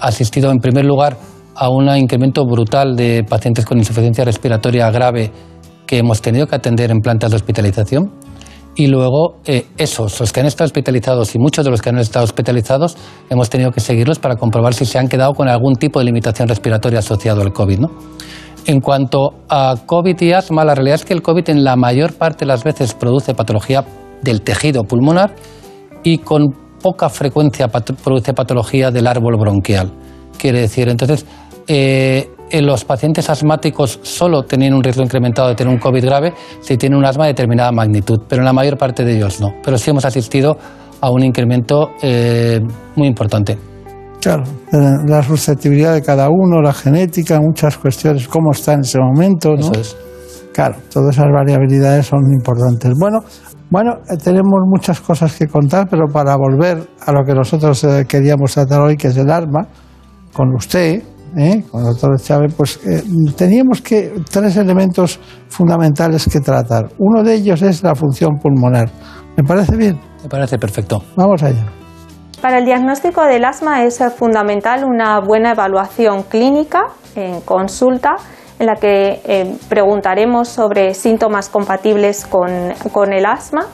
asistido, 0.00 0.50
en 0.50 0.58
primer 0.58 0.84
lugar, 0.84 1.16
a 1.62 1.68
un 1.68 1.88
incremento 1.96 2.44
brutal 2.44 2.96
de 2.96 3.22
pacientes 3.22 3.64
con 3.64 3.78
insuficiencia 3.78 4.24
respiratoria 4.24 4.90
grave 4.90 5.30
que 5.86 5.98
hemos 5.98 6.20
tenido 6.20 6.48
que 6.48 6.56
atender 6.56 6.90
en 6.90 6.98
plantas 6.98 7.30
de 7.30 7.36
hospitalización. 7.36 8.10
Y 8.74 8.88
luego, 8.88 9.36
eh, 9.44 9.66
esos, 9.76 10.18
los 10.18 10.32
que 10.32 10.40
han 10.40 10.46
estado 10.46 10.66
hospitalizados 10.66 11.36
y 11.36 11.38
muchos 11.38 11.64
de 11.64 11.70
los 11.70 11.80
que 11.80 11.90
han 11.90 11.98
estado 11.98 12.24
hospitalizados, 12.24 12.96
hemos 13.30 13.48
tenido 13.48 13.70
que 13.70 13.78
seguirlos 13.78 14.18
para 14.18 14.34
comprobar 14.34 14.74
si 14.74 14.86
se 14.86 14.98
han 14.98 15.06
quedado 15.06 15.34
con 15.34 15.48
algún 15.48 15.76
tipo 15.76 16.00
de 16.00 16.06
limitación 16.06 16.48
respiratoria 16.48 16.98
asociado 16.98 17.42
al 17.42 17.52
COVID. 17.52 17.78
¿no? 17.78 17.90
En 18.66 18.80
cuanto 18.80 19.34
a 19.48 19.76
COVID 19.86 20.20
y 20.20 20.32
asma, 20.32 20.64
la 20.64 20.74
realidad 20.74 20.96
es 20.96 21.04
que 21.04 21.14
el 21.14 21.22
COVID 21.22 21.48
en 21.48 21.62
la 21.62 21.76
mayor 21.76 22.14
parte 22.14 22.40
de 22.40 22.46
las 22.46 22.64
veces 22.64 22.92
produce 22.92 23.34
patología 23.34 23.84
del 24.20 24.42
tejido 24.42 24.82
pulmonar 24.82 25.36
y 26.02 26.18
con 26.18 26.56
poca 26.82 27.08
frecuencia 27.08 27.68
produce 27.68 28.34
patología 28.34 28.90
del 28.90 29.06
árbol 29.06 29.36
bronquial. 29.38 29.92
Quiere 30.38 30.62
decir, 30.62 30.88
entonces, 30.88 31.24
eh, 31.66 32.30
en 32.50 32.66
los 32.66 32.84
pacientes 32.84 33.28
asmáticos 33.30 33.98
solo 34.02 34.42
tenían 34.42 34.74
un 34.74 34.82
riesgo 34.82 35.02
incrementado 35.02 35.48
de 35.48 35.54
tener 35.54 35.72
un 35.72 35.80
COVID 35.80 36.04
grave 36.04 36.34
si 36.60 36.76
tienen 36.76 36.98
un 36.98 37.04
asma 37.04 37.24
de 37.24 37.30
determinada 37.30 37.72
magnitud, 37.72 38.20
pero 38.28 38.42
en 38.42 38.46
la 38.46 38.52
mayor 38.52 38.76
parte 38.76 39.04
de 39.04 39.16
ellos 39.16 39.40
no. 39.40 39.54
Pero 39.64 39.78
sí 39.78 39.90
hemos 39.90 40.04
asistido 40.04 40.56
a 41.00 41.10
un 41.10 41.22
incremento 41.24 41.92
eh, 42.02 42.60
muy 42.94 43.08
importante. 43.08 43.58
Claro, 44.20 44.44
la 44.70 45.02
la 45.04 45.22
susceptibilidad 45.22 45.94
de 45.94 46.02
cada 46.02 46.28
uno, 46.28 46.62
la 46.62 46.72
genética, 46.72 47.40
muchas 47.40 47.76
cuestiones, 47.76 48.28
cómo 48.28 48.52
está 48.52 48.74
en 48.74 48.80
ese 48.80 49.00
momento, 49.00 49.54
¿no? 49.56 49.72
Eso 49.72 49.72
es. 49.72 49.96
Claro, 50.52 50.76
todas 50.92 51.16
esas 51.16 51.26
variabilidades 51.32 52.06
son 52.06 52.20
importantes. 52.32 52.92
Bueno, 53.00 53.20
bueno, 53.70 53.94
eh, 54.08 54.16
tenemos 54.22 54.60
muchas 54.66 55.00
cosas 55.00 55.34
que 55.34 55.48
contar, 55.48 55.88
pero 55.88 56.04
para 56.12 56.36
volver 56.36 56.86
a 57.06 57.10
lo 57.12 57.24
que 57.24 57.32
nosotros 57.32 57.82
eh, 57.84 58.04
queríamos 58.06 58.52
tratar 58.52 58.82
hoy, 58.82 58.96
que 58.96 59.08
es 59.08 59.16
el 59.16 59.30
arma, 59.30 59.66
con 60.32 60.54
usted, 60.54 61.02
¿eh? 61.36 61.64
con 61.70 61.80
el 61.80 61.86
doctor 61.88 62.20
Chávez, 62.20 62.54
pues 62.56 62.80
eh, 62.86 63.02
teníamos 63.36 63.80
que 63.80 64.12
tres 64.30 64.56
elementos 64.56 65.18
fundamentales 65.48 66.28
que 66.30 66.40
tratar. 66.40 66.88
Uno 66.98 67.22
de 67.22 67.34
ellos 67.34 67.62
es 67.62 67.82
la 67.82 67.94
función 67.94 68.38
pulmonar. 68.40 68.90
¿Me 69.36 69.44
parece 69.44 69.76
bien? 69.76 69.98
Me 70.22 70.28
parece 70.28 70.58
perfecto. 70.58 71.02
Vamos 71.16 71.42
allá. 71.42 71.64
Para 72.40 72.58
el 72.58 72.64
diagnóstico 72.64 73.24
del 73.24 73.44
asma 73.44 73.84
es 73.84 74.02
fundamental 74.16 74.84
una 74.84 75.20
buena 75.20 75.52
evaluación 75.52 76.24
clínica 76.24 76.86
en 77.14 77.40
consulta 77.40 78.16
en 78.58 78.66
la 78.66 78.74
que 78.76 79.20
eh, 79.24 79.56
preguntaremos 79.68 80.48
sobre 80.48 80.94
síntomas 80.94 81.48
compatibles 81.48 82.26
con, 82.26 82.50
con 82.92 83.12
el 83.12 83.26
asma, 83.26 83.66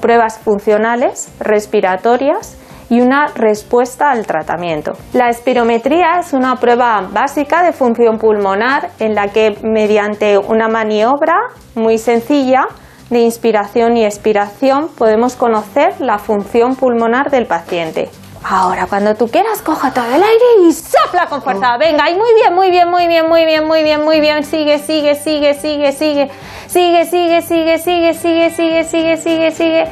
pruebas 0.00 0.38
funcionales, 0.38 1.30
respiratorias 1.40 2.57
y 2.90 3.00
una 3.00 3.28
respuesta 3.28 4.10
al 4.10 4.26
tratamiento. 4.26 4.92
La 5.12 5.28
espirometría 5.28 6.18
es 6.20 6.32
una 6.32 6.56
prueba 6.56 7.06
básica 7.10 7.62
de 7.62 7.72
función 7.72 8.18
pulmonar 8.18 8.90
en 8.98 9.14
la 9.14 9.28
que 9.28 9.58
mediante 9.62 10.38
una 10.38 10.68
maniobra 10.68 11.36
muy 11.74 11.98
sencilla 11.98 12.66
de 13.10 13.20
inspiración 13.20 13.96
y 13.96 14.04
expiración 14.04 14.88
podemos 14.88 15.36
conocer 15.36 16.00
la 16.00 16.18
función 16.18 16.76
pulmonar 16.76 17.30
del 17.30 17.46
paciente. 17.46 18.10
Ahora, 18.44 18.86
cuando 18.86 19.14
tú 19.14 19.28
quieras, 19.28 19.60
coja 19.62 19.92
todo 19.92 20.06
el 20.06 20.22
aire 20.22 20.44
y 20.62 20.72
sopla 20.72 21.26
con 21.26 21.42
fuerza. 21.42 21.76
Venga, 21.76 22.08
y 22.08 22.14
muy 22.16 22.34
bien, 22.34 22.54
muy 22.54 22.70
bien, 22.70 22.88
muy 22.88 23.06
bien, 23.06 23.28
muy 23.28 23.44
bien, 23.44 23.66
muy 23.66 23.82
bien, 23.82 24.04
muy 24.04 24.20
bien. 24.20 24.44
Sigue, 24.44 24.78
sigue, 24.78 25.14
sigue, 25.16 25.54
sigue, 25.54 25.92
sigue. 25.92 26.30
Sigue, 26.66 27.04
sigue, 27.04 27.42
sigue, 27.42 27.78
sigue, 27.78 28.14
sigue, 28.14 28.50
sigue, 28.50 28.84
sigue, 28.84 29.16
sigue, 29.16 29.50
sigue. 29.50 29.84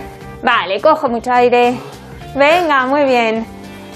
Vale, 0.43 0.81
cojo 0.81 1.09
mucho 1.09 1.33
aire. 1.33 1.75
Venga, 2.37 2.85
muy 2.85 3.05
bien. 3.05 3.47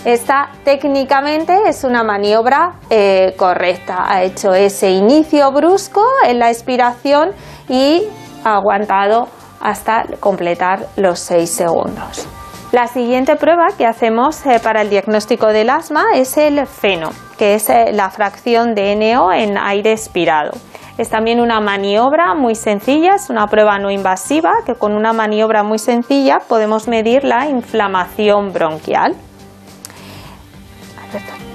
Esta 0.07 0.49
técnicamente 0.65 1.55
es 1.69 1.85
una 1.85 2.03
maniobra 2.03 2.77
eh, 2.89 3.35
correcta. 3.37 4.11
Ha 4.11 4.23
hecho 4.23 4.55
ese 4.55 4.93
inicio 4.93 5.53
brusco 5.53 6.03
en 6.27 6.39
la 6.39 6.49
expiración 6.51 7.33
y 7.69 8.03
ha 8.43 8.55
aguantado 8.55 9.29
hasta 9.61 10.07
completar 10.21 10.87
los 10.97 11.19
6 11.19 11.51
segundos. 11.51 12.27
La 12.73 12.87
siguiente 12.87 13.37
prueba 13.37 13.67
que 13.77 13.85
hacemos 13.85 14.47
eh, 14.47 14.59
para 14.59 14.81
el 14.81 14.89
diagnóstico 14.89 15.49
del 15.49 15.69
asma 15.69 16.05
es 16.15 16.39
el 16.39 16.67
feno, 16.67 17.11
que 17.37 17.57
es 17.57 17.69
eh, 17.69 17.93
la 17.93 18.09
fracción 18.09 18.75
de 18.75 18.97
NO 18.97 19.35
en 19.35 19.59
aire 19.59 19.93
expirado. 19.93 20.53
Es 20.99 21.09
también 21.09 21.41
una 21.41 21.61
maniobra 21.61 22.35
muy 22.35 22.55
sencilla, 22.55 23.15
es 23.15 23.31
una 23.31 23.47
prueba 23.47 23.79
no 23.79 23.91
invasiva 23.91 24.53
que 24.67 24.75
con 24.75 24.93
una 24.93 25.13
maniobra 25.13 25.63
muy 25.63 25.79
sencilla 25.79 26.39
podemos 26.47 26.89
medir 26.89 27.25
la 27.25 27.49
inflamación 27.49 28.53
bronquial. 28.53 29.17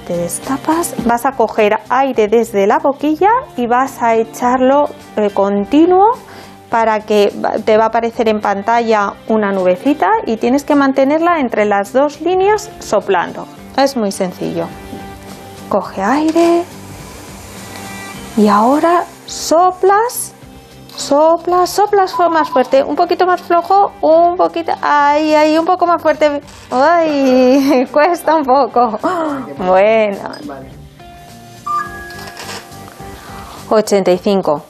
Te 0.06 0.16
destapas, 0.16 0.94
vas 1.04 1.26
a 1.26 1.32
coger 1.32 1.78
aire 1.88 2.28
desde 2.28 2.66
la 2.66 2.78
boquilla 2.78 3.30
y 3.56 3.66
vas 3.66 4.02
a 4.02 4.14
echarlo 4.14 4.88
eh, 5.16 5.30
continuo 5.34 6.12
para 6.70 7.00
que 7.00 7.32
te 7.64 7.76
va 7.76 7.84
a 7.84 7.86
aparecer 7.88 8.28
en 8.28 8.40
pantalla 8.40 9.14
una 9.28 9.52
nubecita 9.52 10.08
y 10.26 10.36
tienes 10.36 10.64
que 10.64 10.74
mantenerla 10.74 11.40
entre 11.40 11.64
las 11.64 11.92
dos 11.92 12.20
líneas 12.20 12.70
soplando. 12.78 13.46
Es 13.76 13.96
muy 13.96 14.12
sencillo. 14.12 14.66
Coge 15.68 16.02
aire 16.02 16.62
y 18.36 18.48
ahora 18.48 19.04
soplas, 19.26 20.32
soplas, 20.96 21.70
soplas 21.70 22.14
más 22.30 22.48
fuerte, 22.48 22.82
un 22.82 22.96
poquito 22.96 23.26
más 23.26 23.42
flojo, 23.42 23.92
un 24.00 24.36
poquito, 24.36 24.72
ahí, 24.80 25.34
ahí, 25.34 25.58
un 25.58 25.66
poco 25.66 25.86
más 25.86 26.00
fuerte. 26.00 26.40
Ay, 26.70 27.86
cuesta 27.92 28.34
un 28.36 28.44
poco. 28.44 28.98
Bueno. 29.58 30.30
85. 33.68 34.62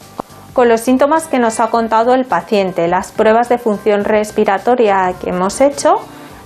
Con 0.53 0.69
los 0.70 0.81
síntomas 0.81 1.27
que 1.28 1.39
nos 1.39 1.61
ha 1.61 1.69
contado 1.69 2.15
el 2.15 2.24
paciente, 2.24 2.89
las 2.89 3.12
pruebas 3.12 3.51
de 3.51 3.59
función 3.59 4.05
respiratoria 4.05 5.12
que 5.20 5.28
hemos 5.31 5.61
hecho, 5.61 5.97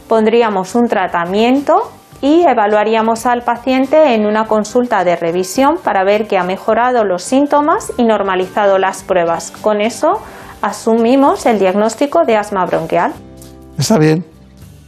pondríamos 0.09 0.75
un 0.75 0.89
tratamiento 0.89 1.93
y 2.23 2.43
evaluaríamos 2.43 3.27
al 3.27 3.43
paciente 3.43 4.15
en 4.15 4.27
una 4.27 4.47
consulta 4.47 5.05
de 5.05 5.17
revisión 5.17 5.79
para 5.83 6.05
ver 6.05 6.27
que 6.27 6.39
ha 6.39 6.45
mejorado 6.45 7.05
los 7.05 7.23
síntomas 7.23 7.93
y 7.97 8.05
normalizado 8.05 8.79
las 8.79 9.03
pruebas. 9.03 9.53
Con 9.63 9.81
eso 9.81 10.21
asumimos 10.61 11.47
el 11.47 11.59
diagnóstico 11.59 12.25
de 12.27 12.37
asma 12.37 12.67
bronquial. 12.67 13.13
Está 13.79 13.99
bien. 13.99 14.25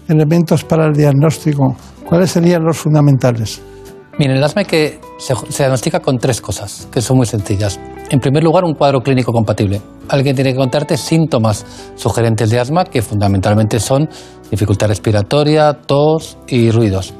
Elementos 0.08 0.64
para 0.64 0.86
el 0.86 0.92
diagnóstico. 0.92 1.74
¿Cuáles 2.04 2.30
serían 2.30 2.62
los 2.62 2.76
fundamentales? 2.76 3.62
Miren, 4.18 4.36
el 4.36 4.44
asma 4.44 4.60
hay 4.60 4.66
que 4.66 5.00
se, 5.18 5.34
se 5.34 5.62
diagnostica 5.62 6.00
con 6.00 6.18
tres 6.18 6.42
cosas, 6.42 6.86
que 6.92 7.00
son 7.00 7.16
muy 7.16 7.24
sencillas. 7.24 7.80
En 8.10 8.20
primer 8.20 8.44
lugar, 8.44 8.64
un 8.64 8.74
cuadro 8.74 9.00
clínico 9.00 9.32
compatible. 9.32 9.80
Alguien 10.10 10.36
tiene 10.36 10.52
que 10.52 10.58
contarte 10.58 10.98
síntomas 10.98 11.64
sugerentes 11.94 12.50
de 12.50 12.60
asma, 12.60 12.84
que 12.84 13.00
fundamentalmente 13.00 13.80
son 13.80 14.10
dificultad 14.50 14.88
respiratoria, 14.88 15.72
tos 15.72 16.36
y 16.46 16.70
ruidos. 16.70 17.14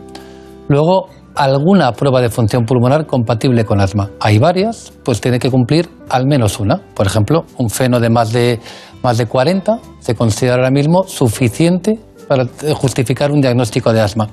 Luego, 0.73 1.11
alguna 1.35 1.93
prueba 1.93 2.23
de 2.23 2.31
función 2.31 2.65
pulmonar 2.65 3.07
compatible 3.07 3.63
con 3.67 3.79
asma. 3.79 4.09
Hay 4.21 4.39
varias, 4.39 4.91
pues 5.05 5.21
tiene 5.21 5.39
que 5.39 5.51
cumplir 5.51 5.87
al 6.09 6.27
menos 6.27 6.59
una. 6.59 6.81
Por 6.95 7.07
ejemplo, 7.07 7.45
un 7.59 7.69
feno 7.69 8.01
de 8.01 8.09
más 8.09 8.33
de, 8.33 8.59
más 9.03 9.19
de 9.19 9.27
40 9.27 9.81
se 10.01 10.15
considera 10.15 10.55
ahora 10.55 10.71
mismo 10.71 11.03
suficiente 11.03 12.01
para 12.27 12.47
justificar 12.75 13.33
un 13.33 13.43
diagnóstico 13.43 13.93
de 13.93 14.01
asma. 14.01 14.29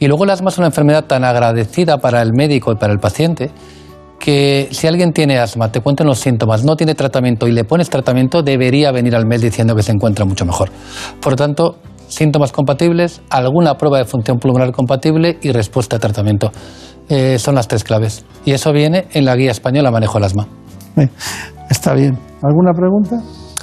Y 0.00 0.08
luego 0.08 0.24
el 0.24 0.30
asma 0.30 0.50
es 0.50 0.58
una 0.58 0.66
enfermedad 0.66 1.04
tan 1.04 1.22
agradecida 1.22 1.98
para 1.98 2.20
el 2.20 2.32
médico 2.32 2.72
y 2.72 2.74
para 2.74 2.92
el 2.92 2.98
paciente 2.98 3.52
que 4.18 4.70
si 4.72 4.88
alguien 4.88 5.12
tiene 5.12 5.38
asma, 5.38 5.70
te 5.70 5.80
cuentan 5.80 6.08
los 6.08 6.18
síntomas, 6.18 6.64
no 6.64 6.74
tiene 6.74 6.96
tratamiento 6.96 7.46
y 7.46 7.52
le 7.52 7.62
pones 7.62 7.88
tratamiento, 7.88 8.42
debería 8.42 8.90
venir 8.90 9.14
al 9.14 9.24
mes 9.24 9.40
diciendo 9.40 9.76
que 9.76 9.84
se 9.84 9.92
encuentra 9.92 10.24
mucho 10.24 10.44
mejor. 10.44 10.68
Por 11.20 11.34
lo 11.34 11.36
tanto, 11.36 11.78
síntomas 12.10 12.52
compatibles, 12.52 13.22
alguna 13.30 13.74
prueba 13.74 13.98
de 13.98 14.04
función 14.04 14.38
pulmonar 14.38 14.72
compatible 14.72 15.38
y 15.42 15.52
respuesta 15.52 15.96
a 15.96 15.98
tratamiento. 15.98 16.52
Eh, 17.08 17.38
son 17.38 17.54
las 17.54 17.66
tres 17.66 17.84
claves. 17.84 18.24
Y 18.44 18.52
eso 18.52 18.72
viene 18.72 19.06
en 19.12 19.24
la 19.24 19.34
guía 19.34 19.50
española 19.50 19.90
Manejo 19.90 20.14
del 20.14 20.24
Asma. 20.24 20.46
Está 21.70 21.94
bien. 21.94 22.18
¿Alguna 22.42 22.72
pregunta? 22.72 23.16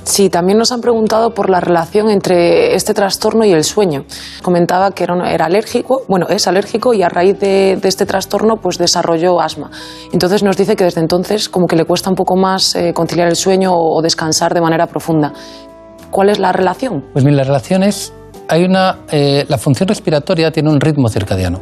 Sí, 0.07 0.29
también 0.29 0.57
nos 0.57 0.71
han 0.71 0.79
preguntado 0.79 1.33
por 1.33 1.49
la 1.49 1.59
relación 1.59 2.09
entre 2.09 2.75
este 2.75 2.93
trastorno 2.93 3.43
y 3.43 3.51
el 3.51 3.65
sueño. 3.65 4.05
Comentaba 4.41 4.91
que 4.91 5.03
era, 5.03 5.29
era 5.29 5.45
alérgico, 5.45 6.03
bueno, 6.07 6.27
es 6.29 6.47
alérgico 6.47 6.93
y 6.93 7.03
a 7.03 7.09
raíz 7.09 7.37
de, 7.39 7.77
de, 7.81 7.89
este 7.89 8.05
trastorno 8.05 8.55
pues 8.55 8.77
desarrolló 8.77 9.41
asma. 9.41 9.69
Entonces 10.13 10.43
nos 10.43 10.55
dice 10.55 10.77
que 10.77 10.85
desde 10.85 11.01
entonces 11.01 11.49
como 11.49 11.67
que 11.67 11.75
le 11.75 11.83
cuesta 11.83 12.09
un 12.09 12.15
poco 12.15 12.37
más 12.37 12.73
eh, 12.75 12.93
conciliar 12.93 13.27
el 13.27 13.35
sueño 13.35 13.73
o, 13.73 13.97
o, 13.97 14.01
descansar 14.01 14.53
de 14.53 14.61
manera 14.61 14.87
profunda. 14.87 15.33
¿Cuál 16.09 16.29
es 16.29 16.39
la 16.39 16.53
relación? 16.53 17.03
Pues 17.11 17.25
bien, 17.25 17.35
la 17.35 17.43
relación 17.43 17.83
es, 17.83 18.13
hay 18.47 18.63
una, 18.63 18.99
eh, 19.11 19.45
la 19.47 19.57
función 19.57 19.87
respiratoria 19.87 20.51
tiene 20.51 20.69
un 20.69 20.79
ritmo 20.79 21.09
circadiano. 21.09 21.59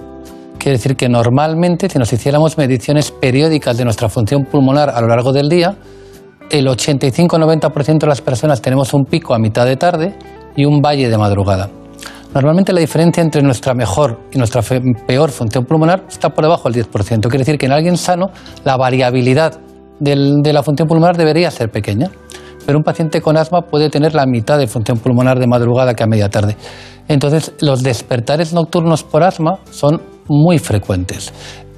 Quiere 0.58 0.78
decir 0.78 0.96
que 0.96 1.10
normalmente 1.10 1.90
si 1.90 2.00
nos 2.00 2.12
hiciéramos 2.12 2.58
mediciones 2.58 3.12
periódicas 3.12 3.78
de 3.78 3.84
nuestra 3.84 4.10
función 4.10 4.46
pulmonar 4.46 4.90
a 4.90 5.02
lo 5.02 5.08
largo 5.08 5.32
del 5.32 5.50
día, 5.50 5.76
el 6.50 6.68
85-90% 6.68 8.00
de 8.00 8.08
las 8.08 8.22
personas 8.22 8.62
tenemos 8.62 8.94
un 8.94 9.06
pico 9.06 9.34
a 9.34 9.40
mitad 9.40 9.66
de 9.66 9.78
tarde 9.78 10.16
y 10.56 10.66
un 10.66 10.82
valle 10.82 11.10
de 11.10 11.18
madrugada. 11.18 11.70
Normalmente 12.34 12.74
la 12.74 12.82
diferencia 12.82 13.24
entre 13.24 13.42
nuestra 13.42 13.74
mejor 13.74 14.20
y 14.32 14.38
nuestra 14.38 14.62
peor 15.08 15.32
función 15.32 15.66
pulmonar 15.66 16.04
está 16.10 16.30
por 16.30 16.44
debajo 16.44 16.70
del 16.70 16.86
10%. 16.86 17.22
Quiere 17.22 17.40
decir 17.40 17.58
que 17.58 17.66
en 17.66 17.72
alguien 17.72 17.98
sano 17.98 18.28
la 18.64 18.76
variabilidad 18.76 19.60
de 20.00 20.54
la 20.54 20.62
función 20.62 20.88
pulmonar 20.88 21.16
debería 21.16 21.50
ser 21.52 21.72
pequeña. 21.72 22.12
Pero 22.66 22.78
un 22.78 22.84
paciente 22.84 23.22
con 23.22 23.38
asma 23.38 23.62
puede 23.62 23.90
tener 23.90 24.14
la 24.16 24.26
mitad 24.26 24.58
de 24.58 24.68
función 24.68 24.98
pulmonar 25.00 25.40
de 25.40 25.48
madrugada 25.48 25.94
que 25.94 26.04
a 26.04 26.08
media 26.08 26.30
tarde. 26.30 26.56
Entonces, 27.08 27.54
los 27.62 27.84
despertares 27.84 28.54
nocturnos 28.54 29.04
por 29.04 29.24
asma 29.24 29.60
son 29.72 30.02
muy 30.28 30.58
frecuentes. 30.58 31.32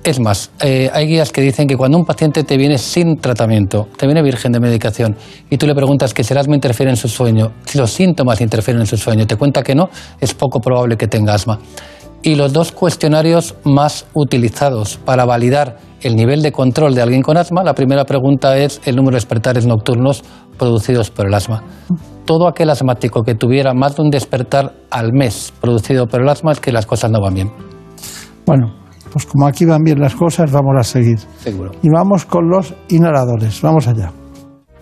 Es 0.03 0.21
más, 0.21 0.51
eh, 0.61 0.89
hay 0.93 1.05
guías 1.05 1.33
que 1.33 1.41
dicen 1.41 1.67
que 1.67 1.75
cuando 1.75 1.97
un 1.97 2.05
paciente 2.05 2.45
te 2.45 2.55
viene 2.55 2.77
sin 2.77 3.17
tratamiento, 3.17 3.89
te 3.97 4.05
viene 4.05 4.21
virgen 4.21 4.53
de 4.53 4.61
medicación, 4.61 5.17
y 5.49 5.57
tú 5.57 5.67
le 5.67 5.75
preguntas 5.75 6.13
que 6.13 6.23
si 6.23 6.33
el 6.33 6.37
asma 6.37 6.55
interfiere 6.55 6.89
en 6.89 6.95
su 6.95 7.09
sueño, 7.09 7.51
si 7.65 7.77
los 7.77 7.91
síntomas 7.91 8.39
interfieren 8.39 8.79
en 8.79 8.87
su 8.87 8.95
sueño, 8.95 9.27
te 9.27 9.35
cuenta 9.35 9.63
que 9.63 9.75
no, 9.75 9.89
es 10.21 10.33
poco 10.33 10.61
probable 10.61 10.95
que 10.95 11.07
tenga 11.07 11.33
asma. 11.33 11.59
Y 12.23 12.35
los 12.35 12.51
dos 12.51 12.71
cuestionarios 12.71 13.55
más 13.63 14.05
utilizados 14.13 14.97
para 14.97 15.25
validar 15.25 15.77
el 16.01 16.15
nivel 16.15 16.41
de 16.41 16.51
control 16.51 16.93
de 16.93 17.01
alguien 17.01 17.21
con 17.21 17.37
asma, 17.37 17.63
la 17.63 17.73
primera 17.73 18.05
pregunta 18.05 18.57
es 18.57 18.81
el 18.85 18.95
número 18.95 19.13
de 19.13 19.17
despertares 19.17 19.65
nocturnos 19.65 20.23
producidos 20.57 21.09
por 21.09 21.27
el 21.27 21.33
asma. 21.33 21.63
Todo 22.25 22.47
aquel 22.47 22.69
asmático 22.69 23.23
que 23.23 23.35
tuviera 23.35 23.73
más 23.73 23.95
de 23.95 24.03
un 24.03 24.09
despertar 24.09 24.73
al 24.89 25.13
mes 25.13 25.53
producido 25.61 26.07
por 26.07 26.21
el 26.21 26.29
asma 26.29 26.51
es 26.51 26.59
que 26.59 26.71
las 26.71 26.85
cosas 26.85 27.11
no 27.11 27.21
van 27.21 27.33
bien. 27.33 27.51
Bueno, 28.45 28.73
pues 29.11 29.25
como 29.25 29.47
aquí 29.47 29.65
van 29.65 29.83
bien 29.83 29.99
las 29.99 30.15
cosas, 30.15 30.51
vamos 30.51 30.75
a 30.77 30.83
seguir. 30.83 31.19
Seguro. 31.39 31.71
Y 31.81 31.89
vamos 31.89 32.25
con 32.25 32.49
los 32.49 32.73
inhaladores. 32.89 33.61
Vamos 33.61 33.87
allá. 33.87 34.11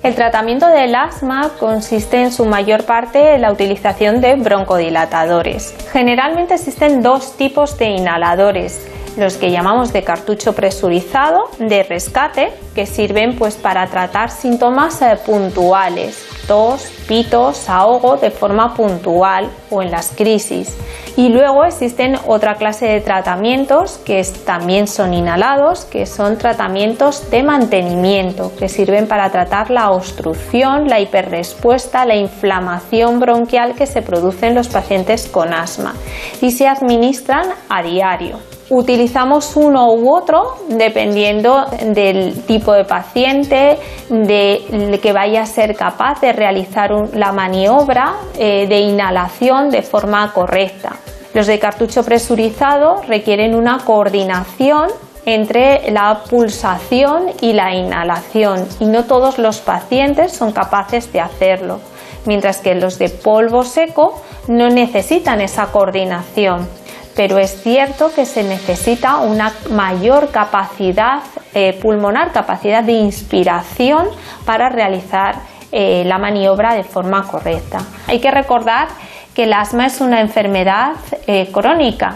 El 0.06 0.14
tratamiento 0.14 0.68
del 0.68 0.94
asma 0.94 1.54
consiste 1.60 2.22
en 2.22 2.32
su 2.32 2.46
mayor 2.46 2.84
parte 2.84 3.34
en 3.34 3.42
la 3.42 3.52
utilización 3.52 4.22
de 4.22 4.36
broncodilatadores. 4.36 5.74
Generalmente 5.92 6.54
existen 6.54 7.02
dos 7.02 7.36
tipos 7.38 7.80
de 7.80 7.88
inhaladores 7.88 8.88
los 9.18 9.38
que 9.38 9.50
llamamos 9.50 9.94
de 9.94 10.04
cartucho 10.04 10.54
presurizado, 10.54 11.50
de 11.58 11.84
rescate, 11.84 12.52
que 12.74 12.86
sirven 12.86 13.36
pues 13.38 13.56
para 13.56 13.88
tratar 13.88 14.30
síntomas 14.30 15.02
eh, 15.02 15.18
puntuales, 15.26 16.28
tos, 16.48 16.86
pitos, 17.08 17.70
ahogo 17.70 18.18
de 18.18 18.32
forma 18.32 18.74
puntual 18.74 19.50
o 19.70 19.82
en 19.82 19.92
las 19.92 20.12
crisis. 20.12 20.76
Y 21.18 21.30
luego 21.30 21.64
existen 21.64 22.18
otra 22.28 22.56
clase 22.56 22.88
de 22.88 23.00
tratamientos 23.00 23.98
que 24.00 24.22
también 24.46 24.88
son 24.88 25.14
inhalados, 25.14 25.86
que 25.86 26.06
son 26.06 26.38
tratamientos 26.38 27.30
de 27.32 27.42
mantenimiento, 27.42 28.52
que 28.58 28.68
sirven 28.68 29.08
para 29.08 29.30
tratar 29.30 29.70
la 29.72 29.92
obstrucción, 29.92 30.88
la 30.88 31.00
hiperrespuesta, 31.00 32.06
la 32.06 32.16
inflamación 32.16 33.20
bronquial 33.20 33.76
que 33.76 33.86
se 33.86 34.02
produce 34.02 34.48
en 34.48 34.56
los 34.56 34.68
pacientes 34.68 35.28
con 35.28 35.54
asma 35.54 35.94
y 36.42 36.52
se 36.52 36.68
administran 36.68 37.48
a 37.70 37.82
diario. 37.82 38.55
Utilizamos 38.70 39.56
uno 39.56 39.94
u 39.94 40.12
otro 40.12 40.58
dependiendo 40.70 41.66
del 41.94 42.46
tipo 42.46 42.74
de 42.74 42.84
paciente, 42.84 43.78
de 44.10 45.00
que 45.02 45.14
vaya 45.14 45.44
a 45.44 45.46
ser 45.46 45.76
capaz 45.76 46.20
de 46.22 46.34
realizar 46.34 46.92
la 47.14 47.32
maniobra 47.32 48.16
eh, 48.40 48.66
de 48.68 48.80
inhalación 48.80 49.70
de 49.70 49.84
forma 49.84 50.34
correcta. 50.34 50.96
Los 51.36 51.46
de 51.46 51.60
cartucho 51.60 52.04
presurizado 52.04 53.02
requieren 53.08 53.54
una 53.54 53.80
coordinación 53.86 54.90
entre 55.26 55.92
la 55.92 56.24
pulsación 56.28 57.28
y 57.42 57.54
la 57.54 57.76
inhalación 57.76 58.66
y 58.80 58.86
no 58.86 59.04
todos 59.04 59.38
los 59.38 59.60
pacientes 59.60 60.34
son 60.34 60.52
capaces 60.52 61.12
de 61.14 61.20
hacerlo, 61.20 61.82
mientras 62.26 62.62
que 62.62 62.74
los 62.74 62.98
de 62.98 63.10
polvo 63.10 63.64
seco 63.64 64.20
no 64.48 64.70
necesitan 64.70 65.42
esa 65.42 65.68
coordinación 65.68 66.68
pero 67.16 67.38
es 67.38 67.62
cierto 67.62 68.12
que 68.14 68.26
se 68.26 68.44
necesita 68.44 69.18
una 69.18 69.54
mayor 69.72 70.32
capacidad 70.32 71.20
eh, 71.54 71.78
pulmonar, 71.82 72.32
capacidad 72.34 72.84
de 72.84 72.92
inspiración 72.94 74.08
para 74.46 74.70
realizar 74.70 75.36
eh, 75.72 76.04
la 76.06 76.18
maniobra 76.18 76.74
de 76.74 76.84
forma 76.84 77.28
correcta. 77.28 77.80
Hay 78.08 78.20
que 78.20 78.32
recordar 78.32 78.90
que 79.34 79.44
el 79.44 79.54
asma 79.54 79.86
es 79.86 80.02
una 80.02 80.22
enfermedad 80.22 80.94
eh, 81.28 81.50
crónica 81.52 82.16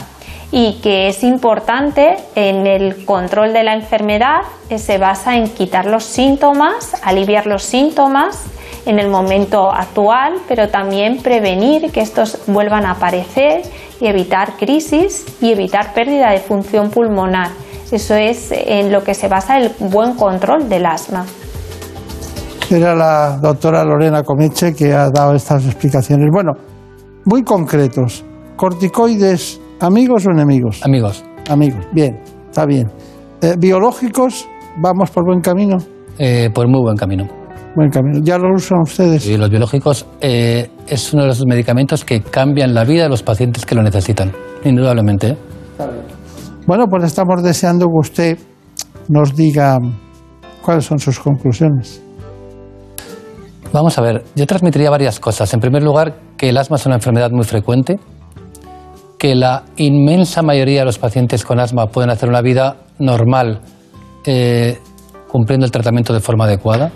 y 0.52 0.80
que 0.82 1.08
es 1.08 1.24
importante 1.24 2.18
en 2.36 2.68
el 2.68 3.06
control 3.06 3.54
de 3.54 3.64
la 3.64 3.76
enfermedad 3.76 4.42
se 4.78 4.98
basa 4.98 5.36
en 5.36 5.48
quitar 5.48 5.86
los 5.86 6.04
síntomas, 6.04 6.96
aliviar 7.04 7.46
los 7.46 7.64
síntomas 7.64 8.46
en 8.86 9.00
el 9.00 9.10
momento 9.10 9.72
actual, 9.72 10.34
pero 10.48 10.70
también 10.70 11.22
prevenir 11.22 11.92
que 11.92 12.02
estos 12.02 12.40
vuelvan 12.48 12.86
a 12.86 12.92
aparecer 12.92 13.62
evitar 14.08 14.54
crisis 14.58 15.26
y 15.42 15.52
evitar 15.52 15.94
pérdida 15.94 16.32
de 16.32 16.40
función 16.40 16.90
pulmonar. 16.90 17.50
Eso 17.92 18.16
es 18.16 18.52
en 18.52 18.92
lo 18.92 19.04
que 19.04 19.14
se 19.14 19.28
basa 19.28 19.58
el 19.58 19.72
buen 19.80 20.16
control 20.16 20.70
del 20.70 20.86
asma. 20.86 21.26
Era 22.70 22.96
la 22.96 23.40
doctora 23.42 23.84
Lorena 23.84 24.22
Comeche 24.24 24.74
que 24.76 24.94
ha 24.94 25.10
dado 25.10 25.34
estas 25.34 25.66
explicaciones. 25.66 26.28
Bueno, 26.32 26.54
muy 27.26 27.44
concretos. 27.44 28.24
¿Corticoides 28.56 29.60
amigos 29.80 30.28
o 30.28 30.32
enemigos? 30.32 30.82
Amigos. 30.84 31.24
Amigos, 31.50 31.84
bien, 31.92 32.20
está 32.48 32.66
bien. 32.66 32.92
Eh, 33.42 33.56
¿Biológicos? 33.58 34.48
¿Vamos 34.78 35.10
por 35.10 35.26
buen 35.26 35.42
camino? 35.42 35.78
Eh, 36.20 36.50
por 36.54 36.68
muy 36.68 36.82
buen 36.82 36.96
camino. 36.96 37.28
Buen 37.76 37.90
camino. 37.90 38.20
¿Ya 38.22 38.38
lo 38.38 38.54
usan 38.54 38.82
ustedes? 38.82 39.24
Sí, 39.24 39.36
los 39.36 39.50
biológicos 39.50 40.06
eh, 40.22 40.70
es 40.90 41.14
uno 41.14 41.24
de 41.24 41.30
los 41.30 41.46
medicamentos 41.46 42.04
que 42.04 42.22
cambian 42.22 42.74
la 42.74 42.84
vida 42.84 43.04
de 43.04 43.10
los 43.10 43.24
pacientes 43.24 43.66
que 43.66 43.76
lo 43.76 43.84
necesitan, 43.84 44.32
indudablemente. 44.64 45.30
¿eh? 45.30 45.38
Bueno, 46.66 46.88
pues 46.90 47.04
estamos 47.04 47.44
deseando 47.44 47.86
que 47.88 47.98
usted 48.00 48.38
nos 49.08 49.36
diga 49.36 49.80
cuáles 50.62 50.86
son 50.86 51.00
sus 51.00 51.20
conclusiones. 51.20 52.02
Vamos 53.72 53.98
a 53.98 54.02
ver, 54.02 54.24
yo 54.36 54.48
transmitiría 54.48 54.90
varias 54.90 55.20
cosas. 55.20 55.54
En 55.54 55.60
primer 55.60 55.84
lugar, 55.84 56.16
que 56.38 56.50
el 56.50 56.58
asma 56.58 56.78
es 56.78 56.86
una 56.86 56.96
enfermedad 56.96 57.30
muy 57.32 57.46
frecuente, 57.46 58.00
que 59.20 59.36
la 59.36 59.64
inmensa 59.78 60.42
mayoría 60.42 60.80
de 60.80 60.86
los 60.86 60.98
pacientes 60.98 61.44
con 61.44 61.60
asma 61.60 61.88
pueden 61.88 62.10
hacer 62.10 62.30
una 62.30 62.42
vida 62.42 62.78
normal 62.98 63.62
eh, 64.26 64.80
cumpliendo 65.28 65.66
el 65.66 65.72
tratamiento 65.72 66.14
de 66.14 66.20
forma 66.20 66.46
adecuada, 66.46 66.92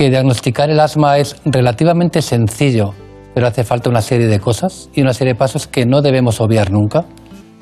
que 0.00 0.08
diagnosticar 0.08 0.70
el 0.70 0.80
asma 0.80 1.18
es 1.18 1.36
relativamente 1.44 2.22
sencillo, 2.22 2.94
pero 3.34 3.46
hace 3.46 3.64
falta 3.64 3.90
una 3.90 4.00
serie 4.00 4.28
de 4.28 4.40
cosas 4.40 4.88
y 4.94 5.02
una 5.02 5.12
serie 5.12 5.34
de 5.34 5.38
pasos 5.38 5.66
que 5.66 5.84
no 5.84 6.00
debemos 6.00 6.40
obviar 6.40 6.70
nunca. 6.70 7.04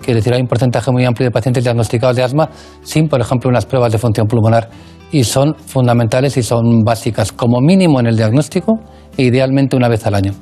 Quiere 0.02 0.20
decir, 0.20 0.32
hay 0.32 0.40
un 0.40 0.47
porcentaje 0.47 0.93
muy 0.93 1.05
amplio 1.05 1.27
de 1.27 1.32
pacientes 1.32 1.65
diagnosticados 1.65 2.15
de 2.15 2.23
asma 2.23 2.48
sin, 2.85 3.09
por 3.09 3.20
ejemplo, 3.20 3.51
unas 3.51 3.66
pruebas 3.66 3.90
de 3.90 3.98
función 3.98 4.28
pulmonar 4.28 4.70
y 5.10 5.24
son 5.24 5.56
fundamentales 5.56 6.36
y 6.36 6.44
son 6.44 6.85
básicas, 6.85 7.32
como 7.32 7.60
mínimo 7.60 7.98
en 7.98 8.06
el 8.06 8.16
diagnóstico 8.16 8.78
e 9.16 9.24
idealmente 9.24 9.74
una 9.74 9.89
vez 9.89 10.06
al 10.06 10.15
año. 10.15 10.32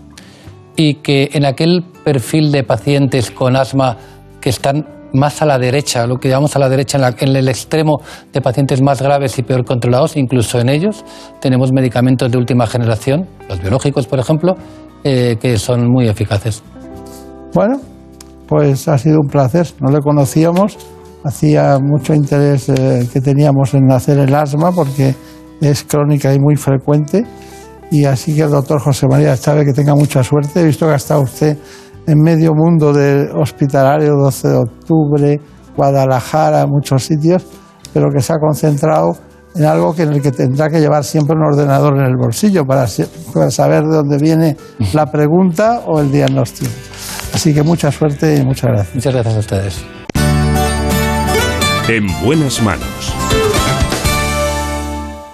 Y 0.77 0.97
que 0.97 1.31
en 1.33 1.47
aquel 1.47 1.83
perfil 2.05 2.53
de 2.53 2.63
pacientes 2.63 3.31
con 3.31 3.57
asma 3.57 3.97
que 4.43 4.51
están 4.51 4.85
más 5.13 5.43
a 5.43 5.47
la 5.47 5.59
derecha, 5.59 6.07
lo 6.07 6.17
que 6.17 6.29
llamamos 6.29 6.55
a 6.57 6.59
la 6.59 6.69
derecha, 6.69 6.99
en, 6.99 7.03
la- 7.03 7.15
en 7.19 7.37
el 7.37 7.49
extremo 7.49 8.01
de 8.33 8.41
pacientes 8.41 8.83
más 8.83 9.01
graves 9.03 9.39
y 9.39 9.43
peor 9.43 9.65
controlados, 9.65 10.17
incluso 10.17 10.59
en 10.61 10.69
ellos 10.69 11.05
tenemos 11.41 11.73
medicamentos 11.73 12.31
de 12.31 12.39
última 12.39 12.67
generación, 12.67 13.27
los 13.49 13.61
biológicos, 13.61 14.07
por 14.07 14.19
ejemplo, 14.19 14.55
eh, 15.05 15.37
que 15.41 15.57
son 15.59 15.89
muy 15.91 16.09
eficaces. 16.09 16.63
Bueno, 17.55 17.81
pues 18.49 18.89
ha 18.89 18.99
sido 18.99 19.21
un 19.21 19.29
placer. 19.29 19.67
No 19.81 19.91
le 19.91 20.01
conocíamos. 20.01 20.77
Hacía 21.25 21.79
mucho 21.81 22.15
interés 22.15 22.69
eh, 22.69 23.09
que 23.13 23.21
teníamos 23.21 23.75
en 23.75 23.91
hacer 23.91 24.19
el 24.19 24.35
asma 24.35 24.71
porque 24.73 25.15
es 25.61 25.85
crónica 25.85 26.33
y 26.35 26.39
muy 26.39 26.57
frecuente. 26.57 27.25
Y 27.91 28.05
así 28.05 28.35
que 28.35 28.43
el 28.43 28.51
doctor 28.51 28.81
José 28.81 29.07
María 29.09 29.37
Chávez, 29.37 29.65
que 29.65 29.73
tenga 29.73 29.95
mucha 29.95 30.23
suerte. 30.23 30.61
He 30.61 30.65
visto 30.65 30.87
que 30.87 30.93
ha 30.93 30.97
estado 30.97 31.23
usted 31.23 31.57
en 32.07 32.21
medio 32.21 32.53
mundo 32.55 32.93
del 32.93 33.31
hospitalario, 33.35 34.15
12 34.17 34.49
de 34.49 34.57
octubre, 34.57 35.41
Guadalajara, 35.77 36.67
muchos 36.67 37.05
sitios, 37.05 37.47
pero 37.93 38.09
que 38.11 38.21
se 38.21 38.33
ha 38.33 38.37
concentrado 38.39 39.17
en 39.55 39.65
algo 39.65 39.95
que 39.95 40.03
en 40.03 40.13
el 40.13 40.23
que 40.23 40.33
tendrá 40.33 40.69
que 40.69 40.81
llevar 40.81 41.05
siempre 41.05 41.35
un 41.37 41.43
ordenador 41.43 41.99
en 41.99 42.05
el 42.05 42.17
bolsillo 42.17 42.65
para, 42.65 42.87
para 43.33 43.51
saber 43.51 43.85
de 43.85 43.97
dónde 43.97 44.19
viene 44.19 44.57
la 44.93 45.07
pregunta 45.07 45.83
o 45.87 46.01
el 46.01 46.13
diagnóstico. 46.13 46.71
Así 47.33 47.55
que 47.55 47.63
mucha 47.63 47.91
suerte 47.91 48.37
y 48.37 48.45
muchas 48.45 48.71
gracias. 48.71 48.95
Muchas 48.95 49.15
gracias 49.15 49.37
a 49.37 49.39
ustedes. 49.39 49.85
En 51.89 52.07
buenas 52.25 52.63
manos. 52.63 53.26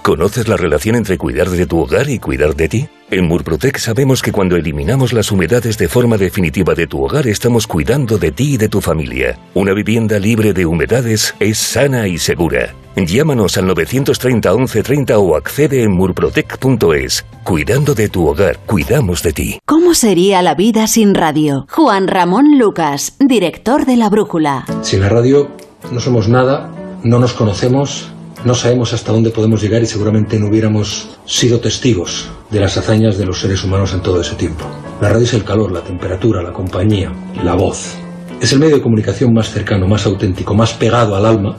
¿Conoces 0.03 0.49
la 0.49 0.57
relación 0.57 0.97
entre 0.97 1.17
cuidar 1.17 1.49
de 1.49 1.65
tu 1.65 1.79
hogar 1.79 2.09
y 2.09 2.19
cuidar 2.19 2.57
de 2.57 2.67
ti? 2.67 2.89
En 3.09 3.25
Murprotec 3.25 3.77
sabemos 3.77 4.21
que 4.21 4.33
cuando 4.33 4.57
eliminamos 4.57 5.13
las 5.13 5.31
humedades 5.31 5.77
de 5.77 5.87
forma 5.87 6.17
definitiva 6.17 6.75
de 6.75 6.87
tu 6.87 7.01
hogar 7.05 7.25
estamos 7.25 7.67
cuidando 7.67 8.17
de 8.17 8.33
ti 8.33 8.55
y 8.55 8.57
de 8.57 8.67
tu 8.67 8.81
familia. 8.81 9.39
Una 9.53 9.71
vivienda 9.71 10.19
libre 10.19 10.51
de 10.51 10.65
humedades 10.65 11.33
es 11.39 11.57
sana 11.57 12.09
y 12.09 12.17
segura. 12.17 12.75
Llámanos 12.97 13.57
al 13.57 13.65
930 13.67 14.51
1130 14.51 15.17
o 15.19 15.37
accede 15.37 15.83
en 15.83 15.93
murprotec.es. 15.93 17.25
Cuidando 17.45 17.95
de 17.95 18.09
tu 18.09 18.27
hogar, 18.27 18.59
cuidamos 18.65 19.23
de 19.23 19.31
ti. 19.31 19.59
¿Cómo 19.65 19.93
sería 19.93 20.41
la 20.41 20.53
vida 20.53 20.85
sin 20.87 21.15
radio? 21.15 21.65
Juan 21.71 22.09
Ramón 22.09 22.59
Lucas, 22.59 23.15
director 23.21 23.85
de 23.85 23.95
La 23.95 24.09
Brújula. 24.09 24.65
Sin 24.81 24.99
la 24.99 25.07
radio 25.07 25.49
no 25.93 26.01
somos 26.01 26.27
nada, 26.27 26.69
no 27.05 27.19
nos 27.19 27.31
conocemos, 27.31 28.11
no 28.45 28.55
sabemos 28.55 28.93
hasta 28.93 29.11
dónde 29.11 29.29
podemos 29.29 29.61
llegar 29.61 29.81
y 29.81 29.85
seguramente 29.85 30.39
no 30.39 30.47
hubiéramos 30.47 31.17
sido 31.25 31.59
testigos 31.59 32.29
de 32.49 32.59
las 32.59 32.77
hazañas 32.77 33.17
de 33.17 33.25
los 33.25 33.39
seres 33.39 33.63
humanos 33.63 33.93
en 33.93 34.01
todo 34.01 34.21
ese 34.21 34.35
tiempo. 34.35 34.65
La 35.01 35.09
radio 35.09 35.23
es 35.23 35.33
el 35.33 35.43
calor, 35.43 35.71
la 35.71 35.81
temperatura, 35.81 36.41
la 36.41 36.51
compañía, 36.51 37.11
la 37.43 37.55
voz. 37.55 37.95
Es 38.41 38.51
el 38.51 38.59
medio 38.59 38.75
de 38.75 38.81
comunicación 38.81 39.33
más 39.33 39.49
cercano, 39.49 39.87
más 39.87 40.05
auténtico, 40.05 40.53
más 40.53 40.73
pegado 40.73 41.15
al 41.15 41.25
alma 41.25 41.57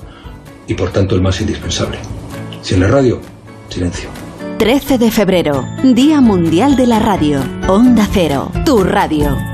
y 0.66 0.74
por 0.74 0.90
tanto 0.90 1.15
el 1.15 1.23
más 1.23 1.40
indispensable. 1.40 1.98
Sin 2.61 2.81
la 2.81 2.89
radio, 2.89 3.20
silencio. 3.69 4.09
13 4.59 4.98
de 4.98 5.11
febrero, 5.11 5.65
Día 5.82 6.20
Mundial 6.20 6.77
de 6.77 6.86
la 6.86 6.98
Radio. 6.98 7.40
Onda 7.69 8.06
Cero, 8.12 8.51
tu 8.65 8.85
radio. 8.85 9.53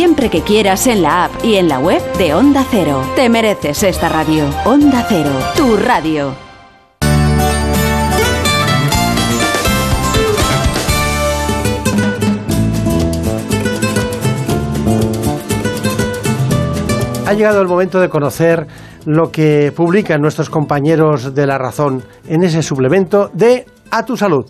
siempre 0.01 0.31
que 0.31 0.41
quieras 0.41 0.87
en 0.87 1.03
la 1.03 1.25
app 1.25 1.45
y 1.45 1.57
en 1.57 1.67
la 1.67 1.77
web 1.77 2.01
de 2.17 2.33
Onda 2.33 2.65
Cero. 2.71 3.03
Te 3.15 3.29
mereces 3.29 3.83
esta 3.83 4.09
radio. 4.09 4.45
Onda 4.65 5.05
Cero, 5.07 5.29
tu 5.55 5.77
radio. 5.77 6.33
Ha 17.27 17.33
llegado 17.33 17.61
el 17.61 17.67
momento 17.67 17.99
de 17.99 18.09
conocer 18.09 18.65
lo 19.05 19.31
que 19.31 19.71
publican 19.75 20.19
nuestros 20.19 20.49
compañeros 20.49 21.35
de 21.35 21.45
La 21.45 21.59
Razón 21.59 22.03
en 22.27 22.41
ese 22.41 22.63
suplemento 22.63 23.29
de 23.35 23.67
A 23.91 24.03
tu 24.03 24.17
Salud. 24.17 24.47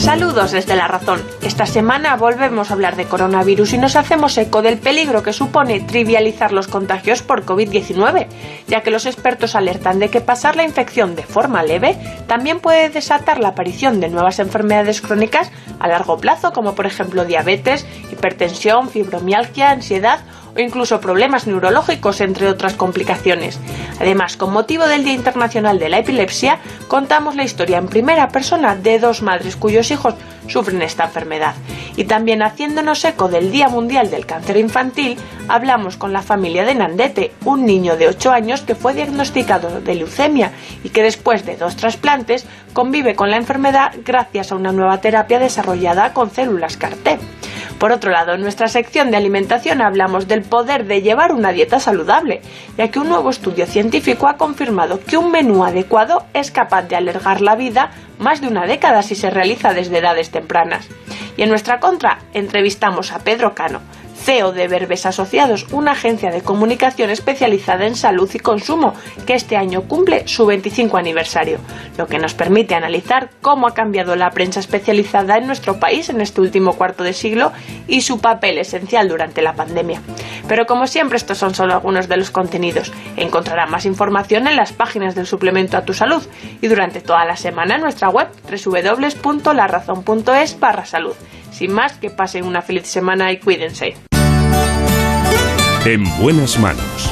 Saludos 0.00 0.52
desde 0.52 0.76
La 0.76 0.88
Razón. 0.88 1.22
Esta 1.42 1.66
semana 1.66 2.16
volvemos 2.16 2.70
a 2.70 2.72
hablar 2.72 2.96
de 2.96 3.04
coronavirus 3.04 3.74
y 3.74 3.78
nos 3.78 3.96
hacemos 3.96 4.36
eco 4.38 4.62
del 4.62 4.78
peligro 4.78 5.22
que 5.22 5.34
supone 5.34 5.78
trivializar 5.80 6.52
los 6.52 6.68
contagios 6.68 7.20
por 7.20 7.44
COVID-19, 7.44 8.26
ya 8.66 8.80
que 8.80 8.90
los 8.90 9.04
expertos 9.04 9.54
alertan 9.54 9.98
de 9.98 10.08
que 10.08 10.22
pasar 10.22 10.56
la 10.56 10.64
infección 10.64 11.16
de 11.16 11.22
forma 11.22 11.62
leve 11.62 11.98
también 12.26 12.60
puede 12.60 12.88
desatar 12.88 13.40
la 13.40 13.48
aparición 13.48 14.00
de 14.00 14.08
nuevas 14.08 14.38
enfermedades 14.38 15.02
crónicas 15.02 15.52
a 15.78 15.86
largo 15.86 16.16
plazo, 16.16 16.52
como 16.52 16.74
por 16.74 16.86
ejemplo 16.86 17.26
diabetes, 17.26 17.86
hipertensión, 18.10 18.88
fibromialgia, 18.88 19.70
ansiedad 19.70 20.20
o 20.56 20.60
incluso 20.60 21.00
problemas 21.00 21.46
neurológicos, 21.46 22.20
entre 22.20 22.48
otras 22.48 22.74
complicaciones. 22.74 23.58
Además, 24.00 24.36
con 24.36 24.52
motivo 24.52 24.86
del 24.86 25.04
Día 25.04 25.12
Internacional 25.12 25.78
de 25.78 25.88
la 25.88 25.98
Epilepsia, 25.98 26.58
contamos 26.88 27.36
la 27.36 27.44
historia 27.44 27.78
en 27.78 27.88
primera 27.88 28.28
persona 28.28 28.76
de 28.76 28.98
dos 28.98 29.22
madres 29.22 29.56
cuyos 29.56 29.90
hijos 29.90 30.14
sufren 30.48 30.82
esta 30.82 31.04
enfermedad. 31.04 31.54
Y 31.96 32.04
también 32.04 32.42
haciéndonos 32.42 33.04
eco 33.04 33.28
del 33.28 33.50
Día 33.50 33.68
Mundial 33.68 34.10
del 34.10 34.26
Cáncer 34.26 34.56
Infantil, 34.56 35.16
hablamos 35.48 35.96
con 35.96 36.12
la 36.12 36.22
familia 36.22 36.64
de 36.64 36.74
Nandete, 36.74 37.32
un 37.44 37.64
niño 37.66 37.96
de 37.96 38.08
8 38.08 38.30
años 38.30 38.62
que 38.62 38.74
fue 38.74 38.94
diagnosticado 38.94 39.80
de 39.80 39.94
leucemia 39.94 40.52
y 40.82 40.90
que 40.90 41.02
después 41.02 41.44
de 41.46 41.56
dos 41.56 41.76
trasplantes 41.76 42.46
convive 42.72 43.14
con 43.14 43.30
la 43.30 43.36
enfermedad 43.36 43.92
gracias 44.04 44.52
a 44.52 44.56
una 44.56 44.72
nueva 44.72 45.00
terapia 45.00 45.38
desarrollada 45.38 46.12
con 46.12 46.30
células 46.30 46.76
CAR-T. 46.76 47.18
Por 47.78 47.92
otro 47.92 48.10
lado, 48.10 48.34
en 48.34 48.40
nuestra 48.40 48.68
sección 48.68 49.10
de 49.10 49.16
alimentación 49.16 49.80
hablamos 49.80 50.28
del 50.28 50.42
poder 50.42 50.86
de 50.86 51.02
llevar 51.02 51.32
una 51.32 51.52
dieta 51.52 51.80
saludable, 51.80 52.40
ya 52.76 52.88
que 52.88 52.98
un 52.98 53.08
nuevo 53.08 53.30
estudio 53.30 53.66
científico 53.66 54.28
ha 54.28 54.36
confirmado 54.36 55.00
que 55.00 55.16
un 55.16 55.30
menú 55.30 55.64
adecuado 55.64 56.24
es 56.34 56.50
capaz 56.50 56.82
de 56.82 56.96
alargar 56.96 57.40
la 57.40 57.56
vida 57.56 57.90
más 58.18 58.40
de 58.40 58.48
una 58.48 58.66
década 58.66 59.02
si 59.02 59.14
se 59.14 59.30
realiza 59.30 59.72
desde 59.72 59.98
edades 59.98 60.30
tempranas. 60.30 60.88
Y 61.36 61.42
en 61.42 61.48
nuestra 61.48 61.80
contra 61.80 62.18
entrevistamos 62.34 63.12
a 63.12 63.20
Pedro 63.20 63.54
Cano, 63.54 63.80
CEO 64.20 64.52
de 64.52 64.68
Verbes 64.68 65.06
Asociados, 65.06 65.66
una 65.72 65.92
agencia 65.92 66.30
de 66.30 66.42
comunicación 66.42 67.10
especializada 67.10 67.86
en 67.86 67.96
salud 67.96 68.30
y 68.32 68.38
consumo, 68.38 68.94
que 69.26 69.34
este 69.34 69.56
año 69.56 69.82
cumple 69.82 70.28
su 70.28 70.46
25 70.46 70.96
aniversario, 70.96 71.58
lo 71.96 72.06
que 72.06 72.18
nos 72.18 72.34
permite 72.34 72.74
analizar 72.74 73.30
cómo 73.40 73.66
ha 73.66 73.74
cambiado 73.74 74.14
la 74.16 74.30
prensa 74.30 74.60
especializada 74.60 75.38
en 75.38 75.46
nuestro 75.46 75.80
país 75.80 76.08
en 76.10 76.20
este 76.20 76.40
último 76.40 76.74
cuarto 76.74 77.02
de 77.02 77.12
siglo 77.12 77.52
y 77.88 78.02
su 78.02 78.20
papel 78.20 78.58
esencial 78.58 79.08
durante 79.08 79.42
la 79.42 79.54
pandemia. 79.54 80.00
Pero 80.46 80.66
como 80.66 80.86
siempre, 80.86 81.16
estos 81.16 81.38
son 81.38 81.54
solo 81.54 81.74
algunos 81.74 82.08
de 82.08 82.16
los 82.16 82.30
contenidos. 82.30 82.92
Encontrará 83.16 83.66
más 83.66 83.86
información 83.86 84.46
en 84.46 84.56
las 84.56 84.72
páginas 84.72 85.14
del 85.14 85.26
suplemento 85.26 85.76
a 85.76 85.84
tu 85.84 85.94
salud 85.94 86.22
y 86.60 86.68
durante 86.68 87.00
toda 87.00 87.24
la 87.24 87.36
semana 87.36 87.76
en 87.76 87.82
nuestra 87.82 88.08
web 88.08 88.28
www.larazón.es 88.48 90.60
barra 90.60 90.84
salud. 90.84 91.14
Sin 91.52 91.72
más, 91.72 91.94
que 91.94 92.10
pasen 92.10 92.44
una 92.44 92.62
feliz 92.62 92.86
semana 92.86 93.32
y 93.32 93.38
cuídense. 93.38 94.09
En 95.86 96.04
buenas 96.20 96.60
manos. 96.60 97.10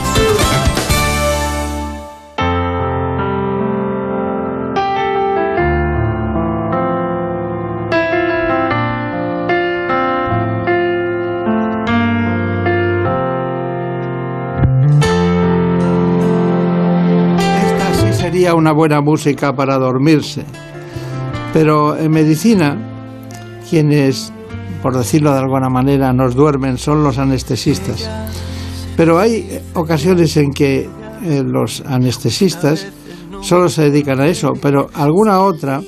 Esta 17.38 17.94
sí 17.94 18.12
sería 18.12 18.54
una 18.54 18.72
buena 18.72 19.00
música 19.00 19.56
para 19.56 19.78
dormirse. 19.78 20.44
Pero 21.54 21.96
en 21.96 22.10
medicina, 22.10 22.76
quienes, 23.68 24.30
por 24.82 24.94
decirlo 24.94 25.32
de 25.32 25.38
alguna 25.38 25.70
manera, 25.70 26.12
nos 26.12 26.34
duermen 26.34 26.76
son 26.76 27.02
los 27.02 27.16
anestesistas. 27.16 28.08
Pero 28.98 29.20
hay 29.20 29.60
ocasiones 29.74 30.36
en 30.36 30.50
que 30.50 30.80
eh, 30.80 31.42
los 31.46 31.84
anestesistas 31.86 32.84
solo 33.42 33.68
se 33.68 33.82
dedican 33.82 34.20
a 34.20 34.26
eso, 34.26 34.54
pero 34.60 34.90
alguna 34.92 35.40
otra 35.40 35.80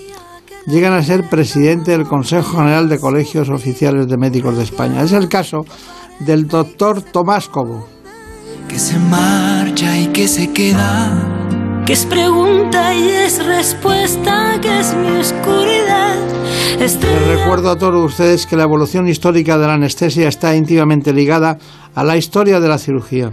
llegan 0.68 0.92
a 0.92 1.02
ser 1.02 1.28
presidente 1.28 1.90
del 1.90 2.06
Consejo 2.06 2.58
General 2.58 2.88
de 2.88 3.00
Colegios 3.00 3.50
Oficiales 3.50 4.06
de 4.06 4.16
Médicos 4.16 4.56
de 4.56 4.62
España. 4.62 5.02
Es 5.02 5.10
el 5.10 5.28
caso 5.28 5.66
del 6.20 6.46
doctor 6.46 7.02
Tomás 7.02 7.48
Cobo. 7.48 7.88
Que 8.68 8.78
se 8.78 8.96
marcha 9.00 9.98
y 9.98 10.06
que 10.12 10.28
se 10.28 10.52
queda. 10.52 11.29
Que 11.90 11.94
es 11.94 12.06
pregunta 12.06 12.94
y 12.94 13.08
es 13.10 13.44
respuesta, 13.44 14.60
que 14.62 14.78
es 14.78 14.94
mi 14.94 15.08
oscuridad. 15.08 16.14
Les 16.78 16.96
recuerdo 17.26 17.68
a 17.68 17.76
todos 17.76 18.12
ustedes 18.12 18.46
que 18.46 18.54
la 18.54 18.62
evolución 18.62 19.08
histórica 19.08 19.58
de 19.58 19.66
la 19.66 19.74
anestesia 19.74 20.28
está 20.28 20.54
íntimamente 20.54 21.12
ligada 21.12 21.58
a 21.92 22.04
la 22.04 22.16
historia 22.16 22.60
de 22.60 22.68
la 22.68 22.78
cirugía. 22.78 23.32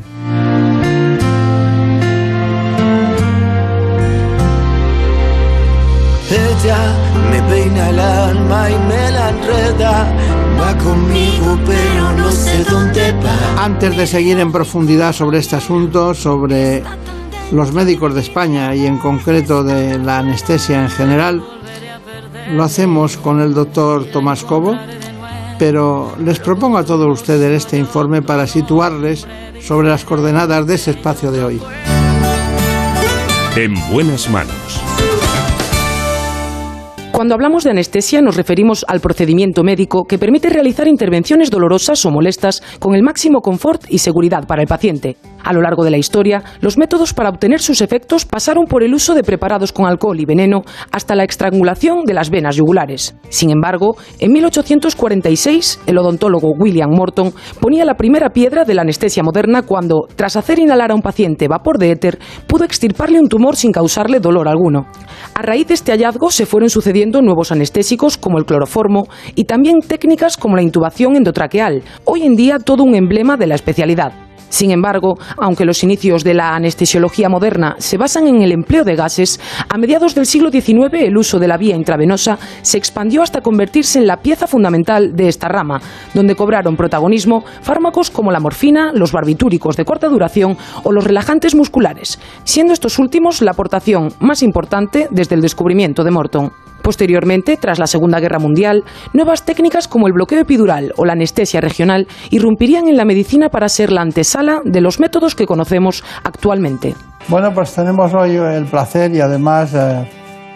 Ella 6.32 6.80
me 7.30 7.40
peina 7.44 7.90
el 7.92 8.00
alma 8.00 8.72
y 8.72 8.88
me 8.88 9.12
la 9.12 9.30
enreda. 9.30 10.12
Va 10.60 10.76
conmigo, 10.80 11.60
pero 11.64 12.12
no 12.14 12.32
sé 12.32 12.64
dónde 12.64 13.12
va. 13.24 13.64
Antes 13.64 13.96
de 13.96 14.08
seguir 14.08 14.40
en 14.40 14.52
profundidad 14.52 15.14
sobre 15.14 15.38
este 15.38 15.58
asunto, 15.58 16.16
sobre 16.16 16.82
los 17.52 17.74
médicos 17.74 18.14
de 18.14 18.22
España 18.22 18.76
y 18.76 18.86
en 18.86 18.98
concreto 18.98 19.64
de 19.64 19.98
la 19.98 20.19
anestesia 20.19 20.82
en 20.82 20.90
general, 20.90 21.44
lo 22.52 22.64
hacemos 22.64 23.18
con 23.18 23.41
el 23.41 23.53
doctor 23.53 24.06
Tomás 24.06 24.44
Cobo, 24.44 24.76
pero 25.60 26.15
les 26.24 26.40
propongo 26.40 26.78
a 26.78 26.86
todos 26.86 27.07
ustedes 27.07 27.64
este 27.64 27.78
informe 27.78 28.22
para 28.22 28.48
situarles 28.48 29.28
sobre 29.61 29.90
las 29.90 30.06
coordenadas 30.06 30.68
de 30.68 30.76
ese 30.76 30.91
espacio 30.91 31.32
de 31.32 31.44
hoy. 31.44 31.61
En 33.56 33.74
buenas 33.91 34.30
manos. 34.30 34.87
Cuando 37.18 37.34
hablamos 37.34 37.64
de 37.64 37.72
anestesia 37.72 38.22
nos 38.22 38.35
referimos 38.35 38.85
al 38.88 38.99
procedimiento 38.99 39.64
médico 39.64 40.03
que 40.03 40.19
permite 40.19 40.52
realizar 40.52 40.88
intervenciones 40.88 41.49
dolorosas 41.49 42.06
o 42.06 42.11
molestas 42.11 42.61
con 42.77 42.94
el 42.94 43.02
máximo 43.02 43.41
confort 43.41 43.85
y 43.89 43.98
seguridad 43.98 44.45
para 44.45 44.61
el 44.61 44.68
paciente. 44.68 45.18
A 45.44 45.52
lo 45.52 45.61
largo 45.61 45.84
de 45.84 45.89
la 45.89 45.98
historia, 45.98 46.44
los 46.61 46.77
métodos 46.77 47.15
para 47.15 47.30
obtener 47.30 47.60
sus 47.60 47.81
efectos 47.81 48.26
pasaron 48.26 48.65
por 48.65 48.84
el 48.84 48.94
uso 48.94 49.15
de 49.15 49.23
preparados 49.23 49.72
con 49.72 49.88
alcohol 49.88 50.19
y 50.19 50.26
veneno 50.26 50.61
hasta 50.91 51.15
la 51.15 51.23
estrangulación 51.23 52.03
de 52.03 52.14
las 52.14 52.30
venas 52.30 52.57
yugulares. 52.57 53.15
Sin 53.30 53.49
embargo, 53.49 53.95
en 54.19 54.34
1846, 54.34 55.80
el 55.88 55.98
odontólogo 55.98 56.49
William 56.60 56.91
Morton 56.91 57.34
ponía 57.60 57.85
la 57.85 57.95
primera 57.95 58.30
piedra 58.30 58.64
de 58.64 58.76
la 58.76 58.84
anestesia 58.84 59.23
moderna 59.23 59.64
cuando, 59.64 60.07
tras 60.15 60.35
hacer 60.35 60.60
inhalar 60.60 60.91
a 60.91 60.95
un 60.95 61.02
paciente 61.02 61.48
vapor 61.48 61.80
de 61.80 61.91
éter, 61.91 62.19
pudo 62.45 62.64
extirparle 62.64 63.19
un 63.19 63.30
tumor 63.30 63.56
sin 63.56 63.72
causarle 63.72 64.19
dolor 64.19 64.48
alguno. 64.48 64.85
A 65.34 65.41
raíz 65.41 65.68
de 65.68 65.76
este 65.76 65.94
hallazgo 65.94 66.30
se 66.30 66.45
fueron 66.45 66.69
sucediendo 66.69 67.07
nuevos 67.12 67.52
anestésicos 67.52 68.18
como 68.18 68.38
el 68.38 68.46
cloroformo 68.46 69.08
y 69.36 69.46
también 69.46 69.80
técnicas 69.80 70.38
como 70.38 70.56
la 70.56 70.62
intubación 70.62 71.16
endotraqueal, 71.16 71.84
hoy 72.06 72.24
en 72.24 72.36
día 72.36 72.60
todo 72.60 72.84
un 72.84 72.96
emblema 72.96 73.38
de 73.38 73.48
la 73.48 73.56
especialidad. 73.56 74.14
Sin 74.50 74.72
embargo, 74.72 75.18
aunque 75.38 75.66
los 75.66 75.84
inicios 75.84 76.24
de 76.24 76.34
la 76.34 76.56
anestesiología 76.56 77.30
moderna 77.30 77.76
se 77.80 77.98
basan 77.98 78.28
en 78.28 78.42
el 78.42 78.52
empleo 78.52 78.84
de 78.84 78.96
gases, 78.96 79.40
a 79.68 79.78
mediados 79.78 80.16
del 80.16 80.26
siglo 80.26 80.50
XIX 80.50 80.94
el 80.94 81.18
uso 81.18 81.40
de 81.40 81.48
la 81.48 81.58
vía 81.58 81.76
intravenosa 81.76 82.38
se 82.62 82.78
expandió 82.78 83.22
hasta 83.22 83.42
convertirse 83.42 84.00
en 84.00 84.08
la 84.08 84.18
pieza 84.18 84.48
fundamental 84.48 85.16
de 85.16 85.28
esta 85.28 85.48
rama, 85.48 85.82
donde 86.14 86.36
cobraron 86.36 86.78
protagonismo 86.78 87.44
fármacos 87.62 88.10
como 88.10 88.32
la 88.32 88.40
morfina, 88.40 88.92
los 88.94 89.12
barbitúricos 89.12 89.76
de 89.76 89.86
corta 89.86 90.08
duración 90.08 90.58
o 90.84 90.92
los 90.92 91.04
relajantes 91.04 91.56
musculares, 91.56 92.20
siendo 92.44 92.74
estos 92.74 93.00
últimos 93.00 93.42
la 93.42 93.52
aportación 93.52 94.14
más 94.20 94.44
importante 94.44 95.08
desde 95.12 95.36
el 95.36 95.42
descubrimiento 95.42 96.04
de 96.04 96.12
Morton. 96.12 96.66
Posteriormente, 96.82 97.58
tras 97.58 97.80
la 97.80 97.88
Segunda 97.88 98.20
Guerra 98.20 98.40
Mundial, 98.40 98.84
nuevas 99.14 99.44
técnicas 99.44 99.88
como 99.88 100.08
el 100.08 100.14
bloqueo 100.14 100.40
epidural 100.40 100.94
o 100.98 101.06
la 101.06 101.14
anestesia 101.14 101.62
regional 101.62 102.08
irrumpirían 102.30 102.88
en 102.88 102.98
la 102.98 103.06
medicina 103.06 103.49
para 103.49 103.70
ser 103.70 103.91
la 103.91 104.02
antesala 104.02 104.62
de 104.64 104.82
los 104.82 104.99
métodos 104.99 105.36
que 105.36 105.45
conocemos 105.45 106.04
actualmente. 106.24 106.95
Bueno, 107.28 107.52
pues 107.54 107.74
tenemos 107.74 108.14
hoy 108.14 108.36
el 108.36 108.66
placer 108.66 109.14
y 109.14 109.20
además 109.20 109.74
eh, 109.74 110.08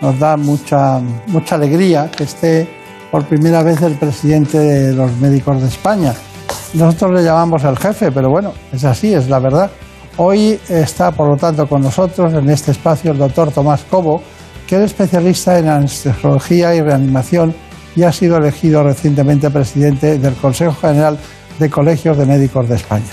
nos 0.02 0.18
da 0.20 0.38
mucha, 0.38 1.00
mucha 1.28 1.56
alegría 1.56 2.10
que 2.10 2.24
esté 2.24 2.68
por 3.12 3.26
primera 3.26 3.62
vez 3.62 3.82
el 3.82 3.96
presidente 3.96 4.58
de 4.58 4.94
los 4.94 5.16
médicos 5.18 5.62
de 5.62 5.68
España. 5.68 6.14
Nosotros 6.74 7.12
le 7.12 7.24
llamamos 7.24 7.64
el 7.66 7.78
jefe, 7.78 8.12
pero 8.12 8.30
bueno, 8.30 8.54
es 8.72 8.86
así, 8.86 9.14
es 9.14 9.28
la 9.28 9.40
verdad. 9.40 9.70
Hoy 10.18 10.60
está, 10.70 11.12
por 11.12 11.28
lo 11.30 11.36
tanto, 11.36 11.68
con 11.68 11.82
nosotros 11.82 12.34
en 12.34 12.50
este 12.50 12.72
espacio 12.72 13.12
el 13.12 13.18
doctor 13.18 13.52
Tomás 13.52 13.84
Cobo, 13.90 14.22
que 14.72 14.82
especialista 14.86 15.60
en 15.60 15.68
anestesiología 15.68 16.74
y 16.74 16.80
reanimación 16.80 17.54
y 17.94 18.04
ha 18.04 18.12
sido 18.14 18.38
elegido 18.38 18.82
recientemente 18.82 19.50
presidente 19.50 20.18
del 20.18 20.34
Consejo 20.36 20.74
General 20.74 21.18
de 21.60 21.70
Colegios 21.70 22.18
de 22.18 22.26
Médicos 22.26 22.70
de 22.70 22.76
España. 22.76 23.12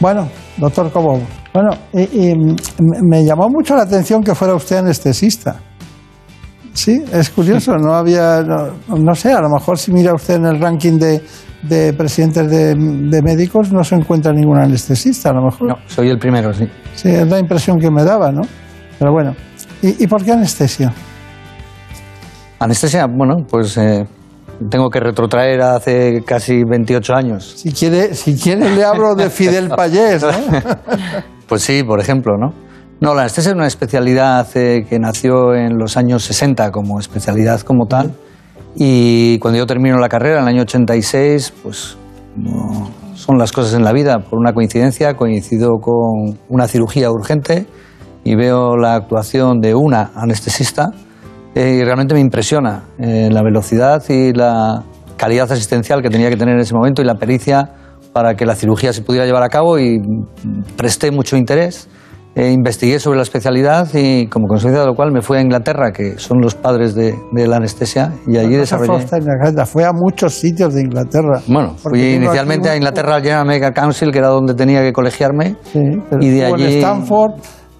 Bueno, 0.00 0.30
doctor 0.56 0.90
Cobo, 0.90 1.20
bueno, 1.52 1.72
y, 1.92 2.30
y 2.30 2.34
me 3.02 3.22
llamó 3.22 3.50
mucho 3.50 3.76
la 3.76 3.82
atención 3.82 4.22
que 4.22 4.34
fuera 4.34 4.54
usted 4.54 4.76
anestesista. 4.76 5.56
Sí, 6.72 7.04
es 7.12 7.28
curioso, 7.28 7.76
no 7.76 7.92
había, 7.92 8.40
no, 8.40 8.96
no 8.96 9.14
sé, 9.14 9.30
a 9.30 9.42
lo 9.42 9.50
mejor 9.50 9.76
si 9.76 9.92
mira 9.92 10.14
usted 10.14 10.36
en 10.36 10.46
el 10.46 10.58
ranking 10.58 10.98
de, 10.98 11.22
de 11.64 11.92
presidentes 11.92 12.50
de, 12.50 12.74
de, 12.74 13.22
médicos 13.22 13.70
no 13.70 13.84
se 13.84 13.94
encuentra 13.94 14.32
ningún 14.32 14.56
anestesista, 14.56 15.28
a 15.28 15.34
lo 15.34 15.42
mejor. 15.42 15.68
No, 15.68 15.74
soy 15.86 16.08
el 16.08 16.18
primero, 16.18 16.54
sí. 16.54 16.64
Sí, 16.94 17.10
es 17.10 17.28
la 17.28 17.38
impresión 17.38 17.78
que 17.78 17.90
me 17.90 18.02
daba, 18.04 18.32
¿no? 18.32 18.40
Pero 18.98 19.12
bueno, 19.12 19.34
¿y, 19.84 20.04
y 20.04 20.06
por 20.06 20.24
qué 20.24 20.32
anestesia? 20.32 20.92
Anestesia, 22.58 23.06
bueno, 23.06 23.44
pues 23.48 23.76
eh, 23.76 24.06
tengo 24.70 24.88
que 24.88 25.00
retrotraer 25.00 25.60
a 25.60 25.76
hace 25.76 26.22
casi 26.24 26.64
28 26.64 27.14
años. 27.14 27.54
Si 27.56 27.72
quiere, 27.72 28.14
si 28.14 28.36
quiere 28.36 28.74
le 28.74 28.84
hablo 28.84 29.14
de 29.14 29.30
Fidel 29.30 29.68
Payés, 29.76 30.22
¿no? 30.22 30.30
pues 31.48 31.62
sí, 31.62 31.82
por 31.82 32.00
ejemplo, 32.00 32.36
¿no? 32.38 32.52
No, 33.00 33.14
la 33.14 33.22
anestesia 33.22 33.50
es 33.50 33.56
una 33.56 33.66
especialidad 33.66 34.46
eh, 34.54 34.86
que 34.88 34.98
nació 34.98 35.54
en 35.54 35.76
los 35.76 35.96
años 35.96 36.24
60 36.24 36.70
como 36.70 36.98
especialidad 36.98 37.60
como 37.60 37.86
tal. 37.86 38.14
Y 38.76 39.38
cuando 39.40 39.58
yo 39.58 39.66
termino 39.66 39.98
la 39.98 40.08
carrera, 40.08 40.38
en 40.38 40.42
el 40.44 40.48
año 40.48 40.62
86, 40.62 41.52
pues 41.62 41.96
como 42.34 42.90
son 43.14 43.38
las 43.38 43.52
cosas 43.52 43.74
en 43.74 43.84
la 43.84 43.92
vida, 43.92 44.18
por 44.20 44.38
una 44.38 44.52
coincidencia, 44.52 45.14
coincido 45.14 45.78
con 45.80 46.38
una 46.48 46.66
cirugía 46.66 47.10
urgente 47.10 47.66
y 48.24 48.34
veo 48.34 48.76
la 48.76 48.94
actuación 48.94 49.60
de 49.60 49.74
una 49.74 50.10
anestesista 50.14 50.90
eh, 51.54 51.78
y 51.80 51.84
realmente 51.84 52.14
me 52.14 52.20
impresiona 52.20 52.84
eh, 52.98 53.28
la 53.30 53.42
velocidad 53.42 54.02
y 54.08 54.32
la 54.32 54.82
calidad 55.16 55.50
asistencial 55.52 56.02
que 56.02 56.10
tenía 56.10 56.30
que 56.30 56.36
tener 56.36 56.54
en 56.54 56.60
ese 56.60 56.74
momento 56.74 57.00
y 57.02 57.04
la 57.04 57.14
pericia 57.14 57.70
para 58.12 58.34
que 58.34 58.46
la 58.46 58.54
cirugía 58.54 58.92
se 58.92 59.02
pudiera 59.02 59.26
llevar 59.26 59.42
a 59.42 59.48
cabo 59.48 59.78
y 59.78 60.00
presté 60.76 61.10
mucho 61.10 61.36
interés. 61.36 61.88
Eh, 62.36 62.50
investigué 62.50 62.98
sobre 62.98 63.16
la 63.16 63.22
especialidad 63.22 63.88
y 63.94 64.26
como 64.26 64.48
consecuencia 64.48 64.80
de 64.80 64.88
lo 64.88 64.96
cual 64.96 65.12
me 65.12 65.22
fui 65.22 65.38
a 65.38 65.40
Inglaterra, 65.40 65.92
que 65.92 66.18
son 66.18 66.40
los 66.40 66.56
padres 66.56 66.96
de, 66.96 67.14
de 67.30 67.46
la 67.46 67.58
anestesia, 67.58 68.12
y 68.26 68.38
allí 68.38 68.56
desarrollé... 68.56 69.06
fue 69.06 69.66
fue 69.66 69.84
a 69.84 69.92
muchos 69.92 70.34
sitios 70.34 70.74
de 70.74 70.80
Inglaterra. 70.80 71.40
Bueno, 71.46 71.76
fui 71.76 72.14
inicialmente 72.14 72.68
a 72.68 72.76
Inglaterra 72.76 73.14
al 73.14 73.22
General 73.22 73.46
Medical 73.46 73.72
Council, 73.72 74.10
que 74.10 74.18
era 74.18 74.28
donde 74.28 74.54
tenía 74.54 74.82
que 74.82 74.92
colegiarme, 74.92 75.54
Sí, 75.72 75.80
pero 76.10 76.24
y 76.24 76.30
de 76.30 76.42
estuvo 76.42 76.58
en 76.58 76.64
allí... 76.64 76.78
Stanford, 76.78 77.32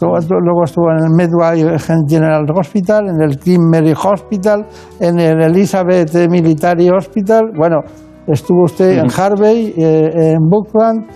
luego, 0.04 0.64
estuvo 0.64 0.90
en 0.90 1.04
el 1.04 1.10
Medway 1.10 1.78
General 2.08 2.44
Hospital, 2.54 3.08
en 3.08 3.22
el 3.22 3.38
Queen 3.38 3.68
Mary 3.70 3.92
Hospital, 3.92 4.66
en 5.00 5.18
el 5.18 5.42
Elizabeth 5.42 6.14
Military 6.28 6.90
Hospital. 6.90 7.52
Bueno, 7.56 7.80
estuvo 8.26 8.64
usted 8.64 8.98
en. 8.98 9.08
Harvey, 9.10 9.74
eh, 9.76 10.32
en 10.32 10.48
Buckland. 10.48 11.06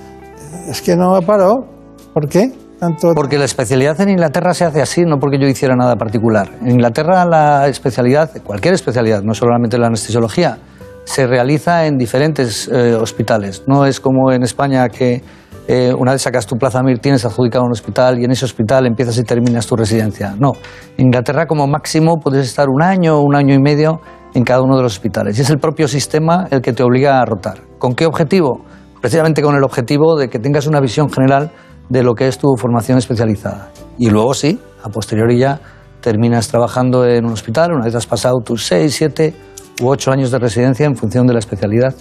Es 0.69 0.83
que 0.83 0.97
no 0.97 1.15
me 1.15 1.27
paró. 1.27 1.65
¿Por 2.13 2.29
qué? 2.29 2.53
Tanto... 2.79 3.13
Porque 3.15 3.39
la 3.39 3.45
especialidad 3.45 4.01
en 4.01 4.11
Inglaterra 4.11 4.55
se 4.55 4.65
hace 4.65 4.81
así, 4.81 5.03
no 5.05 5.19
porque 5.19 5.39
yo 5.41 5.49
hiciera 5.49 5.75
nada 5.75 5.97
particular. 5.97 6.49
En 6.61 6.73
Inglaterra 6.73 7.25
la 7.25 7.67
especialidad, 7.67 8.31
cualquier 8.45 8.75
especialidad, 8.75 9.23
no 9.23 9.35
solamente 9.35 9.79
la 9.79 9.89
anestesiología, 9.89 10.59
se 11.05 11.27
realiza 11.27 11.87
en 11.87 11.97
diferentes 11.97 12.69
eh, 12.69 12.95
hospitales. 12.95 13.65
No 13.67 13.87
es 13.87 13.99
como 13.99 14.31
en 14.31 14.43
España 14.43 14.89
que 14.89 15.23
eh, 15.71 15.93
una 15.93 16.13
vez 16.13 16.23
sacas 16.23 16.47
tu 16.47 16.57
plaza 16.57 16.83
MIR 16.83 16.99
tienes 16.99 17.27
adjudicado 17.27 17.63
un 17.63 17.73
hospital 17.73 18.19
y 18.19 18.25
en 18.25 18.31
ese 18.31 18.47
hospital 18.47 18.87
empiezas 18.87 19.19
y 19.19 19.23
terminas 19.23 19.67
tu 19.67 19.77
residencia. 19.77 20.35
No, 20.39 20.53
en 20.97 21.07
Inglaterra 21.07 21.45
como 21.45 21.67
máximo 21.67 22.17
puedes 22.17 22.47
estar 22.47 22.71
un 22.71 22.83
año, 22.83 23.21
un 23.21 23.37
año 23.37 23.55
y 23.55 23.61
medio 23.61 24.01
en 24.33 24.45
cada 24.45 24.63
uno 24.63 24.79
de 24.79 24.83
los 24.83 24.95
hospitales. 24.95 25.39
Y 25.39 25.43
es 25.43 25.51
el 25.51 25.59
propio 25.59 25.87
sistema 25.87 26.49
el 26.51 26.63
que 26.63 26.73
te 26.73 26.83
obliga 26.83 27.21
a 27.21 27.25
rotar. 27.27 27.59
¿Con 27.79 27.95
qué 27.95 28.07
objetivo? 28.07 28.65
Precisamente 29.03 29.43
con 29.43 29.57
el 29.57 29.63
objetivo 29.63 30.17
de 30.17 30.31
que 30.31 30.39
tengas 30.39 30.67
una 30.67 30.81
visión 30.81 31.11
general 31.11 31.51
de 31.91 32.03
lo 32.03 32.15
que 32.15 32.29
es 32.29 32.39
tu 32.39 32.49
formación 32.57 32.97
especializada. 32.97 33.71
Y 33.99 34.09
luego 34.09 34.33
sí, 34.33 34.59
a 34.83 34.89
posteriori 34.89 35.39
ya 35.39 35.61
terminas 36.01 36.49
trabajando 36.49 37.05
en 37.05 37.27
un 37.27 37.33
hospital 37.33 37.73
una 37.75 37.85
vez 37.85 37.95
has 37.95 38.07
pasado 38.07 38.39
tus 38.43 38.65
6, 38.65 38.95
7 38.95 39.35
u 39.83 39.89
8 39.89 40.13
años 40.13 40.31
de 40.31 40.39
residencia 40.39 40.87
en 40.87 40.97
función 40.97 41.27
de 41.27 41.35
la 41.35 41.41
especialidad. 41.41 41.95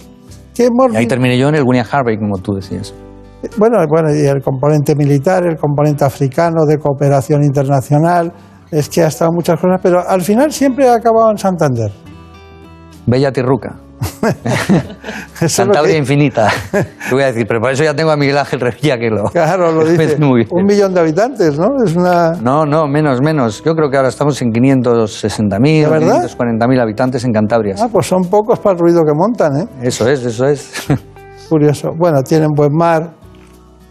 ¿Qué 0.54 0.70
Y 0.90 0.96
ahí 0.96 1.06
terminé 1.06 1.36
yo 1.36 1.50
en 1.50 1.56
el 1.56 1.64
William 1.64 1.86
Harvey, 1.90 2.16
como 2.16 2.38
tú 2.38 2.54
decías. 2.54 2.94
Bueno, 3.56 3.78
bueno, 3.88 4.14
y 4.14 4.26
el 4.26 4.42
componente 4.42 4.94
militar, 4.96 5.46
el 5.46 5.56
componente 5.56 6.04
africano 6.04 6.66
de 6.66 6.78
cooperación 6.78 7.44
internacional, 7.44 8.32
es 8.70 8.88
que 8.88 9.02
ha 9.02 9.06
estado 9.08 9.30
muchas 9.32 9.60
cosas, 9.60 9.80
pero 9.82 10.06
al 10.06 10.22
final 10.22 10.52
siempre 10.52 10.88
ha 10.88 10.94
acabado 10.94 11.30
en 11.30 11.38
Santander. 11.38 11.90
Bella 13.06 13.32
Tirruca. 13.32 13.76
Cantabria 15.56 15.96
infinita. 15.96 16.48
Te 16.72 17.14
voy 17.14 17.22
a 17.22 17.26
decir, 17.26 17.46
pero 17.46 17.60
por 17.60 17.70
eso 17.72 17.82
ya 17.84 17.94
tengo 17.94 18.10
a 18.10 18.16
Miguel 18.16 18.38
Ángel 18.38 18.60
Revilla 18.60 18.98
que 18.98 19.10
lo. 19.10 19.24
Claro, 19.24 19.72
lo 19.72 19.84
dice. 19.88 20.16
Un 20.20 20.64
millón 20.64 20.94
de 20.94 21.00
habitantes, 21.00 21.58
¿no? 21.58 21.68
Es 21.84 21.96
una. 21.96 22.32
No, 22.32 22.64
no, 22.64 22.86
menos, 22.86 23.20
menos. 23.20 23.62
Yo 23.64 23.74
creo 23.74 23.90
que 23.90 23.96
ahora 23.96 24.08
estamos 24.08 24.40
en 24.42 24.50
560.000, 24.50 25.60
¿De 25.60 25.88
verdad? 25.88 26.24
540.000 26.24 26.80
habitantes 26.80 27.24
en 27.24 27.32
Cantabria. 27.32 27.74
Ah, 27.78 27.88
pues 27.90 28.06
son 28.06 28.22
pocos 28.22 28.58
para 28.58 28.74
el 28.74 28.78
ruido 28.78 29.02
que 29.04 29.12
montan, 29.14 29.56
¿eh? 29.60 29.66
Eso 29.82 30.08
es, 30.08 30.24
eso 30.24 30.46
es. 30.46 30.86
Curioso. 31.48 31.92
Bueno, 31.96 32.22
tienen 32.22 32.50
buen 32.54 32.72
mar, 32.72 33.14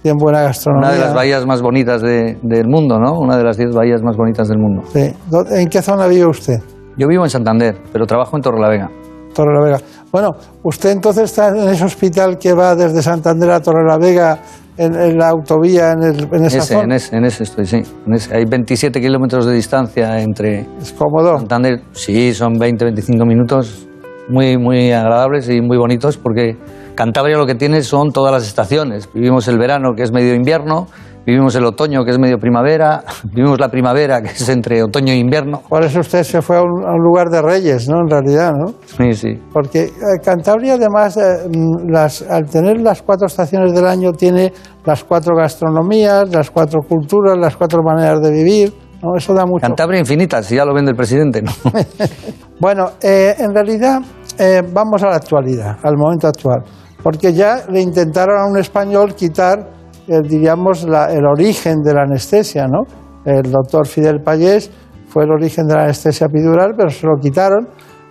tienen 0.08 0.18
buena 0.18 0.42
gastronomía. 0.44 0.88
Una 0.90 0.98
de 0.98 1.04
las 1.04 1.14
bahías 1.14 1.46
más 1.46 1.62
bonitas 1.62 2.02
de- 2.02 2.38
del 2.42 2.68
mundo, 2.68 2.98
¿no? 3.00 3.20
Una 3.20 3.38
de 3.38 3.44
las 3.44 3.58
10 3.58 3.74
bahías 3.76 4.02
más 4.02 4.16
bonitas 4.16 4.48
del 4.48 4.58
mundo. 4.60 4.84
Sí. 4.94 5.12
¿Dó- 5.30 5.46
¿En 5.52 5.68
qué 5.68 5.82
zona 5.82 6.08
vive 6.08 6.26
usted? 6.28 6.60
Yo 6.98 7.08
vivo 7.08 7.24
en 7.24 7.30
Santander, 7.30 7.76
pero 7.92 8.06
trabajo 8.06 8.36
en 8.38 8.42
Torrelavega. 8.42 8.90
Torrelavega. 9.34 9.80
Bueno, 10.12 10.32
usted 10.64 10.92
entonces 10.92 11.26
está 11.26 11.50
en 11.50 11.70
ese 11.70 11.84
hospital 11.86 12.38
que 12.38 12.54
va 12.54 12.76
desde 12.76 13.02
Santander 13.02 13.52
a 13.52 13.62
Torrelavega 13.62 14.40
en, 14.78 14.96
en 14.96 15.18
la 15.18 15.30
autovía, 15.30 15.92
en, 15.92 16.04
el, 16.04 16.28
en 16.32 16.46
esa 16.46 16.58
ese, 16.60 16.74
zona. 16.74 16.84
en 16.86 16.92
ese, 16.94 17.16
en 17.18 17.26
ese 17.26 17.44
estoy, 17.44 17.66
sí. 17.66 17.84
En 18.08 18.14
ese. 18.14 18.36
Hay 18.36 18.46
27 18.46 19.00
kilómetros 19.02 19.46
de 19.46 19.54
distancia 19.54 20.20
entre... 20.22 20.66
¿Es 20.82 20.94
cómodo? 20.94 21.38
Santander, 21.38 21.82
sí, 21.92 22.34
son 22.34 22.54
20, 22.58 22.86
25 22.86 23.26
minutos 23.26 23.88
muy, 24.30 24.58
muy 24.58 24.92
agradables 24.92 25.50
y 25.50 25.62
muy 25.62 25.78
bonitos 25.78 26.18
porque 26.18 26.56
Cantabria 26.98 27.38
lo 27.38 27.46
que 27.46 27.54
tiene 27.54 27.84
son 27.84 28.12
todas 28.12 28.34
las 28.34 28.48
estaciones. 28.48 29.08
Vivimos 29.14 29.48
el 29.48 29.60
verano, 29.60 29.94
que 29.96 30.02
es 30.02 30.12
medio 30.12 30.34
invierno, 30.34 30.88
vivimos 31.28 31.54
el 31.56 31.64
otoño, 31.64 32.04
que 32.04 32.10
es 32.10 32.18
medio 32.18 32.40
primavera, 32.40 33.04
vivimos 33.24 33.60
la 33.60 33.70
primavera, 33.70 34.20
que 34.20 34.30
es 34.30 34.50
entre 34.50 34.82
otoño 34.82 35.14
e 35.14 35.18
invierno. 35.18 35.62
Por 35.70 35.84
eso 35.84 36.00
usted 36.00 36.24
se 36.24 36.42
fue 36.42 36.58
a 36.58 36.62
un, 36.64 36.84
a 36.84 36.94
un 36.94 37.04
lugar 37.04 37.30
de 37.30 37.44
reyes, 37.44 37.88
¿no? 37.88 38.00
En 38.00 38.10
realidad, 38.10 38.52
¿no? 38.54 38.74
Sí, 38.86 39.14
sí. 39.14 39.40
Porque 39.54 39.84
eh, 39.84 39.92
Cantabria, 40.24 40.74
además, 40.74 41.18
eh, 41.18 41.48
mm, 41.48 41.92
las, 41.92 42.24
al 42.24 42.50
tener 42.50 42.82
las 42.82 43.04
cuatro 43.04 43.28
estaciones 43.28 43.74
del 43.74 43.86
año, 43.86 44.14
tiene 44.14 44.52
las 44.84 45.04
cuatro 45.04 45.36
gastronomías, 45.36 46.34
las 46.34 46.50
cuatro 46.50 46.82
culturas, 46.82 47.38
las 47.38 47.56
cuatro 47.56 47.84
maneras 47.84 48.22
de 48.22 48.32
vivir. 48.32 48.74
¿no? 49.04 49.16
Eso 49.16 49.36
da 49.36 49.46
mucho. 49.46 49.62
Cantabria 49.62 50.00
infinita, 50.00 50.42
si 50.42 50.56
ya 50.56 50.66
lo 50.66 50.74
vende 50.74 50.90
el 50.90 50.98
presidente, 50.98 51.44
¿no? 51.44 51.52
Bueno, 52.60 52.94
eh, 53.04 53.36
en 53.38 53.54
realidad, 53.54 54.02
eh, 54.40 54.64
vamos 54.74 55.04
a 55.04 55.10
la 55.10 55.18
actualidad, 55.18 55.78
al 55.84 55.96
momento 55.96 56.28
actual. 56.28 56.64
Porque 57.08 57.32
ya 57.32 57.64
le 57.70 57.80
intentaron 57.80 58.38
a 58.38 58.46
un 58.52 58.58
español 58.58 59.16
quitar, 59.16 59.60
eh, 60.10 60.20
diríamos, 60.28 60.84
la- 60.84 61.10
el 61.14 61.26
origen 61.26 61.76
de 61.82 61.94
la 61.94 62.02
anestesia, 62.02 62.66
¿no? 62.68 62.82
El 63.24 63.50
doctor 63.50 63.88
Fidel 63.88 64.20
Payés 64.22 64.70
fue 65.08 65.24
el 65.24 65.32
origen 65.32 65.68
de 65.68 65.76
la 65.76 65.84
anestesia 65.84 66.28
epidural, 66.28 66.74
pero 66.76 66.90
se 66.90 67.08
lo 67.08 67.14
quitaron. 67.18 67.70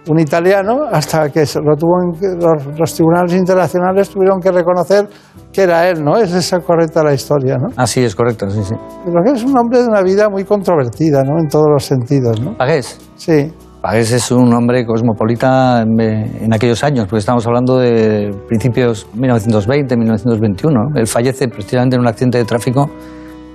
Un 0.08 0.18
italiano, 0.18 0.84
hasta 0.90 1.28
que 1.28 1.44
se 1.44 1.60
lo 1.60 1.76
tuvo 1.76 2.00
en- 2.04 2.38
los, 2.40 2.78
los 2.78 2.94
tribunales 2.94 3.34
internacionales 3.34 4.08
tuvieron 4.08 4.40
que 4.40 4.50
reconocer 4.50 5.06
que 5.52 5.64
era 5.64 5.90
él, 5.90 6.02
¿no? 6.02 6.16
Es 6.16 6.32
esa 6.32 6.60
correcta 6.60 7.04
la 7.04 7.12
historia, 7.12 7.56
¿no? 7.58 7.68
Ah, 7.76 7.86
sí, 7.86 8.02
es 8.02 8.14
correcto, 8.16 8.48
sí, 8.48 8.62
sí. 8.64 8.74
Que 9.04 9.32
es 9.32 9.44
un 9.44 9.58
hombre 9.58 9.82
de 9.82 9.88
una 9.88 10.00
vida 10.00 10.30
muy 10.30 10.44
controvertida, 10.44 11.22
¿no? 11.22 11.38
En 11.38 11.48
todos 11.48 11.66
los 11.70 11.84
sentidos, 11.84 12.40
¿no? 12.40 12.56
Pagués. 12.56 12.98
Sí. 13.16 13.52
Es 13.94 14.30
un 14.30 14.52
hombre 14.52 14.84
cosmopolita 14.84 15.82
en, 15.82 16.00
en 16.00 16.52
aquellos 16.52 16.82
años, 16.82 17.06
porque 17.06 17.18
estamos 17.18 17.46
hablando 17.46 17.78
de 17.78 18.34
principios 18.48 19.06
1920, 19.14 19.96
1921. 19.96 20.74
¿no? 20.74 20.98
Él 20.98 21.06
fallece 21.06 21.48
precisamente 21.48 21.96
en 21.96 22.00
un 22.02 22.08
accidente 22.08 22.38
de 22.38 22.44
tráfico 22.44 22.90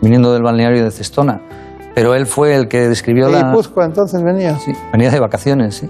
viniendo 0.02 0.34
del 0.34 0.44
balneario 0.44 0.84
de 0.84 0.91
Cestona. 0.91 1.41
Pero 1.94 2.16
él 2.16 2.26
fue 2.26 2.56
el 2.56 2.68
que 2.68 2.88
describió 2.88 3.28
De 3.28 3.34
la... 3.34 3.49
Guipúzcoa, 3.49 3.86
entonces 3.86 4.24
venía. 4.24 4.58
Sí, 4.58 4.72
venía 4.94 5.12
de 5.12 5.20
vacaciones, 5.20 5.76
sí. 5.76 5.90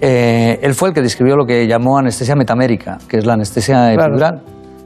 Eh, 0.00 0.58
él 0.62 0.74
fue 0.74 0.88
el 0.90 0.94
que 0.94 1.00
describió 1.02 1.36
lo 1.36 1.46
que 1.46 1.66
llamó 1.66 1.98
anestesia 1.98 2.34
metamérica, 2.34 2.98
que 3.08 3.18
es 3.18 3.24
la 3.26 3.34
anestesia 3.34 3.92
Claro. 3.94 4.14
epidural. 4.14 4.42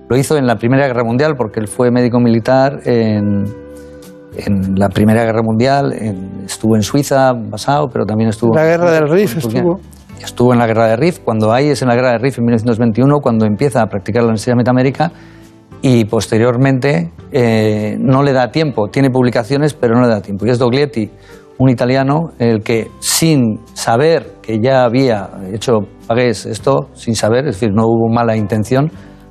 Lo 0.09 0.17
hizo 0.17 0.37
en 0.37 0.47
la 0.47 0.57
Primera 0.57 0.87
Guerra 0.87 1.05
Mundial 1.05 1.35
porque 1.37 1.61
él 1.61 1.69
fue 1.69 1.91
médico 1.91 2.21
militar 2.21 2.81
en, 2.85 3.45
en 4.37 4.75
la 4.77 4.89
Primera 4.89 5.25
Guerra 5.25 5.43
Mundial, 5.43 5.93
en- 5.93 6.43
estuvo 6.45 6.77
en 6.77 6.83
Suiza 6.83 7.33
basado, 7.33 7.89
pero 7.93 8.05
también 8.05 8.31
estuvo... 8.31 8.55
La 8.55 8.65
guerra 8.65 8.91
del 8.93 9.09
Rif 9.09 9.33
en 9.33 9.39
estuvo. 9.39 9.81
Estuvo 10.23 10.53
en 10.53 10.59
la 10.59 10.67
guerra 10.67 10.87
de 10.89 10.97
Rif, 10.97 11.21
cuando 11.21 11.53
ahí 11.53 11.69
es 11.69 11.81
en 11.83 11.89
la 11.89 11.95
guerra 11.95 12.13
de 12.13 12.19
Rif 12.19 12.39
en 12.39 12.45
1921, 12.45 13.21
cuando 13.21 13.47
empieza 13.47 13.81
a 13.83 13.87
practicar 13.87 14.23
la 14.23 14.29
anestesia 14.29 14.55
metamérica 14.55 15.11
y 15.83 16.05
posteriormente 16.05 17.11
eh, 17.33 17.97
no 17.99 18.23
le 18.23 18.33
da 18.33 18.51
tiempo, 18.51 18.89
tiene 18.89 19.09
publicaciones 19.11 19.73
pero 19.73 19.95
no 19.95 20.03
le 20.03 20.09
da 20.09 20.21
tiempo. 20.21 20.45
Y 20.47 20.51
es 20.51 20.59
Doglietti, 20.59 21.11
un 21.57 21.71
italiano, 21.71 22.33
el 22.39 22.63
que 22.63 22.89
sin 23.01 23.61
saber 23.73 24.33
que 24.43 24.59
ya 24.61 24.85
había 24.85 25.29
hecho 25.53 25.79
Pagués 26.07 26.45
esto, 26.45 26.89
sin 26.95 27.15
saber, 27.15 27.47
es 27.49 27.55
decir, 27.55 27.71
no 27.75 27.85
hubo 27.87 28.13
mala 28.13 28.37
intención, 28.37 28.91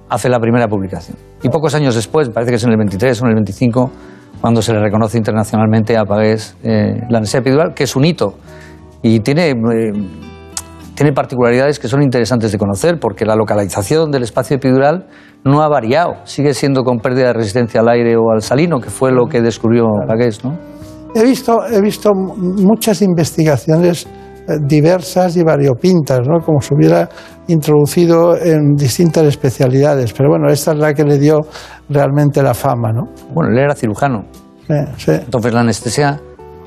hace 0.09 0.27
la 0.29 0.39
primera 0.39 0.67
publicación. 0.67 1.17
Y 1.43 1.49
pocos 1.49 1.75
años 1.75 1.93
después, 1.93 2.29
parece 2.29 2.51
que 2.51 2.55
es 2.55 2.63
en 2.63 2.71
el 2.71 2.77
23 2.77 3.21
o 3.21 3.25
en 3.25 3.29
el 3.29 3.35
25, 3.35 3.91
cuando 4.41 4.61
se 4.61 4.73
le 4.73 4.79
reconoce 4.79 5.17
internacionalmente 5.17 5.97
a 5.97 6.05
Pagués 6.05 6.55
eh, 6.63 7.01
la 7.09 7.17
anestesia 7.17 7.39
epidural, 7.39 7.73
que 7.73 7.83
es 7.83 7.95
un 7.95 8.05
hito. 8.05 8.35
Y 9.01 9.19
tiene... 9.21 9.49
eh, 9.49 9.91
tiene 10.99 11.13
particularidades 11.13 11.79
que 11.79 11.87
son 11.87 12.03
interesantes 12.03 12.51
de 12.51 12.57
conocer 12.57 12.99
porque 12.99 13.25
la 13.25 13.37
localización 13.37 14.11
del 14.11 14.23
espacio 14.23 14.57
epidural 14.57 15.07
no 15.45 15.61
ha 15.61 15.69
variado, 15.69 16.15
sigue 16.25 16.53
siendo 16.53 16.83
con 16.83 16.99
pérdida 16.99 17.27
de 17.27 17.33
resistencia 17.35 17.79
al 17.79 17.87
aire 17.87 18.17
o 18.17 18.31
al 18.31 18.41
salino, 18.41 18.81
que 18.81 18.89
fue 18.89 19.13
lo 19.13 19.25
que 19.27 19.39
descubrió 19.39 19.85
Pagués, 20.05 20.43
¿no? 20.43 20.57
He 21.15 21.23
visto, 21.23 21.65
he 21.71 21.81
visto 21.81 22.11
muchas 22.13 23.01
investigaciones 23.01 24.05
eh, 24.05 24.57
diversas 24.61 25.37
y 25.37 25.43
variopintas, 25.43 26.19
¿no? 26.27 26.43
como 26.45 26.59
se 26.59 26.73
hubiera 26.73 27.07
introducido 27.49 28.37
en 28.37 28.75
distintas 28.75 29.25
especialidades. 29.25 30.13
Pero 30.13 30.29
bueno, 30.29 30.47
esta 30.51 30.71
es 30.71 30.77
la 30.77 30.93
que 30.93 31.03
le 31.03 31.17
dio 31.17 31.39
realmente 31.89 32.41
la 32.41 32.53
fama. 32.53 32.91
¿no? 32.93 33.09
Bueno, 33.33 33.51
él 33.51 33.57
era 33.59 33.75
cirujano, 33.75 34.25
sí. 34.97 35.11
entonces 35.11 35.53
la 35.53 35.59
anestesia, 35.61 36.19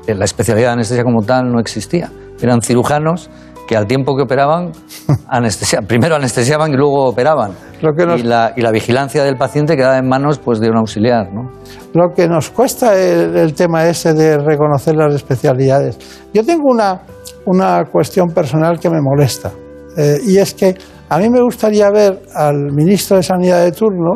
eh, 0.07 0.13
la 0.13 0.25
especialidad 0.25 0.67
de 0.67 0.73
anestesia 0.73 1.03
como 1.03 1.21
tal 1.23 1.51
no 1.51 1.59
existía. 1.59 2.11
Eran 2.41 2.61
cirujanos 2.61 3.29
que 3.67 3.77
al 3.77 3.87
tiempo 3.87 4.15
que 4.17 4.23
operaban, 4.23 4.71
anestesia, 5.29 5.81
primero 5.81 6.15
anestesiaban 6.17 6.73
y 6.73 6.75
luego 6.75 7.05
operaban. 7.05 7.51
Lo 7.81 7.93
que 7.93 8.05
nos- 8.05 8.19
y, 8.19 8.23
la, 8.23 8.51
y 8.57 8.61
la 8.61 8.71
vigilancia 8.71 9.23
del 9.23 9.37
paciente 9.37 9.77
quedaba 9.77 9.97
en 9.97 10.07
manos 10.07 10.39
pues, 10.39 10.59
de 10.59 10.69
un 10.69 10.75
auxiliar, 10.77 11.31
¿no? 11.33 11.49
Lo 11.93 12.13
que 12.13 12.27
nos 12.27 12.49
cuesta 12.49 12.97
el, 12.99 13.35
el 13.37 13.53
tema 13.53 13.85
ese 13.87 14.13
de 14.13 14.37
reconocer 14.37 14.95
las 14.97 15.13
especialidades. 15.15 15.97
Yo 16.33 16.43
tengo 16.45 16.63
una, 16.69 17.01
una 17.45 17.83
cuestión 17.89 18.27
personal 18.29 18.79
que 18.79 18.89
me 18.89 18.99
molesta. 19.01 19.51
Eh, 19.97 20.19
y 20.25 20.37
es 20.37 20.53
que 20.53 20.75
a 21.09 21.17
mí 21.17 21.29
me 21.29 21.41
gustaría 21.41 21.89
ver 21.91 22.21
al 22.33 22.71
ministro 22.71 23.17
de 23.17 23.23
Sanidad 23.23 23.63
de 23.63 23.71
turno 23.71 24.13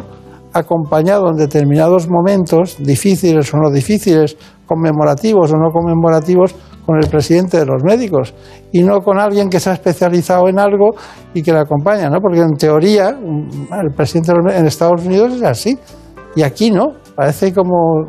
acompañado 0.53 1.29
en 1.29 1.35
determinados 1.35 2.09
momentos, 2.09 2.77
difíciles 2.79 3.53
o 3.53 3.57
no 3.57 3.69
difíciles, 3.69 4.37
conmemorativos 4.65 5.51
o 5.53 5.57
no 5.57 5.71
conmemorativos, 5.71 6.55
con 6.87 6.97
el 7.03 7.09
presidente 7.09 7.59
de 7.59 7.65
los 7.65 7.83
médicos 7.83 8.33
y 8.71 8.81
no 8.81 9.01
con 9.01 9.19
alguien 9.19 9.49
que 9.49 9.59
se 9.59 9.69
ha 9.69 9.73
especializado 9.73 10.47
en 10.47 10.57
algo 10.57 10.95
y 11.33 11.43
que 11.43 11.51
le 11.51 11.59
acompaña, 11.59 12.09
¿no? 12.09 12.21
Porque 12.21 12.39
en 12.39 12.55
teoría 12.55 13.11
mm, 13.11 13.73
el 13.73 13.93
presidente 13.93 14.31
de 14.31 14.57
en 14.57 14.65
Estados 14.65 15.05
Unidos 15.05 15.33
es 15.33 15.43
así 15.43 15.77
y 16.33 16.43
aquí 16.43 16.71
no, 16.71 16.93
parece 17.13 17.53
como 17.53 18.05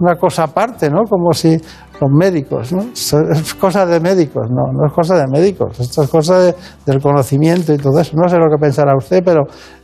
una 0.00 0.16
cosa 0.16 0.44
aparte, 0.44 0.88
¿no? 0.90 1.02
Como 1.08 1.32
si 1.32 1.56
los 2.00 2.10
médicos, 2.10 2.72
¿no? 2.72 2.84
Es 2.92 3.54
cosa 3.54 3.86
de 3.86 4.00
médicos, 4.00 4.48
no, 4.50 4.72
no 4.72 4.86
es 4.86 4.92
cosa 4.92 5.16
de 5.16 5.26
médicos, 5.28 5.78
esto 5.78 6.02
es 6.02 6.08
cosa 6.10 6.38
de- 6.40 6.54
del 6.84 7.00
conocimiento 7.00 7.72
y 7.72 7.76
todo 7.78 8.00
eso. 8.00 8.16
No 8.16 8.28
sé 8.28 8.36
lo 8.38 8.48
que 8.50 8.58
pensará 8.60 8.96
usted, 8.96 9.22
pero 9.24 9.42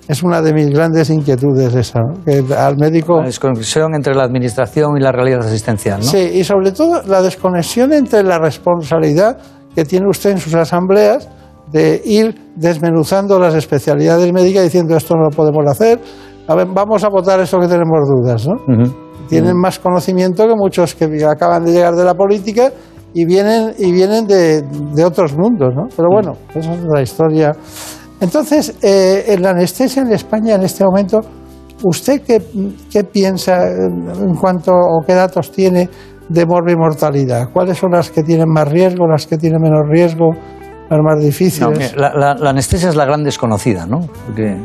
es 0.08 0.22
una 0.22 0.42
de 0.42 0.52
mis 0.52 0.68
grandes 0.70 1.10
inquietudes 1.10 1.74
esa, 1.74 2.00
¿no? 2.00 2.24
Que 2.24 2.42
al 2.54 2.76
médico... 2.76 3.18
La 3.20 3.26
desconexión 3.26 3.94
entre 3.94 4.14
la 4.14 4.24
administración 4.24 4.96
y 4.96 5.00
la 5.00 5.12
realidad 5.12 5.40
asistencial, 5.46 5.98
¿no? 6.00 6.06
Sí, 6.06 6.18
y 6.34 6.42
sobre 6.44 6.72
todo 6.72 7.02
la 7.06 7.22
desconexión 7.22 7.92
entre 7.92 8.22
la 8.24 8.38
responsabilidad 8.38 9.38
que 9.74 9.84
tiene 9.84 10.08
usted 10.08 10.30
en 10.30 10.38
sus 10.38 10.54
asambleas 10.54 11.28
de 11.70 12.00
ir 12.04 12.34
desmenuzando 12.56 13.38
las 13.38 13.54
especialidades 13.54 14.32
médicas 14.32 14.64
diciendo 14.64 14.96
esto 14.96 15.14
no 15.14 15.24
lo 15.24 15.30
podemos 15.30 15.64
hacer, 15.70 16.00
a 16.48 16.54
ver, 16.54 16.66
vamos 16.72 17.04
a 17.04 17.08
votar 17.10 17.38
esto 17.40 17.58
que 17.60 17.68
tenemos 17.68 18.00
dudas, 18.08 18.48
¿no? 18.48 18.54
Tienen 19.28 19.56
más 19.56 19.78
conocimiento 19.78 20.46
que 20.46 20.54
muchos 20.56 20.94
que 20.94 21.24
acaban 21.24 21.64
de 21.64 21.72
llegar 21.72 21.94
de 21.94 22.04
la 22.04 22.14
política 22.14 22.72
y 23.14 23.24
vienen, 23.24 23.74
y 23.78 23.92
vienen 23.92 24.26
de, 24.26 24.62
de 24.62 25.04
otros 25.04 25.36
mundos, 25.36 25.74
¿no? 25.74 25.86
Pero 25.96 26.08
bueno, 26.10 26.32
esa 26.54 26.72
es 26.74 26.80
la 26.92 27.02
historia. 27.02 27.52
Entonces, 28.20 28.74
eh, 28.82 29.24
en 29.28 29.42
la 29.42 29.50
anestesia 29.50 30.02
en 30.02 30.12
España 30.12 30.54
en 30.54 30.62
este 30.62 30.84
momento, 30.84 31.20
¿usted 31.84 32.22
qué, 32.22 32.42
qué 32.90 33.04
piensa 33.04 33.68
en 33.68 34.08
en 34.10 34.34
cuanto 34.34 34.72
o 34.72 35.02
qué 35.06 35.14
datos 35.14 35.52
tiene 35.52 35.88
de 36.28 36.44
morbimortalidad? 36.46 37.50
¿Cuáles 37.52 37.78
son 37.78 37.92
las 37.92 38.10
que 38.10 38.22
tienen 38.22 38.48
más 38.48 38.68
riesgo, 38.68 39.06
las 39.06 39.26
que 39.26 39.36
tienen 39.38 39.60
menos 39.62 39.82
riesgo, 39.88 40.30
las 40.90 41.00
más 41.00 41.18
difíciles? 41.22 41.94
la- 41.96 42.34
la 42.34 42.50
anestesia 42.50 42.88
es 42.88 42.96
la 42.96 43.04
gran 43.04 43.22
desconocida, 43.22 43.86
¿no? 43.86 44.00
Porque 44.26 44.56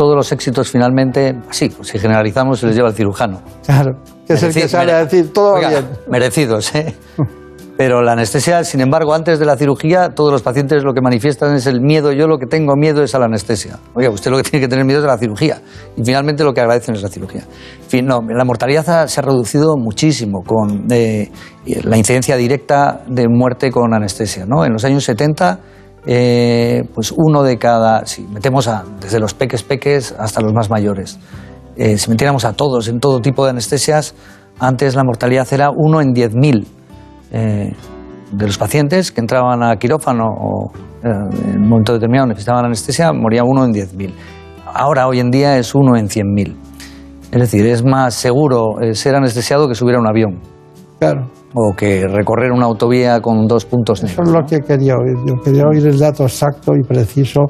todos 0.00 0.16
los 0.16 0.32
éxitos 0.32 0.70
finalmente, 0.70 1.36
sí, 1.50 1.68
pues 1.68 1.88
si 1.88 1.98
generalizamos, 1.98 2.58
se 2.58 2.66
les 2.66 2.74
lleva 2.74 2.88
al 2.88 2.94
cirujano. 2.94 3.42
Claro, 3.62 3.98
que 4.26 4.32
es 4.32 4.42
el 4.42 4.54
que 4.54 4.66
sale 4.66 4.92
a 4.92 5.04
decir 5.04 5.30
todo 5.30 5.56
Oiga, 5.56 5.68
bien. 5.68 5.84
Merecidos, 6.08 6.74
¿eh? 6.74 6.94
Pero 7.76 8.00
la 8.00 8.12
anestesia, 8.12 8.64
sin 8.64 8.80
embargo, 8.80 9.12
antes 9.12 9.38
de 9.38 9.44
la 9.44 9.58
cirugía, 9.58 10.08
todos 10.14 10.32
los 10.32 10.40
pacientes 10.40 10.84
lo 10.84 10.94
que 10.94 11.02
manifiestan 11.02 11.54
es 11.54 11.66
el 11.66 11.82
miedo. 11.82 12.12
Yo 12.12 12.26
lo 12.28 12.38
que 12.38 12.46
tengo 12.46 12.76
miedo 12.76 13.02
es 13.02 13.14
a 13.14 13.18
la 13.18 13.26
anestesia. 13.26 13.78
Oiga, 13.92 14.08
usted 14.08 14.30
lo 14.30 14.38
que 14.38 14.42
tiene 14.42 14.64
que 14.64 14.68
tener 14.68 14.86
miedo 14.86 15.00
es 15.00 15.04
a 15.04 15.08
la 15.08 15.18
cirugía. 15.18 15.60
Y 15.98 16.02
finalmente 16.02 16.44
lo 16.44 16.54
que 16.54 16.62
agradecen 16.62 16.94
es 16.94 17.02
la 17.02 17.10
cirugía. 17.10 17.42
En 17.82 17.88
fin, 17.88 18.06
no, 18.06 18.22
la 18.26 18.44
mortalidad 18.46 19.06
se 19.06 19.20
ha 19.20 19.22
reducido 19.22 19.76
muchísimo 19.76 20.42
con 20.42 20.86
eh, 20.90 21.30
la 21.84 21.98
incidencia 21.98 22.36
directa 22.36 23.02
de 23.06 23.28
muerte 23.28 23.70
con 23.70 23.92
anestesia. 23.92 24.46
¿no? 24.46 24.64
En 24.64 24.72
los 24.72 24.84
años 24.84 25.04
70, 25.04 25.60
eh, 26.06 26.84
pues 26.94 27.12
uno 27.16 27.42
de 27.42 27.58
cada, 27.58 28.06
si 28.06 28.22
metemos 28.22 28.68
a, 28.68 28.84
desde 29.00 29.20
los 29.20 29.34
peques 29.34 29.62
peques 29.62 30.14
hasta 30.18 30.40
los 30.40 30.52
más 30.52 30.70
mayores, 30.70 31.18
eh, 31.76 31.98
si 31.98 32.10
metiéramos 32.10 32.44
a 32.44 32.52
todos 32.52 32.88
en 32.88 33.00
todo 33.00 33.20
tipo 33.20 33.44
de 33.44 33.50
anestesias, 33.50 34.14
antes 34.58 34.94
la 34.94 35.04
mortalidad 35.04 35.46
era 35.52 35.70
uno 35.74 36.00
en 36.00 36.14
10.000 36.14 36.66
eh, 37.32 37.72
de 38.32 38.46
los 38.46 38.58
pacientes 38.58 39.10
que 39.10 39.20
entraban 39.20 39.62
a 39.62 39.76
quirófano 39.76 40.26
o 40.26 40.70
eh, 41.02 41.08
en 41.08 41.62
un 41.62 41.68
momento 41.68 41.94
determinado 41.94 42.28
necesitaban 42.28 42.66
anestesia, 42.66 43.12
moría 43.12 43.42
uno 43.42 43.64
en 43.64 43.72
10.000. 43.72 44.12
Ahora, 44.72 45.08
hoy 45.08 45.18
en 45.18 45.30
día, 45.30 45.56
es 45.58 45.74
uno 45.74 45.96
en 45.96 46.08
100.000. 46.08 46.54
Es 47.32 47.40
decir, 47.40 47.66
es 47.66 47.84
más 47.84 48.14
seguro 48.14 48.80
eh, 48.80 48.94
ser 48.94 49.14
anestesiado 49.14 49.66
que 49.66 49.74
subir 49.74 49.96
a 49.96 50.00
un 50.00 50.08
avión. 50.08 50.40
Claro. 50.98 51.28
O 51.54 51.74
que 51.76 52.06
recorrer 52.06 52.52
una 52.52 52.66
autovía 52.66 53.20
con 53.20 53.46
dos 53.46 53.64
puntos 53.64 54.02
negros. 54.02 54.28
Eso 54.28 54.36
es 54.36 54.40
lo 54.40 54.46
que 54.46 54.60
quería 54.60 54.94
oír. 54.94 55.16
Yo 55.26 55.34
quería 55.42 55.64
oír 55.66 55.86
el 55.86 55.98
dato 55.98 56.22
exacto 56.22 56.72
y 56.76 56.82
preciso 56.86 57.40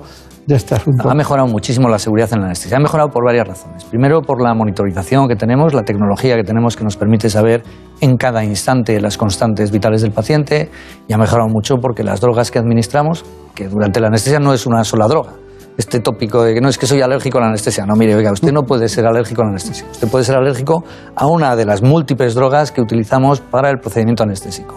de 0.47 0.57
este 0.57 0.75
asunto. 0.75 1.11
Ha 1.11 1.15
mejorado 1.15 1.47
muchísimo 1.49 1.89
la 1.89 1.99
seguridad 1.99 2.31
en 2.33 2.41
la 2.41 2.47
anestesia. 2.47 2.79
Ha 2.79 2.81
mejorado 2.81 3.11
por 3.11 3.25
varias 3.25 3.47
razones. 3.47 3.85
Primero, 3.85 4.23
por 4.23 4.43
la 4.43 4.55
monitorización 4.55 5.29
que 5.29 5.37
tenemos, 5.37 5.75
la 5.75 5.83
tecnología 5.83 6.35
que 6.37 6.45
tenemos 6.45 6.77
que 6.77 6.85
nos 6.85 6.97
permite 6.97 7.29
saber 7.29 7.63
en 8.01 8.17
cada 8.17 8.43
instante 8.43 8.99
las 9.01 9.19
constantes 9.19 9.71
vitales 9.71 10.01
del 10.01 10.13
paciente. 10.13 10.71
Y 11.07 11.13
ha 11.13 11.19
mejorado 11.19 11.49
mucho 11.49 11.77
porque 11.77 12.03
las 12.03 12.21
drogas 12.21 12.51
que 12.51 12.59
administramos, 12.59 13.25
que 13.55 13.69
durante 13.69 14.01
la 14.01 14.09
anestesia 14.09 14.41
no 14.41 14.55
es 14.55 14.67
una 14.67 14.83
sola 14.85 15.07
droga. 15.09 15.33
Este 15.77 16.01
tópico 16.01 16.43
de 16.43 16.55
que 16.55 16.61
no 16.61 16.69
es 16.69 16.77
que 16.77 16.87
soy 16.87 17.01
alérgico 17.01 17.39
a 17.39 17.43
la 17.43 17.47
anestesia. 17.49 17.87
No, 17.87 17.95
mire, 17.95 18.15
oiga, 18.15 18.33
usted 18.33 18.53
no 18.53 18.63
puede 18.65 18.89
ser 18.89 19.07
alérgico 19.07 19.43
a 19.43 19.45
la 19.47 19.51
anestesia. 19.51 19.87
Usted 19.91 20.09
puede 20.09 20.25
ser 20.25 20.37
alérgico 20.37 20.85
a 21.17 21.27
una 21.27 21.57
de 21.57 21.65
las 21.65 21.83
múltiples 21.83 22.35
drogas 22.35 22.71
que 22.71 22.81
utilizamos 22.81 23.41
para 23.41 23.71
el 23.71 23.79
procedimiento 23.79 24.23
anestésico. 24.23 24.75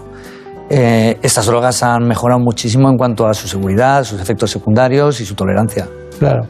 Eh, 0.69 1.19
estas 1.21 1.45
drogas 1.45 1.83
han 1.83 2.07
mejorado 2.07 2.39
muchísimo 2.39 2.89
en 2.89 2.97
cuanto 2.97 3.27
a 3.27 3.33
su 3.33 3.47
seguridad, 3.47 4.03
sus 4.03 4.21
efectos 4.21 4.49
secundarios 4.51 5.19
y 5.19 5.25
su 5.25 5.35
tolerancia. 5.35 5.87
Claro. 6.19 6.43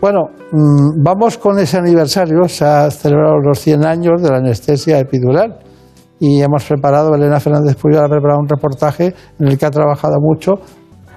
Bueno, 0.00 0.30
mmm, 0.52 1.02
vamos 1.02 1.38
con 1.38 1.58
ese 1.58 1.78
aniversario. 1.78 2.48
Se 2.48 2.64
ha 2.64 2.90
celebrado 2.90 3.38
los 3.38 3.58
100 3.58 3.84
años 3.84 4.22
de 4.22 4.30
la 4.30 4.38
anestesia 4.38 4.98
epidural 4.98 5.58
y 6.18 6.40
hemos 6.40 6.64
preparado, 6.64 7.14
Elena 7.14 7.40
Fernández 7.40 7.74
Puyol 7.74 8.04
ha 8.04 8.08
preparado 8.08 8.38
un 8.40 8.48
reportaje 8.48 9.12
en 9.40 9.48
el 9.48 9.58
que 9.58 9.66
ha 9.66 9.70
trabajado 9.70 10.20
mucho. 10.20 10.54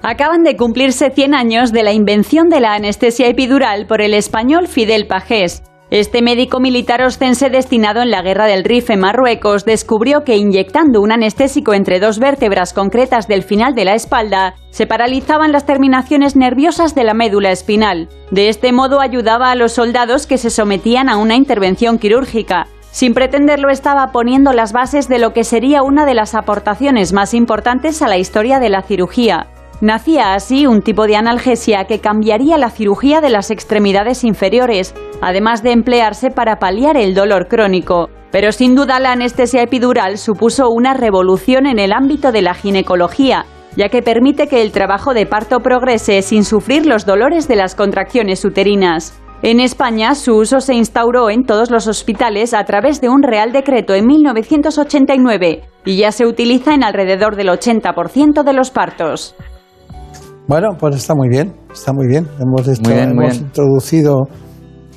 Acaban 0.08 0.44
de 0.44 0.56
cumplirse 0.56 1.10
100 1.10 1.34
años 1.34 1.72
de 1.72 1.82
la 1.82 1.92
invención 1.92 2.48
de 2.48 2.60
la 2.60 2.76
anestesia 2.76 3.28
epidural 3.28 3.88
por 3.88 4.02
el 4.02 4.14
español 4.14 4.68
Fidel 4.68 5.08
Pajés. 5.08 5.64
Este 5.90 6.22
médico 6.22 6.60
militar 6.60 7.02
oscense 7.02 7.50
destinado 7.50 8.04
en 8.04 8.12
la 8.12 8.22
guerra 8.22 8.46
del 8.46 8.64
Rif 8.64 8.92
en 8.92 9.00
Marruecos 9.00 9.66
descubrió 9.66 10.24
que 10.24 10.38
inyectando 10.38 11.02
un 11.02 11.12
anestésico 11.12 11.74
entre 11.74 12.00
dos 12.00 12.20
vértebras 12.20 12.72
concretas 12.72 13.28
del 13.28 13.42
final 13.42 13.74
de 13.74 13.86
la 13.86 13.96
espalda 13.96 14.54
se 14.70 14.86
paralizaban 14.86 15.52
las 15.52 15.66
terminaciones 15.66 16.36
nerviosas 16.36 16.94
de 16.94 17.04
la 17.04 17.16
médula 17.16 17.50
espinal. 17.50 18.08
De 18.30 18.50
este 18.50 18.72
modo 18.72 19.02
ayudaba 19.02 19.50
a 19.50 19.56
los 19.56 19.72
soldados 19.72 20.28
que 20.28 20.38
se 20.38 20.52
sometían 20.52 21.10
a 21.10 21.18
una 21.18 21.36
intervención 21.36 21.98
quirúrgica. 21.98 22.68
Sin 22.92 23.16
pretenderlo 23.16 23.72
estaba 23.72 24.12
poniendo 24.12 24.54
las 24.54 24.72
bases 24.72 25.10
de 25.10 25.18
lo 25.18 25.34
que 25.34 25.44
sería 25.44 25.82
una 25.82 26.06
de 26.06 26.14
las 26.14 26.36
aportaciones 26.36 27.12
más 27.12 27.34
importantes 27.34 28.04
a 28.04 28.08
la 28.08 28.20
historia 28.20 28.60
de 28.60 28.70
la 28.70 28.84
cirugía. 28.84 29.48
Nacía 29.82 30.34
así 30.34 30.68
un 30.68 30.82
tipo 30.82 31.06
de 31.06 31.18
analgesia 31.18 31.84
que 31.84 32.00
cambiaría 32.00 32.58
la 32.58 32.70
cirugía 32.70 33.20
de 33.20 33.30
las 33.30 33.52
extremidades 33.52 34.24
inferiores, 34.24 34.96
además 35.22 35.64
de 35.64 35.74
emplearse 35.74 36.32
para 36.32 36.60
paliar 36.60 36.96
el 36.96 37.14
dolor 37.14 37.50
crónico. 37.50 38.10
Pero 38.32 38.54
sin 38.54 38.76
duda 38.76 39.02
la 39.02 39.12
anestesia 39.12 39.62
epidural 39.62 40.18
supuso 40.18 40.70
una 40.70 40.94
revolución 40.94 41.66
en 41.68 41.80
el 41.80 41.92
ámbito 41.92 42.32
de 42.32 42.42
la 42.42 42.54
ginecología, 42.54 43.46
ya 43.76 43.90
que 43.90 44.02
permite 44.02 44.48
que 44.48 44.62
el 44.62 44.72
trabajo 44.72 45.14
de 45.14 45.26
parto 45.26 45.60
progrese 45.60 46.22
sin 46.22 46.46
sufrir 46.46 46.86
los 46.86 47.06
dolores 47.06 47.50
de 47.50 47.58
las 47.58 47.76
contracciones 47.76 48.46
uterinas. 48.46 49.20
En 49.42 49.60
España, 49.60 50.16
su 50.16 50.38
uso 50.38 50.62
se 50.62 50.74
instauró 50.74 51.30
en 51.30 51.44
todos 51.44 51.70
los 51.70 51.88
hospitales 51.88 52.54
a 52.54 52.64
través 52.64 53.02
de 53.02 53.10
un 53.10 53.22
Real 53.24 53.52
Decreto 53.52 53.94
en 53.94 54.08
1989 54.08 55.64
y 55.84 55.98
ya 55.98 56.14
se 56.14 56.26
utiliza 56.26 56.74
en 56.74 56.84
alrededor 56.84 57.36
del 57.36 57.50
80% 57.50 58.44
de 58.44 58.54
los 58.54 58.72
partos. 58.72 59.36
Bueno, 60.48 60.70
pues 60.80 60.96
está 60.96 61.16
muy 61.16 61.28
bien, 61.30 61.54
está 61.74 61.92
muy 61.94 62.08
bien. 62.08 62.28
Hemos, 62.40 62.68
hecho, 62.68 62.82
Muy 62.84 62.94
bien, 62.94 63.16
muy 63.16 63.26
hemos 63.26 63.38
bien. 63.38 63.48
introducido. 63.48 64.28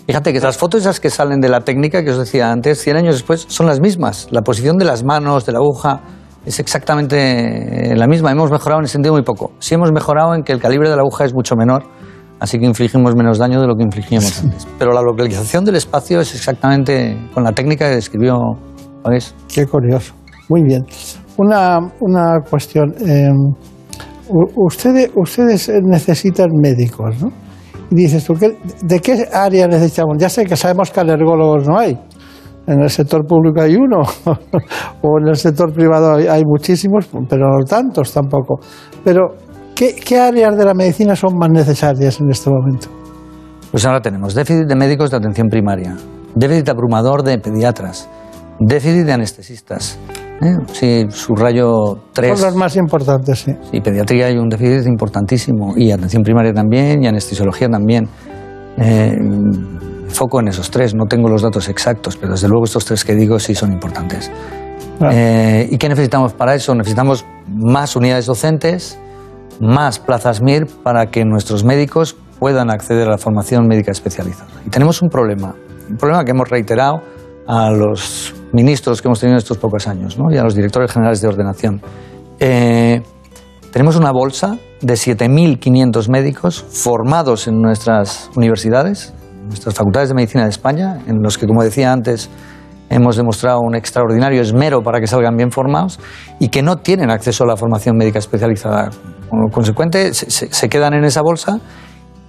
Fíjate 0.07 0.33
que 0.33 0.41
las 0.41 0.57
fotos 0.57 0.83
esas 0.83 1.01
que 1.01 1.11
salen 1.11 1.41
de 1.41 1.49
la 1.49 1.61
técnica 1.61 2.03
que 2.03 2.11
os 2.11 2.19
decía 2.19 2.51
antes, 2.51 2.81
100 2.83 2.97
años 2.97 3.15
después, 3.15 3.47
son 3.49 3.67
las 3.67 3.81
mismas. 3.81 4.29
La 4.31 4.43
posición 4.43 4.77
de 4.79 4.85
las 4.85 5.05
manos, 5.05 5.47
de 5.47 5.53
la 5.53 5.59
aguja, 5.59 6.01
es 6.47 6.61
exactamente 6.61 7.95
la 7.95 8.07
misma. 8.07 8.31
Hemos 8.31 8.51
mejorado 8.51 8.81
en 8.81 8.85
ese 8.85 8.93
sentido 8.93 9.15
muy 9.15 9.23
poco. 9.23 9.53
Sí 9.59 9.75
hemos 9.75 9.93
mejorado 9.93 10.35
en 10.35 10.43
que 10.45 10.53
el 10.53 10.61
calibre 10.61 10.89
de 10.89 10.97
la 10.97 11.03
aguja 11.03 11.25
es 11.25 11.35
mucho 11.35 11.57
menor, 11.57 11.83
así 12.41 12.59
que 12.59 12.65
infligimos 12.67 13.15
menos 13.17 13.39
daño 13.39 13.61
de 13.61 13.67
lo 13.67 13.75
que 13.77 13.85
infligíamos 13.85 14.41
antes. 14.45 14.67
Pero 14.79 14.93
la 14.93 15.03
localización 15.03 15.65
del 15.65 15.77
espacio 15.77 16.21
es 16.21 16.35
exactamente 16.35 17.17
con 17.35 17.43
la 17.45 17.53
técnica 17.53 17.89
que 17.89 17.97
describió 17.97 18.39
Pavés. 19.03 19.35
Qué 19.53 19.67
curioso. 19.67 20.15
Muy 20.49 20.63
bien. 20.63 20.87
Una, 21.37 21.79
una 22.01 22.39
cuestión. 22.49 22.95
eh, 23.07 23.29
ustedes, 24.57 25.11
ustedes 25.15 25.71
necesitan 25.85 26.49
médicos, 26.61 27.23
¿no? 27.23 27.29
Y 27.91 27.95
dices 27.95 28.25
tú, 28.25 28.35
¿qué- 28.35 28.59
¿de 28.83 29.01
qué 29.01 29.27
área 29.33 29.67
necesitamos? 29.67 30.17
Ya 30.19 30.29
sé 30.29 30.45
que 30.45 30.57
sabemos 30.57 30.91
que 30.91 31.01
alergólogos 31.01 31.67
no 31.67 31.79
hay. 31.79 31.99
En 32.67 32.83
el 32.83 32.91
sector 32.91 33.25
público 33.27 33.63
hay 33.63 33.77
uno, 33.77 34.03
o 35.03 35.19
en 35.21 35.29
el 35.29 35.37
sector 35.37 35.73
privado 35.73 36.15
hay, 36.15 36.27
hay 36.27 36.43
muchísimos, 36.45 37.09
pero 37.29 37.49
no 37.51 37.65
tantos 37.65 38.13
tampoco. 38.13 38.61
Pero, 39.03 39.35
¿qué, 39.75 39.95
¿qué 39.95 40.19
áreas 40.21 40.57
de 40.57 40.65
la 40.67 40.75
medicina 40.75 41.17
son 41.17 41.39
más 41.39 41.49
necesarias 41.51 42.21
en 42.21 42.31
este 42.31 42.51
momento? 42.51 42.89
Pues 43.71 43.87
ahora 43.87 44.01
tenemos 44.03 44.35
déficit 44.35 44.67
de 44.67 44.77
médicos 44.77 45.11
de 45.11 45.17
atención 45.17 45.49
primaria, 45.49 45.97
déficit 46.35 46.69
abrumador 46.69 47.23
de 47.23 47.39
pediatras, 47.39 48.09
déficit 48.61 49.07
de 49.07 49.13
anestesistas. 49.15 49.99
¿Eh? 50.41 50.57
Sí, 50.73 51.07
subrayo 51.11 51.99
tres. 52.13 52.39
Son 52.39 52.47
las 52.47 52.57
más 52.57 52.77
importantes, 52.77 53.41
sí. 53.41 53.53
Sí, 53.71 53.81
pediatría 53.81 54.27
hay 54.27 54.37
un 54.37 54.49
déficit 54.49 54.87
importantísimo 54.87 55.75
y 55.77 55.91
atención 55.91 56.23
primaria 56.23 56.53
también 56.53 57.03
y 57.03 57.07
anestesiología 57.07 57.69
también. 57.69 58.09
Eh, 58.79 59.13
foco 60.09 60.41
en 60.41 60.49
esos 60.49 60.71
tres, 60.71 60.95
no 60.95 61.07
tengo 61.07 61.29
los 61.29 61.43
datos 61.43 61.69
exactos, 61.69 62.17
pero 62.17 62.33
desde 62.33 62.49
luego 62.49 62.65
estos 62.65 62.85
tres 62.85 63.05
que 63.05 63.15
digo 63.15 63.39
sí 63.39 63.55
son 63.55 63.73
importantes. 63.73 64.31
Eh, 65.11 65.69
¿Y 65.71 65.79
qué 65.79 65.89
necesitamos 65.89 66.33
para 66.33 66.55
eso? 66.55 66.75
Necesitamos 66.75 67.25
más 67.47 67.95
unidades 67.95 68.27
docentes, 68.27 68.99
más 69.61 69.99
plazas 69.99 70.43
MIR 70.43 70.67
para 70.83 71.07
que 71.07 71.25
nuestros 71.25 71.65
médicos 71.65 72.17
puedan 72.39 72.71
acceder 72.71 73.07
a 73.09 73.11
la 73.13 73.19
formación 73.19 73.67
médica 73.67 73.91
especializada. 73.91 74.51
Y 74.67 74.71
tenemos 74.71 75.03
un 75.03 75.09
problema, 75.09 75.55
un 75.89 75.97
problema 75.97 76.25
que 76.25 76.31
hemos 76.31 76.49
reiterado 76.49 77.03
a 77.47 77.71
los 77.71 78.35
ministros 78.53 79.03
que 79.03 79.09
hemos 79.09 79.21
tenido 79.21 79.35
en 79.35 79.39
estos 79.39 79.59
pocos 79.59 79.87
años 79.89 80.19
¿no? 80.19 80.33
y 80.33 80.39
a 80.39 80.43
los 80.43 80.55
directores 80.55 80.91
generales 80.91 81.21
de 81.21 81.29
ordenación. 81.29 81.81
Eh, 82.41 83.03
tenemos 83.73 83.97
una 83.97 84.13
bolsa 84.13 84.59
de 84.81 84.95
7.500 84.95 86.09
médicos 86.09 86.65
formados 86.69 87.49
en 87.49 87.61
nuestras 87.61 88.31
universidades, 88.35 89.13
en 89.35 89.49
nuestras 89.49 89.75
facultades 89.75 90.09
de 90.09 90.15
medicina 90.15 90.45
de 90.45 90.51
España, 90.51 90.99
en 91.07 91.23
los 91.23 91.37
que, 91.37 91.47
como 91.47 91.63
decía 91.63 91.93
antes, 91.93 92.31
hemos 92.89 93.17
demostrado 93.17 93.61
un 93.61 93.75
extraordinario 93.75 94.41
esmero 94.41 94.83
para 94.83 95.01
que 95.01 95.07
salgan 95.07 95.37
bien 95.37 95.51
formados 95.51 96.01
y 96.39 96.49
que 96.49 96.63
no 96.63 96.79
tienen 96.79 97.11
acceso 97.11 97.45
a 97.45 97.47
la 97.47 97.57
formación 97.57 97.97
médica 97.97 98.19
especializada. 98.19 98.91
Como 99.29 99.51
consecuente, 99.51 100.15
se, 100.15 100.69
quedan 100.71 100.95
en 100.95 101.05
esa 101.05 101.21
bolsa 101.21 101.61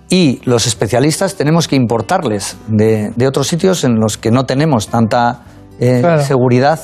y 0.09 0.41
los 0.43 0.67
especialistas 0.67 1.35
tenemos 1.35 1.69
que 1.69 1.77
importarles 1.77 2.57
de 2.67 3.27
otros 3.27 3.47
sitios 3.47 3.85
en 3.85 3.95
los 3.95 4.17
que 4.17 4.31
no 4.31 4.45
tenemos 4.45 4.89
tanta 4.89 5.43
eh, 5.79 5.99
Claro. 6.01 6.21
seguridad 6.21 6.79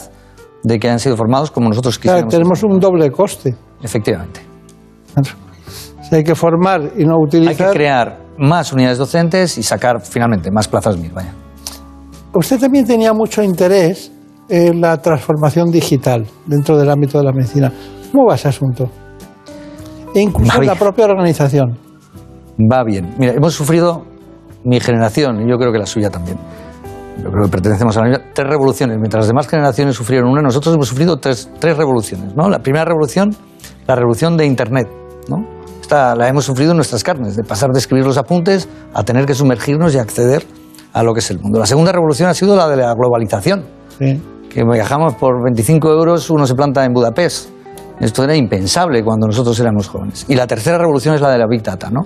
de 0.63 0.79
que 0.79 0.89
han 0.89 0.99
sido 0.99 1.15
formados 1.17 1.51
como 1.51 1.69
nosotros 1.69 1.99
Claro, 1.99 2.25
quisiéramos. 2.27 2.59
tenemos 2.59 2.63
un 2.63 2.79
doble 2.79 3.11
coste. 3.11 3.55
Efectivamente. 3.81 4.41
Si 6.09 6.15
hay 6.15 6.23
que 6.23 6.35
formar 6.35 6.81
y 6.97 7.05
no 7.05 7.17
utilizar. 7.19 7.67
Hay 7.67 7.73
que 7.73 7.77
crear 7.77 8.19
más 8.37 8.71
unidades 8.73 8.97
docentes 8.97 9.57
y 9.57 9.63
sacar 9.63 10.01
finalmente 10.01 10.51
más 10.51 10.67
plazas 10.67 10.97
MIR. 10.97 11.13
Vaya. 11.13 11.33
Usted 12.33 12.59
también 12.59 12.85
tenía 12.85 13.13
mucho 13.13 13.41
interés 13.41 14.11
en 14.49 14.81
la 14.81 14.97
transformación 15.01 15.71
digital 15.71 16.25
dentro 16.45 16.77
del 16.77 16.89
ámbito 16.89 17.17
de 17.17 17.23
la 17.23 17.31
medicina. 17.31 17.71
¿Cómo 18.11 18.27
va 18.27 18.35
ese 18.35 18.49
asunto? 18.49 18.89
E 20.13 20.21
incluso 20.21 20.51
Va 20.57 20.61
en 20.63 20.67
la 20.67 20.75
propia 20.75 21.05
organización. 21.05 21.77
Va 22.71 22.83
bien. 22.83 23.15
Mira, 23.17 23.33
hemos 23.33 23.53
sufrido, 23.53 24.05
mi 24.63 24.79
generación, 24.79 25.41
y 25.41 25.49
yo 25.49 25.57
creo 25.57 25.71
que 25.71 25.79
la 25.79 25.85
suya 25.85 26.09
también, 26.09 26.37
yo 27.17 27.31
creo 27.31 27.45
que 27.45 27.51
pertenecemos 27.51 27.95
a 27.97 28.01
la 28.01 28.09
misma, 28.09 28.25
tres 28.33 28.49
revoluciones. 28.49 28.97
Mientras 28.97 29.21
las 29.21 29.27
demás 29.27 29.47
generaciones 29.47 29.95
sufrieron 29.95 30.29
una, 30.29 30.41
nosotros 30.41 30.75
hemos 30.75 30.87
sufrido 30.87 31.17
tres, 31.17 31.49
tres 31.59 31.77
revoluciones. 31.77 32.35
¿no? 32.35 32.49
La 32.49 32.59
primera 32.59 32.85
revolución, 32.85 33.35
la 33.87 33.95
revolución 33.95 34.37
de 34.37 34.45
Internet. 34.45 34.87
¿no? 35.29 35.45
Esta 35.81 36.15
la 36.15 36.27
hemos 36.27 36.45
sufrido 36.45 36.71
en 36.71 36.77
nuestras 36.77 37.03
carnes, 37.03 37.35
de 37.35 37.43
pasar 37.43 37.69
de 37.71 37.79
escribir 37.79 38.05
los 38.05 38.17
apuntes 38.17 38.67
a 38.93 39.03
tener 39.03 39.25
que 39.25 39.33
sumergirnos 39.33 39.93
y 39.95 39.97
acceder 39.97 40.45
a 40.93 41.03
lo 41.03 41.13
que 41.13 41.19
es 41.19 41.31
el 41.31 41.39
mundo. 41.39 41.59
La 41.59 41.65
segunda 41.65 41.91
revolución 41.91 42.29
ha 42.29 42.33
sido 42.33 42.55
la 42.55 42.67
de 42.67 42.77
la 42.77 42.93
globalización. 42.93 43.65
Que 43.97 44.63
viajamos 44.63 45.15
por 45.15 45.43
25 45.43 45.89
euros, 45.91 46.29
uno 46.29 46.45
se 46.45 46.55
planta 46.55 46.83
en 46.85 46.93
Budapest. 46.93 47.49
Esto 47.99 48.23
era 48.23 48.35
impensable 48.35 49.03
cuando 49.03 49.27
nosotros 49.27 49.57
éramos 49.59 49.87
jóvenes. 49.87 50.25
Y 50.27 50.35
la 50.35 50.47
tercera 50.47 50.77
revolución 50.77 51.15
es 51.15 51.21
la 51.21 51.31
de 51.31 51.37
la 51.37 51.47
Big 51.47 51.63
Data, 51.63 51.89
¿no? 51.89 52.01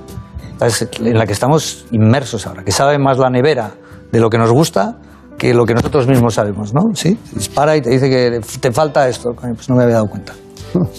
Es 0.59 0.87
en 0.99 1.17
la 1.17 1.25
que 1.25 1.33
estamos 1.33 1.85
inmersos 1.91 2.45
ahora, 2.45 2.63
que 2.63 2.71
sabe 2.71 2.99
más 2.99 3.17
la 3.17 3.29
nevera 3.29 3.71
de 4.11 4.19
lo 4.19 4.29
que 4.29 4.37
nos 4.37 4.51
gusta 4.51 4.97
que 5.39 5.53
lo 5.53 5.65
que 5.65 5.73
nosotros 5.73 6.05
mismos 6.05 6.35
sabemos, 6.35 6.73
¿no? 6.73 6.93
Sí, 6.93 7.17
dispara 7.33 7.75
y 7.75 7.81
te 7.81 7.89
dice 7.89 8.09
que 8.09 8.41
te 8.59 8.71
falta 8.71 9.07
esto. 9.07 9.31
Pues 9.33 9.69
no 9.69 9.75
me 9.75 9.83
había 9.83 9.95
dado 9.95 10.07
cuenta. 10.07 10.33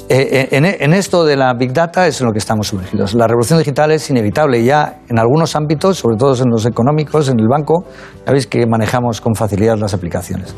Eh, 0.09 0.29
eh, 0.33 0.49
en, 0.51 0.65
en 0.65 0.93
esto 0.93 1.25
de 1.25 1.37
la 1.37 1.55
Big 1.55 1.73
Data 1.73 2.09
es 2.09 2.21
en 2.21 2.27
lo 2.27 2.33
que 2.33 2.41
estamos 2.41 2.67
sumergidos. 2.67 3.15
La 3.15 3.29
revolución 3.29 3.61
digital 3.61 3.93
es 3.93 4.11
inevitable 4.11 4.65
ya 4.65 5.03
en 5.09 5.17
algunos 5.21 5.55
ámbitos, 5.55 5.99
sobre 5.99 6.17
todo 6.17 6.35
en 6.43 6.51
los 6.51 6.67
económicos, 6.67 7.29
en 7.29 7.39
el 7.39 7.47
banco, 7.47 7.85
ya 8.27 8.33
veis 8.33 8.49
que 8.49 8.67
manejamos 8.67 9.21
con 9.21 9.37
facilidad 9.37 9.79
las 9.79 9.95
aplicaciones. 9.95 10.57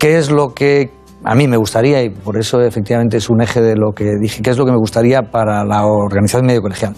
¿Qué 0.00 0.18
es 0.18 0.32
lo 0.32 0.52
que 0.52 0.90
a 1.22 1.36
mí 1.36 1.46
me 1.46 1.56
gustaría, 1.58 2.02
y 2.02 2.10
por 2.10 2.38
eso 2.38 2.60
efectivamente 2.60 3.18
es 3.18 3.30
un 3.30 3.40
eje 3.40 3.60
de 3.60 3.76
lo 3.76 3.92
que 3.92 4.16
dije, 4.20 4.42
qué 4.42 4.50
es 4.50 4.58
lo 4.58 4.64
que 4.64 4.72
me 4.72 4.78
gustaría 4.78 5.22
para 5.22 5.64
la 5.64 5.86
organización 5.86 6.46
medio 6.46 6.62
colegial? 6.62 6.94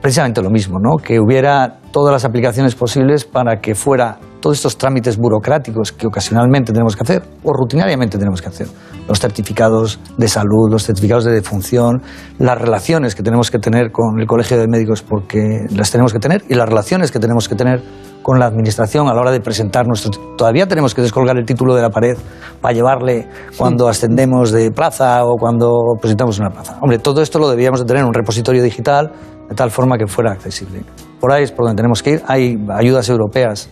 Precisamente 0.00 0.40
lo 0.42 0.50
mismo, 0.50 0.78
¿no? 0.78 0.96
que 0.96 1.18
hubiera 1.18 1.80
todas 1.90 2.12
las 2.12 2.24
aplicaciones 2.24 2.74
posibles 2.74 3.24
para 3.24 3.60
que 3.60 3.74
fuera 3.74 4.18
todos 4.40 4.56
estos 4.56 4.78
trámites 4.78 5.16
burocráticos 5.16 5.90
que 5.90 6.06
ocasionalmente 6.06 6.72
tenemos 6.72 6.94
que 6.94 7.02
hacer 7.02 7.22
o 7.42 7.52
rutinariamente 7.52 8.18
tenemos 8.18 8.40
que 8.40 8.48
hacer. 8.48 8.68
Los 9.08 9.18
certificados 9.18 9.98
de 10.16 10.28
salud, 10.28 10.70
los 10.70 10.84
certificados 10.84 11.24
de 11.24 11.32
defunción, 11.32 12.02
las 12.38 12.56
relaciones 12.56 13.16
que 13.16 13.24
tenemos 13.24 13.50
que 13.50 13.58
tener 13.58 13.90
con 13.90 14.20
el 14.20 14.26
Colegio 14.26 14.56
de 14.56 14.68
Médicos 14.68 15.02
porque 15.02 15.66
las 15.74 15.90
tenemos 15.90 16.12
que 16.12 16.20
tener 16.20 16.44
y 16.48 16.54
las 16.54 16.68
relaciones 16.68 17.10
que 17.10 17.18
tenemos 17.18 17.48
que 17.48 17.56
tener 17.56 17.82
con 18.28 18.38
la 18.38 18.44
Administración 18.44 19.08
a 19.08 19.14
la 19.14 19.22
hora 19.22 19.30
de 19.30 19.40
presentar 19.40 19.86
nuestro... 19.86 20.10
Todavía 20.36 20.66
tenemos 20.66 20.94
que 20.94 21.00
descolgar 21.00 21.38
el 21.38 21.46
título 21.46 21.74
de 21.74 21.80
la 21.80 21.88
pared 21.88 22.14
para 22.60 22.74
llevarle 22.74 23.26
cuando 23.56 23.88
ascendemos 23.88 24.52
de 24.52 24.70
plaza 24.70 25.24
o 25.24 25.38
cuando 25.38 25.96
presentamos 25.98 26.38
una 26.38 26.50
plaza. 26.50 26.76
Hombre, 26.82 26.98
todo 26.98 27.22
esto 27.22 27.38
lo 27.38 27.48
debíamos 27.48 27.80
de 27.80 27.86
tener 27.86 28.02
en 28.02 28.08
un 28.08 28.12
repositorio 28.12 28.62
digital 28.62 29.12
de 29.48 29.54
tal 29.54 29.70
forma 29.70 29.96
que 29.96 30.06
fuera 30.06 30.30
accesible. 30.30 30.82
Por 31.18 31.32
ahí 31.32 31.44
es 31.44 31.52
por 31.52 31.64
donde 31.64 31.80
tenemos 31.80 32.02
que 32.02 32.10
ir. 32.10 32.22
Hay 32.26 32.62
ayudas 32.68 33.08
europeas 33.08 33.70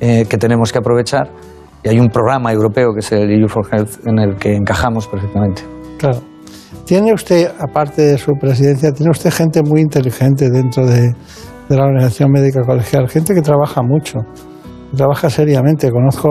eh, 0.00 0.26
que 0.28 0.36
tenemos 0.36 0.72
que 0.72 0.78
aprovechar 0.78 1.30
y 1.84 1.88
hay 1.90 2.00
un 2.00 2.08
programa 2.08 2.52
europeo 2.52 2.92
que 2.94 2.98
es 2.98 3.12
el 3.12 3.30
EU 3.30 3.46
for 3.46 3.64
Health 3.72 4.04
en 4.04 4.18
el 4.18 4.34
que 4.34 4.56
encajamos 4.56 5.06
perfectamente. 5.06 5.62
Claro. 5.98 6.18
Tiene 6.86 7.14
usted, 7.14 7.52
aparte 7.60 8.02
de 8.02 8.18
su 8.18 8.32
presidencia, 8.32 8.90
tiene 8.90 9.12
usted 9.12 9.30
gente 9.30 9.62
muy 9.62 9.80
inteligente 9.80 10.50
dentro 10.50 10.84
de, 10.84 11.14
de 11.72 11.78
la 11.78 11.86
Organización 11.86 12.30
Médica 12.30 12.60
Colegial, 12.62 13.08
gente 13.08 13.34
que 13.34 13.40
trabaja 13.40 13.82
mucho, 13.82 14.18
que 14.90 14.96
trabaja 14.96 15.30
seriamente. 15.30 15.90
Conozco 15.90 16.28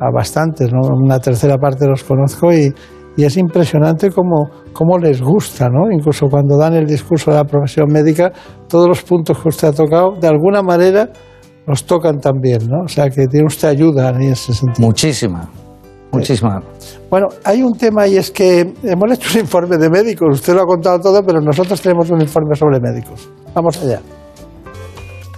a 0.00 0.10
bastantes, 0.12 0.72
¿no? 0.72 0.80
una 0.92 1.18
tercera 1.18 1.56
parte 1.56 1.86
los 1.86 2.04
conozco 2.04 2.52
y, 2.52 2.72
y 3.16 3.24
es 3.24 3.36
impresionante 3.36 4.10
cómo, 4.10 4.50
cómo 4.72 4.98
les 4.98 5.22
gusta, 5.22 5.68
¿no? 5.68 5.90
Incluso 5.90 6.26
cuando 6.28 6.58
dan 6.58 6.74
el 6.74 6.86
discurso 6.86 7.30
de 7.30 7.38
la 7.38 7.44
profesión 7.44 7.86
médica, 7.90 8.30
todos 8.68 8.88
los 8.88 9.02
puntos 9.02 9.38
que 9.38 9.48
usted 9.48 9.68
ha 9.68 9.72
tocado, 9.72 10.16
de 10.20 10.28
alguna 10.28 10.62
manera, 10.62 11.08
los 11.66 11.84
tocan 11.84 12.18
también, 12.18 12.68
¿no? 12.68 12.84
O 12.84 12.88
sea, 12.88 13.08
que 13.08 13.26
tiene 13.26 13.46
usted 13.46 13.68
ayuda 13.68 14.10
en 14.10 14.22
ese 14.22 14.52
sentido. 14.52 14.86
Muchísima, 14.86 15.48
muchísima. 16.12 16.60
Bueno, 17.08 17.28
hay 17.44 17.62
un 17.62 17.72
tema 17.72 18.06
y 18.06 18.16
es 18.16 18.30
que 18.30 18.74
hemos 18.82 19.12
hecho 19.12 19.30
un 19.34 19.40
informe 19.40 19.78
de 19.78 19.88
médicos, 19.88 20.28
usted 20.32 20.54
lo 20.54 20.62
ha 20.62 20.66
contado 20.66 21.00
todo, 21.00 21.22
pero 21.24 21.40
nosotros 21.40 21.80
tenemos 21.80 22.10
un 22.10 22.20
informe 22.20 22.54
sobre 22.54 22.80
médicos. 22.80 23.30
Vamos 23.54 23.82
allá. 23.82 24.00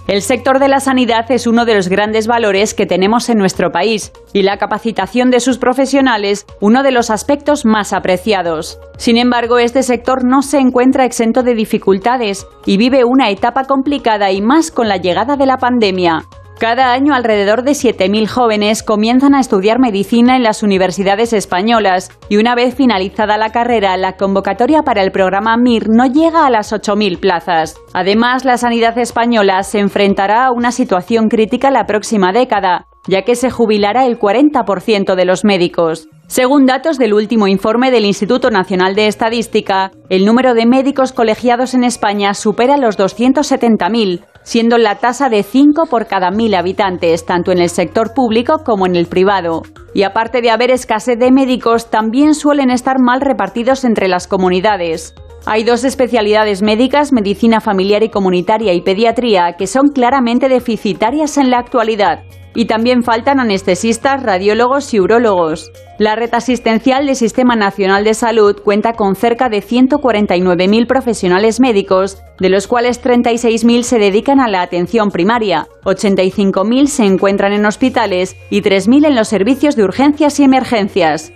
El 0.09 0.23
sector 0.23 0.57
de 0.57 0.69
la 0.69 0.79
sanidad 0.79 1.29
es 1.29 1.45
uno 1.45 1.65
de 1.65 1.75
los 1.75 1.87
grandes 1.87 2.25
valores 2.25 2.73
que 2.73 2.87
tenemos 2.87 3.29
en 3.29 3.37
nuestro 3.37 3.69
país 3.69 4.11
y 4.33 4.41
la 4.41 4.57
capacitación 4.57 5.29
de 5.29 5.39
sus 5.39 5.59
profesionales 5.59 6.47
uno 6.59 6.81
de 6.81 6.89
los 6.89 7.11
aspectos 7.11 7.63
más 7.63 7.93
apreciados. 7.93 8.79
Sin 8.97 9.17
embargo, 9.17 9.59
este 9.59 9.83
sector 9.83 10.25
no 10.25 10.41
se 10.41 10.57
encuentra 10.57 11.05
exento 11.05 11.43
de 11.43 11.53
dificultades 11.53 12.47
y 12.65 12.77
vive 12.77 13.03
una 13.03 13.29
etapa 13.29 13.65
complicada 13.65 14.31
y 14.31 14.41
más 14.41 14.71
con 14.71 14.87
la 14.87 14.97
llegada 14.97 15.35
de 15.35 15.45
la 15.45 15.57
pandemia. 15.57 16.23
Cada 16.59 16.91
año 16.91 17.13
alrededor 17.13 17.63
de 17.63 17.71
7.000 17.71 18.27
jóvenes 18.27 18.83
comienzan 18.83 19.33
a 19.33 19.39
estudiar 19.39 19.79
medicina 19.79 20.35
en 20.35 20.43
las 20.43 20.61
universidades 20.61 21.31
españolas 21.31 22.11
y 22.27 22.35
una 22.35 22.53
vez 22.53 22.75
finalizada 22.75 23.37
la 23.37 23.53
carrera, 23.53 23.95
la 23.95 24.17
convocatoria 24.17 24.81
para 24.81 25.01
el 25.01 25.13
programa 25.13 25.55
MIR 25.55 25.87
no 25.87 26.05
llega 26.05 26.45
a 26.45 26.49
las 26.49 26.73
8.000 26.73 27.17
plazas. 27.17 27.77
Además, 27.93 28.43
la 28.43 28.57
sanidad 28.57 28.97
española 28.97 29.63
se 29.63 29.79
enfrentará 29.79 30.47
a 30.47 30.51
una 30.51 30.73
situación 30.73 31.29
crítica 31.29 31.71
la 31.71 31.85
próxima 31.85 32.33
década, 32.33 32.87
ya 33.07 33.21
que 33.21 33.35
se 33.35 33.49
jubilará 33.49 34.05
el 34.05 34.19
40% 34.19 35.15
de 35.15 35.25
los 35.25 35.45
médicos. 35.45 36.09
Según 36.27 36.65
datos 36.65 36.97
del 36.99 37.13
último 37.13 37.47
informe 37.47 37.89
del 37.89 38.05
Instituto 38.05 38.51
Nacional 38.51 38.95
de 38.95 39.07
Estadística, 39.07 39.91
el 40.09 40.25
número 40.25 40.53
de 40.53 40.65
médicos 40.65 41.13
colegiados 41.13 41.73
en 41.73 41.83
España 41.83 42.35
supera 42.35 42.77
los 42.77 42.99
270.000, 42.99 44.25
siendo 44.49 44.79
la 44.79 44.95
tasa 44.95 45.29
de 45.29 45.43
5 45.43 45.85
por 45.91 46.07
cada 46.07 46.31
1.000 46.31 46.57
habitantes, 46.57 47.23
tanto 47.23 47.51
en 47.51 47.59
el 47.59 47.69
sector 47.69 48.15
público 48.15 48.63
como 48.65 48.87
en 48.87 48.95
el 48.95 49.05
privado. 49.05 49.61
Y 49.93 50.01
aparte 50.01 50.41
de 50.41 50.49
haber 50.49 50.71
escasez 50.71 51.19
de 51.19 51.29
médicos, 51.29 51.91
también 51.91 52.33
suelen 52.33 52.71
estar 52.71 52.95
mal 52.99 53.21
repartidos 53.21 53.85
entre 53.85 54.07
las 54.07 54.25
comunidades. 54.25 55.13
Hay 55.45 55.63
dos 55.63 55.83
especialidades 55.83 56.63
médicas, 56.63 57.13
medicina 57.13 57.61
familiar 57.61 58.01
y 58.01 58.09
comunitaria 58.09 58.73
y 58.73 58.81
pediatría, 58.81 59.53
que 59.55 59.67
son 59.67 59.89
claramente 59.89 60.49
deficitarias 60.49 61.37
en 61.37 61.51
la 61.51 61.59
actualidad. 61.59 62.23
Y 62.55 62.65
también 62.65 63.03
faltan 63.03 63.39
anestesistas, 63.39 64.23
radiólogos 64.23 64.93
y 64.93 64.99
urólogos. 64.99 65.71
La 65.99 66.15
red 66.15 66.33
asistencial 66.33 67.05
del 67.05 67.15
Sistema 67.15 67.55
Nacional 67.55 68.03
de 68.03 68.13
Salud 68.13 68.55
cuenta 68.63 68.93
con 68.93 69.15
cerca 69.15 69.49
de 69.49 69.61
149.000 69.61 70.87
profesionales 70.87 71.59
médicos, 71.59 72.21
de 72.39 72.49
los 72.49 72.67
cuales 72.67 73.03
36.000 73.03 73.83
se 73.83 73.99
dedican 73.99 74.39
a 74.39 74.47
la 74.47 74.61
atención 74.61 75.09
primaria, 75.09 75.67
85.000 75.85 76.87
se 76.87 77.05
encuentran 77.05 77.53
en 77.53 77.65
hospitales 77.65 78.35
y 78.49 78.61
3.000 78.61 79.07
en 79.07 79.15
los 79.15 79.27
servicios 79.27 79.75
de 79.75 79.83
urgencias 79.83 80.39
y 80.39 80.43
emergencias. 80.43 81.31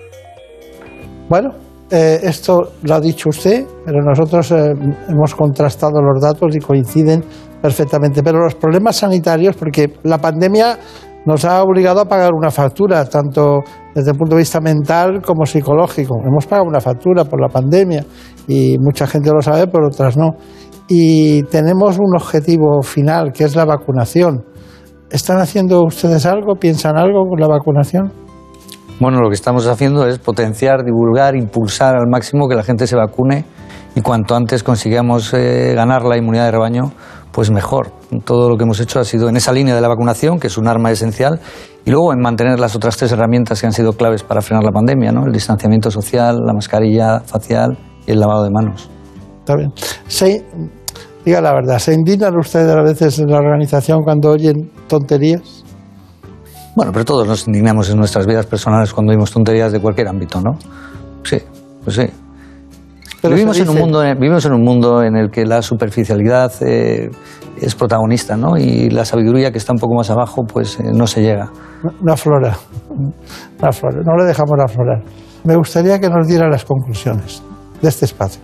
Bueno, 1.30 1.52
eh, 1.92 2.20
esto 2.24 2.72
lo 2.82 2.96
ha 2.96 3.00
dicho 3.00 3.30
usted, 3.30 3.66
pero 3.86 4.02
nosotros 4.02 4.52
eh, 4.52 4.74
hemos 5.10 5.36
contrastado 5.36 6.02
los 6.02 6.22
datos 6.22 6.56
y 6.56 6.60
coinciden 6.60 7.24
perfectamente. 7.62 8.24
Pero 8.24 8.40
los 8.40 8.56
problemas 8.56 8.96
sanitarios, 8.96 9.56
porque 9.56 9.94
la 10.04 10.18
pandemia 10.18 10.78
nos 11.26 11.46
ha 11.46 11.64
obligado 11.64 12.02
a 12.02 12.06
pagar 12.06 12.34
una 12.34 12.52
factura, 12.52 13.06
tanto 13.06 13.60
desde 13.96 14.12
el 14.12 14.18
punto 14.18 14.36
de 14.36 14.42
vista 14.42 14.60
mental 14.60 15.22
como 15.22 15.46
psicológico. 15.46 16.16
Hemos 16.26 16.46
pagado 16.46 16.68
una 16.68 16.82
factura 16.82 17.26
por 17.26 17.42
la 17.42 17.48
pandemia 17.48 18.04
y 18.48 18.78
mucha 18.80 19.08
gente 19.08 19.32
lo 19.32 19.42
sabe, 19.42 19.68
pero 19.68 19.88
otras 19.88 20.18
no. 20.18 20.32
Y 20.88 21.44
tenemos 21.44 21.98
un 21.98 22.16
objetivo 22.16 22.82
final, 22.82 23.32
que 23.32 23.46
es 23.46 23.56
la 23.56 23.66
vacunación. 23.66 24.44
¿Están 25.10 25.40
haciendo 25.40 25.84
ustedes 25.84 26.26
algo? 26.26 26.56
¿Piensan 26.56 26.98
algo 26.98 27.26
con 27.30 27.40
la 27.40 27.48
vacunación? 27.48 28.12
Bueno, 29.00 29.20
lo 29.20 29.30
que 29.30 29.36
estamos 29.36 29.68
haciendo 29.68 30.08
es 30.08 30.20
potenciar, 30.20 30.84
divulgar, 30.84 31.36
impulsar 31.36 31.96
al 31.96 32.08
máximo 32.10 32.48
que 32.48 32.56
la 32.56 32.64
gente 32.64 32.88
se 32.88 32.96
vacune 32.96 33.46
y 33.96 34.02
cuanto 34.02 34.36
antes 34.36 34.64
consigamos 34.64 35.34
eh, 35.34 35.74
ganar 35.76 36.04
la 36.04 36.18
inmunidad 36.18 36.46
de 36.46 36.52
rebaño, 36.52 36.92
pues 37.34 37.50
mejor. 37.50 37.92
Todo 38.24 38.48
lo 38.48 38.58
que 38.58 38.64
hemos 38.64 38.80
hecho 38.80 39.00
ha 39.00 39.04
sido 39.04 39.28
en 39.28 39.36
esa 39.36 39.52
línea 39.52 39.76
de 39.76 39.82
la 39.82 39.88
vacunación, 39.88 40.40
que 40.40 40.48
es 40.48 40.58
un 40.58 40.68
arma 40.68 40.92
esencial, 40.92 41.42
y 41.84 41.90
luego 41.90 42.14
en 42.14 42.20
mantener 42.22 42.60
las 42.60 42.76
otras 42.76 42.96
tres 42.96 43.12
herramientas 43.12 43.60
que 43.60 43.66
han 43.66 43.74
sido 43.74 43.94
claves 43.94 44.22
para 44.24 44.42
frenar 44.42 44.64
la 44.64 44.72
pandemia, 44.72 45.12
¿no? 45.12 45.26
el 45.26 45.34
distanciamiento 45.34 45.90
social, 45.90 46.38
la 46.46 46.54
mascarilla 46.54 47.22
facial 47.22 47.78
y 48.06 48.12
el 48.12 48.20
lavado 48.20 48.44
de 48.44 48.52
manos. 48.52 48.90
Está 49.40 49.56
bien. 49.56 49.74
Se, 50.08 50.46
diga 51.26 51.42
la 51.42 51.54
verdad, 51.54 51.80
¿se 51.80 51.96
indignan 51.96 52.38
ustedes 52.38 52.70
a 52.70 52.82
veces 52.84 53.18
en 53.18 53.28
la 53.28 53.40
organización 53.40 54.04
cuando 54.04 54.30
oyen 54.30 54.72
tonterías? 54.88 55.64
Bueno, 56.76 56.92
pero 56.92 57.04
todos 57.04 57.28
nos 57.28 57.48
indignamos 57.48 57.90
en 57.90 57.98
nuestras 57.98 58.28
vidas 58.28 58.46
personales 58.46 58.94
cuando 58.94 59.12
oímos 59.12 59.32
tonterías 59.32 59.72
de 59.72 59.80
cualquier 59.80 60.08
ámbito, 60.08 60.40
¿no? 60.40 60.58
Sí, 61.24 61.38
pues 61.84 61.96
sí. 61.96 62.23
Pero 63.24 63.36
vivimos, 63.36 63.58
se 63.58 63.64
en 63.64 63.70
un 63.70 63.76
dice- 63.76 63.86
mundo, 63.86 64.02
vivimos 64.20 64.46
en 64.46 64.54
un 64.54 64.62
mundo 64.62 65.02
en 65.04 65.16
el 65.16 65.32
que 65.32 65.46
la 65.46 65.62
superficialidad 65.62 66.52
eh, 66.62 67.10
es 67.60 67.74
protagonista, 67.76 68.38
¿no? 68.38 68.58
Y 68.58 68.90
la 68.92 69.06
sabiduría 69.06 69.52
que 69.52 69.58
está 69.58 69.74
un 69.74 69.80
poco 69.80 69.96
más 69.96 70.10
abajo, 70.12 70.44
pues 70.46 70.80
eh, 70.80 70.84
no 70.94 71.08
se 71.08 71.22
llega. 71.22 71.50
No, 71.84 71.92
no 72.02 72.14
aflora. 72.14 72.56
No 73.62 73.68
aflora. 73.68 73.98
No 74.06 74.16
le 74.18 74.26
dejamos 74.26 74.54
aflorar. 74.64 75.02
Me 75.44 75.56
gustaría 75.56 76.00
que 76.00 76.10
nos 76.10 76.28
diera 76.28 76.48
las 76.50 76.64
conclusiones 76.66 77.42
de 77.82 77.90
este 77.90 78.06
espacio. 78.06 78.42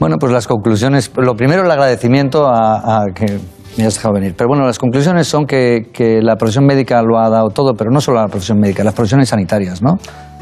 Bueno, 0.00 0.16
pues 0.18 0.32
las 0.32 0.46
conclusiones. 0.46 1.10
Lo 1.16 1.34
primero, 1.34 1.64
el 1.64 1.70
agradecimiento 1.70 2.46
a, 2.46 3.02
a 3.02 3.04
que 3.14 3.38
Me 3.78 3.84
has 3.86 3.94
dejado 3.94 4.14
venir. 4.14 4.34
Pero 4.36 4.48
bueno, 4.48 4.64
las 4.64 4.78
conclusiones 4.78 5.26
son 5.28 5.46
que, 5.46 5.90
que 5.92 6.20
la 6.22 6.36
profesión 6.36 6.64
médica 6.64 7.02
lo 7.02 7.18
ha 7.18 7.28
dado 7.28 7.48
todo, 7.50 7.74
pero 7.74 7.90
no 7.90 8.00
solo 8.00 8.20
la 8.20 8.28
profesión 8.28 8.58
médica, 8.58 8.82
las 8.84 8.94
profesiones 8.94 9.28
sanitarias, 9.28 9.82
¿no? 9.82 9.94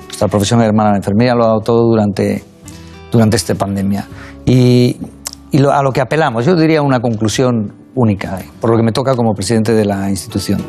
Nuestra 0.05 0.29
profesión 0.29 0.61
hermana, 0.63 0.91
la 0.93 0.97
enfermería, 0.99 1.35
lo 1.35 1.45
ha 1.45 1.47
dado 1.49 1.61
todo 1.61 1.83
durante, 1.89 2.45
durante 3.15 3.37
esta 3.37 3.55
pandemia. 3.55 4.07
Y, 4.45 4.97
y 5.53 5.59
lo- 5.59 5.73
a 5.73 5.83
lo 5.83 5.93
que 5.93 6.01
apelamos, 6.01 6.45
yo 6.45 6.57
diría 6.57 6.83
una 6.83 7.01
conclusión 7.01 7.73
única, 7.95 8.41
eh, 8.41 8.45
por 8.61 8.71
lo 8.71 8.77
que 8.77 8.83
me 8.83 8.91
toca 8.93 9.15
como 9.15 9.33
presidente 9.35 9.73
de 9.73 9.85
la 9.85 10.11
institución 10.11 10.61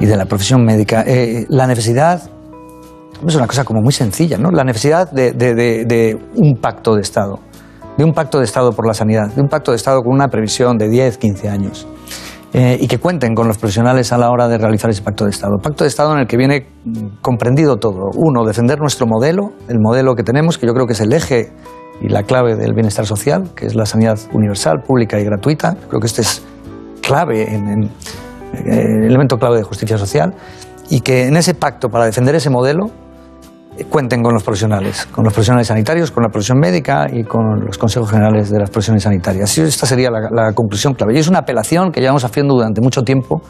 y 0.00 0.06
de 0.06 0.16
la 0.16 0.26
profesión 0.26 0.64
médica. 0.64 1.04
Eh, 1.06 1.46
la 1.48 1.66
necesidad 1.68 2.28
es 3.26 3.34
una 3.36 3.46
cosa 3.46 3.64
como 3.64 3.80
muy 3.80 3.92
sencilla, 3.92 4.36
¿no? 4.36 4.50
La 4.50 4.64
necesidad 4.64 5.10
de, 5.12 5.32
de- 5.32 5.54
de- 5.54 5.84
de 5.84 6.18
un 6.34 6.56
pacto 6.60 6.94
de 6.96 7.02
Estado, 7.02 7.38
de 7.96 8.04
un 8.04 8.12
pacto 8.12 8.38
de 8.38 8.44
Estado 8.44 8.72
por 8.72 8.86
la 8.86 8.94
sanidad, 8.94 9.32
de 9.32 9.40
un 9.40 9.48
pacto 9.48 9.70
de 9.70 9.76
Estado 9.76 10.02
con 10.02 10.12
una 10.12 10.26
previsión 10.28 10.76
de 10.76 10.88
10, 10.88 11.18
15 11.18 11.48
años. 11.48 11.86
Eh, 12.52 12.78
y 12.80 12.86
que 12.86 12.98
cuenten 12.98 13.34
con 13.34 13.48
los 13.48 13.58
profesionales 13.58 14.12
a 14.12 14.18
la 14.18 14.30
hora 14.30 14.48
de 14.48 14.56
realizar 14.56 14.88
ese 14.88 15.02
pacto 15.02 15.24
de 15.24 15.30
Estado. 15.30 15.58
Pacto 15.62 15.84
de 15.84 15.88
Estado 15.88 16.12
en 16.14 16.20
el 16.20 16.26
que 16.26 16.36
viene 16.38 16.66
comprendido 17.20 17.76
todo. 17.76 18.10
Uno, 18.16 18.44
defender 18.46 18.78
nuestro 18.78 19.06
modelo, 19.06 19.50
el 19.68 19.78
modelo 19.78 20.14
que 20.14 20.22
tenemos, 20.22 20.56
que 20.56 20.66
yo 20.66 20.72
creo 20.72 20.86
que 20.86 20.94
es 20.94 21.00
el 21.00 21.12
eje 21.12 21.52
y 22.00 22.08
la 22.08 22.22
clave 22.22 22.56
del 22.56 22.74
bienestar 22.74 23.06
social, 23.06 23.50
que 23.54 23.66
es 23.66 23.74
la 23.74 23.86
sanidad 23.86 24.18
universal, 24.32 24.82
pública 24.86 25.18
y 25.18 25.24
gratuita. 25.24 25.76
Creo 25.88 26.00
que 26.00 26.06
este 26.06 26.22
es 26.22 26.42
clave, 27.02 27.54
en, 27.54 27.68
en- 27.68 27.84
eh, 28.54 29.06
elemento 29.06 29.36
clave 29.38 29.56
de 29.56 29.62
justicia 29.62 29.98
social. 29.98 30.34
Y 30.88 31.00
que 31.00 31.26
en 31.26 31.36
ese 31.36 31.54
pacto, 31.54 31.88
para 31.88 32.04
defender 32.04 32.34
ese 32.34 32.48
modelo, 32.50 32.86
eh, 33.76 33.84
cuenten 33.84 34.22
con 34.22 34.34
los 34.34 34.44
profesionales, 34.44 35.06
con 35.10 35.24
los 35.24 35.32
profesionales 35.32 35.66
sanitarios, 35.66 36.10
con 36.10 36.22
la 36.22 36.28
profesión 36.28 36.58
médica 36.58 37.06
y 37.12 37.24
con 37.24 37.64
los 37.66 37.76
consejos 37.76 38.10
generales 38.10 38.50
de 38.50 38.58
las 38.60 38.70
profesiones 38.70 39.02
sanitarias. 39.02 39.58
Esta 39.58 39.86
sería 39.86 40.10
la, 40.10 40.28
la 40.30 40.52
conclusión 40.52 40.94
clave. 40.94 41.14
Y 41.14 41.18
es 41.18 41.28
una 41.28 41.40
apelación 41.40 41.90
que 41.90 42.00
llevamos 42.00 42.24
haciendo 42.24 42.54
durante 42.54 42.80
mucho 42.80 43.02
tiempo 43.02 43.42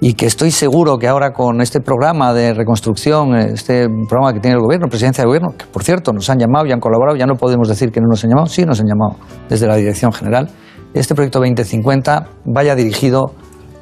y 0.00 0.14
que 0.14 0.26
estoy 0.26 0.50
seguro 0.50 0.98
que 0.98 1.08
ahora 1.08 1.32
con 1.32 1.60
este 1.60 1.80
programa 1.80 2.32
de 2.34 2.54
reconstrucción, 2.54 3.36
este 3.36 3.86
programa 4.08 4.32
que 4.32 4.40
tiene 4.40 4.56
el 4.56 4.62
gobierno, 4.62 4.88
presidencia 4.88 5.22
de 5.22 5.26
gobierno, 5.26 5.54
que 5.56 5.66
por 5.66 5.82
cierto 5.82 6.12
nos 6.12 6.28
han 6.30 6.38
llamado 6.38 6.66
y 6.66 6.72
han 6.72 6.80
colaborado, 6.80 7.16
ya 7.16 7.26
no 7.26 7.36
podemos 7.36 7.68
decir 7.68 7.90
que 7.90 8.00
no 8.00 8.06
nos 8.08 8.22
han 8.24 8.30
llamado, 8.30 8.46
sí 8.46 8.64
nos 8.64 8.80
han 8.80 8.86
llamado 8.86 9.16
desde 9.48 9.66
la 9.66 9.76
dirección 9.76 10.12
general, 10.12 10.50
este 10.94 11.14
proyecto 11.14 11.40
2050 11.40 12.28
vaya 12.44 12.74
dirigido 12.74 13.32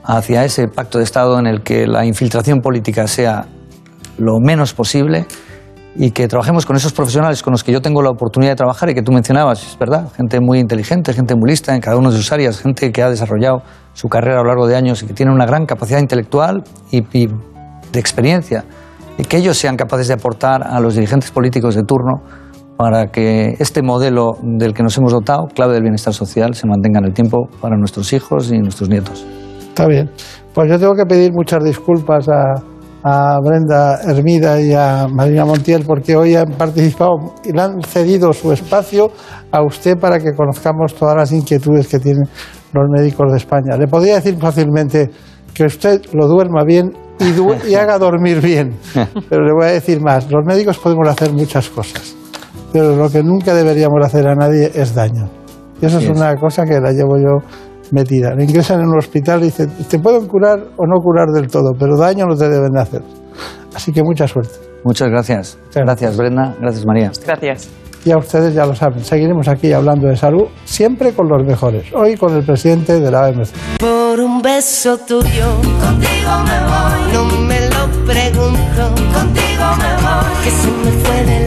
hacia 0.05 0.45
ese 0.45 0.69
pacto 0.69 0.99
de 0.99 1.05
Estado 1.05 1.39
en 1.39 1.47
el 1.47 1.63
que 1.63 1.87
la 1.87 2.05
infiltración 2.05 2.61
política 2.61 3.07
sea 3.07 3.47
lo 4.19 4.39
menos 4.41 4.73
posible 4.73 5.27
y 5.95 6.11
que 6.11 6.27
trabajemos 6.27 6.65
con 6.65 6.77
esos 6.77 6.93
profesionales 6.93 7.43
con 7.43 7.53
los 7.53 7.63
que 7.63 7.73
yo 7.73 7.83
tengo 7.83 8.03
la 8.03 8.11
oportunidad 8.11 8.53
de 8.53 8.57
trabajar 8.57 8.89
y 8.91 8.95
que 8.95 9.03
tú 9.03 9.13
mencionabas, 9.13 9.73
es 9.73 9.79
verdad, 9.79 10.11
gente 10.17 10.41
muy 10.41 10.59
inteligente, 10.59 11.13
gente 11.13 11.35
muy 11.35 11.51
lista 11.51 11.75
en 11.75 11.81
cada 11.81 11.97
una 11.97 12.11
de 12.11 12.17
sus 12.17 12.33
áreas, 12.33 12.61
gente 12.61 12.91
que 12.91 13.03
ha 13.03 13.11
desarrollado 13.11 13.63
su 13.93 14.09
carrera 14.09 14.41
a 14.41 14.43
lo 14.43 14.49
largo 14.49 14.67
de 14.67 14.77
años 14.77 15.03
y 15.03 15.07
que 15.07 15.13
tiene 15.13 15.33
una 15.33 15.45
gran 15.45 15.67
capacidad 15.67 15.99
intelectual 15.99 16.65
y, 16.91 16.99
y 17.13 17.27
de 17.27 18.01
experiencia, 18.01 18.65
y 19.19 19.25
que 19.25 19.37
ellos 19.37 19.59
sean 19.59 19.77
capaces 19.77 20.09
de 20.09 20.15
aportar 20.15 20.63
a 20.67 20.81
los 20.81 20.95
dirigentes 20.95 21.31
políticos 21.31 21.75
de 21.75 21.83
turno 21.83 22.23
para 22.79 23.09
que 23.09 23.55
este 23.59 23.83
modelo 23.83 24.39
del 24.43 24.73
que 24.73 24.83
nos 24.83 24.97
hemos 24.97 25.13
dotado, 25.13 25.47
clave 25.55 25.75
del 25.75 25.83
bienestar 25.83 26.15
social, 26.15 26.55
se 26.55 26.67
mantenga 26.67 27.01
en 27.01 27.05
el 27.05 27.13
tiempo 27.13 27.49
para 27.61 27.77
nuestros 27.77 28.13
hijos 28.15 28.51
y 28.51 28.59
nuestros 28.59 28.89
nietos. 28.89 29.27
Está 29.61 29.87
bien. 29.87 30.11
Pues 30.55 30.71
yo 30.71 30.79
tengo 30.79 30.95
que 30.95 31.05
pedir 31.05 31.33
muchas 31.33 31.63
disculpas 31.63 32.29
a, 32.29 32.72
a 33.05 33.39
Brenda 33.41 34.01
Hermida 34.03 34.61
y 34.61 34.73
a 34.73 35.07
Marina 35.11 35.45
Montiel 35.45 35.85
porque 35.85 36.17
hoy 36.17 36.37
han 36.37 36.53
participado 36.53 37.35
y 37.45 37.53
le 37.53 37.61
han 37.61 37.83
cedido 37.83 38.33
su 38.33 38.53
espacio 38.53 39.11
a 39.51 39.63
usted 39.65 39.99
para 39.99 40.19
que 40.21 40.35
conozcamos 40.35 40.95
todas 40.95 41.17
las 41.17 41.33
inquietudes 41.33 41.89
que 41.89 41.99
tienen 41.99 42.25
los 42.73 42.89
médicos 42.89 43.31
de 43.33 43.39
España. 43.39 43.77
Le 43.77 43.87
podría 43.89 44.15
decir 44.17 44.37
fácilmente 44.39 45.11
que 45.53 45.65
usted 45.65 46.01
lo 46.13 46.27
duerma 46.29 46.65
bien 46.65 46.93
y, 47.19 47.33
du- 47.33 47.55
y 47.69 47.75
haga 47.75 47.99
dormir 47.99 48.41
bien, 48.41 48.77
pero 49.29 49.45
le 49.45 49.53
voy 49.53 49.65
a 49.67 49.73
decir 49.73 50.01
más. 50.01 50.31
Los 50.31 50.45
médicos 50.47 50.79
podemos 50.79 51.09
hacer 51.09 51.33
muchas 51.33 51.69
cosas, 51.69 52.15
pero 52.73 52.97
lo 52.97 53.11
que 53.11 53.23
nunca 53.23 53.53
deberíamos 53.55 54.05
hacer 54.05 54.27
a 54.29 54.35
nadie 54.35 54.71
es 54.75 54.95
daño. 54.95 55.29
Y 55.81 55.87
eso 55.87 55.99
es 55.99 56.09
una 56.09 56.37
cosa 56.37 56.65
que 56.65 56.81
la 56.81 56.93
llevo 56.93 57.19
yo 57.19 57.39
metida. 57.93 58.35
Le 58.35 58.45
ingresan 58.45 58.81
en 58.81 58.89
un 58.89 58.99
hospital 58.99 59.41
y 59.43 59.45
dicen, 59.45 59.71
te 59.89 59.99
pueden 59.99 60.27
curar 60.27 60.59
o 60.77 60.87
no 60.87 61.01
curar 61.01 61.29
del 61.29 61.49
todo, 61.49 61.73
pero 61.79 61.97
daño 61.97 62.27
no 62.27 62.35
te 62.35 62.49
deben 62.49 62.73
de 62.73 62.81
hacer. 62.81 63.03
Así 63.75 63.93
que 63.93 64.03
mucha 64.03 64.27
suerte. 64.27 64.55
Muchas 64.85 65.09
gracias. 65.09 65.59
Gracias, 65.75 66.17
Brenda. 66.17 66.57
Gracias, 66.61 66.85
María. 66.85 67.13
Gracias. 67.25 67.71
Y 68.05 68.11
a 68.11 68.19
ustedes 68.19 68.53
ya 68.53 68.67
lo 68.67 68.75
saben, 68.75 69.05
seguiremos 69.05 69.47
aquí 69.47 69.73
hablando 69.73 70.09
de 70.09 70.17
salud, 70.17 70.47
siempre 70.65 71.13
con 71.13 71.29
los 71.29 71.45
mejores. 71.45 71.85
Hoy 71.95 72.17
con 72.17 72.35
el 72.35 72.45
presidente 72.45 72.99
de 72.99 73.11
la 73.11 73.29
OMC. 73.29 73.51
Por 73.79 74.19
un 74.19 74.43
beso 74.43 74.99
tuyo, 74.99 75.55
contigo 75.81 76.33
me 76.45 76.59
voy. 76.67 77.13
No 77.13 77.25
me 77.47 77.61
lo 77.69 77.87
pregunto, 78.05 78.89
contigo 79.15 79.67
me 79.79 79.93
voy. 80.03 80.43
Que 80.43 80.51
se 80.51 80.69
me 80.69 80.91
fue 81.05 81.25
del 81.25 81.42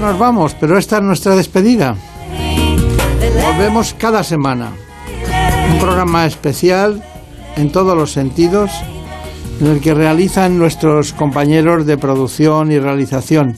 nos 0.00 0.18
vamos, 0.18 0.54
pero 0.58 0.78
esta 0.78 0.98
es 0.98 1.02
nuestra 1.02 1.34
despedida. 1.34 1.96
Volvemos 3.42 3.94
cada 3.98 4.22
semana. 4.22 4.72
Un 5.72 5.78
programa 5.78 6.26
especial 6.26 7.02
en 7.56 7.70
todos 7.72 7.96
los 7.96 8.12
sentidos, 8.12 8.70
en 9.60 9.68
el 9.68 9.80
que 9.80 9.94
realizan 9.94 10.58
nuestros 10.58 11.12
compañeros 11.12 11.86
de 11.86 11.96
producción 11.98 12.70
y 12.72 12.78
realización. 12.78 13.56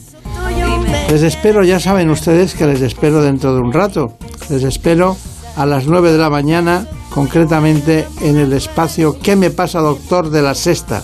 Les 1.09 1.23
espero, 1.23 1.63
ya 1.63 1.79
saben 1.79 2.09
ustedes 2.09 2.53
que 2.53 2.67
les 2.67 2.81
espero 2.81 3.21
dentro 3.21 3.53
de 3.55 3.61
un 3.61 3.73
rato. 3.73 4.13
Les 4.49 4.63
espero 4.63 5.17
a 5.57 5.65
las 5.65 5.87
9 5.87 6.11
de 6.11 6.17
la 6.17 6.29
mañana, 6.29 6.87
concretamente 7.09 8.07
en 8.21 8.37
el 8.37 8.53
espacio 8.53 9.17
¿Qué 9.21 9.35
me 9.35 9.49
pasa, 9.49 9.79
doctor? 9.79 10.29
de 10.29 10.41
la 10.41 10.55
sexta. 10.55 11.03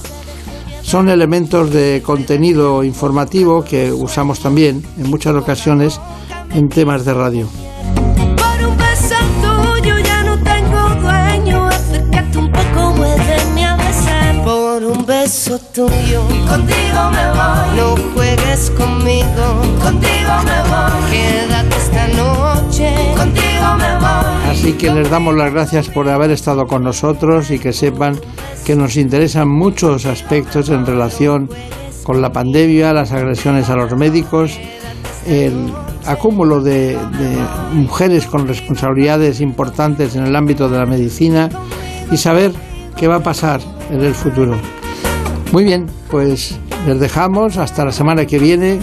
Son 0.85 1.09
elementos 1.09 1.71
de 1.71 2.03
contenido 2.05 2.83
informativo 2.83 3.63
que 3.63 3.91
usamos 3.91 4.39
también 4.39 4.85
en 4.99 5.09
muchas 5.09 5.33
ocasiones 5.33 5.99
en 6.53 6.69
temas 6.69 7.03
de 7.03 7.13
radio. 7.13 7.49
Por 8.37 8.67
un 8.69 8.77
beso 8.77 9.15
tuyo 9.41 9.97
ya 9.97 10.23
no 10.23 10.37
tengo 10.37 10.89
dueño. 11.01 11.65
Acércate 11.65 12.37
un 12.37 12.51
poco, 12.51 12.93
muéveme 12.97 13.65
a 13.65 13.75
besar. 13.77 14.43
Por 14.43 14.83
un 14.83 15.05
beso 15.07 15.57
tuyo, 15.73 16.21
contigo 16.47 17.01
me 17.11 17.25
voy. 17.31 17.77
No 17.77 17.95
juegues 18.13 18.69
conmigo, 18.77 19.45
contigo 19.81 20.33
me 20.45 20.59
voy. 20.69 21.11
Quédate 21.11 21.77
esta 21.77 22.07
noche, 22.09 22.54
Así 24.49 24.73
que 24.73 24.91
les 24.91 25.09
damos 25.09 25.35
las 25.35 25.53
gracias 25.53 25.89
por 25.89 26.09
haber 26.09 26.31
estado 26.31 26.65
con 26.65 26.83
nosotros 26.83 27.51
y 27.51 27.59
que 27.59 27.73
sepan 27.73 28.19
que 28.65 28.75
nos 28.75 28.95
interesan 28.97 29.47
muchos 29.47 30.05
aspectos 30.05 30.69
en 30.69 30.85
relación 30.85 31.49
con 32.03 32.21
la 32.21 32.31
pandemia, 32.31 32.93
las 32.93 33.11
agresiones 33.11 33.69
a 33.69 33.75
los 33.75 33.95
médicos, 33.95 34.59
el 35.27 35.71
acúmulo 36.05 36.61
de 36.61 36.97
mujeres 37.73 38.25
con 38.27 38.47
responsabilidades 38.47 39.41
importantes 39.41 40.15
en 40.15 40.25
el 40.25 40.35
ámbito 40.35 40.69
de 40.69 40.77
la 40.77 40.85
medicina 40.85 41.49
y 42.11 42.17
saber 42.17 42.53
qué 42.95 43.07
va 43.07 43.17
a 43.17 43.23
pasar 43.23 43.61
en 43.91 44.01
el 44.01 44.15
futuro. 44.15 44.55
Muy 45.51 45.63
bien, 45.63 45.87
pues 46.09 46.57
les 46.87 46.99
dejamos 46.99 47.57
hasta 47.57 47.85
la 47.85 47.91
semana 47.91 48.25
que 48.25 48.39
viene. 48.39 48.79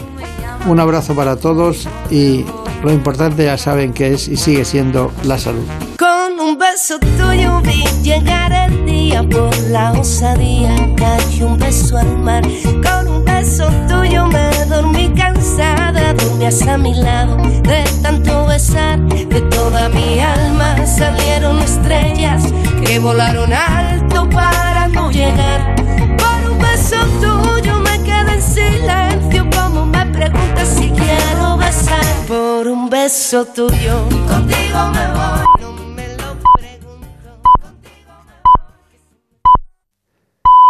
Un 0.66 0.78
abrazo 0.78 1.14
para 1.14 1.36
todos 1.36 1.88
y 2.10 2.44
lo 2.82 2.92
importante 2.92 3.44
ya 3.44 3.56
saben 3.56 3.92
que 3.92 4.14
es 4.14 4.28
y 4.28 4.36
sigue 4.36 4.64
siendo 4.64 5.12
la 5.24 5.38
salud. 5.38 5.64
Con 5.98 6.40
un 6.40 6.58
beso 6.58 6.98
tuyo 6.98 7.60
vi 7.62 7.84
llegar 8.02 8.52
el 8.52 8.84
día 8.84 9.22
por 9.22 9.56
la 9.70 9.92
osadía. 9.92 10.74
Cayó 10.96 11.48
un 11.48 11.58
beso 11.58 11.98
al 11.98 12.18
mar. 12.18 12.42
Con 12.82 13.08
un 13.08 13.24
beso 13.24 13.70
tuyo 13.88 14.26
me 14.26 14.50
dormí 14.66 15.12
cansada. 15.14 16.14
Dormías 16.14 16.62
a 16.66 16.76
mi 16.76 16.94
lado 16.94 17.36
de 17.62 17.84
tanto 18.02 18.46
besar. 18.46 18.98
De 19.00 19.40
toda 19.42 19.88
mi 19.90 20.18
alma 20.18 20.76
salieron 20.86 21.58
estrellas 21.60 22.44
que 22.84 22.98
volaron 22.98 23.52
alto 23.52 24.28
para 24.30 24.88
no 24.88 25.10
llegar. 25.10 25.76
Por 26.18 26.50
un 26.50 26.58
beso 26.58 26.96
tuyo 27.20 27.78
me 27.78 28.02
quedé 28.02 28.34
en 28.34 28.42
silencio. 28.42 29.46
Como 29.56 29.86
me 29.86 30.04
preguntas 30.06 30.68
si 30.68 30.90
quiero 30.90 31.51
Por 32.28 32.68
un 32.68 32.88
beso 32.88 33.44
tuyo, 33.44 34.08
contigo 34.28 34.78
me 34.92 35.06
voy. 35.12 35.61